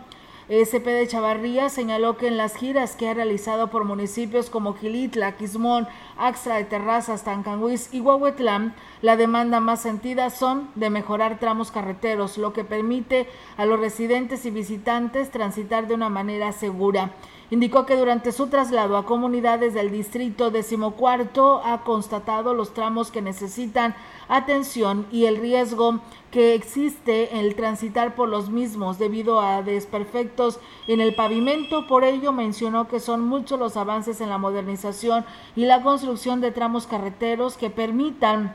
SP 0.48 0.96
de 0.96 1.06
Chavarría 1.06 1.68
señaló 1.68 2.16
que 2.16 2.26
en 2.26 2.38
las 2.38 2.56
giras 2.56 2.96
que 2.96 3.06
ha 3.06 3.12
realizado 3.12 3.68
por 3.68 3.84
municipios 3.84 4.48
como 4.48 4.72
Gilitla, 4.72 5.36
Quismón, 5.36 5.86
Axtra 6.16 6.56
de 6.56 6.64
Terrazas, 6.64 7.22
Tancanguis 7.22 7.92
y 7.92 8.00
Huahuetlán, 8.00 8.74
la 9.02 9.16
demanda 9.16 9.60
más 9.60 9.82
sentida 9.82 10.30
son 10.30 10.70
de 10.74 10.88
mejorar 10.88 11.38
tramos 11.38 11.70
carreteros, 11.70 12.38
lo 12.38 12.54
que 12.54 12.64
permite 12.64 13.28
a 13.58 13.66
los 13.66 13.78
residentes 13.78 14.46
y 14.46 14.50
visitantes 14.50 15.30
transitar 15.30 15.86
de 15.86 15.92
una 15.92 16.08
manera 16.08 16.52
segura. 16.52 17.10
Indicó 17.50 17.86
que 17.86 17.96
durante 17.96 18.32
su 18.32 18.48
traslado 18.48 18.98
a 18.98 19.06
comunidades 19.06 19.72
del 19.72 19.90
distrito 19.90 20.50
decimocuarto 20.50 21.62
ha 21.64 21.82
constatado 21.82 22.52
los 22.52 22.74
tramos 22.74 23.10
que 23.10 23.22
necesitan 23.22 23.94
atención 24.28 25.06
y 25.10 25.24
el 25.24 25.38
riesgo 25.38 26.00
que 26.30 26.54
existe 26.54 27.40
el 27.40 27.54
transitar 27.54 28.14
por 28.14 28.28
los 28.28 28.50
mismos 28.50 28.98
debido 28.98 29.40
a 29.40 29.62
desperfectos 29.62 30.60
en 30.86 31.00
el 31.00 31.14
pavimento. 31.14 31.86
Por 31.86 32.04
ello 32.04 32.32
mencionó 32.32 32.86
que 32.86 33.00
son 33.00 33.26
muchos 33.26 33.58
los 33.58 33.78
avances 33.78 34.20
en 34.20 34.28
la 34.28 34.36
modernización 34.36 35.24
y 35.56 35.64
la 35.64 35.82
construcción 35.82 36.42
de 36.42 36.50
tramos 36.50 36.86
carreteros 36.86 37.56
que 37.56 37.70
permitan 37.70 38.54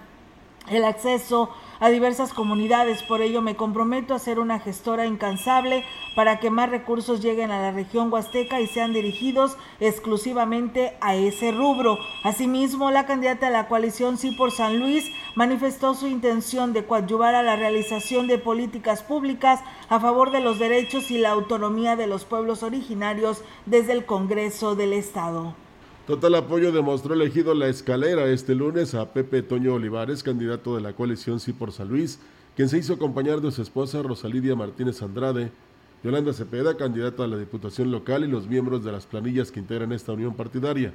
el 0.69 0.85
acceso 0.85 1.49
a 1.79 1.89
diversas 1.89 2.33
comunidades. 2.33 3.03
Por 3.03 3.21
ello 3.21 3.41
me 3.41 3.55
comprometo 3.55 4.13
a 4.13 4.19
ser 4.19 4.39
una 4.39 4.59
gestora 4.59 5.05
incansable 5.05 5.83
para 6.15 6.39
que 6.39 6.49
más 6.49 6.69
recursos 6.69 7.21
lleguen 7.21 7.51
a 7.51 7.61
la 7.61 7.71
región 7.71 8.11
huasteca 8.11 8.61
y 8.61 8.67
sean 8.67 8.93
dirigidos 8.93 9.57
exclusivamente 9.79 10.95
a 11.01 11.15
ese 11.15 11.51
rubro. 11.51 11.99
Asimismo, 12.23 12.91
la 12.91 13.05
candidata 13.05 13.47
a 13.47 13.51
la 13.51 13.67
coalición 13.67 14.17
Sí 14.17 14.31
por 14.31 14.51
San 14.51 14.79
Luis 14.79 15.11
manifestó 15.35 15.93
su 15.93 16.07
intención 16.07 16.71
de 16.73 16.85
coadyuvar 16.85 17.35
a 17.35 17.43
la 17.43 17.55
realización 17.55 18.27
de 18.27 18.37
políticas 18.37 19.03
públicas 19.03 19.59
a 19.89 19.99
favor 19.99 20.31
de 20.31 20.39
los 20.39 20.59
derechos 20.59 21.11
y 21.11 21.17
la 21.17 21.31
autonomía 21.31 21.95
de 21.95 22.07
los 22.07 22.25
pueblos 22.25 22.63
originarios 22.63 23.43
desde 23.65 23.93
el 23.93 24.05
Congreso 24.05 24.75
del 24.75 24.93
Estado. 24.93 25.55
Total 26.07 26.35
apoyo 26.35 26.73
demostró 26.73 27.13
elegido 27.13 27.53
La 27.53 27.69
Escalera 27.69 28.27
este 28.27 28.55
lunes 28.55 28.93
a 28.93 29.13
Pepe 29.13 29.41
Toño 29.41 29.75
Olivares, 29.75 30.21
candidato 30.21 30.75
de 30.75 30.81
la 30.81 30.91
coalición 30.91 31.39
Sí 31.39 31.53
por 31.53 31.71
San 31.71 31.87
Luis, 31.87 32.19
quien 32.57 32.67
se 32.67 32.77
hizo 32.77 32.95
acompañar 32.95 33.39
de 33.39 33.53
su 33.53 33.61
esposa 33.61 34.01
Rosalidia 34.01 34.53
Martínez 34.53 35.01
Andrade, 35.01 35.49
Yolanda 36.03 36.33
Cepeda, 36.33 36.75
candidata 36.75 37.23
a 37.23 37.27
la 37.27 37.37
Diputación 37.37 37.89
Local 37.89 38.25
y 38.25 38.27
los 38.27 38.47
miembros 38.47 38.83
de 38.83 38.91
las 38.91 39.05
planillas 39.05 39.49
que 39.49 39.61
integran 39.61 39.93
esta 39.93 40.11
unión 40.11 40.35
partidaria. 40.35 40.91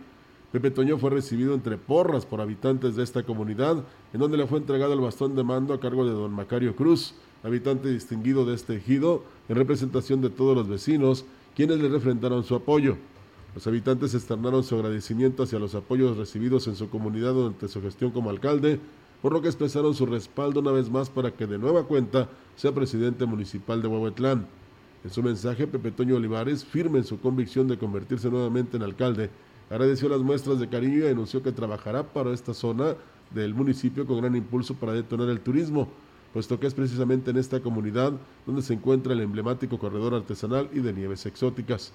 Pepe 0.53 0.71
Toño 0.71 0.99
fue 0.99 1.09
recibido 1.09 1.55
entre 1.55 1.79
porras 1.79 2.27
por 2.27 2.43
habitantes 2.43 2.95
de 2.95 3.03
esta 3.03 3.23
comunidad, 3.23 3.83
en 4.13 4.21
donde 4.21 4.37
le 4.37 4.47
fue 4.47 4.59
entregado 4.59 4.93
el 4.93 5.01
bastón 5.01 5.35
de 5.35 5.43
mando 5.43 5.73
a 5.73 5.81
cargo 5.81 6.05
de 6.05 6.13
don 6.13 6.33
Macario 6.33 6.77
Cruz, 6.77 7.15
habitante 7.43 7.89
distinguido 7.89 8.45
de 8.45 8.55
este 8.55 8.77
ejido, 8.77 9.25
en 9.49 9.57
representación 9.57 10.21
de 10.21 10.29
todos 10.29 10.55
los 10.55 10.69
vecinos, 10.69 11.25
quienes 11.57 11.79
le 11.79 11.89
refrentaron 11.89 12.45
su 12.45 12.55
apoyo. 12.55 12.99
Los 13.59 13.67
habitantes 13.67 14.15
externaron 14.15 14.63
su 14.63 14.77
agradecimiento 14.77 15.43
hacia 15.43 15.59
los 15.59 15.75
apoyos 15.75 16.17
recibidos 16.17 16.69
en 16.69 16.77
su 16.77 16.89
comunidad 16.91 17.35
durante 17.35 17.67
su 17.67 17.83
gestión 17.83 18.13
como 18.13 18.31
alcalde, 18.31 18.79
por 19.21 19.33
lo 19.33 19.43
que 19.43 19.49
expresaron 19.49 19.97
su 19.97 20.07
respaldo 20.07 20.61
una 20.61 20.71
vez 20.71 20.89
más 20.89 21.11
para 21.11 21.33
que 21.33 21.45
de 21.45 21.59
nueva 21.59 21.83
cuenta 21.83 22.29
sea 22.55 22.73
presidente 22.73 23.27
municipal 23.27 23.83
de 23.83 23.89
Huehuetlán. 23.89 24.47
En 25.03 25.11
su 25.11 25.25
mensaje, 25.25 25.67
Pepe 25.67 25.91
Toño 25.91 26.15
Olivares, 26.15 26.65
firme 26.65 26.99
en 26.99 27.05
su 27.05 27.19
convicción 27.19 27.67
de 27.67 27.79
convertirse 27.79 28.31
nuevamente 28.31 28.77
en 28.77 28.85
alcalde, 28.85 29.29
agradeció 29.69 30.09
las 30.09 30.21
muestras 30.21 30.61
de 30.61 30.69
cariño 30.69 31.05
y 31.05 31.09
anunció 31.09 31.43
que 31.43 31.51
trabajará 31.51 32.05
para 32.05 32.33
esta 32.33 32.55
zona 32.55 32.95
del 33.35 33.57
municipio 33.57 34.07
con 34.07 34.19
gran 34.19 34.37
impulso 34.37 34.75
para 34.75 34.93
detonar 34.93 35.31
el 35.31 35.41
turismo, 35.41 35.89
puesto 36.33 36.61
que 36.61 36.69
es 36.69 36.75
precisamente 36.75 37.33
en 37.33 37.39
esta 37.39 37.59
comunidad 37.59 38.13
donde 38.47 38.63
se 38.63 38.75
encuentra 38.75 39.15
el 39.15 39.21
emblemático 39.21 39.81
corredor 39.81 40.15
artesanal 40.15 40.71
y 40.73 40.79
de 40.79 40.93
nieves 40.93 41.27
exóticas. 41.27 41.93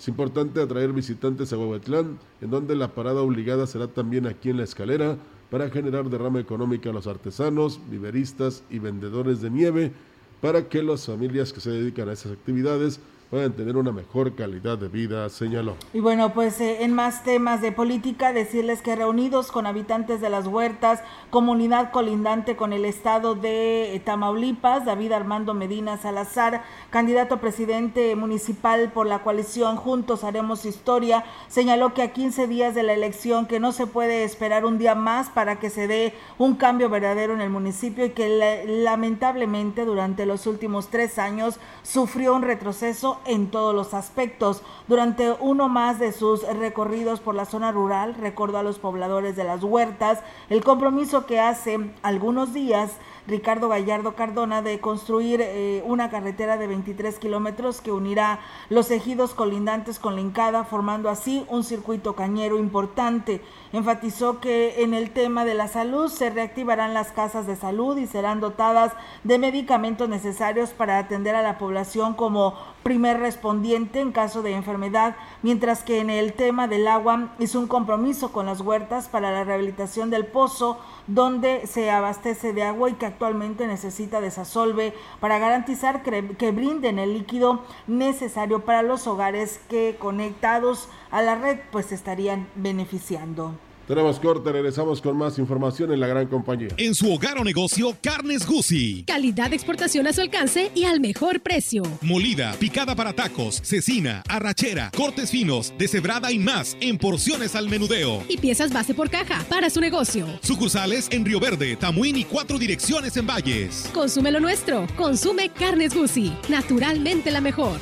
Es 0.00 0.08
importante 0.08 0.62
atraer 0.62 0.94
visitantes 0.94 1.52
a 1.52 1.58
Huehuetlán, 1.58 2.18
en 2.40 2.50
donde 2.50 2.74
la 2.74 2.94
parada 2.94 3.20
obligada 3.20 3.66
será 3.66 3.86
también 3.86 4.26
aquí 4.26 4.48
en 4.48 4.56
la 4.56 4.64
escalera 4.64 5.18
para 5.50 5.68
generar 5.68 6.08
derrama 6.08 6.40
económica 6.40 6.88
a 6.88 6.94
los 6.94 7.06
artesanos, 7.06 7.78
viveristas 7.90 8.62
y 8.70 8.78
vendedores 8.78 9.42
de 9.42 9.50
nieve, 9.50 9.92
para 10.40 10.70
que 10.70 10.82
las 10.82 11.04
familias 11.04 11.52
que 11.52 11.60
se 11.60 11.68
dedican 11.68 12.08
a 12.08 12.14
esas 12.14 12.32
actividades 12.32 12.98
puedan 13.30 13.52
tener 13.52 13.76
una 13.76 13.92
mejor 13.92 14.34
calidad 14.34 14.76
de 14.76 14.88
vida, 14.88 15.28
señaló. 15.28 15.76
Y 15.94 16.00
bueno, 16.00 16.34
pues 16.34 16.60
eh, 16.60 16.82
en 16.82 16.92
más 16.92 17.22
temas 17.22 17.60
de 17.60 17.70
política, 17.70 18.32
decirles 18.32 18.82
que 18.82 18.96
reunidos 18.96 19.52
con 19.52 19.66
habitantes 19.66 20.20
de 20.20 20.28
las 20.30 20.48
huertas, 20.48 21.00
comunidad 21.30 21.92
colindante 21.92 22.56
con 22.56 22.72
el 22.72 22.84
estado 22.84 23.36
de 23.36 23.94
eh, 23.94 24.00
Tamaulipas, 24.00 24.84
David 24.84 25.12
Armando 25.12 25.54
Medina 25.54 25.96
Salazar, 25.96 26.64
candidato 26.90 27.36
a 27.36 27.40
presidente 27.40 28.16
municipal 28.16 28.90
por 28.90 29.06
la 29.06 29.22
coalición 29.22 29.76
Juntos 29.76 30.24
Haremos 30.24 30.64
Historia, 30.64 31.24
señaló 31.46 31.94
que 31.94 32.02
a 32.02 32.12
15 32.12 32.48
días 32.48 32.74
de 32.74 32.82
la 32.82 32.94
elección 32.94 33.46
que 33.46 33.60
no 33.60 33.70
se 33.70 33.86
puede 33.86 34.24
esperar 34.24 34.64
un 34.64 34.78
día 34.78 34.96
más 34.96 35.28
para 35.28 35.60
que 35.60 35.70
se 35.70 35.86
dé 35.86 36.14
un 36.36 36.56
cambio 36.56 36.88
verdadero 36.88 37.32
en 37.34 37.40
el 37.40 37.50
municipio 37.50 38.04
y 38.04 38.10
que 38.10 38.64
lamentablemente 38.66 39.84
durante 39.84 40.26
los 40.26 40.48
últimos 40.48 40.88
tres 40.88 41.20
años 41.20 41.60
sufrió 41.84 42.34
un 42.34 42.42
retroceso 42.42 43.19
en 43.26 43.50
todos 43.50 43.74
los 43.74 43.94
aspectos. 43.94 44.62
Durante 44.88 45.32
uno 45.40 45.68
más 45.68 45.98
de 45.98 46.12
sus 46.12 46.42
recorridos 46.46 47.20
por 47.20 47.34
la 47.34 47.44
zona 47.44 47.72
rural, 47.72 48.14
recordó 48.14 48.58
a 48.58 48.62
los 48.62 48.78
pobladores 48.78 49.36
de 49.36 49.44
las 49.44 49.62
huertas 49.62 50.20
el 50.48 50.64
compromiso 50.64 51.26
que 51.26 51.40
hace 51.40 51.90
algunos 52.02 52.52
días 52.52 52.92
Ricardo 53.30 53.68
Gallardo 53.68 54.16
Cardona 54.16 54.60
de 54.60 54.80
construir 54.80 55.40
eh, 55.40 55.82
una 55.86 56.10
carretera 56.10 56.56
de 56.56 56.66
23 56.66 57.18
kilómetros 57.18 57.80
que 57.80 57.92
unirá 57.92 58.40
los 58.68 58.90
ejidos 58.90 59.34
colindantes 59.34 59.98
con 59.98 60.16
la 60.16 60.20
formando 60.64 61.08
así 61.08 61.44
un 61.48 61.62
circuito 61.62 62.14
cañero 62.14 62.58
importante. 62.58 63.40
Enfatizó 63.72 64.40
que 64.40 64.82
en 64.82 64.94
el 64.94 65.10
tema 65.10 65.44
de 65.44 65.54
la 65.54 65.68
salud 65.68 66.08
se 66.08 66.30
reactivarán 66.30 66.92
las 66.92 67.12
casas 67.12 67.46
de 67.46 67.56
salud 67.56 67.96
y 67.98 68.06
serán 68.06 68.40
dotadas 68.40 68.92
de 69.22 69.38
medicamentos 69.38 70.08
necesarios 70.08 70.70
para 70.70 70.98
atender 70.98 71.34
a 71.36 71.42
la 71.42 71.58
población 71.58 72.14
como 72.14 72.54
primer 72.82 73.20
respondiente 73.20 74.00
en 74.00 74.12
caso 74.12 74.42
de 74.42 74.54
enfermedad, 74.54 75.14
mientras 75.42 75.82
que 75.82 76.00
en 76.00 76.10
el 76.10 76.32
tema 76.32 76.66
del 76.66 76.88
agua 76.88 77.28
hizo 77.38 77.60
un 77.60 77.68
compromiso 77.68 78.32
con 78.32 78.46
las 78.46 78.60
huertas 78.60 79.08
para 79.08 79.30
la 79.30 79.44
rehabilitación 79.44 80.10
del 80.10 80.26
pozo 80.26 80.78
donde 81.06 81.66
se 81.66 81.90
abastece 81.90 82.52
de 82.52 82.62
agua 82.62 82.90
y 82.90 82.94
que 82.94 83.06
actualmente 83.20 83.66
necesita 83.66 84.22
desasolve 84.22 84.94
para 85.20 85.38
garantizar 85.38 86.02
que, 86.02 86.50
brinden 86.52 86.98
el 86.98 87.12
líquido 87.12 87.66
necesario 87.86 88.64
para 88.64 88.80
los 88.80 89.06
hogares 89.06 89.60
que 89.68 89.96
conectados 89.98 90.88
a 91.10 91.20
la 91.20 91.34
red 91.34 91.58
pues 91.70 91.92
estarían 91.92 92.48
beneficiando. 92.54 93.52
Tenemos 93.90 94.20
corte, 94.20 94.52
regresamos 94.52 95.00
con 95.00 95.16
más 95.16 95.36
información 95.40 95.92
en 95.92 95.98
la 95.98 96.06
gran 96.06 96.28
compañía. 96.28 96.68
En 96.76 96.94
su 96.94 97.12
hogar 97.12 97.38
o 97.38 97.42
negocio, 97.42 97.96
Carnes 98.00 98.46
Gucci. 98.46 99.02
Calidad 99.02 99.50
de 99.50 99.56
exportación 99.56 100.06
a 100.06 100.12
su 100.12 100.20
alcance 100.20 100.70
y 100.76 100.84
al 100.84 101.00
mejor 101.00 101.40
precio. 101.40 101.82
Molida, 102.00 102.52
picada 102.60 102.94
para 102.94 103.14
tacos, 103.14 103.60
cecina, 103.64 104.22
arrachera, 104.28 104.92
cortes 104.96 105.32
finos, 105.32 105.74
deshebrada 105.76 106.30
y 106.30 106.38
más 106.38 106.76
en 106.80 106.98
porciones 106.98 107.56
al 107.56 107.68
menudeo. 107.68 108.22
Y 108.28 108.38
piezas 108.38 108.72
base 108.72 108.94
por 108.94 109.10
caja 109.10 109.44
para 109.48 109.68
su 109.70 109.80
negocio. 109.80 110.24
Sucursales 110.40 111.08
en 111.10 111.24
Río 111.24 111.40
Verde, 111.40 111.74
Tamuín 111.74 112.14
y 112.14 112.22
cuatro 112.22 112.60
direcciones 112.60 113.16
en 113.16 113.26
Valles. 113.26 113.90
Consume 113.92 114.30
lo 114.30 114.38
nuestro. 114.38 114.86
Consume 114.96 115.48
Carnes 115.48 115.96
Gucci. 115.96 116.32
Naturalmente 116.48 117.32
la 117.32 117.40
mejor. 117.40 117.80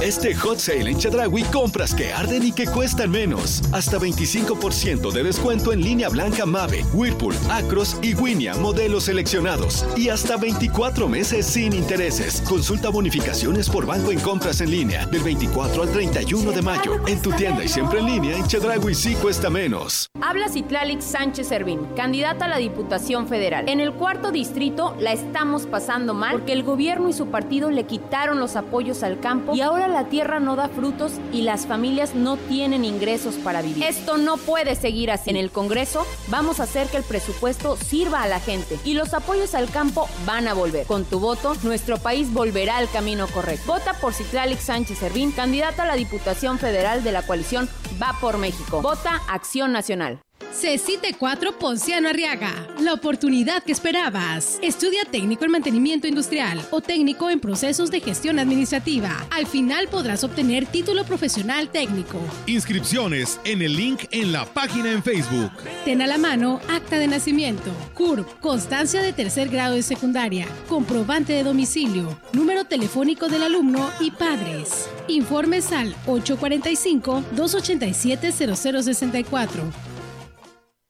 Este 0.00 0.32
hot 0.32 0.58
sale 0.60 0.90
en 0.90 0.96
Chedragui 0.96 1.42
compras 1.44 1.92
que 1.92 2.12
arden 2.12 2.44
y 2.44 2.52
que 2.52 2.66
cuestan 2.66 3.10
menos. 3.10 3.62
Hasta 3.72 3.98
25% 3.98 5.10
de 5.10 5.22
descuento 5.24 5.72
en 5.72 5.82
línea 5.82 6.08
blanca 6.08 6.46
Mave, 6.46 6.84
Whirlpool, 6.92 7.34
Acros 7.50 7.96
y 8.00 8.14
Winia, 8.14 8.54
modelos 8.54 9.04
seleccionados. 9.04 9.84
Y 9.96 10.08
hasta 10.08 10.36
24 10.36 11.08
meses 11.08 11.46
sin 11.46 11.72
intereses. 11.72 12.40
Consulta 12.42 12.90
bonificaciones 12.90 13.68
por 13.68 13.86
banco 13.86 14.12
en 14.12 14.20
compras 14.20 14.60
en 14.60 14.70
línea 14.70 15.04
del 15.06 15.22
24 15.24 15.82
al 15.82 15.90
31 15.90 16.52
de 16.52 16.62
mayo. 16.62 16.92
En 17.08 17.20
tu 17.20 17.32
tienda 17.32 17.64
y 17.64 17.68
siempre 17.68 17.98
en 17.98 18.06
línea, 18.06 18.36
en 18.36 18.46
Chedragui 18.46 18.94
sí 18.94 19.14
cuesta 19.14 19.50
menos. 19.50 20.06
Habla 20.22 20.48
Citlalix 20.48 21.04
Sánchez 21.04 21.48
Servín, 21.48 21.86
candidata 21.96 22.44
a 22.44 22.48
la 22.48 22.58
Diputación 22.58 23.26
Federal. 23.26 23.68
En 23.68 23.80
el 23.80 23.92
cuarto 23.92 24.30
distrito 24.30 24.94
la 25.00 25.12
estamos 25.12 25.66
pasando 25.66 26.14
mal 26.14 26.34
porque 26.34 26.52
el 26.52 26.62
gobierno 26.62 27.08
y 27.08 27.12
su 27.12 27.26
partido 27.26 27.70
le 27.72 27.84
quitaron 27.84 28.38
los 28.38 28.54
apoyos 28.54 29.02
al 29.02 29.18
campo 29.18 29.56
y 29.56 29.60
ahora 29.60 29.87
la 29.88 30.04
tierra 30.04 30.40
no 30.40 30.56
da 30.56 30.68
frutos 30.68 31.12
y 31.32 31.42
las 31.42 31.66
familias 31.66 32.14
no 32.14 32.36
tienen 32.36 32.84
ingresos 32.84 33.36
para 33.36 33.62
vivir. 33.62 33.84
Esto 33.84 34.18
no 34.18 34.36
puede 34.36 34.74
seguir 34.74 35.10
así. 35.10 35.30
En 35.30 35.36
el 35.36 35.50
Congreso 35.50 36.06
vamos 36.28 36.60
a 36.60 36.64
hacer 36.64 36.88
que 36.88 36.96
el 36.96 37.02
presupuesto 37.02 37.76
sirva 37.76 38.22
a 38.22 38.28
la 38.28 38.40
gente 38.40 38.78
y 38.84 38.94
los 38.94 39.14
apoyos 39.14 39.54
al 39.54 39.70
campo 39.70 40.08
van 40.26 40.48
a 40.48 40.54
volver. 40.54 40.86
Con 40.86 41.04
tu 41.04 41.20
voto, 41.20 41.54
nuestro 41.62 41.98
país 41.98 42.32
volverá 42.32 42.76
al 42.76 42.90
camino 42.90 43.26
correcto. 43.26 43.72
Vota 43.72 43.94
por 43.94 44.14
Citlalic 44.14 44.60
Sánchez 44.60 44.98
Servín, 44.98 45.32
candidata 45.32 45.82
a 45.82 45.86
la 45.86 45.94
Diputación 45.94 46.58
Federal 46.58 47.02
de 47.02 47.12
la 47.12 47.22
coalición 47.22 47.68
Va 48.00 48.16
por 48.20 48.38
México. 48.38 48.80
Vota 48.80 49.22
Acción 49.28 49.72
Nacional. 49.72 50.20
CECITE 50.52 51.14
4 51.16 51.58
Ponciano 51.58 52.08
Arriaga. 52.08 52.52
La 52.80 52.92
oportunidad 52.92 53.62
que 53.62 53.72
esperabas. 53.72 54.58
Estudia 54.62 55.04
técnico 55.04 55.44
en 55.44 55.52
mantenimiento 55.52 56.08
industrial 56.08 56.66
o 56.70 56.80
técnico 56.80 57.30
en 57.30 57.38
procesos 57.38 57.90
de 57.90 58.00
gestión 58.00 58.38
administrativa. 58.38 59.26
Al 59.30 59.46
final 59.46 59.88
podrás 59.88 60.24
obtener 60.24 60.66
título 60.66 61.04
profesional 61.04 61.68
técnico. 61.68 62.18
Inscripciones 62.46 63.38
en 63.44 63.62
el 63.62 63.76
link 63.76 64.04
en 64.10 64.32
la 64.32 64.46
página 64.46 64.90
en 64.90 65.02
Facebook. 65.02 65.52
Ten 65.84 66.02
a 66.02 66.06
la 66.06 66.18
mano 66.18 66.60
acta 66.68 66.98
de 66.98 67.06
nacimiento, 67.06 67.70
CURP, 67.94 68.40
constancia 68.40 69.02
de 69.02 69.12
tercer 69.12 69.48
grado 69.48 69.74
de 69.74 69.82
secundaria, 69.82 70.46
comprobante 70.68 71.34
de 71.34 71.44
domicilio, 71.44 72.18
número 72.32 72.64
telefónico 72.64 73.28
del 73.28 73.42
alumno 73.42 73.90
y 74.00 74.10
padres. 74.10 74.88
Informes 75.08 75.72
al 75.72 75.94
845 76.06 77.22
287 77.32 78.32
0064. 78.32 79.87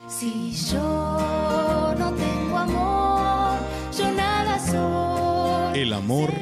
Si 0.09 0.55
yo 0.71 1.95
no 1.99 2.13
tengo 2.15 2.57
amor, 2.57 3.59
yo 3.97 4.11
nada 4.13 4.59
soy. 4.59 5.81
El 5.81 5.93
amor 5.93 6.33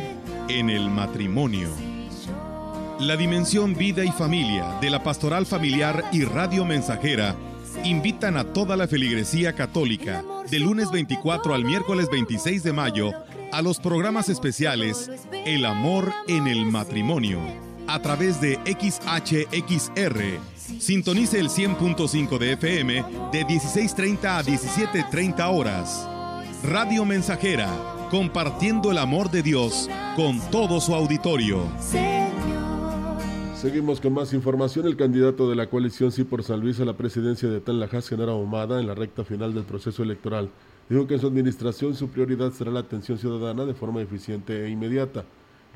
en 0.49 0.71
el 0.71 0.89
matrimonio. 0.89 1.71
La 3.01 3.17
dimensión 3.17 3.75
vida 3.75 4.05
y 4.05 4.11
familia 4.13 4.79
de 4.81 4.89
la 4.89 5.03
pastoral 5.03 5.47
familiar 5.47 6.05
y 6.13 6.23
radio 6.23 6.65
mensajera 6.65 7.35
invitan 7.83 8.37
a 8.37 8.45
toda 8.45 8.77
la 8.77 8.87
feligresía 8.87 9.53
católica 9.55 10.23
de 10.49 10.61
lunes 10.61 10.93
24 10.93 11.53
al 11.53 11.65
miércoles 11.65 12.09
26 12.11 12.63
de 12.63 12.73
mayo 12.73 13.11
a 13.53 13.63
los 13.63 13.81
programas 13.81 14.29
especiales 14.29 15.11
El 15.45 15.67
amor 15.67 16.13
en 16.29 16.47
el 16.47 16.67
matrimonio 16.67 17.41
a 17.89 18.01
través 18.01 18.41
de 18.41 18.59
XHXR 18.65 20.41
Sintonice 20.79 21.39
el 21.39 21.49
100.5 21.49 22.39
de 22.39 22.53
FM 22.53 22.95
de 23.33 23.47
16.30 23.47 24.25
a 24.25 24.43
17.30 24.43 25.55
horas. 25.55 26.09
Radio 26.65 27.05
Mensajera, 27.05 27.71
compartiendo 28.11 28.91
el 28.91 28.99
amor 28.99 29.31
de 29.31 29.43
Dios 29.43 29.89
con 30.17 30.41
todo 30.51 30.81
su 30.81 30.95
auditorio. 30.95 31.63
Seguimos 33.55 34.01
con 34.01 34.13
más 34.13 34.33
información. 34.33 34.87
El 34.87 34.97
candidato 34.97 35.49
de 35.49 35.57
la 35.57 35.69
coalición 35.69 36.11
Sí 36.11 36.25
por 36.25 36.43
San 36.43 36.61
Luis 36.61 36.81
a 36.81 36.85
la 36.85 36.97
presidencia 36.97 37.49
de 37.49 37.61
Tanlajas, 37.61 38.09
Genaro 38.09 38.33
Ahumada, 38.33 38.81
en 38.81 38.87
la 38.87 38.95
recta 38.95 39.25
final 39.25 39.55
del 39.55 39.65
proceso 39.65 40.03
electoral, 40.03 40.51
dijo 40.89 41.07
que 41.07 41.15
en 41.15 41.21
su 41.21 41.27
administración 41.29 41.95
su 41.95 42.09
prioridad 42.09 42.51
será 42.53 42.71
la 42.71 42.81
atención 42.81 43.19
ciudadana 43.19 43.65
de 43.65 43.75
forma 43.75 44.03
eficiente 44.03 44.67
e 44.67 44.71
inmediata. 44.71 45.25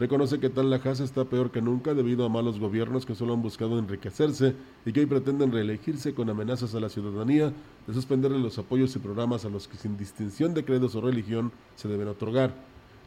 Reconoce 0.00 0.40
que 0.40 0.48
tal 0.48 0.72
está 0.72 1.26
peor 1.26 1.50
que 1.50 1.60
nunca 1.60 1.92
debido 1.92 2.24
a 2.24 2.30
malos 2.30 2.58
gobiernos 2.58 3.04
que 3.04 3.14
solo 3.14 3.34
han 3.34 3.42
buscado 3.42 3.78
enriquecerse 3.78 4.54
y 4.86 4.94
que 4.94 5.00
hoy 5.00 5.04
pretenden 5.04 5.52
reelegirse 5.52 6.14
con 6.14 6.30
amenazas 6.30 6.74
a 6.74 6.80
la 6.80 6.88
ciudadanía 6.88 7.52
de 7.86 7.92
suspenderle 7.92 8.38
los 8.38 8.58
apoyos 8.58 8.96
y 8.96 8.98
programas 8.98 9.44
a 9.44 9.50
los 9.50 9.68
que 9.68 9.76
sin 9.76 9.98
distinción 9.98 10.54
de 10.54 10.64
credos 10.64 10.94
o 10.94 11.02
religión 11.02 11.52
se 11.76 11.86
deben 11.86 12.08
otorgar. 12.08 12.54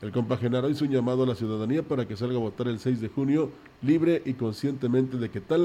El 0.04 0.12
compaginará 0.12 0.70
hizo 0.70 0.86
un 0.86 0.92
llamado 0.92 1.24
a 1.24 1.26
la 1.26 1.34
ciudadanía 1.34 1.82
para 1.82 2.08
que 2.08 2.16
salga 2.16 2.36
a 2.36 2.42
votar 2.42 2.68
el 2.68 2.78
6 2.78 3.02
de 3.02 3.10
junio 3.10 3.50
libre 3.82 4.22
y 4.24 4.36
conscientemente 4.36 5.18
de 5.18 5.32
que 5.32 5.42
tal 5.42 5.64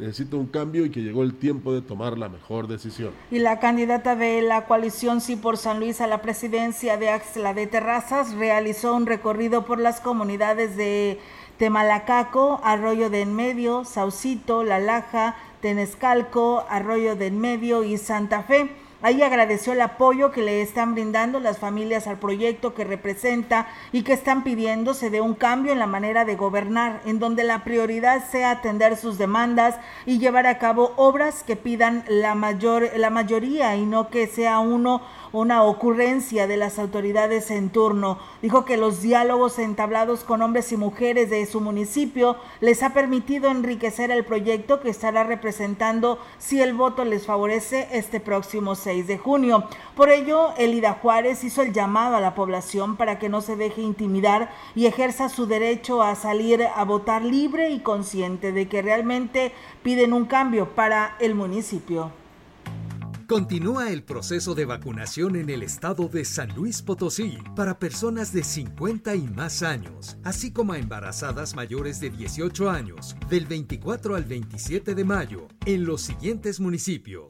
necesita 0.00 0.36
un 0.36 0.46
cambio 0.46 0.84
y 0.84 0.90
que 0.90 1.00
llegó 1.00 1.22
el 1.22 1.34
tiempo 1.34 1.72
de 1.72 1.82
tomar 1.82 2.18
la 2.18 2.28
mejor 2.28 2.66
decisión. 2.66 3.12
Y 3.30 3.38
la 3.38 3.60
candidata 3.60 4.16
de 4.16 4.42
la 4.42 4.66
coalición 4.66 5.20
Sí 5.20 5.36
por 5.36 5.56
San 5.56 5.78
Luis 5.78 6.00
a 6.00 6.06
la 6.06 6.22
presidencia 6.22 6.96
de 6.96 7.10
Axla 7.10 7.54
de 7.54 7.66
Terrazas 7.66 8.34
realizó 8.34 8.94
un 8.94 9.06
recorrido 9.06 9.64
por 9.64 9.78
las 9.78 10.00
comunidades 10.00 10.76
de 10.76 11.20
Temalacaco, 11.58 12.60
Arroyo 12.64 13.10
de 13.10 13.20
Enmedio, 13.20 13.84
Saucito, 13.84 14.64
La 14.64 14.80
Laja, 14.80 15.36
Tenescalco, 15.60 16.64
Arroyo 16.68 17.16
de 17.16 17.26
Enmedio 17.26 17.84
y 17.84 17.98
Santa 17.98 18.42
Fe. 18.42 18.70
Ahí 19.02 19.22
agradeció 19.22 19.72
el 19.72 19.80
apoyo 19.80 20.30
que 20.30 20.42
le 20.42 20.60
están 20.60 20.92
brindando 20.92 21.40
las 21.40 21.58
familias 21.58 22.06
al 22.06 22.18
proyecto 22.18 22.74
que 22.74 22.84
representa 22.84 23.66
y 23.92 24.02
que 24.02 24.12
están 24.12 24.44
pidiéndose 24.44 25.08
de 25.08 25.22
un 25.22 25.32
cambio 25.32 25.72
en 25.72 25.78
la 25.78 25.86
manera 25.86 26.26
de 26.26 26.36
gobernar, 26.36 27.00
en 27.06 27.18
donde 27.18 27.44
la 27.44 27.64
prioridad 27.64 28.22
sea 28.30 28.50
atender 28.50 28.98
sus 28.98 29.16
demandas 29.16 29.76
y 30.04 30.18
llevar 30.18 30.46
a 30.46 30.58
cabo 30.58 30.92
obras 30.96 31.42
que 31.42 31.56
pidan 31.56 32.04
la 32.08 32.34
mayor 32.34 32.90
la 32.96 33.08
mayoría 33.08 33.74
y 33.76 33.86
no 33.86 34.10
que 34.10 34.26
sea 34.26 34.58
uno 34.58 35.00
una 35.32 35.62
ocurrencia 35.62 36.46
de 36.46 36.56
las 36.56 36.78
autoridades 36.78 37.50
en 37.50 37.70
turno. 37.70 38.18
Dijo 38.42 38.64
que 38.64 38.76
los 38.76 39.02
diálogos 39.02 39.58
entablados 39.58 40.24
con 40.24 40.42
hombres 40.42 40.72
y 40.72 40.76
mujeres 40.76 41.30
de 41.30 41.46
su 41.46 41.60
municipio 41.60 42.36
les 42.60 42.82
ha 42.82 42.92
permitido 42.92 43.50
enriquecer 43.50 44.10
el 44.10 44.24
proyecto 44.24 44.80
que 44.80 44.90
estará 44.90 45.24
representando 45.24 46.18
si 46.38 46.60
el 46.60 46.74
voto 46.74 47.04
les 47.04 47.26
favorece 47.26 47.88
este 47.92 48.20
próximo 48.20 48.74
6 48.74 49.06
de 49.06 49.18
junio. 49.18 49.64
Por 49.96 50.10
ello, 50.10 50.52
Elida 50.56 50.98
Juárez 51.00 51.44
hizo 51.44 51.62
el 51.62 51.72
llamado 51.72 52.16
a 52.16 52.20
la 52.20 52.34
población 52.34 52.96
para 52.96 53.18
que 53.18 53.28
no 53.28 53.40
se 53.40 53.56
deje 53.56 53.82
intimidar 53.82 54.50
y 54.74 54.86
ejerza 54.86 55.28
su 55.28 55.46
derecho 55.46 56.02
a 56.02 56.14
salir 56.14 56.62
a 56.74 56.84
votar 56.84 57.22
libre 57.22 57.70
y 57.70 57.80
consciente 57.80 58.52
de 58.52 58.68
que 58.68 58.82
realmente 58.82 59.52
piden 59.82 60.12
un 60.12 60.24
cambio 60.24 60.70
para 60.70 61.16
el 61.20 61.34
municipio. 61.34 62.19
Continúa 63.30 63.92
el 63.92 64.02
proceso 64.02 64.56
de 64.56 64.64
vacunación 64.64 65.36
en 65.36 65.50
el 65.50 65.62
estado 65.62 66.08
de 66.08 66.24
San 66.24 66.52
Luis 66.56 66.82
Potosí 66.82 67.38
para 67.54 67.78
personas 67.78 68.32
de 68.32 68.42
50 68.42 69.14
y 69.14 69.28
más 69.28 69.62
años, 69.62 70.16
así 70.24 70.52
como 70.52 70.72
a 70.72 70.78
embarazadas 70.80 71.54
mayores 71.54 72.00
de 72.00 72.10
18 72.10 72.68
años, 72.68 73.14
del 73.28 73.46
24 73.46 74.16
al 74.16 74.24
27 74.24 74.96
de 74.96 75.04
mayo, 75.04 75.46
en 75.64 75.84
los 75.84 76.00
siguientes 76.02 76.58
municipios. 76.58 77.26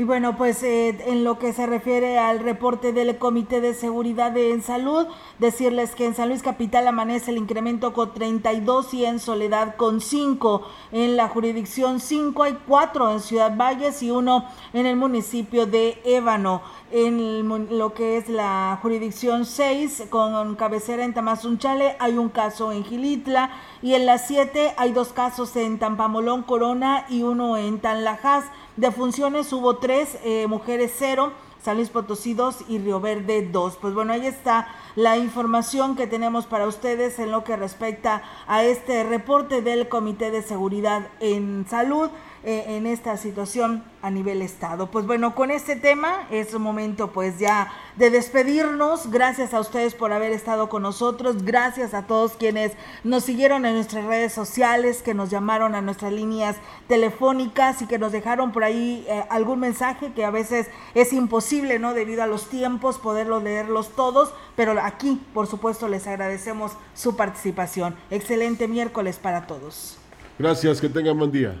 Y 0.00 0.04
bueno, 0.04 0.34
pues 0.34 0.62
eh, 0.62 0.96
en 1.08 1.24
lo 1.24 1.38
que 1.38 1.52
se 1.52 1.66
refiere 1.66 2.18
al 2.18 2.38
reporte 2.38 2.94
del 2.94 3.18
Comité 3.18 3.60
de 3.60 3.74
Seguridad 3.74 4.34
en 4.34 4.62
Salud, 4.62 5.06
decirles 5.38 5.94
que 5.94 6.06
en 6.06 6.14
San 6.14 6.30
Luis 6.30 6.42
Capital 6.42 6.88
amanece 6.88 7.32
el 7.32 7.36
incremento 7.36 7.92
con 7.92 8.14
32 8.14 8.94
y 8.94 9.04
en 9.04 9.18
Soledad 9.18 9.76
con 9.76 10.00
5. 10.00 10.62
En 10.92 11.18
la 11.18 11.28
jurisdicción 11.28 12.00
5 12.00 12.42
hay 12.44 12.56
4 12.66 13.10
en 13.10 13.20
Ciudad 13.20 13.54
Valles 13.54 14.02
y 14.02 14.10
uno 14.10 14.46
en 14.72 14.86
el 14.86 14.96
municipio 14.96 15.66
de 15.66 16.00
Ébano. 16.06 16.62
En 16.92 17.78
lo 17.78 17.92
que 17.92 18.16
es 18.16 18.30
la 18.30 18.78
jurisdicción 18.80 19.44
6 19.44 20.04
con 20.08 20.56
cabecera 20.56 21.04
en 21.04 21.12
Tamazunchale 21.12 21.96
hay 22.00 22.16
un 22.16 22.30
caso 22.30 22.72
en 22.72 22.84
Gilitla 22.84 23.50
y 23.82 23.94
en 23.94 24.06
la 24.06 24.16
7 24.16 24.72
hay 24.78 24.92
dos 24.92 25.12
casos 25.12 25.54
en 25.56 25.78
Tampamolón 25.78 26.42
Corona 26.42 27.04
y 27.10 27.22
uno 27.22 27.58
en 27.58 27.80
Tanlajas. 27.80 28.46
De 28.80 28.90
funciones 28.90 29.52
hubo 29.52 29.76
tres, 29.76 30.16
eh, 30.24 30.46
mujeres 30.46 30.94
cero, 30.96 31.34
San 31.62 31.76
Luis 31.76 31.90
Potosí 31.90 32.32
2 32.32 32.64
y 32.70 32.78
Río 32.78 32.98
Verde 32.98 33.46
2. 33.46 33.76
Pues 33.76 33.92
bueno, 33.92 34.14
ahí 34.14 34.26
está 34.26 34.68
la 34.96 35.18
información 35.18 35.96
que 35.96 36.06
tenemos 36.06 36.46
para 36.46 36.66
ustedes 36.66 37.18
en 37.18 37.30
lo 37.30 37.44
que 37.44 37.56
respecta 37.56 38.22
a 38.46 38.64
este 38.64 39.04
reporte 39.04 39.60
del 39.60 39.90
Comité 39.90 40.30
de 40.30 40.40
Seguridad 40.40 41.08
en 41.20 41.66
Salud. 41.68 42.08
Eh, 42.42 42.64
en 42.68 42.86
esta 42.86 43.18
situación 43.18 43.84
a 44.00 44.08
nivel 44.10 44.40
estado. 44.40 44.90
Pues 44.90 45.04
bueno, 45.04 45.34
con 45.34 45.50
este 45.50 45.76
tema 45.76 46.26
es 46.30 46.58
momento 46.58 47.12
pues 47.12 47.38
ya 47.38 47.70
de 47.96 48.08
despedirnos. 48.08 49.10
Gracias 49.10 49.52
a 49.52 49.60
ustedes 49.60 49.94
por 49.94 50.10
haber 50.10 50.32
estado 50.32 50.70
con 50.70 50.80
nosotros. 50.80 51.44
Gracias 51.44 51.92
a 51.92 52.06
todos 52.06 52.32
quienes 52.38 52.72
nos 53.04 53.24
siguieron 53.24 53.66
en 53.66 53.74
nuestras 53.74 54.06
redes 54.06 54.32
sociales, 54.32 55.02
que 55.02 55.12
nos 55.12 55.28
llamaron 55.28 55.74
a 55.74 55.82
nuestras 55.82 56.14
líneas 56.14 56.56
telefónicas 56.88 57.82
y 57.82 57.86
que 57.86 57.98
nos 57.98 58.10
dejaron 58.10 58.52
por 58.52 58.64
ahí 58.64 59.04
eh, 59.06 59.22
algún 59.28 59.60
mensaje 59.60 60.14
que 60.14 60.24
a 60.24 60.30
veces 60.30 60.68
es 60.94 61.12
imposible, 61.12 61.78
¿no? 61.78 61.92
Debido 61.92 62.22
a 62.22 62.26
los 62.26 62.48
tiempos 62.48 62.96
poderlos 62.96 63.42
leerlos 63.42 63.90
todos, 63.90 64.32
pero 64.56 64.80
aquí, 64.82 65.20
por 65.34 65.46
supuesto, 65.46 65.88
les 65.88 66.06
agradecemos 66.06 66.72
su 66.94 67.16
participación. 67.16 67.96
Excelente 68.10 68.66
miércoles 68.66 69.18
para 69.18 69.46
todos. 69.46 69.98
Gracias, 70.38 70.80
que 70.80 70.88
tengan 70.88 71.18
buen 71.18 71.30
día. 71.30 71.60